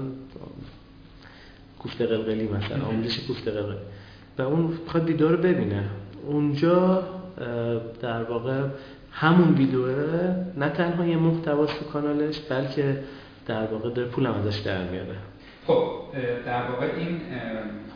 [1.80, 3.78] کوفته قلقلی مثلا آموزش کوفته قلقلی
[4.38, 5.84] و اون می‌خواد ویدیو رو ببینه.
[6.28, 7.04] اونجا
[8.02, 8.62] در واقع
[9.12, 10.36] همون ویدیوه.
[10.58, 12.98] نه تنها یه محتواست تو کانالش بلکه
[13.48, 15.16] در واقع داره پول هم ازش در میاره.
[15.68, 15.84] خب
[16.46, 17.22] در واقع این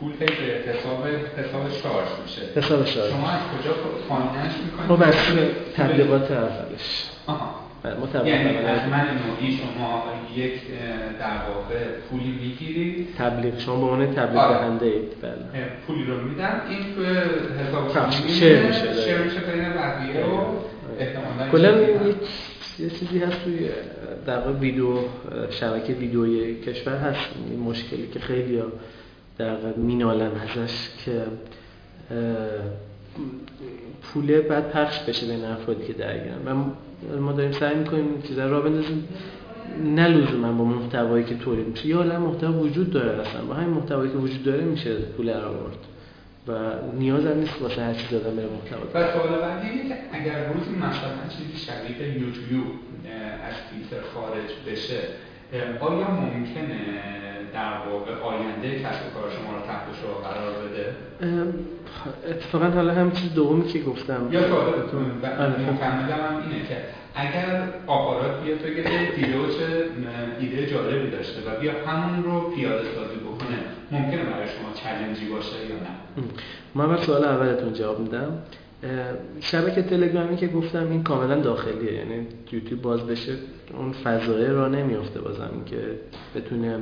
[0.00, 1.06] پول به حساب
[1.36, 2.42] حساب شارژ میشه.
[2.60, 3.10] حساب شارژ.
[3.10, 3.70] شما از کجا
[4.08, 5.14] finance می‌کنید؟ خب از
[5.76, 7.10] تبلیغات اولش.
[7.26, 7.65] آها.
[7.94, 10.04] بله، یعنی از من نوعی شما
[10.36, 10.52] یک
[11.18, 13.08] در واقع پولی می‌گیرید.
[13.18, 14.58] تبلیغ شما به عنوان تبلیغ آره.
[14.58, 17.04] دهنده اید بله پولی رو میدم این تو
[17.62, 20.24] حساب شما شیر میشه شیر میشه بین بقیه
[20.98, 21.80] احتمالاً کلا
[22.78, 23.68] یه چیزی هست توی
[24.26, 24.98] در واقع ویدیو
[25.50, 27.20] شبکه ویدیوی کشور هست.
[27.50, 28.62] این مشکلی که خیلی
[29.38, 31.22] در واقع مینالن ازش که
[34.02, 36.38] پوله بعد پخش بشه بین افرادی که درگیرن.
[36.46, 36.54] و
[37.20, 39.08] ما داریم سعی می‌کنیم چیزا را بندازیم.
[39.84, 41.86] نه لزوما با محتوایی که تولید میشه.
[41.86, 43.44] یا الان محتوا وجود داره اصلا.
[43.44, 45.78] با همین محتوایی که وجود داره میشه پول را آورد.
[46.48, 46.52] و
[46.98, 48.86] نیاز هم نیست واسه هر چیز دادن بره محتوا.
[48.94, 52.66] و سوال بعدی اینه که اگر روزی مثلا چیزی شبیه یوتیوب
[53.48, 55.00] از فیلتر خارج بشه
[55.80, 56.78] آیا ممکنه
[58.66, 60.94] آینده کسب کار شما رو تحت شما قرار بده؟
[62.30, 64.28] اتفاقا حالا هم چیز دومی که گفتم.
[64.30, 64.64] یا سوال
[65.72, 66.76] مکملم هم اینه که
[67.14, 69.84] اگر آپارات بیاد بگه چه
[70.40, 73.58] ایده جالبی داشته و بیا همون رو پیاده سازی بکنه
[73.90, 76.24] ممکنه برای شما چلنجی باشه یا نه؟
[76.74, 78.38] من اول سوال اولتون جواب میدم.
[79.40, 81.92] شبکه تلگرامی که گفتم این کاملا داخلیه.
[81.92, 83.32] یعنی یوتیوب باز بشه
[83.78, 85.76] اون فضایه را نمیافته بازم که
[86.34, 86.78] بتونه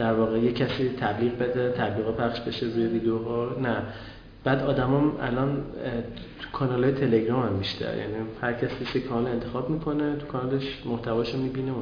[0.00, 3.76] در واقع یه کسی تبلیغ بده تبلیغ پخش بشه روی ویدیوها نه.
[4.44, 5.56] بعد آدمام الان
[6.40, 7.96] تو کانال های تلگرام هم بیشتر.
[7.96, 11.72] یعنی هر کسی کانال انتخاب می‌کنه تو کانالش محتواشو می‌بینه.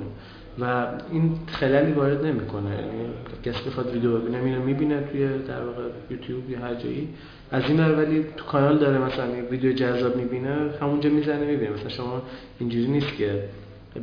[0.60, 2.70] و این خلالی وارد نمی‌کنه.
[2.70, 3.08] یعنی
[3.44, 7.08] کسی بخواد ویدیو ببینه اینو می‌بینه توی در واقع یوتیوب یا هر جایی.
[7.50, 11.70] از این ولی تو کانال داره مثلا ویدیو جذاب می‌بینه همونجا می‌زنه می‌بینه.
[11.70, 12.22] مثلا شما
[12.58, 13.42] اینجوری نیست که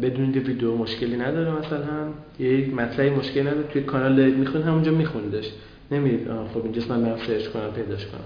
[0.02, 2.08] بدون ویدیو مشکلی نداره مثلا.
[2.40, 3.64] یه مطلبی مشکلی نداره.
[3.64, 5.52] توی کانال میخون همونجا میخوندش.
[5.92, 8.22] نمی‌دید خب اینجا من برم سرچ کنم پیداش کنم.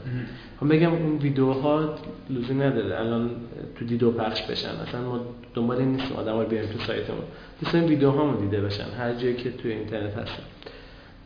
[0.61, 1.95] هم خب بگم اون ویدیوها
[2.29, 2.99] لزومی نداره.
[2.99, 3.29] الان
[3.75, 4.69] تو دیدو پخش بشن.
[4.69, 5.19] اصلا ما
[5.55, 6.17] دنبال این نیستیم.
[6.17, 7.21] آدم رو بیاریم تو سایتمون.
[7.61, 8.89] دوست داریم ویدیوهامون دیده بشن.
[8.97, 10.43] هر جایی که توی اینترنت هستن.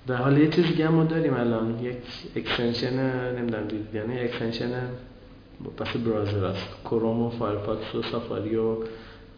[0.08, 1.80] و حالا یه چیز دیگه ما داریم الان.
[1.84, 1.96] یک
[2.36, 2.94] extension
[3.38, 4.72] نمی‌دونم دید یعنی extension
[5.80, 8.76] واسه browser است کروم و Firefox و Safari و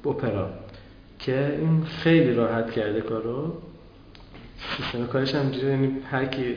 [0.05, 0.49] Opera
[1.25, 3.53] که این خیلی راحت کرده کارو
[4.77, 6.55] سیستم کارش هم یعنی هر کی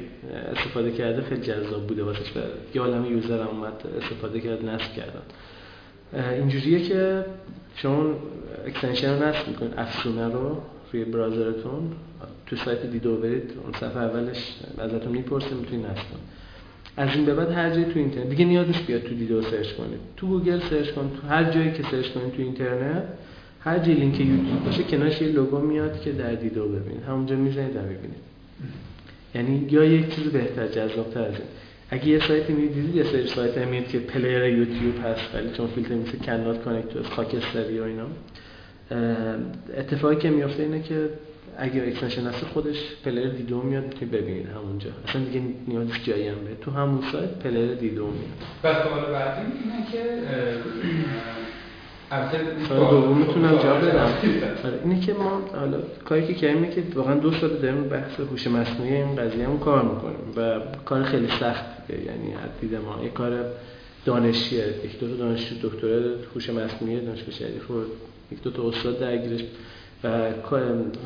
[0.57, 2.33] استفاده کرده خیلی جذاب بوده واسش.
[2.75, 3.73] یه عالم user هم اومد
[4.03, 5.23] استفاده کرد نصب کردن
[6.33, 7.25] اینجوریه که
[7.75, 8.15] شما
[8.67, 11.93] extension رو نصب می‌کنید افزونه رو روی browser تون.
[12.47, 16.39] تو سایت دیدو برید اون صفحه اولش ازتون می‌پرسه می‌تونید نصب کنید.
[16.97, 19.73] از این به بعد هر جایی تو اینترنت دیگه نیاز نیست بیاد تو دیدو search
[19.73, 19.99] کنید.
[20.17, 23.03] تو گوگل search کنید تو هر جایی که search کنید تو اینترنت
[23.61, 27.03] هر جای لینک یوتیوب باشه کنارش یه لوگو میاد که در دیدو ببینید.
[27.09, 28.29] همونجا می‌زنید و می‌بینید.
[29.35, 31.43] یعنی یا یک چیز بهتر جذابتر از این.
[31.91, 35.95] اگه یه سایتی می‌دیدید یه سری سایت میاد که player یوتیوب هست ولی چون فیلتر
[35.95, 38.07] میشه کانال کانکت خاکستری و اینا.
[39.79, 41.09] اتفاقی که میفته اینه که
[41.59, 44.91] اگر extension هست خودش player دیدو میاد می‌تونید ببینید همونجا.
[45.09, 46.55] اصلا دیگه نیاز جایی هم به.
[46.61, 48.19] تو همون سایت player دیدو میاد.
[48.65, 49.99] اینه که
[52.69, 54.09] سوال دوم می‌تونم جواب بدم
[54.65, 58.21] آره، اینه که ما حالا کاری که کردیم اینه که واقعا دو سال داریم بحث
[58.21, 63.05] هوش مصنوعی این قضیه هم کار می‌کنیم و کار خیلی سخت یعنی از دید ما
[63.05, 63.33] یه کار
[64.05, 66.01] دانشیه یک دو تا دانشجو دکترا
[66.35, 67.75] هوش مصنوعی دانشگاه شریف و
[68.33, 69.45] یک دو تا استاد درگیرش.
[70.05, 70.09] و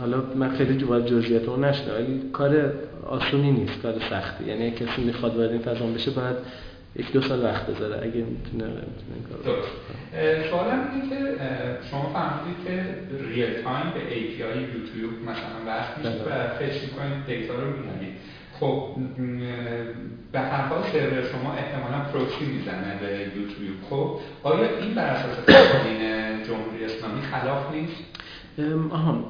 [0.00, 2.72] حالا من خیلی جو باید جزئیات اون نشنم ولی کار
[3.06, 4.44] آسونی نیست کار سختی.
[4.44, 6.36] یعنی کسی می‌خواد وارد این فضا بشه باید
[6.96, 7.96] یک دو سال وقت بذاره.
[8.02, 9.62] اگه می‌تونه این کارو
[10.50, 11.16] سوالم اینه که
[11.90, 12.74] شما فهمیدید که
[13.28, 16.44] real time به API یوتیوب مثلا وصل میشه بله.
[16.44, 18.16] و fetch می‌کنید data رو می‌بینید.
[18.60, 18.96] خب
[20.32, 23.76] به هر حال سرور شما احتمالا پروکسی می‌زنه به یوتیوب.
[23.90, 26.00] خب آیا این بر اساس قوانین
[26.44, 28.02] جمهوری اسلامی خلاف نیست؟
[28.90, 29.24] آها.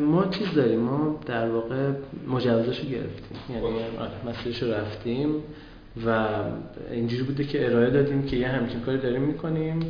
[0.00, 0.80] ما چیز داریم.
[0.80, 1.90] ما در واقع
[2.28, 3.38] مجوزش رو گرفتیم.
[3.50, 4.28] یعنی خب.
[4.28, 5.34] مسئلهش رو رفتیم.
[6.06, 6.28] و
[6.90, 9.80] اینجوری بوده که ارائه دادیم که یه همچین کاری داریم می‌کنیم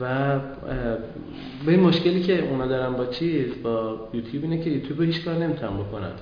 [0.00, 0.38] و
[1.66, 5.76] به مشکلی که اونا دارن با چیز با یوتیوب اینه که یوتیوب هیچ کار نمی‌تونن
[5.76, 6.12] بکنن.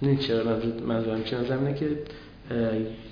[0.00, 0.58] این چرا؟
[0.88, 1.88] منظورم چی اینه که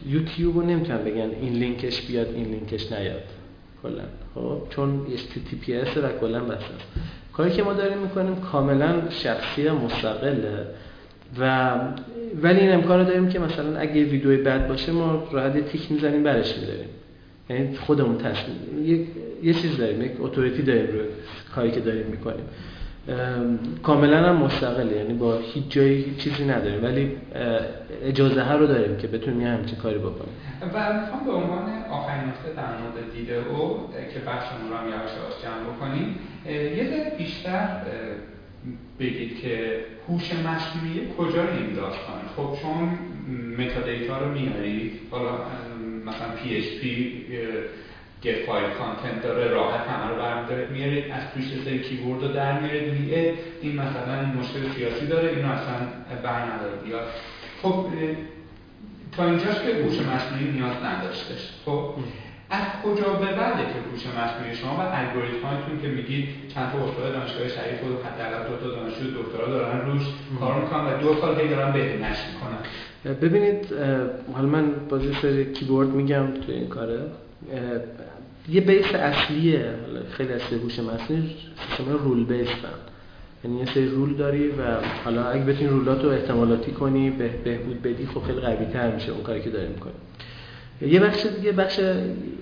[0.06, 3.22] یوتیوب رو نمی‌تونن بگن این لینکش بیاد این لینکش نیاد.
[3.82, 4.02] کلا.
[4.34, 6.62] خب؟ چون HTTPS و کلا بس
[7.32, 10.66] کاری که ما داریم می‌کنیم کاملا شخصی مستقله.
[11.38, 11.70] و
[12.42, 16.58] ولی این امکان داریم که مثلا اگه ویدیوی بد باشه ما راحت تیک می‌زنیم برش
[16.58, 16.88] میداریم.
[17.50, 19.06] یعنی خودمون تصمیم یه,
[19.42, 21.00] یه چیز داریم یک اتوریتی داریم روی
[21.54, 22.44] کاری که داریم می‌کنیم.
[23.82, 26.84] کاملا هم مستقله یعنی با هیچ جایی چیزی نداریم.
[26.84, 27.12] ولی
[28.04, 30.34] اجازه ها رو داریم که بتونیم یه همچین کاری بکنیم.
[30.74, 35.10] و می‌خوام به عنوان آخرین نکته در مورد دیده او که بخشمون رو هم یواش
[35.76, 36.16] بکنیم
[36.76, 37.68] یه ذره بیشتر
[39.00, 42.98] بگید که هوش مصنوعی کجا این داستان خب چون
[43.58, 45.30] متا دیتا رو میارید حالا
[46.06, 46.84] مثلا PHP
[48.24, 52.60] get فایل کانتنت داره راحت همه رو برمیداره میارید از توش سری کیورد رو در
[52.60, 55.76] میارید میگه این مثلا مشکل سیاسی داره اینو اصلا
[56.22, 57.00] بر نداره یا
[57.62, 57.86] خب
[59.12, 61.50] تا اینجاش که هوش مصنوعی نیاز نداشتش.
[61.64, 61.94] خب
[62.50, 66.78] از کجا به بعده که هوش مصنوعی شما و الگوریتم هایتون که میگید چند تا
[66.78, 70.02] استاد دانشگاه شریف و حداقل دو تا دانشجو دکترا دارن روش
[70.40, 73.14] کار می‌کنن و دو سال هی دارن بهینش می‌کنن.
[73.14, 73.66] ببینید
[74.32, 77.00] حالا من بازی سری کیبورد میگم تو این کاره.
[78.48, 79.64] یه بیس اصلیه
[80.10, 81.36] خیلی از هوش مصنوعی
[81.68, 82.48] سیستم رول بیس
[83.44, 84.62] یعنی یه سری رول داری و
[85.04, 89.12] حالا اگه بتونی رولات رو احتمالاتی کنی به بهبود بدی خب خیلی قوی تر میشه
[89.12, 89.92] اون کاری که داری می‌کنی
[90.82, 91.80] یه بخش دیگه بخش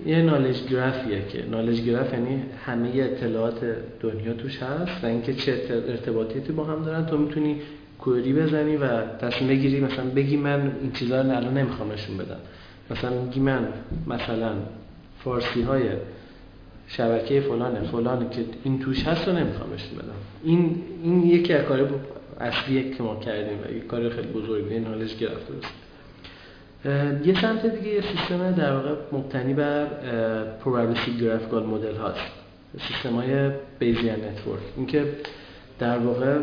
[0.07, 3.61] یه نالج گرافیه که نالج گراف یعنی همه اطلاعات
[4.01, 7.07] دنیا توش هست و اینکه چه ارتباطیتی با هم دارن.
[7.07, 7.61] تو می‌تونی
[7.99, 12.37] کوئری بزنی و تصمیم بگیری مثلا بگی من این چیزا رو الان نمی‌خوام نشون بدم.
[12.91, 13.69] مثلا میگی من
[14.07, 14.53] مثلا
[15.25, 15.83] فارسی های
[16.89, 20.19] شبکه فلانه فلانه که این توش هست رو نمی‌خوام نشون بدم.
[20.45, 21.91] این این یکی از کار
[22.41, 25.73] اصلیه که ما کردیم و یک کار خیلی بزرگی نالج گرفت درست.
[27.25, 29.87] یه سمت دیگه یه سیستم در واقع مبتنی بر
[30.65, 32.21] probabilistic graphical model هاست.
[32.89, 35.05] سیستم های Bayesian network اینکه
[35.79, 36.39] در واقع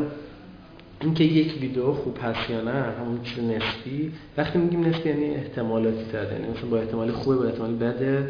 [1.02, 4.12] اینکه یک ویدیو خوب هست یا نه همون چیز نسبی.
[4.38, 8.30] وقتی میگیم نسبی یعنی احتمالاتی تر یعنی مثلا با احتمال خوبه با احتمال بده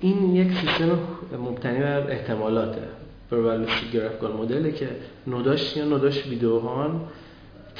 [0.00, 0.98] این یک سیستم
[1.38, 2.82] مبتنی بر احتمالاته.
[3.30, 4.88] probabilistic graphical model ه که
[5.26, 7.00] node اش یا node اش ویدیوهان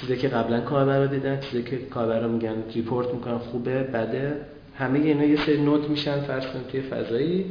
[0.02, 4.36] چیزی که قبلا کاربرا دیدن چیزی که کاربرا میگن report می‌کنن خوبه بده.
[4.78, 7.44] همه اینا یه سری node میشن فرض توی فضایی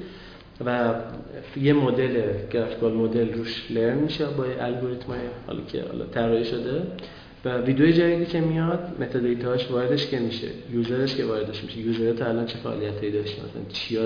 [0.65, 0.93] و
[1.61, 2.21] یه مدل
[2.51, 5.13] graphical model روش learn میشه با الگوریتم
[5.47, 6.81] حالا که حالا طراحی شده
[7.45, 11.77] و ویدیو جدیدی که میاد metadata ش واردش که میشه user ش که واردش میشه.
[11.77, 14.01] user تا الان چه فعالیتی داشته؟ مثلا چیا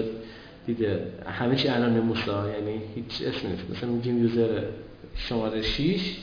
[0.65, 3.63] دیده؟ همه چی الان یعنی هیچ اسمی نیست.
[3.71, 4.61] مثلا میگیم user
[5.15, 6.17] شماره 6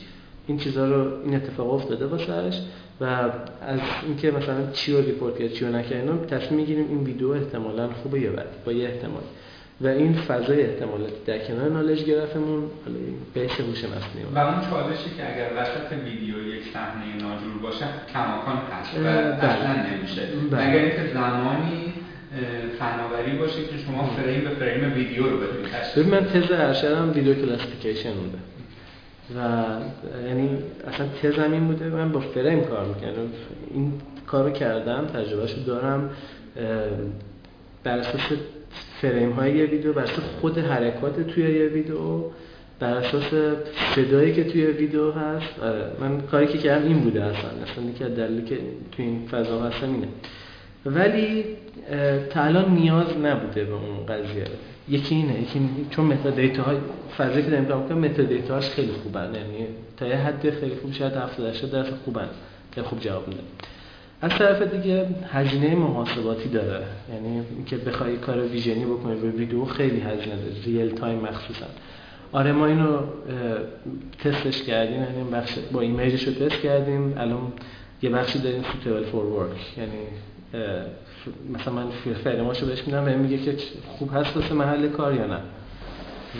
[0.52, 2.60] این چیزها رو این اتفاق افتاده واسش
[3.00, 7.28] و از اینکه مثلا چی رو ریپورت کرد چی رو نکرد تصمیم می‌گیریم این ویدیو
[7.28, 9.22] احتمالا خوبه یا بد با یه احتمال.
[9.81, 12.62] و این فضای احتمالاتی در کنار نالج گرافمون
[13.34, 18.56] بهش هوش مصنوعی و اون چالشی که اگر وسط ویدیو یک صحنه ناجور باشه کماکان
[18.56, 19.06] هست و
[19.47, 20.22] اصلا نمیشه.
[20.50, 20.68] بله.
[20.68, 21.92] مگر اینکه زمانی
[22.78, 28.12] فناوری باشه که شما فریم به فریم ویدیو رو بتونید من تز ارشدم ویدیو کلاسیفیکیشن
[28.12, 28.39] بوده
[29.36, 29.39] و
[30.26, 33.28] یعنی اصلا تزم این بوده؟ من با فریم کار می‌کنم
[33.75, 33.92] این
[34.26, 36.10] کارو کردم تجربهشو دارم.
[37.84, 38.20] بر اساس
[39.01, 42.25] فریم های یه ویدیو بر اساس خود حرکات توی یه ویدیو
[42.81, 43.25] بر اساس
[43.94, 45.60] صدایی که توی ویدیو هست.
[45.62, 47.51] آره، من کاری که کردم این بوده اصلا.
[47.51, 48.59] اصلا یکی از دلیلی که
[48.92, 50.09] توی این فضا هستم اینه.
[50.86, 51.44] ولی
[52.31, 54.44] تا الان نیاز نبوده به اون قضیه.
[54.89, 56.77] یکی اینه یکی چون metadata های
[57.19, 59.35] فضایی که داریم کار metadata هاش خیلی خوبن.
[59.35, 62.28] یعنی تا یه حد خیلی خوب شاید 70 80 درصد خوبن.
[62.75, 63.41] خیلی خوب جواب میده.
[64.23, 66.85] از طرف دیگه هزینه محاسباتی داره.
[67.15, 70.62] یعنی اینکه بخوای کار vision ی بکنی روی ویدیو خیلی هزینه داره.
[70.65, 71.67] real time مخصوصا.
[72.33, 72.99] آره ما اینو
[74.25, 75.02] تستش کردیم.
[75.02, 77.15] یعنی بخش با image ش رو تست کردیم.
[77.19, 77.52] الان
[78.02, 79.91] یه بخشی داریم سوتبل فور ورک یعنی
[81.50, 81.90] مثلا من
[82.24, 83.56] فرماشو بهش میدم و میگه که
[83.98, 85.39] خوب هست واسه محل کار یا نه.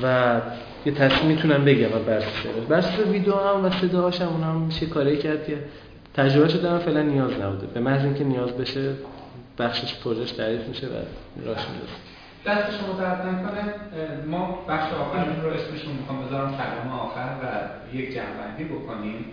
[0.03, 0.41] و
[0.87, 2.27] یه تصمیم می‌تونم بگم و برسه
[2.69, 5.59] برسه ویدیو هم و صداهاش هم اونم میشه کاری کرد که
[6.15, 7.67] تجربه دارم فعلا نیاز نبوده.
[7.67, 8.93] به محض اینکه نیاز بشه
[9.59, 10.91] بخشش پروژش تعریف میشه و
[11.47, 11.97] راش می‌رسه.
[12.47, 13.75] دست شما درد نکنه
[14.27, 17.47] ما بخش آخرین رو اسمش رو می‌خوام بذارم کلام آخر و
[17.97, 19.25] یک جنبندی بکنیم.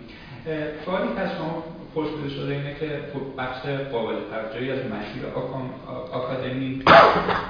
[0.84, 5.26] سوالی که شما پرسیده شده اینه که خب بخش قابل توجهی از مسیر
[6.12, 6.82] آکادمی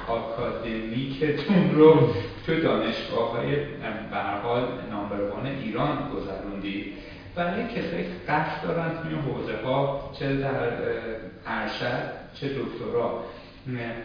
[0.07, 2.13] آکادمیکتون رو
[2.45, 3.55] تو دانشگاه های
[4.11, 5.97] برحال نامبروان ایران
[7.35, 10.69] برای کسایی که قصد دارن توی حوزه ها چه در
[11.47, 13.23] ارشد چه دکترا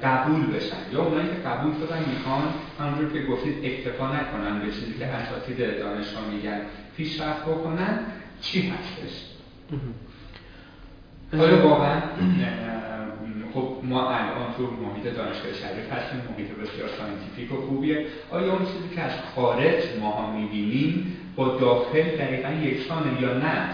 [0.03, 0.77] قبول بشن.
[0.93, 2.43] یا اونایی که قبول شدن می‌خوان
[2.81, 6.61] همونجور که گفتید اکتفا نکنن به چیزی که اساتید دانشگاه میگن.
[6.97, 7.99] پیشرفت بکنن
[8.41, 9.25] چی هستش؟
[11.33, 12.01] آیا واقعا.
[13.55, 18.07] خب ما الان تو محیط دانشگاه شریف هستیم محیط بسیار scientific و خوبیه.
[18.31, 23.69] آیا اون چیزی که از خارج ماها می‌بینیم با داخل دقیقا یکسانه یا نه؟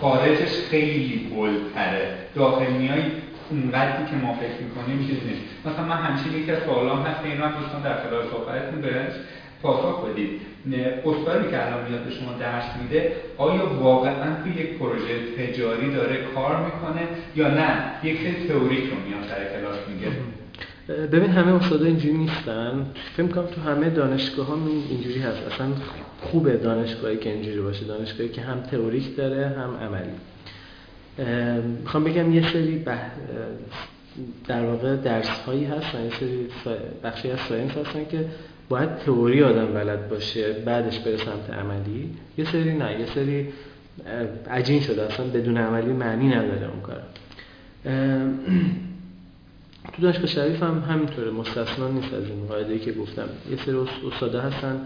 [0.00, 2.18] خارجش خیلی بهتره.
[2.34, 3.02] داخل میای
[3.50, 5.40] اونقدری که ما فکر می‌کنیم چیز نیست.
[5.66, 9.12] مثلا من همچین یکی از سوالام هست هم دوستان در خلال صحبتتون بهش
[9.62, 10.30] پاسخ بدید.
[11.04, 15.04] استادی که الان میاد به شما درس میده آیا واقعا توی یک پروژه
[15.38, 17.68] تجاری داره کار می‌کنه یا نه؟
[18.02, 20.12] یک سری تئوریک رو میاد در کلاس میگه.
[21.06, 22.86] ببین همه استادا اینجوری نیستن.
[23.16, 24.58] فکر کنم تو همه دانشگاه ها
[24.90, 25.42] اینجوری هست.
[25.52, 25.66] اصلا
[26.20, 27.84] خوبه دانشگاهی که اینجوری باشه.
[27.84, 30.10] دانشگاهی که هم تئوریک داره هم عملی.
[31.80, 32.84] می‌خوام بگم یه سری
[34.48, 36.04] در واقع درس هایی هستن.
[36.04, 36.48] یه سری
[37.04, 38.24] بخشی از ساینس هستن که
[38.70, 42.10] باید تئوری آدم بلد باشه بعدش بره سمت عملی.
[42.38, 43.48] یه سری نه یه سری
[44.50, 45.02] عجین شده.
[45.02, 47.02] اصلا بدون عملی معنی نداره اون کار.
[49.92, 51.30] تو دانشگاه شریف هم همینطوره.
[51.30, 53.28] مستثنا نیست از این قاعده که گفتم.
[53.50, 53.76] یه سری
[54.12, 54.80] استاده هستن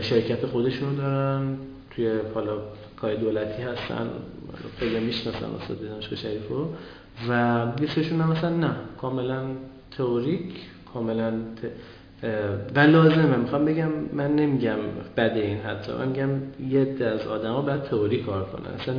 [0.00, 1.56] شرکت خودشونو دارن.
[1.90, 2.58] توی حالا
[2.96, 4.10] کار دولتی هستن
[4.78, 6.74] خیلی می‌شناسن استاد دانشگاه شریف رو
[7.28, 8.70] و یه سریشون هم مثلا نه.
[9.00, 9.42] کاملا
[9.96, 10.52] تئوریک
[10.94, 11.32] کاملا
[12.74, 13.36] و لازمه.
[13.36, 14.76] می‌خوام بگم من نمیگم
[15.16, 15.92] بده این حتی.
[15.92, 16.28] من میگم
[16.70, 18.74] یه ده از آدم ها باید تئوری کار کنن.
[18.80, 18.94] اصلا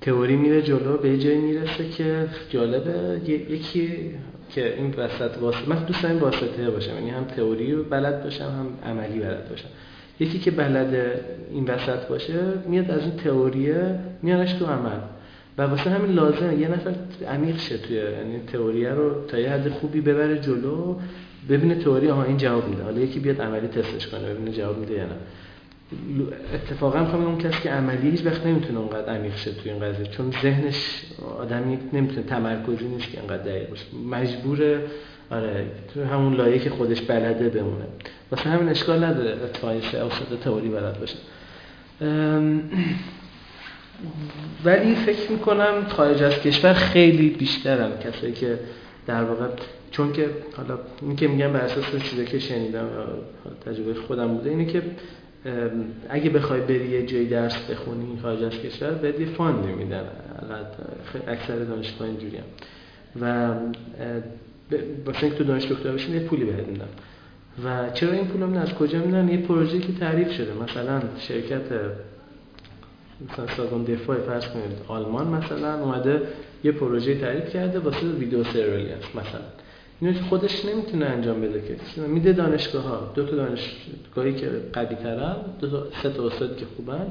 [0.00, 3.20] تئوری میره جلو به جایی می‌رسه که جالبه.
[3.28, 4.10] یکی
[4.50, 6.94] که این وسط واسطه من دوست دارم واسطه باشم.
[6.94, 9.68] یعنی هم تئوری رو بلد باشم هم عملی بلد باشم.
[10.20, 12.34] یکی که بلد این وسط باشه
[12.68, 14.98] میاد از این تئوریه میانش تو عمل.
[15.58, 16.56] و واسه همین لازمه.
[16.56, 16.94] یه نفر
[17.28, 20.94] عمیق شه توی یعنی تئوریه رو تا یه حد خوبی ببره جلو.
[21.48, 22.82] ببینه تئوری آها این جواب میده.
[22.82, 25.16] حالا یکی بیاد عملی تستش کنه ببینه جواب میده یا نه.
[26.54, 30.06] اتفاقا می‌خوام اون کسی که عملی هیچ وقت نمی‌تونه اونقدر عمیق شه توی این قضیه
[30.06, 31.02] چون ذهنش
[31.38, 33.84] آدمی نمی‌تونه تمرکزی نیست که انقدر دقیق باشه.
[34.10, 34.82] مجبوره
[35.30, 37.84] آره تو همون لایه که خودش بلده بمونه.
[38.30, 41.16] واسه همین اشکال نداره اتفاقی استاد تئوری بلد باشه.
[44.64, 48.58] ولی فکر می‌کنم خارج از کشور خیلی بیشترن کسایی که
[49.06, 49.46] در واقع
[49.96, 52.88] چون که حالا این که میگم بر اساس چیزی که شنیدم
[53.66, 54.82] تجربه خودم بوده اینه که
[56.08, 60.04] اگه بخوای بری یه جایی درس بخونی خارج از کشور بهت یه فاند میدن.
[61.28, 62.38] اکثر دانشگاه اینجوری
[63.20, 63.54] و
[65.06, 66.88] واسه اینکه تو دانش دکترا بشین یه پولی بهت میدن.
[67.64, 70.52] و چرا این پول از کجا میدن یه پروژه که تعریف شده.
[70.62, 71.62] مثلا شرکت
[73.30, 76.22] مثلا سازمان دفاع فرض کنید آلمان مثلا اومده
[76.64, 79.65] یه پروژه تعریف کرده واسه ویدیو سرویلنس مثلا.
[80.00, 82.00] اینو که خودش نمی‌تونه انجام بده که.
[82.00, 86.66] میده دانشگاه ها دو تا دانشگاهی که قوی ترن دو تا سه تا استاد که
[86.76, 87.06] خوبن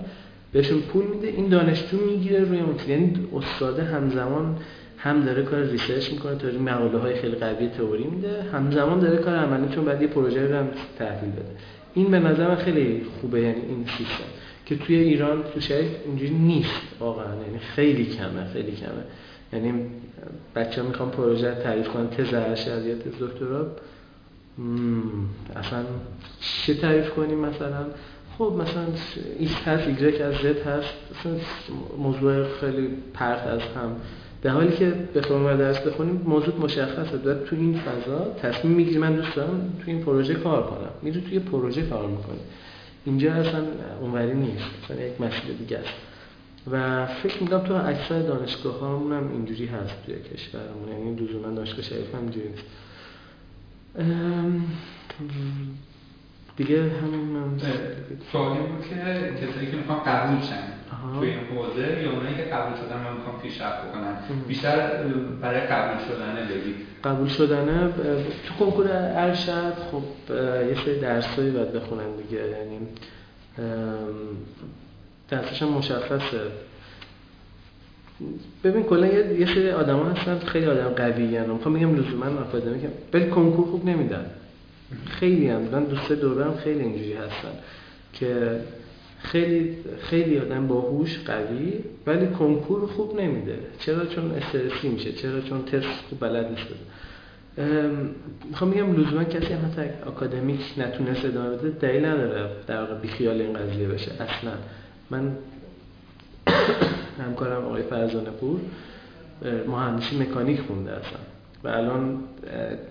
[0.53, 4.57] بهشون پول میده این دانشجو می‌گیره روی اون یعنی استاد همزمان
[4.97, 9.35] هم داره کار ریسرچ می‌کنه تا مقاله های خیلی قوی تئوری میده همزمان داره کار
[9.35, 10.67] عملی چون بعد یه پروژه رو هم
[10.99, 11.55] تحویل بده.
[11.93, 14.23] این به نظر خیلی خوبه یعنی این سیستم.
[14.65, 17.25] که توی ایران تو شهر اینجوری نیست واقعا.
[17.25, 19.03] یعنی خیلی کمه خیلی کمه.
[19.55, 19.73] یعنی
[20.55, 23.67] بچه ها می‌خوان پروژه تعریف کنن تز ارشد یا دکترا.
[25.55, 25.83] اصلا
[26.65, 27.85] چه تعریف کنیم مثلا؟
[28.37, 28.85] خب مثلا
[29.39, 30.93] ایست هست ایگرک از زد هست.
[31.11, 31.37] مثلا
[31.97, 33.95] موضوع خیلی پرت از هم.
[34.41, 37.17] در حالی که بخوام درس بخونیم موضوع مشخصه.
[37.17, 40.89] باید تو این فضا تصمیم می‌گیری من دوست دارم تو این پروژه کار کنم.
[41.01, 42.39] میری توی پروژه کار می‌کنی.
[43.05, 43.61] اینجا اصلا
[44.01, 44.65] اونوری نیست.
[44.83, 45.93] اصلا یک مسئله دیگه است.
[46.71, 50.89] و فکر می‌کنم تو اکثر دانشگاه هامون هم اینجوری هست توی کشورمون.
[50.89, 52.63] یعنی لزوما دانشگاه شریف هم اینجوری نیست
[56.57, 57.59] دیگه همین من
[58.31, 58.95] سوالی بود که
[59.45, 60.63] کسایی که می‌خوام قبول شن
[61.19, 65.03] توی این حوزه یا اونایی که قبول شدن و می‌خوام پیشرفت بکنن بیشتر
[65.41, 67.91] برای قبول شدنه بگید قبول شدنه
[68.47, 70.33] تو کنکور ارشد خب
[70.69, 72.41] یه سری درسایی باید بخونن دیگه.
[72.41, 72.79] یعنی
[75.29, 76.41] درسش هم مشخصه.
[78.63, 82.81] ببین کلا یه سری آدما هستن خیلی آدم قوی ان می‌خوام بگم لزوما آکادمیک
[83.13, 84.25] ولی کنکور خوب نمیدن.
[85.07, 87.51] خیلی هم من دوست دورم خیلی اینجوری هستن
[88.13, 88.59] که
[89.19, 91.73] خیلی خیلی آدم باهوش قوی
[92.07, 93.59] ولی کنکور خوب نمیده.
[93.79, 95.11] چرا؟ چون استرسی میشه.
[95.11, 96.67] چرا؟ چون تست خوب بلد نیست
[98.49, 103.41] می‌خوام بگم لزوما کسی هم حتی اکادمیک نتونست ادامه بده دلیل نداره در واقع بیخیال
[103.41, 104.11] این قضیه بشه.
[104.11, 104.51] اصلا
[105.09, 105.37] من
[107.25, 108.59] همکارم آقای فرزانه پور
[109.67, 111.19] مهندسی مکانیک خونده اصلا
[111.63, 112.19] و الان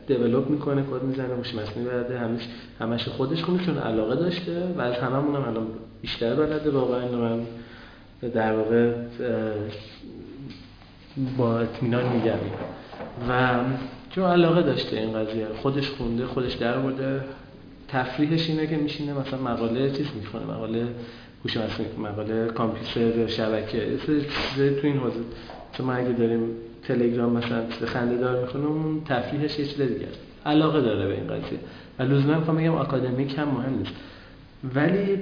[0.06, 2.48] دیولوب می‌کنه کد می‌زنه موش مصنوعی بلده همش
[2.80, 5.66] همش خودش خونه چون علاقه داشته و از هممون هم الان
[6.02, 6.70] بیشتر بلده.
[6.70, 7.46] واقعا من
[8.34, 8.92] در واقع
[11.36, 12.38] با اطمینان میگم.
[13.28, 13.60] و
[14.10, 17.20] چون علاقه داشته این قضیه خودش خونده خودش در برده
[17.88, 20.86] تفریحش اینه که میشینه مثلا مقاله چیز می‌خونه مقاله
[21.44, 21.56] هوش
[21.98, 23.98] مقاله کامپیوتر شبکه
[24.52, 25.20] چیزای تو این حوزه.
[25.72, 26.40] چون ما اگه داریم
[26.88, 30.08] تلگرام مثلا خنده دار می‌خونم اون تفریحش یه چیز دیگه
[30.46, 31.58] علاقه داره به این قضیه.
[31.98, 33.92] و لزوما می‌خوام بگم آکادمیک هم مهم نیست.
[34.74, 35.18] ولی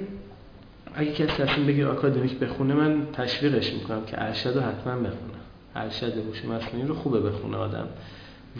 [0.95, 5.39] اگه کسی تصمیم بگیر آکادمیک بخونه من تشویقش می‌کنم که ارشد رو حتما بخونه.
[5.75, 7.87] ارشد هوش مصنوعی رو خوبه بخونه آدم.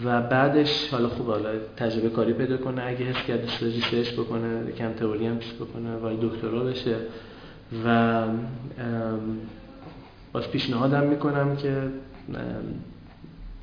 [0.05, 2.83] و بعدش حالا خوب حالا تجربه کاری پیدا کنه.
[2.83, 3.47] اگه حس کرده
[3.91, 6.95] دوست بکنه کم تئوری هم بکنه ولی دکترا بشه.
[7.85, 8.21] و
[10.33, 11.89] باز پیشنهادم می‌کنم که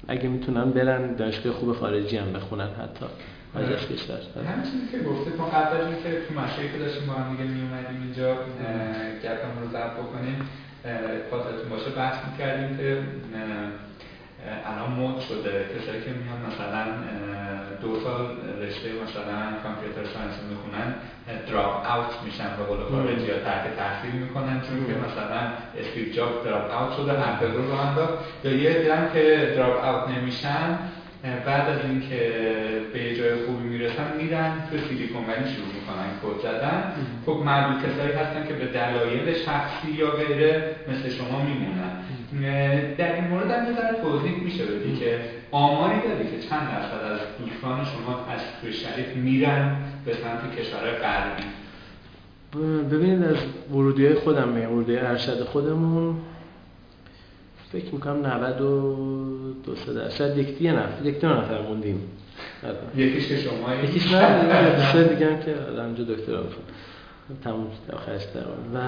[0.09, 3.07] اگه می‌تونن برن دانشگاه خوب خارجی هم بخونن حتی.
[3.55, 7.07] از از کشور همین چیزی که گفته تو قبل از اینکه تو مشهی که داشتیم
[7.07, 8.35] با هم دیگه می اومدیم اینجا
[9.25, 10.39] گپم رو ضبط بکنیم
[11.31, 11.91] خاطرتون باشه.
[11.91, 12.99] بحث می‌کردیم که
[14.65, 15.65] الان مود شده.
[15.75, 16.85] کسایی که میان مثلا
[17.81, 18.23] دو سال
[18.61, 20.93] رشته مثلا computer science می‌خونن
[21.47, 25.41] drop out میشن به قول خارجی یا ترک تحصیل می‌کنن چون که مثلا
[25.79, 28.15] استیو جابز drop out شده اپل رو انداخت.
[28.45, 30.79] یا یه دیدم که drop out نمیشن
[31.47, 32.17] بعد از اینکه
[32.93, 36.93] به جای خوبی می‌رسن میرن تو سیلیکون ولی شروع می‌کنن کد زدن.
[37.27, 41.91] خب معلوم کسایی هستن که به دلایل شخصی یا غیره مثل شما میمونن.
[42.99, 47.21] در این مورد هم یه توضیح میشه بدی که آماری داری که چند درصد از
[47.39, 51.43] دوستان شما از توی شریف میرن به سمت کشور غربی.
[52.97, 53.37] ببینید از
[53.73, 56.17] ورودی های خودم میگم ورودی ارشد خودمون
[57.73, 60.39] فکر می‌کنم 92 سه درصد.
[60.39, 62.01] یک دیگه نفر یک دو نفر موندیم.
[62.97, 66.65] یکیش که شما یکیش نه دیگه هم که اونجا دکترا می‌خوام
[67.45, 68.23] تموم شد آخرش
[68.75, 68.79] و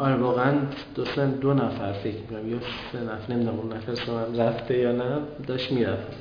[0.00, 0.52] آره واقعا
[0.94, 1.04] دو
[1.40, 2.58] دو نفر فکر می‌کنم یا
[2.92, 5.04] سه نفر نمی‌دونم اون نفر سوام رفته یا نه
[5.46, 6.12] داشت می‌رفت.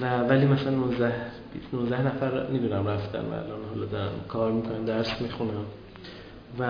[0.00, 1.12] و ولی مثلا 19
[1.72, 5.64] 19 نفر می‌دونم رفتن و الان حالا دارم کار می‌کنن درس می‌خونم
[6.58, 6.64] و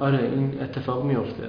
[0.00, 1.48] آره این اتفاق میفته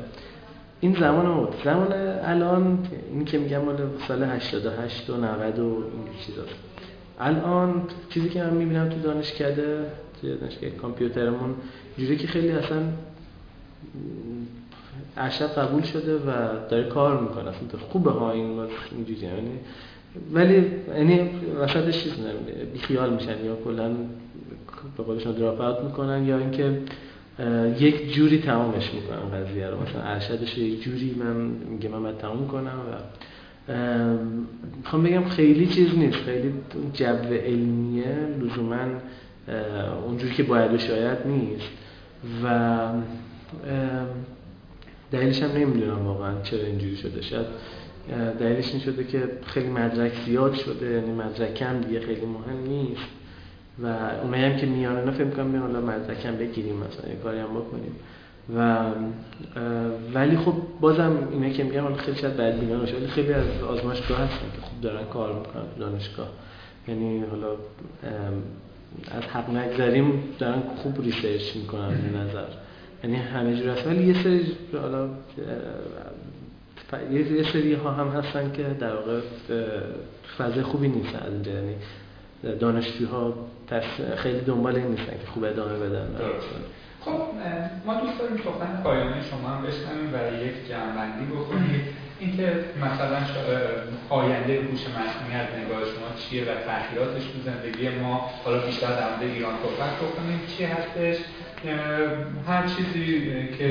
[0.80, 1.94] این زمان بود زمان
[2.24, 3.78] الان این که میگم مال
[4.08, 5.84] سال 88 و 90 و این
[6.26, 6.56] چیزاست
[7.20, 9.86] الان چیزی که من می‌بینم تو دانشکده
[10.22, 11.56] توی دانشگاه کامپیوترمون.
[11.98, 12.82] جوری که خیلی اصلا
[15.18, 16.32] ارشد قبول شده و
[16.70, 17.50] داره کار می‌کنه.
[17.50, 18.60] اصلا خوبه ها این
[18.96, 19.52] اینجوری یعنی
[20.34, 20.66] ولی
[20.98, 22.14] یعنی وسطش چیز
[22.82, 23.90] خیال میشن یا کلا
[24.98, 26.82] به قولشون دراپ می‌کنن یا اینکه
[27.80, 29.82] یک جوری تمامش می‌کنم قضیه رو.
[29.82, 31.36] مثلا ارشدش یک جوری من
[31.72, 32.96] میگه من باید کنم و
[34.78, 36.18] می‌خوام بگم خیلی چیز نیست.
[36.18, 36.54] خیلی
[36.94, 38.16] جو علمیه.
[38.42, 38.78] لزوما
[40.06, 41.70] اونجوری که باید شاید نیست.
[42.44, 42.88] و
[45.12, 47.22] دلیلش هم نمی‌دونم واقعا چرا اینجوری شده.
[47.22, 47.46] شاید
[48.40, 53.10] دلیلش این شده که خیلی مدرک زیاد شده یعنی مدرک کم دیگه خیلی مهم نیست.
[53.84, 53.88] و
[54.24, 57.50] اونایی هم که میان اینا فکر می‌کنم بیان حالا مدرکم بگیریم مثلا یه کاری هم
[57.50, 57.96] بکنیم.
[58.56, 58.86] و
[60.14, 64.18] ولی خب بازم اینا که میگم حالا خیلی شاید بدبینا باشه ولی خیلی از آزمایشگاه
[64.18, 66.28] هستن که خوب دارن کار می‌کنن دانشگاه.
[66.88, 67.48] یعنی حالا
[69.12, 72.48] از حق نگذاریم دارن خوب ریسرچ می‌کنن به نظر.
[73.04, 73.88] یعنی همه جور هست.
[73.88, 75.10] ولی یه سری حالا
[77.12, 79.20] یه سری ها هم هستن که در واقع
[80.38, 81.76] فضای خوبی نیستن از یعنی
[82.60, 83.34] دانشجوها
[84.16, 86.08] خیلی دنبال این نیستن که خوب ادامه بدن.
[87.02, 87.12] خب
[87.86, 92.44] ما دوست داریم صحبت پایانی شما هم بشنویم و یک جمعبندی بکنید اینکه
[92.78, 93.18] مثلا
[94.10, 99.10] آینده هوش مصنوعی از نگاه شما چیه و تحقیقاتش تو زندگی ما حالا بیشتر در
[99.10, 101.18] مورد ایران صحبت بکنیم چی هستش؟
[102.48, 103.22] هر چیزی
[103.58, 103.68] که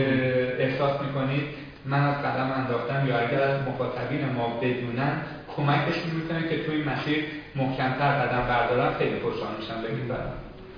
[0.59, 1.43] احساس می‌کنید
[1.85, 5.13] من از قدم انداختم یا اگر از مخاطبین ما بدونن
[5.57, 7.25] کمکشون می‌کنه که توی این مسیر
[7.57, 8.95] محکمتر قدم بردارن.
[8.99, 10.13] خیلی خوشحال میشن بگید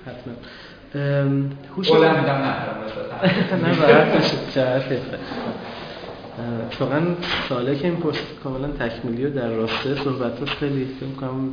[0.05, 0.33] حتما.
[1.75, 2.55] هوش میدم نه
[4.55, 4.81] نه
[6.79, 11.49] واقعا که این پست کاملا تکمیلی و در راسته صحبت خیلی فکر کنم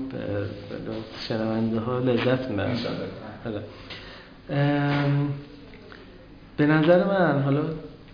[1.29, 2.77] شنونده ها لذت می‌برن.
[6.57, 7.63] به نظر من حالا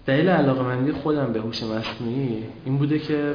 [0.07, 3.35] دلیل علاقه مندی خودم به هوش مصنوعی این بوده که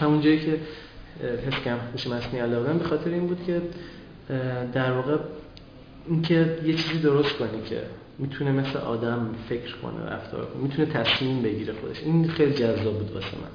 [0.00, 0.58] همون جایی که
[1.46, 3.62] حس کم هوش مصنوعی علاقه به خاطر این بود که
[4.72, 5.16] در واقع
[6.08, 7.82] اینکه یه چیزی درست کنی که
[8.18, 10.62] می‌تونه مثل آدم فکر کنه رفتار کنه.
[10.62, 12.02] می‌تونه تصمیم بگیره خودش.
[12.02, 13.48] این خیلی جذاب بود واسه من.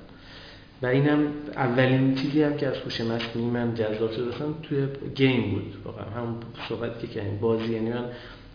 [0.81, 4.33] و اینم اولین چیزی هم که از هوش مصنوعی من جذاب شد.
[4.63, 6.05] توی گیم بود واقعا.
[6.05, 6.35] هم
[6.69, 7.73] صحبتی که کردیم بازی.
[7.73, 8.05] یعنی من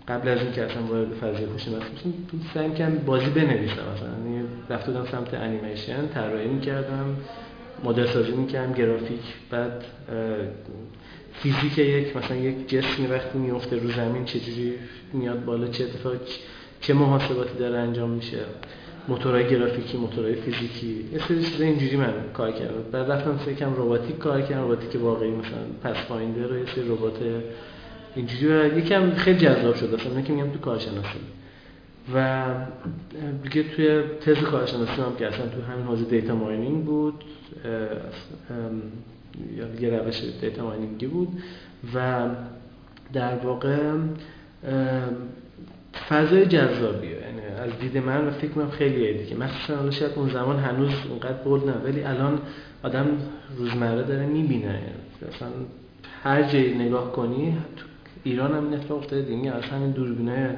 [0.09, 3.73] قبل از اینکه اصلا وارد فضای هوش مصنوعی بشم سعی کردم بازی بنویسم.
[3.73, 7.17] مثلا یعنی رفته سمت انیمیشن طراحی می‌کردم
[7.85, 9.21] مدل سازی می‌کردم گرافیک
[9.51, 9.85] بعد
[11.43, 14.75] فیزیک یک مثلا یک جسمی وقتی میفته رو زمین چجوری
[15.13, 16.13] میاد بالا چه اتفاق
[16.81, 18.39] چه محاسباتی داره انجام میشه
[19.09, 22.83] موتورهای گرافیکی موتورهای فیزیکی یه سری چیزا اینجوری من کار کردم.
[22.93, 27.19] بعد رفتم کم رباتیک کار کردم رباتیک واقعی مثلا پس فایندر و یه سری ربات
[28.15, 30.23] اینجوری یکم خیلی جذاب شد اصلا.
[30.23, 31.19] که میگم تو کارشناسی.
[32.15, 32.45] و
[33.43, 37.25] دیگه توی تز کارشناسی هم که اصلا تو همین حوزه دیتا ماینینگ بود
[39.81, 41.29] یه روش دیتا ماینینگی بود
[41.95, 42.27] و
[43.13, 43.79] در واقع
[46.09, 47.11] فضای جذابیه.
[47.11, 49.37] یعنی از دید من و فکر کنم خیلی دیگه.
[49.37, 52.41] مخصوصا حالا شاید اون زمان هنوز اونقدر بود نه ولی الان
[52.83, 53.07] آدم
[53.57, 54.79] روزمره داره می‌بینه.
[55.29, 55.49] مثلا
[56.23, 57.57] هر جایی نگاه کنی
[58.25, 59.23] ایران هم این اتفاق افتاده.
[59.23, 60.57] دیگه از همین دوربینه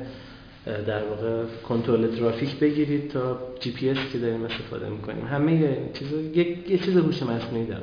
[0.86, 5.26] در واقع کنترل ترافیک بگیرید تا جی پی اس که داریم استفاده می‌کنیم.
[5.26, 7.82] همه چیز یک یه چیز هوش مصنوعی دارن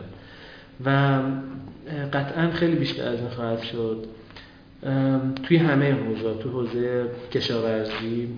[0.85, 1.19] و
[2.13, 4.05] قطعا خیلی بیشتر از این خواهد شد.
[5.43, 8.29] توی همه حوزه تو حوزه کشاورزی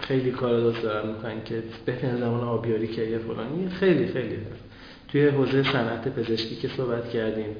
[0.00, 4.64] خیلی کار دارن می‌کنن که بهترین زمان آبیاری که فلانی خیلی خیلی هست.
[5.08, 7.56] توی حوزه صنعت پزشکی که صحبت کردیم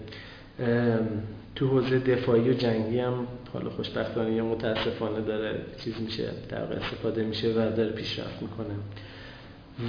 [1.55, 7.25] تو حوزه دفاعی و جنگی هم حالا خوشبختانه یا متاسفانه داره چیز میشه در استفاده
[7.25, 8.75] میشه و داره پیشرفت می‌کنه.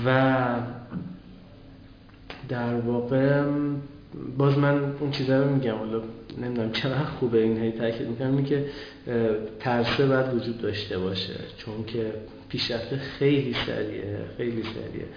[0.05, 0.55] و
[2.49, 3.43] در واقع
[4.37, 6.01] باز من اون چیزا رو میگم حالا
[6.41, 8.65] نمی‌دونم چقدر خوبه این هی تاکید می‌کنم که
[9.59, 12.13] ترسه باید وجود داشته باشه چون که
[12.49, 15.07] پیشرفت خیلی سریعه خیلی سریعه.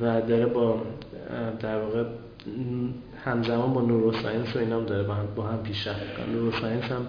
[0.00, 0.82] و داره با
[1.60, 2.04] در واقع
[3.24, 6.34] همزمان با نوروساینس و اینا هم داره با هم, با هم پیشرفت می‌کنه.
[6.34, 7.06] نوروساینس هم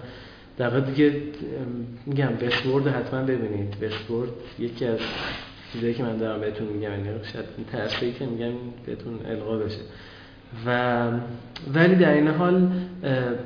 [0.56, 1.22] در دیگه
[2.06, 3.82] میگم وستورد حتما ببینید.
[3.82, 4.98] وستورد یکی از
[5.72, 7.44] چیزایی که من دارم بهتون میگم یعنی شاید
[8.02, 8.52] این که میگم
[8.86, 9.80] بهتون القا بشه.
[10.66, 11.10] و
[11.74, 12.72] ولی در این حال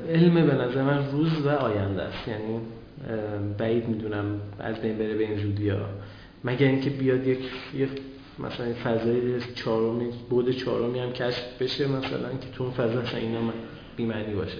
[0.09, 2.27] علم به نظر من روز و آینده است.
[2.27, 2.59] یعنی
[3.57, 4.25] بعید می‌دونم
[4.59, 5.85] از بین بره به این زودی ها
[6.43, 7.89] مگر اینکه بیاد یک
[8.39, 13.39] مثلا فضای چهارمی بود چهارمی هم کشف بشه مثلا که تو اون فضا اصلا اینا
[13.97, 14.57] بیمعنی باشه.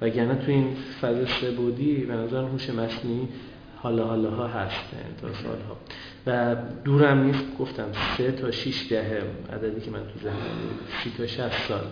[0.00, 3.28] وگرنه تو این فضا سه بودی به نظر هوش مصنوعی
[3.76, 4.80] حالا حالا ها هست
[5.22, 5.76] تا سالها.
[6.26, 9.22] و دورم نیست گفتم سه تا شیش دهه
[9.52, 10.36] عددی که من تو ذهنم
[11.04, 11.84] سی تا شست سال.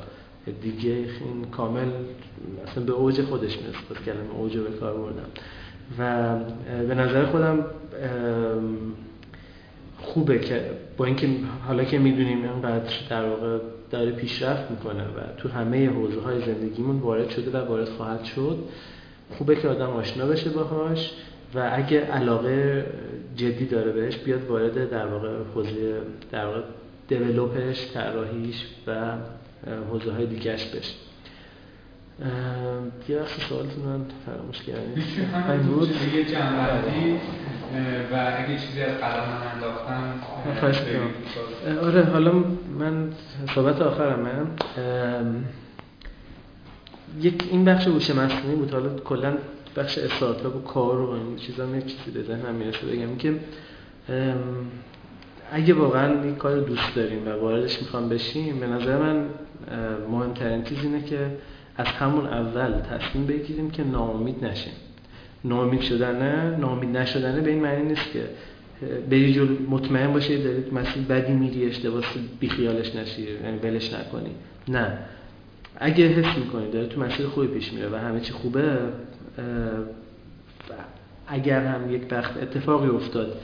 [0.63, 1.89] دیگه این کامل
[2.67, 5.29] اصلا به اوج خودش می‌رسه کلمه اوج به کار بردم.
[5.99, 6.35] و
[6.89, 7.65] به نظر خودم
[9.99, 11.29] خوبه که با اینکه
[11.67, 13.59] حالا که می‌دونیم اینقدر در واقع
[13.91, 18.59] داره پیشرفت می‌کنه و تو همه حوزه های زندگیمون وارد شده و وارد خواهد شد
[19.39, 21.11] خوبه که آدم آشنا بشه باهاش.
[21.55, 22.87] و اگه علاقه
[23.37, 26.01] جدی داره بهش بیاد وارد در واقع حوزه
[26.33, 26.61] در واقع
[27.09, 29.13] دیولوپش طراحیش و
[29.91, 30.95] حوزه های دیگهش بشه.
[33.09, 35.89] یه وقت سوالتون من فراموش کردم بود.
[36.15, 37.21] یه جنبندی؟
[38.13, 40.21] و اگه چیزی از قلم من انداختم
[41.83, 42.33] آره حالا
[42.79, 43.11] من
[43.55, 44.31] صحبت آخرمه.
[47.21, 48.71] یک این بخش هوش مصنوعی بود.
[48.71, 49.37] حالا کلا
[49.77, 53.17] بخش استارتاپ و کار و این چیزا یه چیزی به ذهنم می‌رسه بگم.
[53.17, 53.35] که
[55.53, 59.25] اگه واقعا این کار دوست داریم و واردش می‌خوام بشیم به نظر من
[60.11, 61.19] مهمترین چیز اینه که
[61.77, 64.73] از همون اول تصمیم بگیریم که ناامید نشیم.
[65.45, 68.29] ناامید شدنه ناامید نشدنه به این معنی نیست که
[69.11, 72.03] بری جل مطمئن باشی دارید مسیر بدی میری اشتباه
[72.41, 74.31] بیخیالش نشی یعنی ولش نکنی.
[74.69, 74.99] نه.
[75.77, 78.79] اگه حس می‌کنی داره تو مسیر خوبی پیش میره و همه چی خوبه
[81.29, 83.41] اگر هم یک وقت اتفاقی افتاد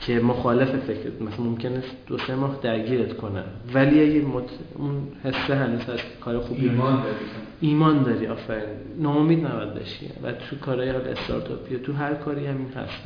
[0.00, 3.44] که مخالف فکرت مثلا ممکنه دو سه ماه درگیرت کنن
[3.74, 4.50] ولی اگه مت...
[4.74, 7.14] اون حسه هنوز از کار خوبی ایمان داری.
[7.60, 8.64] ایمان داری آفرین.
[8.98, 10.10] ناامید نباید بشی.
[10.22, 13.02] و تو کارهای استارتاپی تو هر کاری همین هست.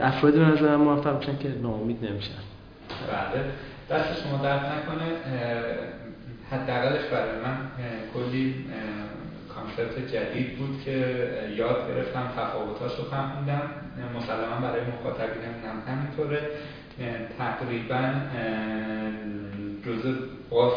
[0.00, 2.30] افرادی به نظر موفق بشن که ناامید نمیشن.
[3.08, 3.44] بله.
[3.90, 5.06] دست شما درد نکنه.
[6.50, 7.56] حداقلش برای من
[8.14, 8.54] کلی
[9.76, 10.96] concept جدید بود که
[11.56, 13.62] یاد گرفتم تفاوتاش رو فهمیدم.
[14.16, 16.40] مسلما برای مخاطبینم هم همینطوره.
[17.38, 18.12] تقریبا
[19.86, 20.12] جزء
[20.50, 20.72] باز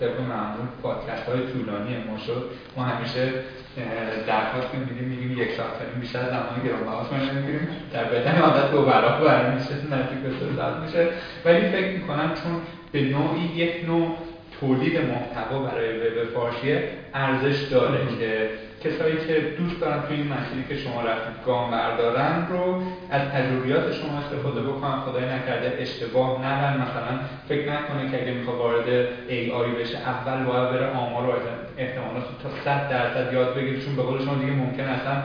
[0.00, 2.50] طبق معمول پادکست های طولانی ما شد.
[2.76, 3.32] ما همیشه
[4.26, 8.82] درخواست میدیم میگیم یک ساعت کنیم بیشتر زمان گرانبهاش ما نمی‌گیریم در بدن عادت دو
[8.82, 11.08] برابر میشه نزدیک به میشه.
[11.44, 12.60] ولی فکر می‌کنم چون
[12.92, 14.16] به نوعی یک نوع
[14.62, 16.78] تولید محتوا برای وب فارسی
[17.14, 18.50] ارزش داره که
[18.84, 23.92] کسایی که دوست دارن توی این مسیری که شما رفتید گام بردارن رو از تجربیات
[23.92, 25.00] شما استفاده بکنن.
[25.00, 27.12] خدای نکرده اشتباه نرن مثلا
[27.48, 28.88] فکر نکنه که اگه می‌خواد وارد
[29.28, 31.32] AI بشه اول باید بره آمار و
[31.78, 33.80] احتمالات تا 100 درصد یاد بگیره.
[33.80, 35.22] چون به قول شما دیگه ممکن اصلا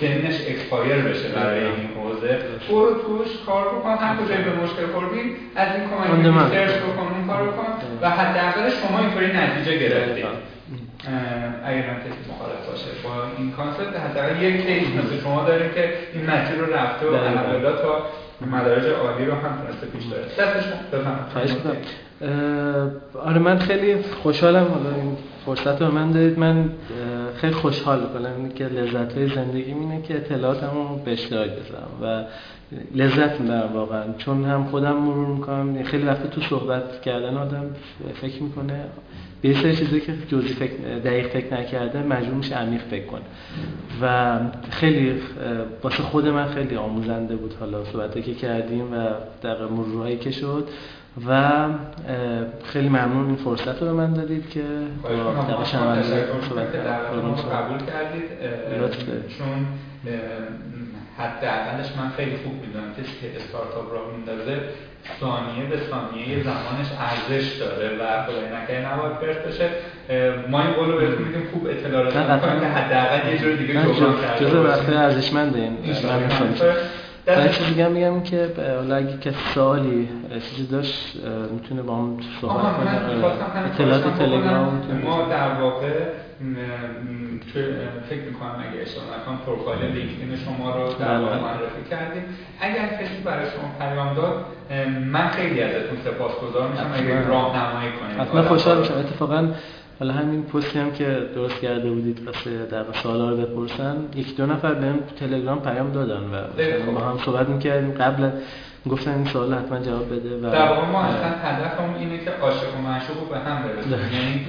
[0.00, 2.38] سنش expire بشه برای این حوزه.
[2.70, 5.20] برو توش کار بکن هر کجایی به مشکل خوردی
[5.56, 7.66] از این کمک search بکن اون کار بکن.
[8.02, 10.24] و حداقل شما اینطوری نتیجه گرفتید
[11.64, 15.92] اگر من کسی مخالف باشه با این concept حداقل یک case مثل شما داریم که
[16.14, 18.02] این مسیر رو رفته و الحمدلله تا
[18.46, 20.64] مدارج عالی رو هم تونسته پیش داره دستش
[23.24, 24.64] آره من خیلی خوشحالم.
[24.64, 25.16] حالا این
[25.46, 26.68] فرصت رو من دارید من
[27.36, 32.24] خیلی خوشحال کنم که لذت های زندگی اینه که اطلاعاتمو به اشتراک بذارم و
[32.94, 34.04] لذت می‌برم واقعا.
[34.18, 35.82] چون هم خودم مرور می‌کنم.
[35.82, 37.64] خیلی وقت تو صحبت کردن آدم
[38.20, 38.84] فکر می‌کنه.
[39.42, 43.22] به سری چیزی که جزئی فکر دقیق فکر نکرده مجبور میشه عمیق فکر کنه.
[44.02, 44.38] و
[44.70, 45.20] خیلی
[45.82, 48.96] واسه خود من خیلی آموزنده بود حالا صحبتی که کردیم و
[49.42, 50.68] در مرورهایی که شد.
[51.28, 51.64] و
[52.64, 54.62] خیلی ممنون این فرصت رو به من دادید که
[55.58, 56.74] با شنونده صحبت
[57.52, 58.24] قبول کردید.
[59.38, 59.66] چون
[61.18, 64.60] حداقلش من خیلی خوب می‌دونم کسی که استارتاپ را میندازه.
[65.20, 69.68] ثانیه به ثانیه زمانش ارزش داره و خدای نکنه نباید فرست بشه.
[70.50, 74.20] ما این قول رو بهتون میدیم خوب اطلاع رسانی که حداقل یه جور دیگه جبران
[74.20, 75.76] کرده جزء وقت ارزشمنده این
[77.26, 80.08] من دیگه میگم که حالا اگه کسی سوالی
[80.50, 81.16] چیزی داشت
[81.52, 83.24] می‌تونه با هم صحبت کنه.
[83.64, 85.92] اطلاعات تلگرام ما در واقع
[88.08, 92.22] فکر می‌کنم اگه اشتباه نکنم پروفایل لینکدین شما رو در واقع معرفی کردیم.
[92.60, 94.44] اگر کسی برای شما پیام داد
[95.12, 98.20] من خیلی ازتون سپاسگزار میشم اگه راهنمایی کنید.
[98.20, 98.94] حتما خوشحال میشم.
[98.94, 99.48] اتفاقا
[99.98, 104.46] حالا همین پستی هم که درست کرده بودید واسه در سوالا رو بپرسن یک دو
[104.46, 107.92] نفر بهم تلگرام پیام دادن و ما هم صحبت می‌کردیم.
[107.92, 108.30] قبل
[108.90, 112.78] گفتن این سوال حتما جواب بده و در واقع ما اصلا هدفمون اینه که عاشق
[112.78, 114.10] و معشوق رو به هم برسونیم.
[114.16, 114.46] یعنی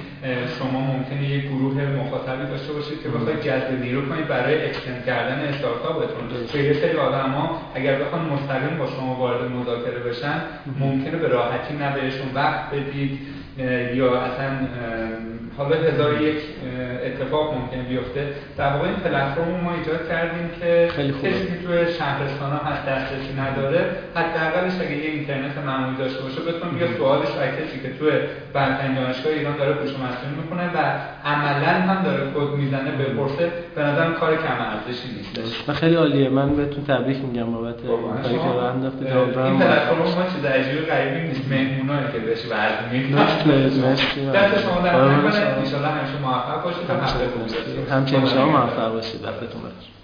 [0.58, 5.38] شما ممکنه یک گروه مخاطبی داشته باشید که بخواید جذب نیرو کنید برای اکستند کردن
[5.38, 10.40] استارتاپتون که یه سری آدما اگر بخوان مستقیم با شما وارد مذاکره بشن
[10.80, 13.18] ممکنه به راحتی نه بهشون وقت بدید
[13.94, 14.50] یا اصلا
[15.58, 16.36] حالا هزار یک
[17.06, 18.22] اتفاق ممکن بیفته.
[18.58, 20.88] در واقع این پلتفرم ما ایجاد کردیم که
[21.22, 23.80] کسی که توی شهرستان ها هست دسترسی نداره
[24.14, 28.10] حداقلش اگه یه اینترنت معمولی داشته باشه بتون بیا سوالش و کسی که توی
[28.52, 30.78] برترین دانشگاه ایران داره پوش مسئول می‌کنه و
[31.24, 33.46] عملا هم داره کد می‌زنه بپرسه.
[33.74, 35.68] به نظرم کار کم ارزشی نیست.
[35.68, 36.28] و خیلی عالیه.
[36.28, 37.76] من بهتون تبریک میگم بابت
[38.22, 41.48] کاری که راه انداختید این پلتفرم ما چیز عجیبی غریبی نیست.
[41.50, 43.26] مهمونایی که بهش وعده میدن.
[44.36, 44.96] دست شما در
[45.46, 49.24] ان شاء الله همیشه موفق باشید و هفته خوبی همچنین شما موفق باشید.
[49.24, 49.95] وقتتون بخیر